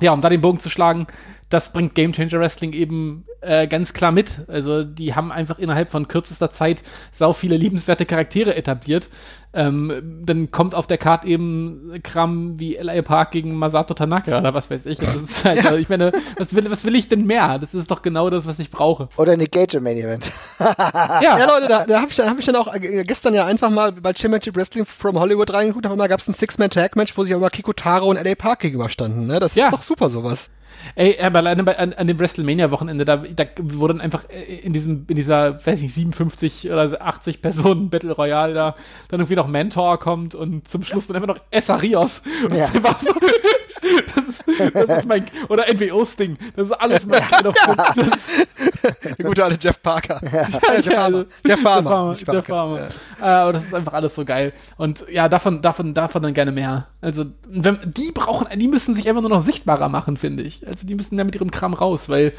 ja, 0.00 0.12
um 0.12 0.20
da 0.20 0.28
den 0.28 0.40
Bogen 0.40 0.58
zu 0.58 0.70
schlagen, 0.70 1.06
das 1.50 1.72
bringt 1.72 1.94
Game 1.94 2.12
Changer 2.12 2.40
Wrestling 2.40 2.72
eben 2.72 3.24
äh, 3.42 3.68
ganz 3.68 3.92
klar 3.92 4.10
mit. 4.10 4.40
Also 4.48 4.82
die 4.82 5.14
haben 5.14 5.30
einfach 5.30 5.58
innerhalb 5.58 5.90
von 5.90 6.08
kürzester 6.08 6.50
Zeit 6.50 6.82
sau 7.12 7.32
viele 7.32 7.56
liebenswerte 7.56 8.06
Charaktere 8.06 8.56
etabliert. 8.56 9.08
Ähm, 9.56 10.20
dann 10.24 10.50
kommt 10.50 10.74
auf 10.74 10.86
der 10.88 10.98
Karte 10.98 11.28
eben 11.28 12.00
Kram 12.02 12.58
wie 12.58 12.74
L.A. 12.76 13.02
Park 13.02 13.30
gegen 13.30 13.54
Masato 13.54 13.94
Tanaka 13.94 14.38
oder 14.38 14.52
was 14.52 14.70
weiß 14.70 14.84
ich. 14.86 14.98
Das 14.98 15.14
ist 15.14 15.44
halt, 15.44 15.64
also 15.64 15.76
ich 15.76 15.88
meine, 15.88 16.10
was 16.38 16.54
will, 16.56 16.68
was 16.70 16.84
will 16.84 16.96
ich 16.96 17.08
denn 17.08 17.24
mehr? 17.24 17.58
Das 17.60 17.72
ist 17.72 17.90
doch 17.90 18.02
genau 18.02 18.30
das, 18.30 18.46
was 18.46 18.58
ich 18.58 18.70
brauche. 18.70 19.08
Oder 19.16 19.36
Nick 19.36 19.52
Gage 19.52 19.80
Main 19.80 19.96
Event. 19.98 20.32
Ja, 21.24 21.36
Leute, 21.46 21.68
da, 21.68 21.84
da 21.86 22.00
habe 22.00 22.10
ich, 22.10 22.18
hab 22.18 22.38
ich 22.38 22.46
dann 22.46 22.56
auch 22.56 22.72
äh, 22.74 23.04
gestern 23.04 23.34
ja 23.34 23.44
einfach 23.46 23.70
mal 23.70 23.92
bei 23.92 24.12
Championship 24.14 24.56
Wrestling 24.56 24.84
from 24.84 25.18
Hollywood 25.18 25.52
reingeguckt. 25.52 25.86
Auf 25.86 25.92
einmal 25.92 26.08
gab 26.08 26.20
es 26.20 26.28
ein 26.28 26.34
Six-Man-Tag-Match, 26.34 27.16
wo 27.16 27.22
sich 27.24 27.34
aber 27.34 27.50
Kikutaro 27.50 28.06
und 28.10 28.16
L.A. 28.16 28.34
Park 28.34 28.60
gegenüberstanden. 28.60 29.26
Ne? 29.26 29.38
Das 29.40 29.54
Ja. 29.54 29.66
ist 29.66 29.72
doch 29.72 29.82
super, 29.82 30.10
sowas. 30.10 30.50
Ey, 30.96 31.18
aber 31.20 31.38
alleine 31.38 31.62
bei, 31.62 31.78
an, 31.78 31.92
an 31.92 32.06
dem 32.08 32.18
WrestleMania-Wochenende, 32.18 33.04
da, 33.04 33.18
da 33.18 33.44
wurde 33.60 33.94
dann 33.94 34.00
einfach 34.00 34.24
äh, 34.28 34.56
in 34.56 34.72
diesem, 34.72 35.04
in 35.08 35.14
dieser, 35.16 35.64
weiß 35.64 35.80
nicht, 35.80 35.94
57 35.94 36.68
oder 36.70 37.00
80 37.00 37.40
Personen 37.42 37.90
Battle 37.90 38.12
Royale 38.12 38.54
da 38.54 38.74
dann 39.08 39.20
irgendwie 39.20 39.36
noch 39.36 39.43
Mentor 39.48 39.98
kommt 39.98 40.34
und 40.34 40.68
zum 40.68 40.84
Schluss 40.84 41.06
dann 41.06 41.16
einfach 41.16 41.34
noch 41.34 41.42
Essa 41.50 41.76
Rios. 41.76 42.22
Und 42.44 42.54
Ja. 42.56 42.68
das 44.14 44.28
ist, 44.28 44.44
das 44.74 44.98
ist 44.98 45.06
mein, 45.06 45.26
oder 45.48 45.64
NWO-Sting. 45.72 46.38
Das 46.56 46.66
ist 46.68 46.72
alles 46.72 47.04
mein 47.06 47.22
das 47.42 47.96
ist, 47.96 48.08
Der 49.18 49.26
gute 49.26 49.44
alte 49.44 49.58
Jeff 49.60 49.82
Parker. 49.82 50.20
ja, 50.24 50.46
Jeff 50.76 50.86
ja, 50.86 50.92
Farmer. 50.92 51.04
also, 51.04 51.24
Jeff 51.46 51.60
Farmer. 51.60 51.90
Farmer, 51.90 52.10
nicht 52.12 52.20
Jeff 52.20 52.46
Parker. 52.46 52.46
Farmer. 52.46 52.88
Äh, 53.20 53.24
aber 53.24 53.52
das 53.52 53.64
ist 53.64 53.74
einfach 53.74 53.92
alles 53.92 54.14
so 54.14 54.24
geil. 54.24 54.52
Und 54.76 55.04
ja, 55.10 55.28
davon, 55.28 55.62
davon, 55.62 55.94
davon 55.94 56.22
dann 56.22 56.34
gerne 56.34 56.52
mehr. 56.52 56.86
Also, 57.00 57.24
wenn, 57.46 57.78
die 57.84 58.12
brauchen, 58.12 58.46
die 58.58 58.68
müssen 58.68 58.94
sich 58.94 59.08
einfach 59.08 59.22
nur 59.22 59.30
noch 59.30 59.42
sichtbarer 59.42 59.88
machen, 59.88 60.16
finde 60.16 60.42
ich. 60.42 60.66
Also, 60.66 60.86
die 60.86 60.94
müssen 60.94 61.16
da 61.16 61.24
mit 61.24 61.34
ihrem 61.34 61.50
Kram 61.50 61.74
raus, 61.74 62.08
weil 62.08 62.32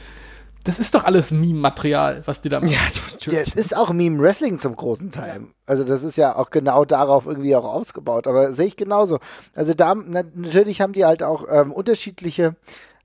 das 0.65 0.79
ist 0.79 0.95
doch 0.95 1.03
alles 1.03 1.31
Meme-Material, 1.31 2.23
was 2.25 2.41
die 2.41 2.49
da 2.49 2.59
machen. 2.59 2.71
Ja, 2.71 2.79
Ja, 2.85 3.01
natürlich. 3.11 3.47
es 3.47 3.55
ist 3.55 3.77
auch 3.77 3.93
Meme 3.93 4.19
Wrestling 4.19 4.59
zum 4.59 4.75
großen 4.75 5.11
Teil. 5.11 5.41
Also 5.65 5.83
das 5.83 6.03
ist 6.03 6.17
ja 6.17 6.35
auch 6.35 6.49
genau 6.49 6.85
darauf 6.85 7.25
irgendwie 7.25 7.55
auch 7.55 7.65
ausgebaut. 7.65 8.27
Aber 8.27 8.51
sehe 8.53 8.67
ich 8.67 8.75
genauso. 8.75 9.19
Also 9.53 9.73
da 9.73 9.95
na, 9.95 10.23
natürlich 10.33 10.81
haben 10.81 10.93
die 10.93 11.05
halt 11.05 11.23
auch 11.23 11.45
ähm, 11.49 11.71
unterschiedliche 11.71 12.55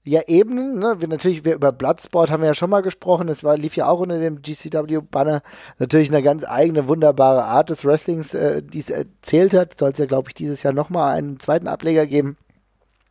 ja, 0.03 0.23
Ebenen. 0.27 0.79
Ne? 0.79 0.97
Wir 1.01 1.09
natürlich 1.09 1.45
wir 1.45 1.55
über 1.55 1.73
Bloodsport 1.73 2.31
haben 2.31 2.41
wir 2.43 2.49
ja 2.49 2.55
schon 2.55 2.71
mal 2.71 2.81
gesprochen. 2.81 3.27
Das 3.27 3.45
war 3.45 3.57
lief 3.57 3.77
ja 3.77 3.87
auch 3.87 4.01
unter 4.01 4.19
dem 4.19 4.41
GCW-Banner. 4.41 5.43
Natürlich 5.79 6.09
eine 6.09 6.23
ganz 6.23 6.45
eigene 6.45 6.89
wunderbare 6.89 7.45
Art 7.45 7.69
des 7.69 7.85
Wrestlings, 7.85 8.33
äh, 8.33 8.63
die 8.63 8.79
es 8.79 8.89
erzählt 8.89 9.53
hat. 9.53 9.79
Soll 9.79 9.91
es 9.91 9.99
ja 9.99 10.07
glaube 10.07 10.31
ich 10.31 10.35
dieses 10.35 10.63
Jahr 10.63 10.73
noch 10.73 10.89
mal 10.89 11.13
einen 11.13 11.39
zweiten 11.39 11.69
Ableger 11.69 12.07
geben. 12.07 12.37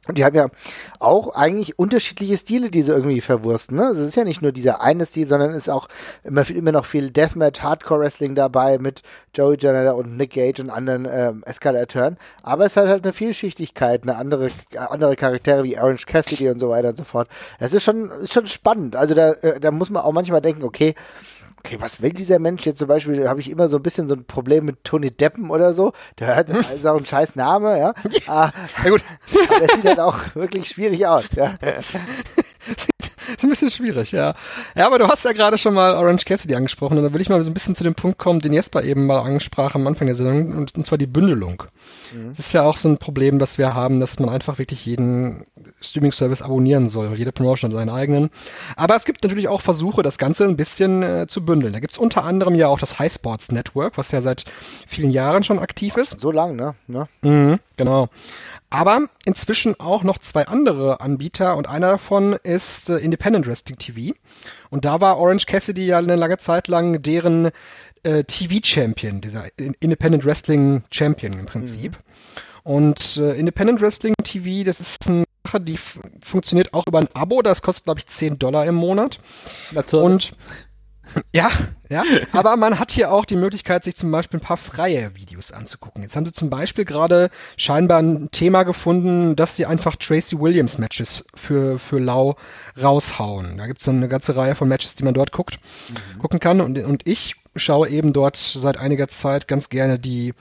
Und 0.09 0.17
die 0.17 0.25
haben 0.25 0.35
ja 0.35 0.47
auch 0.97 1.35
eigentlich 1.35 1.77
unterschiedliche 1.77 2.35
Stile, 2.35 2.71
die 2.71 2.81
sie 2.81 2.91
irgendwie 2.91 3.21
verwursten. 3.21 3.77
Ne? 3.77 3.85
Also 3.85 4.01
es 4.01 4.09
ist 4.09 4.15
ja 4.15 4.23
nicht 4.23 4.41
nur 4.41 4.51
dieser 4.51 4.81
eine 4.81 5.05
Stil, 5.05 5.27
sondern 5.27 5.53
ist 5.53 5.69
auch 5.69 5.87
immer, 6.23 6.49
immer 6.49 6.71
noch 6.71 6.85
viel 6.85 7.11
Deathmatch, 7.11 7.61
Hardcore-Wrestling 7.61 8.33
dabei 8.33 8.79
mit 8.79 9.03
Joey 9.35 9.57
Janela 9.59 9.91
und 9.91 10.17
Nick 10.17 10.31
Gage 10.31 10.63
und 10.63 10.71
anderen 10.71 11.07
ähm, 11.09 11.43
Eskalatoren. 11.45 12.17
Aber 12.41 12.65
es 12.65 12.75
hat 12.75 12.87
halt 12.87 13.03
eine 13.03 13.13
Vielschichtigkeit, 13.13 14.01
eine 14.01 14.15
andere, 14.15 14.49
andere 14.75 15.15
Charaktere 15.15 15.63
wie 15.63 15.77
Orange 15.77 16.07
Cassidy 16.07 16.49
und 16.49 16.57
so 16.57 16.69
weiter 16.69 16.89
und 16.89 16.97
so 16.97 17.03
fort. 17.03 17.27
Das 17.59 17.75
ist 17.75 17.83
schon, 17.83 18.09
ist 18.09 18.33
schon 18.33 18.47
spannend. 18.47 18.95
Also 18.95 19.13
da, 19.13 19.33
äh, 19.33 19.59
da 19.59 19.69
muss 19.69 19.91
man 19.91 20.01
auch 20.01 20.11
manchmal 20.11 20.41
denken, 20.41 20.63
okay, 20.63 20.95
Okay, 21.59 21.77
was 21.79 22.01
will 22.01 22.11
dieser 22.13 22.39
Mensch 22.39 22.65
jetzt 22.65 22.79
zum 22.79 22.87
Beispiel? 22.87 23.27
Habe 23.27 23.41
ich 23.41 23.49
immer 23.49 23.67
so 23.67 23.77
ein 23.77 23.83
bisschen 23.83 24.07
so 24.07 24.15
ein 24.15 24.23
Problem 24.25 24.65
mit 24.65 24.83
Tony 24.83 25.11
Deppen 25.11 25.49
oder 25.49 25.73
so. 25.73 25.91
Der 26.17 26.35
hat 26.35 26.49
ist 26.49 26.87
auch 26.87 26.97
ein 26.97 27.05
scheiß 27.05 27.35
Name, 27.35 27.77
ja. 27.77 27.93
Ah, 28.27 28.51
Ja 28.83 28.89
gut, 28.89 29.03
aber 29.49 29.59
der 29.59 29.69
sieht 29.75 29.85
halt 29.85 29.99
auch 29.99 30.17
wirklich 30.35 30.69
schwierig 30.69 31.05
aus, 31.05 31.25
ja. 31.35 31.55
ist 33.35 33.43
ein 33.43 33.49
bisschen 33.49 33.69
schwierig, 33.69 34.11
ja. 34.11 34.33
Ja, 34.75 34.85
aber 34.85 34.99
du 34.99 35.07
hast 35.07 35.25
ja 35.25 35.31
gerade 35.31 35.57
schon 35.57 35.73
mal 35.73 35.95
Orange 35.95 36.25
Cassidy 36.25 36.55
angesprochen 36.55 36.97
und 36.97 37.03
da 37.03 37.13
will 37.13 37.21
ich 37.21 37.29
mal 37.29 37.43
so 37.43 37.49
ein 37.49 37.53
bisschen 37.53 37.75
zu 37.75 37.83
dem 37.83 37.95
Punkt 37.95 38.17
kommen, 38.17 38.39
den 38.39 38.53
Jesper 38.53 38.83
eben 38.83 39.05
mal 39.05 39.19
ansprach 39.19 39.75
am 39.75 39.87
Anfang 39.87 40.07
der 40.07 40.15
Sendung, 40.15 40.57
und, 40.57 40.75
und 40.75 40.85
zwar 40.85 40.97
die 40.97 41.07
Bündelung. 41.07 41.63
Das 42.29 42.39
ist 42.39 42.53
ja 42.53 42.63
auch 42.63 42.77
so 42.77 42.89
ein 42.89 42.97
Problem, 42.97 43.39
das 43.39 43.57
wir 43.57 43.73
haben, 43.73 43.99
dass 43.99 44.19
man 44.19 44.29
einfach 44.29 44.57
wirklich 44.57 44.85
jeden 44.85 45.45
Streaming-Service 45.81 46.41
abonnieren 46.41 46.89
soll. 46.89 47.13
Jede 47.15 47.31
Promotion 47.31 47.71
hat 47.71 47.77
seinen 47.77 47.89
eigenen. 47.89 48.29
Aber 48.75 48.95
es 48.95 49.05
gibt 49.05 49.23
natürlich 49.23 49.47
auch 49.47 49.61
Versuche, 49.61 50.01
das 50.01 50.17
Ganze 50.17 50.45
ein 50.45 50.57
bisschen 50.57 51.03
äh, 51.03 51.27
zu 51.27 51.45
bündeln. 51.45 51.73
Da 51.73 51.79
gibt's 51.79 51.97
unter 51.97 52.23
anderem 52.23 52.55
ja 52.55 52.67
auch 52.67 52.79
das 52.79 52.99
High 52.99 53.13
Sports 53.13 53.51
Network, 53.51 53.97
was 53.97 54.11
ja 54.11 54.21
seit 54.21 54.45
vielen 54.87 55.09
Jahren 55.09 55.43
schon 55.43 55.59
aktiv 55.59 55.97
ist. 55.97 56.19
So 56.19 56.31
lang, 56.31 56.55
ne? 56.55 56.75
ne? 56.87 57.07
Mhm, 57.21 57.59
genau. 57.77 58.09
Aber 58.71 59.07
inzwischen 59.25 59.79
auch 59.79 60.03
noch 60.03 60.19
zwei 60.19 60.45
andere 60.47 61.01
Anbieter 61.01 61.57
und 61.57 61.67
einer 61.67 61.89
davon 61.89 62.33
ist 62.43 62.89
äh, 62.89 62.97
Independent 62.97 63.47
Wrestling 63.47 63.77
TV. 63.77 64.13
Und 64.69 64.85
da 64.85 65.01
war 65.01 65.17
Orange 65.17 65.45
Cassidy 65.47 65.87
ja 65.87 65.97
eine 65.97 66.15
lange 66.15 66.37
Zeit 66.37 66.67
lang 66.67 67.01
deren 67.01 67.49
äh, 68.03 68.23
TV-Champion, 68.23 69.21
dieser 69.21 69.45
In- 69.57 69.75
Independent 69.79 70.23
Wrestling 70.25 70.83
Champion 70.91 71.33
im 71.33 71.45
Prinzip. 71.47 71.97
Und 72.63 73.17
äh, 73.17 73.33
Independent 73.33 73.81
Wrestling 73.81 74.13
TV, 74.23 74.63
das 74.63 74.79
ist 74.79 75.07
eine 75.09 75.23
Sache, 75.47 75.61
die 75.61 75.79
funktioniert 76.23 76.73
auch 76.73 76.85
über 76.85 76.99
ein 76.99 77.07
Abo, 77.15 77.41
das 77.41 77.63
kostet, 77.63 77.85
glaube 77.85 77.99
ich, 77.99 78.05
10 78.05 78.37
Dollar 78.37 78.65
im 78.67 78.75
Monat. 78.75 79.19
Dazu, 79.73 79.99
Und 79.99 80.35
Ja, 81.33 81.49
ja. 81.89 82.03
Aber 82.31 82.55
man 82.57 82.79
hat 82.79 82.91
hier 82.91 83.11
auch 83.11 83.25
die 83.25 83.35
Möglichkeit, 83.35 83.83
sich 83.83 83.95
zum 83.95 84.11
Beispiel 84.11 84.39
ein 84.39 84.43
paar 84.43 84.57
freie 84.57 85.15
Videos 85.15 85.51
anzugucken. 85.51 86.01
Jetzt 86.01 86.15
haben 86.15 86.25
sie 86.25 86.31
zum 86.31 86.49
Beispiel 86.49 86.85
gerade 86.85 87.29
scheinbar 87.57 88.01
ein 88.01 88.29
Thema 88.31 88.63
gefunden, 88.63 89.35
dass 89.35 89.55
sie 89.55 89.65
einfach 89.65 89.95
Tracy 89.95 90.39
Williams 90.39 90.77
Matches 90.77 91.23
für, 91.35 91.79
für 91.79 91.99
Lau 91.99 92.35
raushauen. 92.81 93.57
Da 93.57 93.67
gibt 93.67 93.79
es 93.79 93.85
dann 93.85 93.97
eine 93.97 94.07
ganze 94.07 94.35
Reihe 94.35 94.55
von 94.55 94.67
Matches, 94.67 94.95
die 94.95 95.03
man 95.03 95.13
dort 95.13 95.31
guckt, 95.31 95.59
mhm. 95.89 96.19
gucken 96.19 96.39
kann. 96.39 96.61
Und, 96.61 96.77
und 96.79 97.07
ich 97.07 97.35
schaue 97.55 97.89
eben 97.89 98.13
dort 98.13 98.37
seit 98.37 98.77
einiger 98.77 99.07
Zeit 99.07 99.47
ganz 99.47 99.69
gerne 99.69 99.99
die 99.99 100.33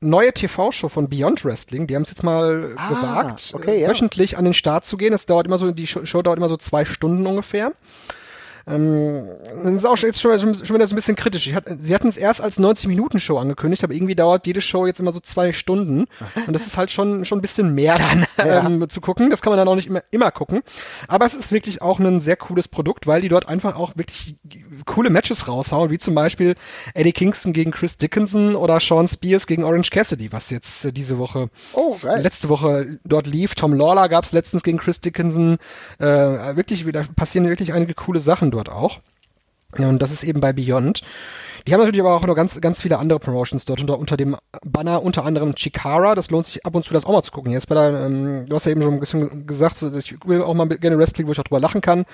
neue 0.00 0.32
TV-Show 0.32 0.88
von 0.88 1.08
Beyond 1.08 1.44
Wrestling. 1.44 1.86
Die 1.86 1.96
haben 1.96 2.02
es 2.02 2.10
jetzt 2.10 2.22
mal 2.22 2.74
ah, 2.76 2.88
gewagt, 2.88 3.52
okay, 3.54 3.80
ja. 3.80 3.88
wöchentlich 3.88 4.38
an 4.38 4.44
den 4.44 4.54
Start 4.54 4.84
zu 4.84 4.96
gehen. 4.96 5.12
Das 5.12 5.26
dauert 5.26 5.46
immer 5.46 5.58
so, 5.58 5.70
die 5.72 5.86
Show 5.86 6.22
dauert 6.22 6.38
immer 6.38 6.48
so 6.48 6.56
zwei 6.56 6.84
Stunden 6.84 7.26
ungefähr. 7.26 7.72
Ähm, 8.68 9.28
das 9.62 9.72
ist 9.72 9.86
auch 9.86 9.96
jetzt 9.98 10.20
schon, 10.20 10.38
schon, 10.38 10.74
wieder 10.74 10.86
so 10.86 10.94
ein 10.94 10.96
bisschen 10.96 11.16
kritisch. 11.16 11.52
Hat, 11.52 11.64
sie 11.78 11.94
hatten 11.94 12.08
es 12.08 12.16
erst 12.16 12.40
als 12.40 12.58
90-Minuten-Show 12.58 13.38
angekündigt, 13.38 13.84
aber 13.84 13.94
irgendwie 13.94 14.14
dauert 14.14 14.46
jede 14.46 14.60
Show 14.60 14.86
jetzt 14.86 15.00
immer 15.00 15.12
so 15.12 15.20
zwei 15.20 15.52
Stunden. 15.52 16.06
Und 16.46 16.52
das 16.52 16.66
ist 16.66 16.76
halt 16.76 16.90
schon, 16.90 17.24
schon 17.24 17.38
ein 17.38 17.42
bisschen 17.42 17.74
mehr 17.74 17.98
dann 17.98 18.26
ja. 18.46 18.66
ähm, 18.66 18.88
zu 18.88 19.00
gucken. 19.00 19.30
Das 19.30 19.42
kann 19.42 19.50
man 19.50 19.58
dann 19.58 19.68
auch 19.68 19.74
nicht 19.74 19.88
immer, 19.88 20.02
immer 20.10 20.30
gucken. 20.30 20.62
Aber 21.08 21.26
es 21.26 21.34
ist 21.34 21.52
wirklich 21.52 21.82
auch 21.82 21.98
ein 21.98 22.20
sehr 22.20 22.36
cooles 22.36 22.68
Produkt, 22.68 23.06
weil 23.06 23.20
die 23.20 23.28
dort 23.28 23.48
einfach 23.48 23.76
auch 23.76 23.92
wirklich 23.96 24.36
coole 24.84 25.10
Matches 25.10 25.48
raushauen, 25.48 25.90
wie 25.90 25.98
zum 25.98 26.14
Beispiel 26.14 26.54
Eddie 26.94 27.12
Kingston 27.12 27.52
gegen 27.52 27.70
Chris 27.70 27.96
Dickinson 27.96 28.54
oder 28.54 28.80
Sean 28.80 29.08
Spears 29.08 29.46
gegen 29.46 29.64
Orange 29.64 29.90
Cassidy, 29.90 30.32
was 30.32 30.50
jetzt 30.50 30.84
äh, 30.84 30.92
diese 30.92 31.18
Woche, 31.18 31.50
oh, 31.72 31.96
letzte 32.02 32.48
Woche 32.48 32.98
dort 33.04 33.26
lief. 33.26 33.54
Tom 33.54 33.72
Lawler 33.72 34.08
gab 34.08 34.24
es 34.24 34.32
letztens 34.32 34.62
gegen 34.62 34.78
Chris 34.78 35.00
Dickinson. 35.00 35.56
Äh, 35.98 36.56
wirklich, 36.56 36.84
da 36.92 37.02
passieren 37.16 37.48
wirklich 37.48 37.72
einige 37.72 37.94
coole 37.94 38.20
Sachen 38.20 38.50
dort 38.50 38.57
dort 38.58 38.68
auch. 38.68 39.00
Und 39.76 40.00
das 40.00 40.10
ist 40.10 40.24
eben 40.24 40.40
bei 40.40 40.52
Beyond. 40.52 41.02
Die 41.66 41.72
haben 41.72 41.80
natürlich 41.80 42.00
aber 42.00 42.14
auch 42.14 42.26
noch 42.26 42.34
ganz, 42.34 42.60
ganz 42.60 42.82
viele 42.82 42.98
andere 42.98 43.18
Promotions 43.18 43.64
dort 43.64 43.80
unter, 43.80 43.98
unter 43.98 44.16
dem 44.16 44.36
Banner, 44.64 45.02
unter 45.02 45.24
anderem 45.24 45.54
Chikara. 45.54 46.14
Das 46.14 46.30
lohnt 46.30 46.46
sich 46.46 46.64
ab 46.64 46.74
und 46.74 46.84
zu, 46.84 46.92
das 46.92 47.04
auch 47.04 47.12
mal 47.12 47.22
zu 47.22 47.32
gucken. 47.32 47.52
Jetzt 47.52 47.68
bei 47.68 47.74
der, 47.74 48.06
ähm, 48.06 48.46
du 48.46 48.54
hast 48.54 48.66
ja 48.66 48.72
eben 48.72 48.82
schon 48.82 48.94
ein 48.94 49.00
bisschen 49.00 49.46
gesagt, 49.46 49.82
ich 49.82 50.16
will 50.26 50.42
auch 50.42 50.54
mal 50.54 50.68
gerne 50.68 50.98
Wrestling, 50.98 51.26
wo 51.26 51.32
ich 51.32 51.40
auch 51.40 51.44
drüber 51.44 51.60
lachen 51.60 51.80
kann. 51.80 52.04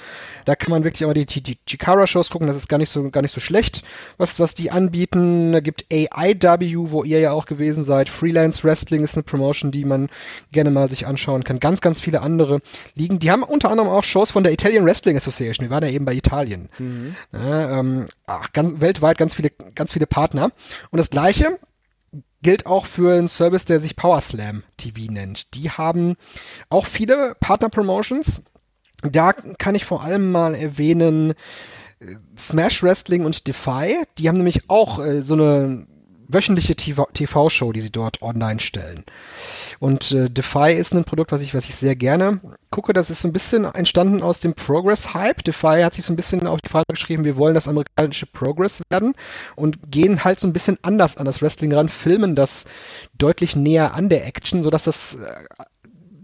Da 0.44 0.54
kann 0.54 0.70
man 0.70 0.84
wirklich 0.84 1.04
auch 1.04 1.08
mal 1.08 1.14
die, 1.14 1.26
die, 1.26 1.42
die 1.42 1.58
Chikara-Shows 1.66 2.30
gucken. 2.30 2.46
Das 2.46 2.56
ist 2.56 2.68
gar 2.68 2.78
nicht 2.78 2.90
so, 2.90 3.10
gar 3.10 3.22
nicht 3.22 3.32
so 3.32 3.40
schlecht, 3.40 3.84
was, 4.16 4.40
was 4.40 4.54
die 4.54 4.70
anbieten. 4.70 5.52
Da 5.52 5.60
gibt 5.60 5.86
AIW, 5.92 6.90
wo 6.90 7.04
ihr 7.04 7.20
ja 7.20 7.32
auch 7.32 7.46
gewesen 7.46 7.84
seid. 7.84 8.08
Freelance 8.08 8.64
Wrestling 8.64 9.02
ist 9.02 9.16
eine 9.16 9.22
Promotion, 9.22 9.70
die 9.70 9.84
man 9.84 10.08
gerne 10.52 10.70
mal 10.70 10.88
sich 10.88 11.06
anschauen 11.06 11.44
kann. 11.44 11.60
Ganz, 11.60 11.80
ganz 11.80 12.00
viele 12.00 12.22
andere 12.22 12.60
liegen. 12.94 13.18
Die 13.18 13.30
haben 13.30 13.42
unter 13.42 13.70
anderem 13.70 13.90
auch 13.90 14.04
Shows 14.04 14.30
von 14.30 14.42
der 14.42 14.52
Italian 14.52 14.84
Wrestling 14.84 15.16
Association. 15.16 15.66
Wir 15.66 15.70
waren 15.70 15.84
ja 15.84 15.90
eben 15.90 16.04
bei 16.04 16.14
Italien. 16.14 16.68
Mhm. 16.78 17.16
Ja, 17.32 17.78
ähm, 17.78 18.06
ach, 18.26 18.52
ganz, 18.52 18.80
weltweit 18.80 19.18
ganz 19.18 19.33
viele 19.34 19.50
ganz 19.50 19.92
viele 19.92 20.06
Partner. 20.06 20.52
Und 20.90 20.98
das 20.98 21.10
gleiche 21.10 21.58
gilt 22.42 22.66
auch 22.66 22.86
für 22.86 23.14
einen 23.14 23.28
Service, 23.28 23.64
der 23.64 23.80
sich 23.80 23.96
PowerSlam 23.96 24.62
TV 24.76 25.10
nennt. 25.10 25.54
Die 25.54 25.70
haben 25.70 26.16
auch 26.68 26.86
viele 26.86 27.34
Partner-Promotions. 27.40 28.42
Da 29.02 29.32
kann 29.32 29.74
ich 29.74 29.84
vor 29.84 30.02
allem 30.02 30.30
mal 30.30 30.54
erwähnen 30.54 31.34
äh, 32.00 32.14
Smash 32.38 32.82
Wrestling 32.82 33.24
und 33.24 33.46
Defy. 33.46 34.04
Die 34.18 34.28
haben 34.28 34.36
nämlich 34.36 34.70
auch 34.70 34.98
äh, 34.98 35.22
so 35.22 35.34
eine 35.34 35.86
wöchentliche 36.28 36.74
TV-Show, 36.74 37.72
die 37.72 37.80
sie 37.80 37.90
dort 37.90 38.22
online 38.22 38.60
stellen. 38.60 39.04
Und 39.78 40.12
äh, 40.12 40.30
Defy 40.30 40.72
ist 40.72 40.94
ein 40.94 41.04
Produkt, 41.04 41.32
was 41.32 41.42
ich, 41.42 41.54
was 41.54 41.64
ich 41.64 41.74
sehr 41.74 41.96
gerne 41.96 42.40
gucke. 42.70 42.92
Das 42.92 43.10
ist 43.10 43.20
so 43.20 43.28
ein 43.28 43.32
bisschen 43.32 43.64
entstanden 43.64 44.22
aus 44.22 44.40
dem 44.40 44.54
Progress-Hype. 44.54 45.44
Defy 45.44 45.82
hat 45.82 45.94
sich 45.94 46.04
so 46.04 46.12
ein 46.12 46.16
bisschen 46.16 46.46
auf 46.46 46.60
die 46.60 46.70
Fahne 46.70 46.84
geschrieben, 46.88 47.24
wir 47.24 47.36
wollen 47.36 47.54
das 47.54 47.68
amerikanische 47.68 48.26
Progress 48.26 48.82
werden 48.90 49.14
und 49.56 49.90
gehen 49.90 50.24
halt 50.24 50.40
so 50.40 50.46
ein 50.46 50.52
bisschen 50.52 50.78
anders 50.82 51.16
an 51.16 51.26
das 51.26 51.42
Wrestling 51.42 51.72
ran, 51.72 51.88
filmen 51.88 52.34
das 52.34 52.64
deutlich 53.16 53.56
näher 53.56 53.94
an 53.94 54.08
der 54.08 54.26
Action, 54.26 54.62
sodass 54.62 54.84
das 54.84 55.16
äh, 55.16 55.64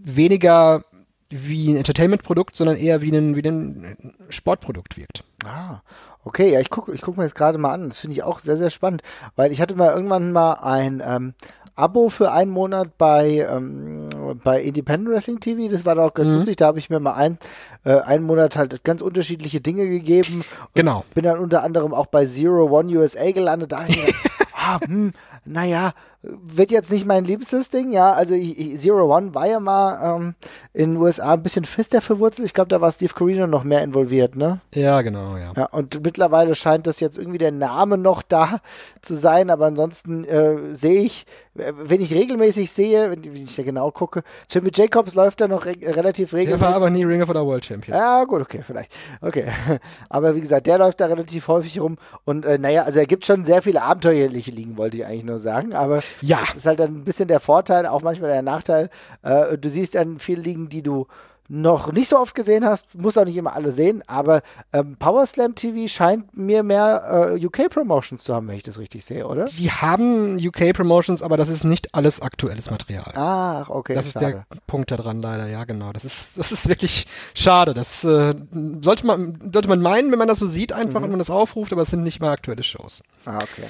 weniger 0.03 0.83
wie 1.29 1.71
ein 1.71 1.77
Entertainment-Produkt, 1.77 2.55
sondern 2.55 2.77
eher 2.77 3.01
wie 3.01 3.11
ein, 3.11 3.35
wie 3.35 3.47
ein 3.47 4.15
Sportprodukt 4.29 4.97
wirkt. 4.97 5.23
Ah, 5.45 5.81
Okay, 6.23 6.51
ja, 6.51 6.59
ich 6.59 6.69
gucke 6.69 6.91
ich 6.91 7.01
guck 7.01 7.17
mir 7.17 7.23
das 7.23 7.33
gerade 7.33 7.57
mal 7.57 7.73
an. 7.73 7.89
Das 7.89 7.99
finde 7.99 8.13
ich 8.13 8.23
auch 8.23 8.39
sehr, 8.39 8.57
sehr 8.57 8.69
spannend, 8.69 9.01
weil 9.35 9.51
ich 9.51 9.61
hatte 9.61 9.75
mal 9.75 9.93
irgendwann 9.93 10.31
mal 10.31 10.53
ein 10.53 11.01
ähm, 11.03 11.33
Abo 11.75 12.09
für 12.09 12.31
einen 12.31 12.51
Monat 12.51 12.97
bei, 12.97 13.47
ähm, 13.49 14.07
bei 14.43 14.61
Independent 14.61 15.09
Wrestling 15.09 15.39
TV. 15.39 15.71
Das 15.71 15.85
war 15.85 15.95
doch 15.95 16.13
ganz 16.13 16.27
mhm. 16.27 16.35
lustig. 16.35 16.57
Da 16.57 16.67
habe 16.67 16.79
ich 16.79 16.91
mir 16.91 16.99
mal 16.99 17.13
ein, 17.13 17.39
äh, 17.85 17.99
einen 18.01 18.25
Monat 18.25 18.55
halt 18.55 18.83
ganz 18.83 19.01
unterschiedliche 19.01 19.61
Dinge 19.61 19.87
gegeben. 19.87 20.43
Genau. 20.75 21.05
Bin 21.15 21.23
dann 21.23 21.39
unter 21.39 21.63
anderem 21.63 21.93
auch 21.93 22.07
bei 22.07 22.27
Zero 22.27 22.65
One 22.65 22.95
USA 22.95 23.31
gelandet. 23.31 23.71
Da 23.71 23.85
ah, 24.53 24.79
hm, 24.85 25.13
naja, 25.45 25.93
wird 26.23 26.71
jetzt 26.71 26.91
nicht 26.91 27.05
mein 27.05 27.25
liebstes 27.25 27.69
Ding, 27.69 27.91
ja. 27.91 28.13
Also 28.13 28.35
ich, 28.35 28.59
ich, 28.59 28.79
Zero 28.79 29.15
One 29.15 29.33
war 29.33 29.47
ja 29.47 29.59
mal 29.59 30.17
ähm, 30.17 30.35
in 30.73 30.91
den 30.91 30.97
USA 30.97 31.33
ein 31.33 31.41
bisschen 31.41 31.65
fester 31.65 31.99
verwurzelt. 31.99 32.45
Ich 32.45 32.53
glaube, 32.53 32.69
da 32.69 32.79
war 32.79 32.91
Steve 32.91 33.13
Carino 33.13 33.47
noch 33.47 33.63
mehr 33.63 33.83
involviert, 33.83 34.35
ne? 34.35 34.61
Ja, 34.73 35.01
genau, 35.01 35.35
ja. 35.37 35.53
ja. 35.55 35.65
Und 35.65 36.03
mittlerweile 36.03 36.53
scheint 36.53 36.85
das 36.85 36.99
jetzt 36.99 37.17
irgendwie 37.17 37.39
der 37.39 37.51
Name 37.51 37.97
noch 37.97 38.21
da 38.21 38.59
zu 39.01 39.15
sein, 39.15 39.49
aber 39.49 39.65
ansonsten 39.65 40.23
äh, 40.25 40.75
sehe 40.75 41.01
ich, 41.01 41.25
wenn 41.53 42.01
ich 42.01 42.13
regelmäßig 42.13 42.71
sehe, 42.71 43.11
wenn, 43.11 43.23
wenn, 43.23 43.43
ich 43.43 43.55
da 43.55 43.63
genau 43.63 43.91
gucke, 43.91 44.23
Jimmy 44.49 44.69
Jacobs 44.73 45.15
läuft 45.15 45.41
da 45.41 45.47
noch 45.47 45.65
re 45.65 45.75
relativ 45.81 46.33
regelmäßig. 46.33 46.59
Der 46.59 46.67
war 46.67 46.75
aber 46.75 46.89
nie 46.89 47.03
Ring 47.03 47.21
of 47.21 47.29
the 47.29 47.35
World 47.35 47.65
Champion. 47.65 47.97
Ja, 47.97 48.23
gut, 48.23 48.41
okay, 48.41 48.61
vielleicht. 48.65 48.91
Okay. 49.21 49.45
Aber 50.09 50.35
wie 50.35 50.41
gesagt, 50.41 50.67
der 50.67 50.77
läuft 50.77 50.99
da 51.01 51.07
relativ 51.07 51.47
häufig 51.47 51.79
rum 51.79 51.97
und 52.25 52.45
äh, 52.45 52.57
naja, 52.57 52.83
also 52.83 52.99
er 52.99 53.05
gibt 53.05 53.25
schon 53.25 53.45
sehr 53.45 53.61
viele 53.61 53.81
abenteuerliche 53.81 54.51
Ligen, 54.51 54.77
wollte 54.77 54.97
ich 54.97 55.05
eigentlich 55.05 55.23
nur 55.23 55.39
sagen, 55.39 55.73
aber 55.73 56.01
ja. 56.21 56.41
Das 56.41 56.57
ist 56.57 56.65
halt 56.65 56.79
dann 56.79 56.95
ein 56.95 57.03
bisschen 57.03 57.27
der 57.27 57.39
Vorteil, 57.39 57.85
auch 57.85 58.01
manchmal 58.01 58.31
der 58.31 58.41
Nachteil. 58.41 58.89
Äh, 59.21 59.57
du 59.57 59.69
siehst 59.69 59.95
dann 59.95 60.19
viele 60.19 60.41
Ligen, 60.41 60.69
die 60.69 60.81
du 60.81 61.07
noch 61.51 61.91
nicht 61.91 62.07
so 62.07 62.17
oft 62.17 62.33
gesehen 62.33 62.63
hast, 62.63 62.95
musst 62.95 63.19
auch 63.19 63.25
nicht 63.25 63.35
immer 63.35 63.53
alle 63.53 63.73
sehen, 63.73 64.03
aber 64.07 64.41
ähm, 64.71 64.95
Power 64.97 65.25
Slam 65.25 65.53
TV 65.53 65.89
scheint 65.89 66.35
mir 66.35 66.63
mehr 66.63 67.33
äh, 67.35 67.45
UK 67.45 67.69
Promotions 67.69 68.23
zu 68.23 68.33
haben, 68.33 68.47
wenn 68.47 68.55
ich 68.55 68.63
das 68.63 68.79
richtig 68.79 69.03
sehe, 69.03 69.27
oder? 69.27 69.43
Die 69.43 69.69
haben 69.69 70.37
UK 70.37 70.71
Promotions, 70.71 71.21
aber 71.21 71.35
das 71.35 71.49
ist 71.49 71.65
nicht 71.65 71.93
alles 71.93 72.21
aktuelles 72.21 72.71
Material. 72.71 73.11
Ach, 73.15 73.69
okay. 73.69 73.95
Das 73.95 74.13
schade. 74.13 74.25
ist 74.27 74.33
der 74.33 74.45
Punkt 74.65 74.91
daran 74.91 75.21
leider, 75.21 75.47
ja, 75.47 75.65
genau. 75.65 75.91
Das 75.91 76.05
ist, 76.05 76.37
das 76.37 76.53
ist 76.53 76.69
wirklich 76.69 77.05
schade. 77.33 77.73
Das 77.73 78.05
äh, 78.05 78.33
sollte 78.81 79.05
man, 79.05 79.51
sollte 79.51 79.67
man 79.67 79.81
meinen, 79.81 80.09
wenn 80.11 80.19
man 80.19 80.29
das 80.29 80.39
so 80.39 80.45
sieht, 80.45 80.71
einfach, 80.71 81.01
mhm. 81.01 81.03
wenn 81.03 81.11
man 81.11 81.19
das 81.19 81.29
aufruft, 81.29 81.73
aber 81.73 81.81
es 81.81 81.89
sind 81.89 82.03
nicht 82.03 82.21
mal 82.21 82.31
aktuelle 82.31 82.63
Shows. 82.63 83.03
Ah, 83.25 83.39
okay. 83.39 83.67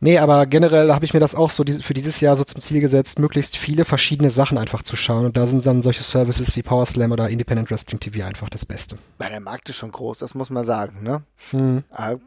Nee, 0.00 0.18
aber 0.18 0.46
generell 0.46 0.92
habe 0.92 1.04
ich 1.04 1.14
mir 1.14 1.20
das 1.20 1.34
auch 1.34 1.50
so 1.50 1.64
für 1.64 1.94
dieses 1.94 2.20
Jahr 2.20 2.36
so 2.36 2.44
zum 2.44 2.60
Ziel 2.60 2.80
gesetzt, 2.80 3.18
möglichst 3.18 3.56
viele 3.56 3.84
verschiedene 3.84 4.30
Sachen 4.30 4.58
einfach 4.58 4.82
zu 4.82 4.94
schauen. 4.96 5.24
Und 5.24 5.36
da 5.36 5.46
sind 5.46 5.64
dann 5.64 5.82
solche 5.82 6.02
Services 6.02 6.54
wie 6.56 6.62
Power 6.62 6.84
Slam 6.86 7.12
oder 7.12 7.28
Independent 7.28 7.70
Wrestling 7.70 8.00
TV 8.00 8.26
einfach 8.26 8.50
das 8.50 8.66
Beste. 8.66 8.98
Weil 9.18 9.30
der 9.30 9.40
Markt 9.40 9.68
ist 9.68 9.76
schon 9.76 9.92
groß, 9.92 10.18
das 10.18 10.34
muss 10.34 10.50
man 10.50 10.64
sagen, 10.64 11.02
ne? 11.02 11.22
Hm. 11.50 11.84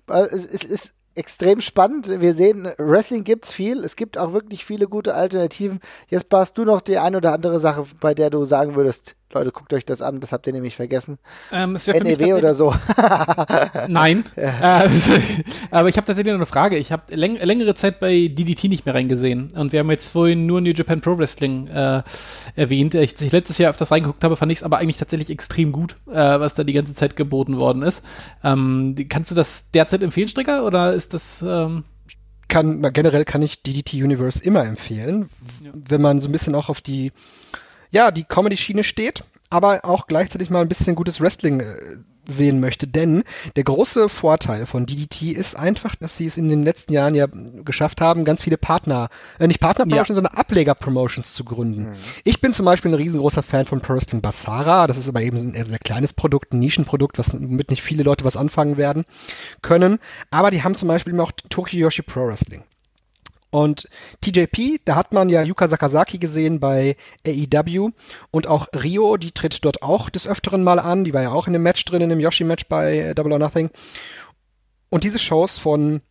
es, 0.07 0.45
es 0.45 0.63
ist 0.63 0.93
extrem 1.15 1.61
spannend. 1.61 2.07
Wir 2.07 2.33
sehen, 2.33 2.67
Wrestling 2.77 3.23
gibt's 3.23 3.51
viel. 3.51 3.83
Es 3.83 3.95
gibt 3.95 4.17
auch 4.17 4.33
wirklich 4.33 4.65
viele 4.65 4.87
gute 4.87 5.13
Alternativen. 5.13 5.79
Jetzt 6.07 6.29
passt 6.29 6.57
du 6.57 6.65
noch 6.65 6.81
die 6.81 6.97
eine 6.97 7.17
oder 7.17 7.33
andere 7.33 7.59
Sache, 7.59 7.85
bei 7.99 8.13
der 8.13 8.29
du 8.29 8.45
sagen 8.45 8.75
würdest, 8.75 9.15
Leute, 9.31 9.51
guckt 9.51 9.71
euch 9.73 9.85
das 9.85 10.01
an, 10.01 10.21
das 10.21 10.31
habt 10.31 10.47
ihr 10.47 10.53
nämlich 10.53 10.75
vergessen. 10.75 11.19
Ähm, 11.51 11.73
NEW 11.73 12.33
oder 12.33 12.55
so. 12.55 12.73
Nein. 13.87 14.23
Ja. 14.35 14.85
Äh, 14.85 14.89
aber 15.71 15.89
ich 15.89 15.97
habe 15.97 16.07
tatsächlich 16.07 16.31
noch 16.31 16.39
eine 16.39 16.45
Frage. 16.45 16.77
Ich 16.77 16.91
habe 16.91 17.13
läng 17.13 17.35
längere 17.35 17.75
Zeit 17.75 17.99
bei 17.99 18.27
DDT 18.27 18.65
nicht 18.65 18.85
mehr 18.85 18.95
reingesehen. 18.95 19.51
Und 19.51 19.73
wir 19.73 19.81
haben 19.81 19.91
jetzt 19.91 20.07
vorhin 20.07 20.45
nur 20.45 20.61
New 20.61 20.71
Japan 20.71 21.01
Pro 21.01 21.17
Wrestling 21.17 21.67
äh, 21.67 22.03
erwähnt. 22.55 22.95
Ich, 22.95 23.21
ich 23.21 23.31
letztes 23.31 23.57
Jahr 23.57 23.71
öfters 23.71 23.91
reingeguckt 23.91 24.23
habe, 24.23 24.37
fand 24.37 24.51
ich 24.51 24.59
es 24.59 24.63
aber 24.63 24.77
eigentlich 24.77 24.97
tatsächlich 24.97 25.29
extrem 25.29 25.71
gut, 25.71 25.97
äh, 26.07 26.13
was 26.13 26.55
da 26.55 26.63
die 26.63 26.73
ganze 26.73 26.93
Zeit 26.93 27.15
geboten 27.15 27.57
worden 27.57 27.83
ist. 27.83 28.05
Ähm, 28.43 28.95
kannst 29.09 29.31
du 29.31 29.35
das 29.35 29.71
derzeit 29.71 30.01
empfehlen, 30.01 30.29
Stricker? 30.29 30.65
Oder 30.65 30.93
ist 30.93 31.13
das... 31.13 31.41
Ähm 31.41 31.83
kann, 32.47 32.81
generell 32.93 33.25
kann 33.25 33.43
ich 33.43 33.61
DDT 33.61 33.93
Universe 33.93 34.43
immer 34.43 34.65
empfehlen, 34.65 35.29
ja. 35.63 35.69
wenn 35.73 36.01
man 36.01 36.19
so 36.19 36.27
ein 36.27 36.31
bisschen 36.31 36.55
auch 36.55 36.67
auf 36.69 36.81
die 36.81 37.11
ja, 37.91 38.11
die 38.11 38.23
Comedy-Schiene 38.23 38.83
steht, 38.83 39.23
aber 39.49 39.81
auch 39.83 40.07
gleichzeitig 40.07 40.49
mal 40.49 40.61
ein 40.61 40.69
bisschen 40.69 40.95
gutes 40.95 41.19
Wrestling 41.21 41.61
äh, 41.61 41.75
sehen 42.31 42.59
möchte. 42.59 42.87
Denn 42.87 43.23
der 43.55 43.63
große 43.63 44.09
Vorteil 44.09 44.65
von 44.65 44.85
DDT 44.85 45.31
ist 45.31 45.55
einfach, 45.55 45.95
dass 45.95 46.17
sie 46.17 46.25
es 46.25 46.37
in 46.37 46.49
den 46.49 46.63
letzten 46.63 46.93
Jahren 46.93 47.15
ja 47.15 47.27
geschafft 47.65 48.01
haben, 48.01 48.25
ganz 48.25 48.43
viele 48.43 48.57
Partner, 48.57 49.09
äh, 49.39 49.47
nicht 49.47 49.59
Partner-Promotions, 49.59 50.09
ja. 50.09 50.15
sondern 50.15 50.35
Ableger-Promotions 50.35 51.33
zu 51.33 51.43
gründen. 51.43 51.89
Mhm. 51.89 51.95
Ich 52.23 52.41
bin 52.41 52.53
zum 52.53 52.65
Beispiel 52.65 52.91
ein 52.91 52.95
riesengroßer 52.95 53.43
Fan 53.43 53.65
von 53.65 53.81
Pro 53.81 53.93
Wrestling 53.95 54.21
Basara. 54.21 54.87
Das 54.87 54.97
ist 54.97 55.09
aber 55.09 55.21
eben 55.21 55.37
ein 55.37 55.65
sehr 55.65 55.79
kleines 55.79 56.13
Produkt, 56.13 56.53
ein 56.53 56.59
Nischenprodukt, 56.59 57.17
was 57.17 57.33
mit 57.33 57.69
nicht 57.69 57.81
viele 57.81 58.03
Leute 58.03 58.25
was 58.25 58.37
anfangen 58.37 58.77
werden 58.77 59.05
können. 59.61 59.99
Aber 60.31 60.51
die 60.51 60.63
haben 60.63 60.75
zum 60.75 60.87
Beispiel 60.87 61.13
immer 61.13 61.23
auch 61.23 61.31
Tokyo 61.49 61.79
Yoshi 61.79 62.01
Pro 62.01 62.27
Wrestling. 62.27 62.63
Und 63.51 63.89
TJP, 64.21 64.81
da 64.85 64.95
hat 64.95 65.11
man 65.11 65.29
ja 65.29 65.41
Yuka 65.41 65.67
Sakazaki 65.67 66.19
gesehen 66.19 66.59
bei 66.59 66.95
AEW 67.25 67.89
und 68.31 68.47
auch 68.47 68.67
Rio, 68.73 69.17
die 69.17 69.31
tritt 69.31 69.65
dort 69.65 69.81
auch 69.81 70.09
des 70.09 70.27
Öfteren 70.27 70.63
mal 70.63 70.79
an. 70.79 71.03
Die 71.03 71.13
war 71.13 71.23
ja 71.23 71.31
auch 71.31 71.47
in 71.47 71.53
dem 71.53 71.63
Match 71.63 71.83
drin, 71.85 72.01
in 72.01 72.09
dem 72.09 72.19
Yoshi-Match 72.19 72.65
bei 72.67 73.13
Double 73.15 73.33
or 73.33 73.39
Nothing. 73.39 73.71
Und 74.89 75.03
diese 75.03 75.19
Shows 75.19 75.57
von 75.57 76.01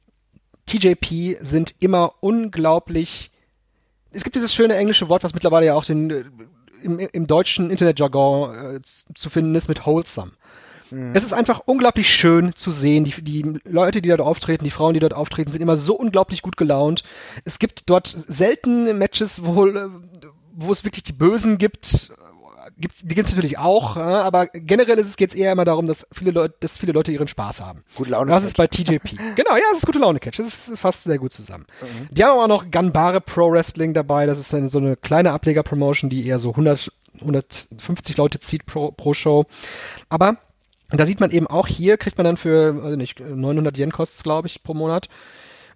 TJP 0.66 1.38
sind 1.40 1.74
immer 1.80 2.14
unglaublich. 2.20 3.30
Es 4.10 4.24
gibt 4.24 4.36
dieses 4.36 4.54
schöne 4.54 4.76
englische 4.76 5.08
Wort, 5.08 5.22
was 5.22 5.34
mittlerweile 5.34 5.66
ja 5.66 5.74
auch 5.74 5.84
den, 5.84 6.10
äh, 6.10 6.24
im, 6.82 6.98
im 6.98 7.26
deutschen 7.26 7.70
Internetjargon 7.70 8.76
äh, 8.76 8.80
zu 8.82 9.30
finden 9.30 9.54
ist, 9.54 9.68
mit 9.68 9.86
wholesome. 9.86 10.32
Es 10.90 11.24
ist 11.24 11.32
einfach 11.32 11.62
unglaublich 11.66 12.08
schön 12.08 12.54
zu 12.54 12.70
sehen. 12.70 13.04
Die, 13.04 13.22
die 13.22 13.60
Leute, 13.64 14.00
die 14.00 14.08
dort 14.08 14.20
auftreten, 14.20 14.64
die 14.64 14.70
Frauen, 14.70 14.94
die 14.94 15.00
dort 15.00 15.14
auftreten, 15.14 15.52
sind 15.52 15.62
immer 15.62 15.76
so 15.76 15.94
unglaublich 15.94 16.42
gut 16.42 16.56
gelaunt. 16.56 17.02
Es 17.44 17.58
gibt 17.58 17.90
dort 17.90 18.06
selten 18.06 18.96
Matches, 18.96 19.44
wo, 19.44 19.66
äh, 19.66 19.88
wo 20.54 20.72
es 20.72 20.84
wirklich 20.84 21.04
die 21.04 21.12
Bösen 21.12 21.58
gibt. 21.58 22.12
Gibt's, 22.80 23.00
die 23.02 23.14
gibt 23.16 23.28
es 23.28 23.34
natürlich 23.34 23.58
auch, 23.58 23.96
ja, 23.96 24.22
aber 24.22 24.46
generell 24.46 24.98
ist 24.98 25.08
es 25.08 25.16
jetzt 25.18 25.34
eher 25.34 25.50
immer 25.50 25.64
darum, 25.64 25.86
dass 25.86 26.06
viele 26.12 26.30
Leute, 26.30 26.54
dass 26.60 26.78
viele 26.78 26.92
Leute 26.92 27.10
ihren 27.10 27.26
Spaß 27.26 27.60
haben. 27.60 27.82
Gute 27.96 28.10
Laune. 28.10 28.30
Das 28.30 28.44
ist 28.44 28.56
bei 28.56 28.68
TJP. 28.68 29.16
genau, 29.34 29.56
ja, 29.56 29.62
das 29.70 29.80
ist 29.80 29.86
gute 29.86 29.98
Laune 29.98 30.20
Catch. 30.20 30.38
Das 30.38 30.46
ist, 30.46 30.68
ist 30.68 30.78
fast 30.78 31.02
sehr 31.02 31.18
gut 31.18 31.32
zusammen. 31.32 31.66
Die 32.10 32.22
haben 32.24 32.38
auch 32.38 32.46
noch 32.46 32.70
Ganbare 32.70 33.20
Pro 33.20 33.50
Wrestling 33.50 33.94
dabei. 33.94 34.26
Das 34.26 34.38
ist 34.38 34.54
eine, 34.54 34.68
so 34.68 34.78
eine 34.78 34.96
kleine 34.96 35.32
Ableger-Promotion, 35.32 36.08
die 36.08 36.24
eher 36.24 36.38
so 36.38 36.50
100, 36.50 36.92
150 37.20 38.16
Leute 38.16 38.38
zieht 38.38 38.64
pro, 38.64 38.92
pro 38.92 39.12
Show. 39.12 39.46
Aber 40.08 40.36
da 40.90 41.04
sieht 41.04 41.20
man 41.20 41.30
eben 41.30 41.46
auch 41.46 41.66
hier, 41.66 41.98
kriegt 41.98 42.16
man 42.16 42.24
dann 42.24 42.36
für, 42.36 42.80
also 42.82 42.96
nicht, 42.96 43.20
900 43.20 43.76
Yen 43.76 43.92
kostet 43.92 44.24
glaube 44.24 44.48
ich, 44.48 44.62
pro 44.62 44.74
Monat. 44.74 45.08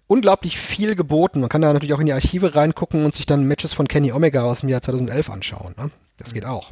Unglaublich 0.07 0.57
viel 0.57 0.95
geboten. 0.95 1.39
Man 1.39 1.49
kann 1.49 1.61
da 1.61 1.71
natürlich 1.71 1.93
auch 1.93 1.99
in 1.99 2.07
die 2.07 2.13
Archive 2.13 2.55
reingucken 2.55 3.05
und 3.05 3.13
sich 3.13 3.25
dann 3.25 3.45
Matches 3.45 3.73
von 3.73 3.87
Kenny 3.87 4.11
Omega 4.11 4.43
aus 4.43 4.61
dem 4.61 4.69
Jahr 4.69 4.81
2011 4.81 5.29
anschauen. 5.29 5.75
Ne? 5.77 5.91
Das 6.17 6.33
geht 6.33 6.45
auch. 6.45 6.71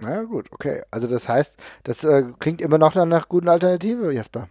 Na 0.00 0.22
gut, 0.22 0.46
okay. 0.52 0.82
Also 0.90 1.06
das 1.06 1.28
heißt, 1.28 1.56
das 1.84 2.02
äh, 2.04 2.24
klingt 2.38 2.62
immer 2.62 2.78
noch 2.78 2.94
nach 2.94 3.02
einer 3.02 3.22
guten 3.28 3.48
Alternative, 3.48 4.12
Jasper. 4.12 4.48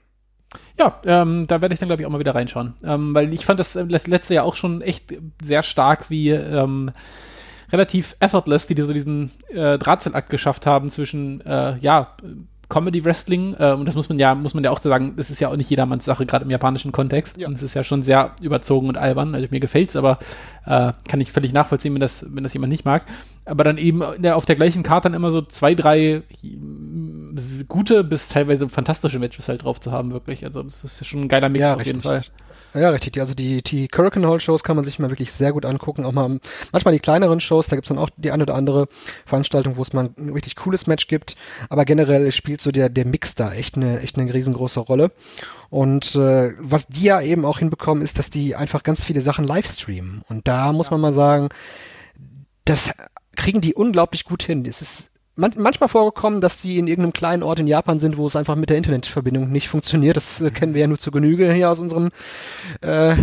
Ja, 0.78 1.00
ähm, 1.06 1.48
da 1.48 1.62
werde 1.62 1.74
ich 1.74 1.80
dann, 1.80 1.88
glaube 1.88 2.02
ich, 2.02 2.06
auch 2.06 2.12
mal 2.12 2.20
wieder 2.20 2.36
reinschauen. 2.36 2.76
Ähm, 2.84 3.14
weil 3.14 3.34
ich 3.34 3.46
fand 3.46 3.60
das 3.60 3.76
äh, 3.76 3.88
das 3.88 4.08
letzte 4.08 4.36
Jahr 4.36 4.46
auch 4.46 4.56
schon 4.56 4.82
echt 4.82 5.14
sehr 5.42 5.64
stark, 5.64 6.10
wie 6.10 6.30
ähm, 6.30 6.92
relativ 7.72 8.16
effortless, 8.20 8.68
die 8.68 8.82
so 8.82 8.94
diesen 8.94 9.32
äh, 9.50 9.78
Drahtseilakt 9.78 10.30
geschafft 10.30 10.66
haben 10.66 10.90
zwischen, 10.90 11.42
äh, 11.42 11.78
ja, 11.78 12.16
Comedy 12.72 13.04
Wrestling, 13.04 13.54
äh, 13.60 13.74
und 13.74 13.86
das 13.86 13.96
muss 13.96 14.08
man 14.08 14.18
ja, 14.18 14.34
muss 14.34 14.54
man 14.54 14.64
ja 14.64 14.72
auch 14.72 14.80
sagen, 14.80 15.14
das 15.18 15.30
ist 15.30 15.42
ja 15.42 15.50
auch 15.50 15.58
nicht 15.58 15.70
jedermanns 15.70 16.06
Sache, 16.06 16.26
gerade 16.26 16.46
im 16.46 16.52
japanischen 16.52 16.94
Kontext. 16.94 17.38
Ja. 17.38 17.48
Und 17.48 17.54
es 17.54 17.62
ist 17.62 17.74
ja 17.74 17.84
schon 17.84 18.02
sehr 18.02 18.32
überzogen 18.42 18.88
und 18.88 18.98
albern. 18.98 19.36
Also 19.36 19.48
mir 19.52 19.60
gefällt's, 19.60 19.98
aber 19.98 20.20
äh, 20.66 20.94
kann 21.08 21.20
ich 21.20 21.34
völlig 21.34 21.52
nachvollziehen, 21.52 21.94
wenn 21.94 22.00
das, 22.00 22.26
wenn 22.30 22.44
das 22.44 22.54
jemand 22.54 22.72
nicht 22.72 22.86
mag. 22.86 23.04
Aber 23.44 23.66
dann 23.66 23.78
eben 23.78 24.02
der, 24.20 24.38
auf 24.38 24.46
der 24.46 24.56
gleichen 24.56 24.84
Karte 24.84 25.10
dann 25.10 25.16
immer 25.16 25.32
so 25.32 25.42
zwei, 25.42 25.76
drei 25.76 26.24
mm, 26.44 27.36
gute 27.68 28.06
bis 28.06 28.30
teilweise 28.30 28.70
fantastische 28.70 29.20
Matches 29.20 29.50
halt 29.50 29.64
drauf 29.64 29.82
zu 29.82 29.92
haben, 29.92 30.12
wirklich. 30.12 30.46
Also 30.46 30.64
das 30.64 30.84
ist 30.84 31.06
schon 31.06 31.24
ein 31.24 31.28
geiler 31.28 31.50
Mix 31.50 31.62
Ja, 31.62 31.74
auf 31.74 31.86
jeden 31.86 32.00
richtig. 32.00 32.32
Ja, 32.74 32.90
richtig. 32.90 33.20
Also 33.20 33.34
die, 33.34 33.62
die 33.62 33.88
Hurricane 33.94 34.26
Hall 34.26 34.40
Shows 34.40 34.64
kann 34.64 34.78
man 34.78 34.86
sich 34.86 34.98
mal 34.98 35.10
wirklich 35.10 35.34
sehr 35.34 35.52
gut 35.52 35.66
angucken. 35.66 36.06
Auch 36.06 36.14
mal 36.14 36.40
manchmal 36.72 36.94
die 36.94 37.00
kleineren 37.00 37.40
Shows, 37.40 37.68
da 37.68 37.76
gibt's 37.76 37.90
dann 37.90 37.98
auch 37.98 38.10
die 38.16 38.32
eine 38.32 38.44
oder 38.44 38.56
andere 38.56 38.88
Veranstaltung, 39.26 39.76
wo 39.76 39.82
es 39.82 39.94
mal 39.94 40.10
ein 40.18 40.30
richtig 40.30 40.56
cooles 40.56 40.88
Match 40.88 41.08
gibt. 41.08 41.36
Aber 41.70 41.84
generell 41.84 42.32
spielt 42.32 42.62
so 42.62 42.72
der, 42.72 42.90
der 42.90 43.06
Mix 43.06 43.36
da 43.36 43.52
echt 43.54 43.76
eine, 43.76 44.00
echt 44.00 44.18
eine 44.18 44.34
riesengroße 44.34 44.80
Rolle. 44.80 45.12
Und 45.70 46.16
äh, 46.16 46.54
was 46.60 46.88
die 46.88 47.04
ja 47.04 47.22
eben 47.22 47.46
auch 47.46 47.60
hinbekommen, 47.60 48.04
ist, 48.04 48.18
dass 48.20 48.30
die 48.30 48.56
einfach 48.56 48.84
ganz 48.84 49.04
viele 49.04 49.22
Sachen 49.22 49.44
live 49.44 49.68
streamen. 49.68 50.24
Und 50.30 50.48
da 50.48 50.72
muss 50.72 50.92
man 50.92 51.02
mal 51.02 51.14
sagen, 51.14 51.50
das 52.66 52.92
kriegen 53.36 53.62
die 53.62 53.74
unglaublich 53.74 54.24
gut 54.24 54.44
hin. 54.44 54.66
Es 54.66 54.82
ist 54.82 55.11
man, 55.42 55.52
manchmal 55.58 55.90
vorgekommen, 55.90 56.40
dass 56.40 56.62
sie 56.62 56.78
in 56.78 56.88
irgendeinem 56.88 57.14
kleinen 57.14 57.44
Ort 57.44 57.60
in 57.60 57.68
Japan 57.68 58.00
sind, 58.00 58.16
wo 58.18 58.26
es 58.28 58.36
einfach 58.36 58.56
mit 58.56 58.70
der 58.70 58.78
Internetverbindung 58.78 59.52
nicht 59.52 59.68
funktioniert. 59.68 60.16
Das 60.16 60.40
äh, 60.40 60.52
kennen 60.52 60.74
wir 60.74 60.82
ja 60.82 60.88
nur 60.88 60.98
zu 61.00 61.12
Genüge 61.12 61.52
hier 61.52 61.70
aus 61.70 61.80
unserem 61.80 62.10
äh, 62.82 63.16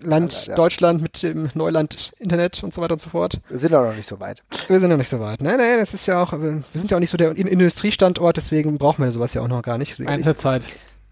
Land 0.00 0.32
Ja, 0.32 0.40
leider. 0.48 0.54
Deutschland 0.56 1.00
mit 1.00 1.22
dem 1.22 1.48
Neuland 1.54 2.12
Internet 2.18 2.62
und 2.64 2.74
so 2.74 2.80
weiter 2.82 2.94
und 2.94 3.00
so 3.00 3.08
fort. 3.10 3.40
Wir 3.48 3.58
sind 3.58 3.72
auch 3.74 3.84
noch 3.84 3.94
nicht 3.94 4.08
so 4.08 4.18
weit. 4.20 4.42
Wir 4.66 4.80
sind 4.80 4.90
noch 4.90 4.96
nicht 4.96 5.08
so 5.08 5.20
weit. 5.20 5.40
Nein, 5.40 5.58
nein, 5.58 5.78
das 5.78 5.94
ist 5.94 6.06
ja 6.06 6.20
auch, 6.22 6.32
äh, 6.32 6.38
wir 6.40 6.62
sind 6.80 6.90
ja 6.90 6.96
auch 6.96 7.00
nicht 7.00 7.10
so 7.10 7.16
der 7.16 7.36
In- 7.36 7.46
Industriestandort, 7.46 8.36
deswegen 8.36 8.76
brauchen 8.78 9.04
wir 9.04 9.12
sowas 9.12 9.32
ja 9.32 9.42
auch 9.42 9.48
noch 9.48 9.62
gar 9.62 9.78
nicht. 9.78 10.00
Eine 10.06 10.34
Zeit. 10.36 10.64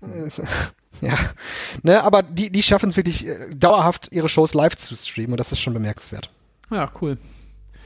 Ja, 1.02 1.14
ne, 1.82 2.02
aber 2.04 2.22
die, 2.22 2.50
die 2.50 2.62
schaffen 2.62 2.90
es 2.90 2.96
wirklich 2.98 3.26
äh, 3.26 3.54
dauerhaft, 3.54 4.08
ihre 4.12 4.28
Shows 4.28 4.52
live 4.52 4.76
zu 4.76 4.94
streamen 4.94 5.32
und 5.32 5.40
das 5.40 5.50
ist 5.50 5.58
schon 5.60 5.72
bemerkenswert. 5.72 6.28
Ja, 6.70 6.90
cool. 7.00 7.16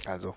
Also, 0.07 0.35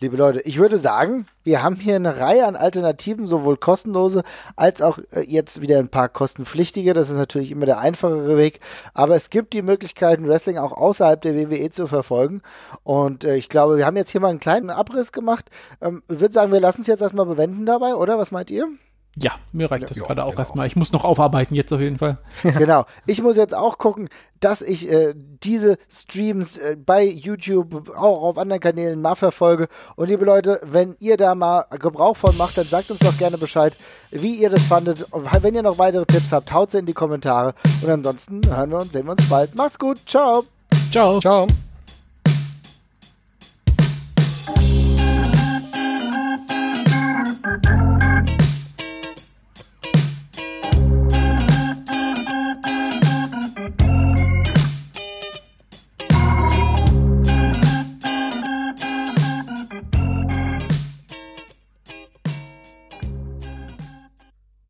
liebe 0.00 0.16
Leute, 0.16 0.40
ich 0.40 0.58
würde 0.58 0.78
sagen, 0.78 1.26
wir 1.44 1.62
haben 1.62 1.76
hier 1.76 1.96
eine 1.96 2.18
Reihe 2.18 2.46
an 2.46 2.56
Alternativen, 2.56 3.26
sowohl 3.26 3.56
kostenlose 3.56 4.22
als 4.56 4.82
auch 4.82 4.98
äh, 5.12 5.20
jetzt 5.20 5.60
wieder 5.60 5.78
ein 5.78 5.88
paar 5.88 6.08
kostenpflichtige. 6.08 6.92
Das 6.92 7.10
ist 7.10 7.16
natürlich 7.16 7.50
immer 7.50 7.66
der 7.66 7.78
einfachere 7.78 8.36
Weg. 8.36 8.60
Aber 8.94 9.16
es 9.16 9.30
gibt 9.30 9.52
die 9.52 9.62
Möglichkeiten, 9.62 10.28
Wrestling 10.28 10.58
auch 10.58 10.72
außerhalb 10.72 11.20
der 11.20 11.34
WWE 11.34 11.70
zu 11.70 11.86
verfolgen. 11.86 12.42
Und 12.84 13.24
äh, 13.24 13.36
ich 13.36 13.48
glaube, 13.48 13.76
wir 13.76 13.86
haben 13.86 13.96
jetzt 13.96 14.10
hier 14.10 14.20
mal 14.20 14.28
einen 14.28 14.40
kleinen 14.40 14.70
Abriss 14.70 15.12
gemacht. 15.12 15.50
Ähm, 15.80 16.02
ich 16.08 16.20
würde 16.20 16.34
sagen, 16.34 16.52
wir 16.52 16.60
lassen 16.60 16.82
es 16.82 16.86
jetzt 16.86 17.02
erstmal 17.02 17.26
bewenden 17.26 17.66
dabei, 17.66 17.94
oder? 17.94 18.18
Was 18.18 18.30
meint 18.30 18.50
ihr? 18.50 18.68
Ja, 19.16 19.32
mir 19.52 19.70
reicht 19.70 19.90
das 19.90 19.96
Ja, 19.96 20.04
gerade 20.04 20.24
auch 20.24 20.30
genau. 20.30 20.40
erstmal. 20.40 20.66
Ich 20.66 20.76
muss 20.76 20.92
noch 20.92 21.04
aufarbeiten 21.04 21.54
jetzt 21.54 21.72
auf 21.72 21.80
jeden 21.80 21.98
Fall. 21.98 22.18
genau. 22.42 22.86
Ich 23.06 23.20
muss 23.20 23.36
jetzt 23.36 23.54
auch 23.54 23.78
gucken, 23.78 24.08
dass 24.40 24.62
ich 24.62 24.88
äh, 24.90 25.14
diese 25.16 25.78
Streams 25.90 26.56
äh, 26.56 26.76
bei 26.76 27.04
YouTube, 27.04 27.90
auch 27.96 28.22
auf 28.22 28.38
anderen 28.38 28.60
Kanälen 28.60 29.02
mal 29.02 29.16
verfolge. 29.16 29.68
Und 29.96 30.08
liebe 30.08 30.24
Leute, 30.24 30.60
wenn 30.62 30.94
ihr 31.00 31.16
da 31.16 31.34
mal 31.34 31.64
Gebrauch 31.80 32.16
von 32.16 32.36
macht, 32.36 32.58
dann 32.58 32.66
sagt 32.66 32.90
uns 32.90 33.00
doch 33.00 33.16
gerne 33.18 33.38
Bescheid, 33.38 33.76
wie 34.10 34.34
ihr 34.34 34.50
das 34.50 34.62
fandet. 34.62 35.06
Und 35.10 35.26
wenn 35.42 35.54
ihr 35.54 35.62
noch 35.62 35.78
weitere 35.78 36.06
Tipps 36.06 36.32
habt, 36.32 36.52
haut 36.52 36.70
sie 36.70 36.78
in 36.78 36.86
die 36.86 36.94
Kommentare. 36.94 37.54
Und 37.82 37.90
ansonsten 37.90 38.40
hören 38.48 38.70
wir 38.70 38.78
uns, 38.78 38.92
sehen 38.92 39.06
wir 39.06 39.12
uns 39.12 39.28
bald. 39.28 39.54
Macht's 39.56 39.78
gut. 39.78 39.98
Ciao. 40.06 40.44
Ciao. 40.92 41.20
Ciao. 41.20 41.46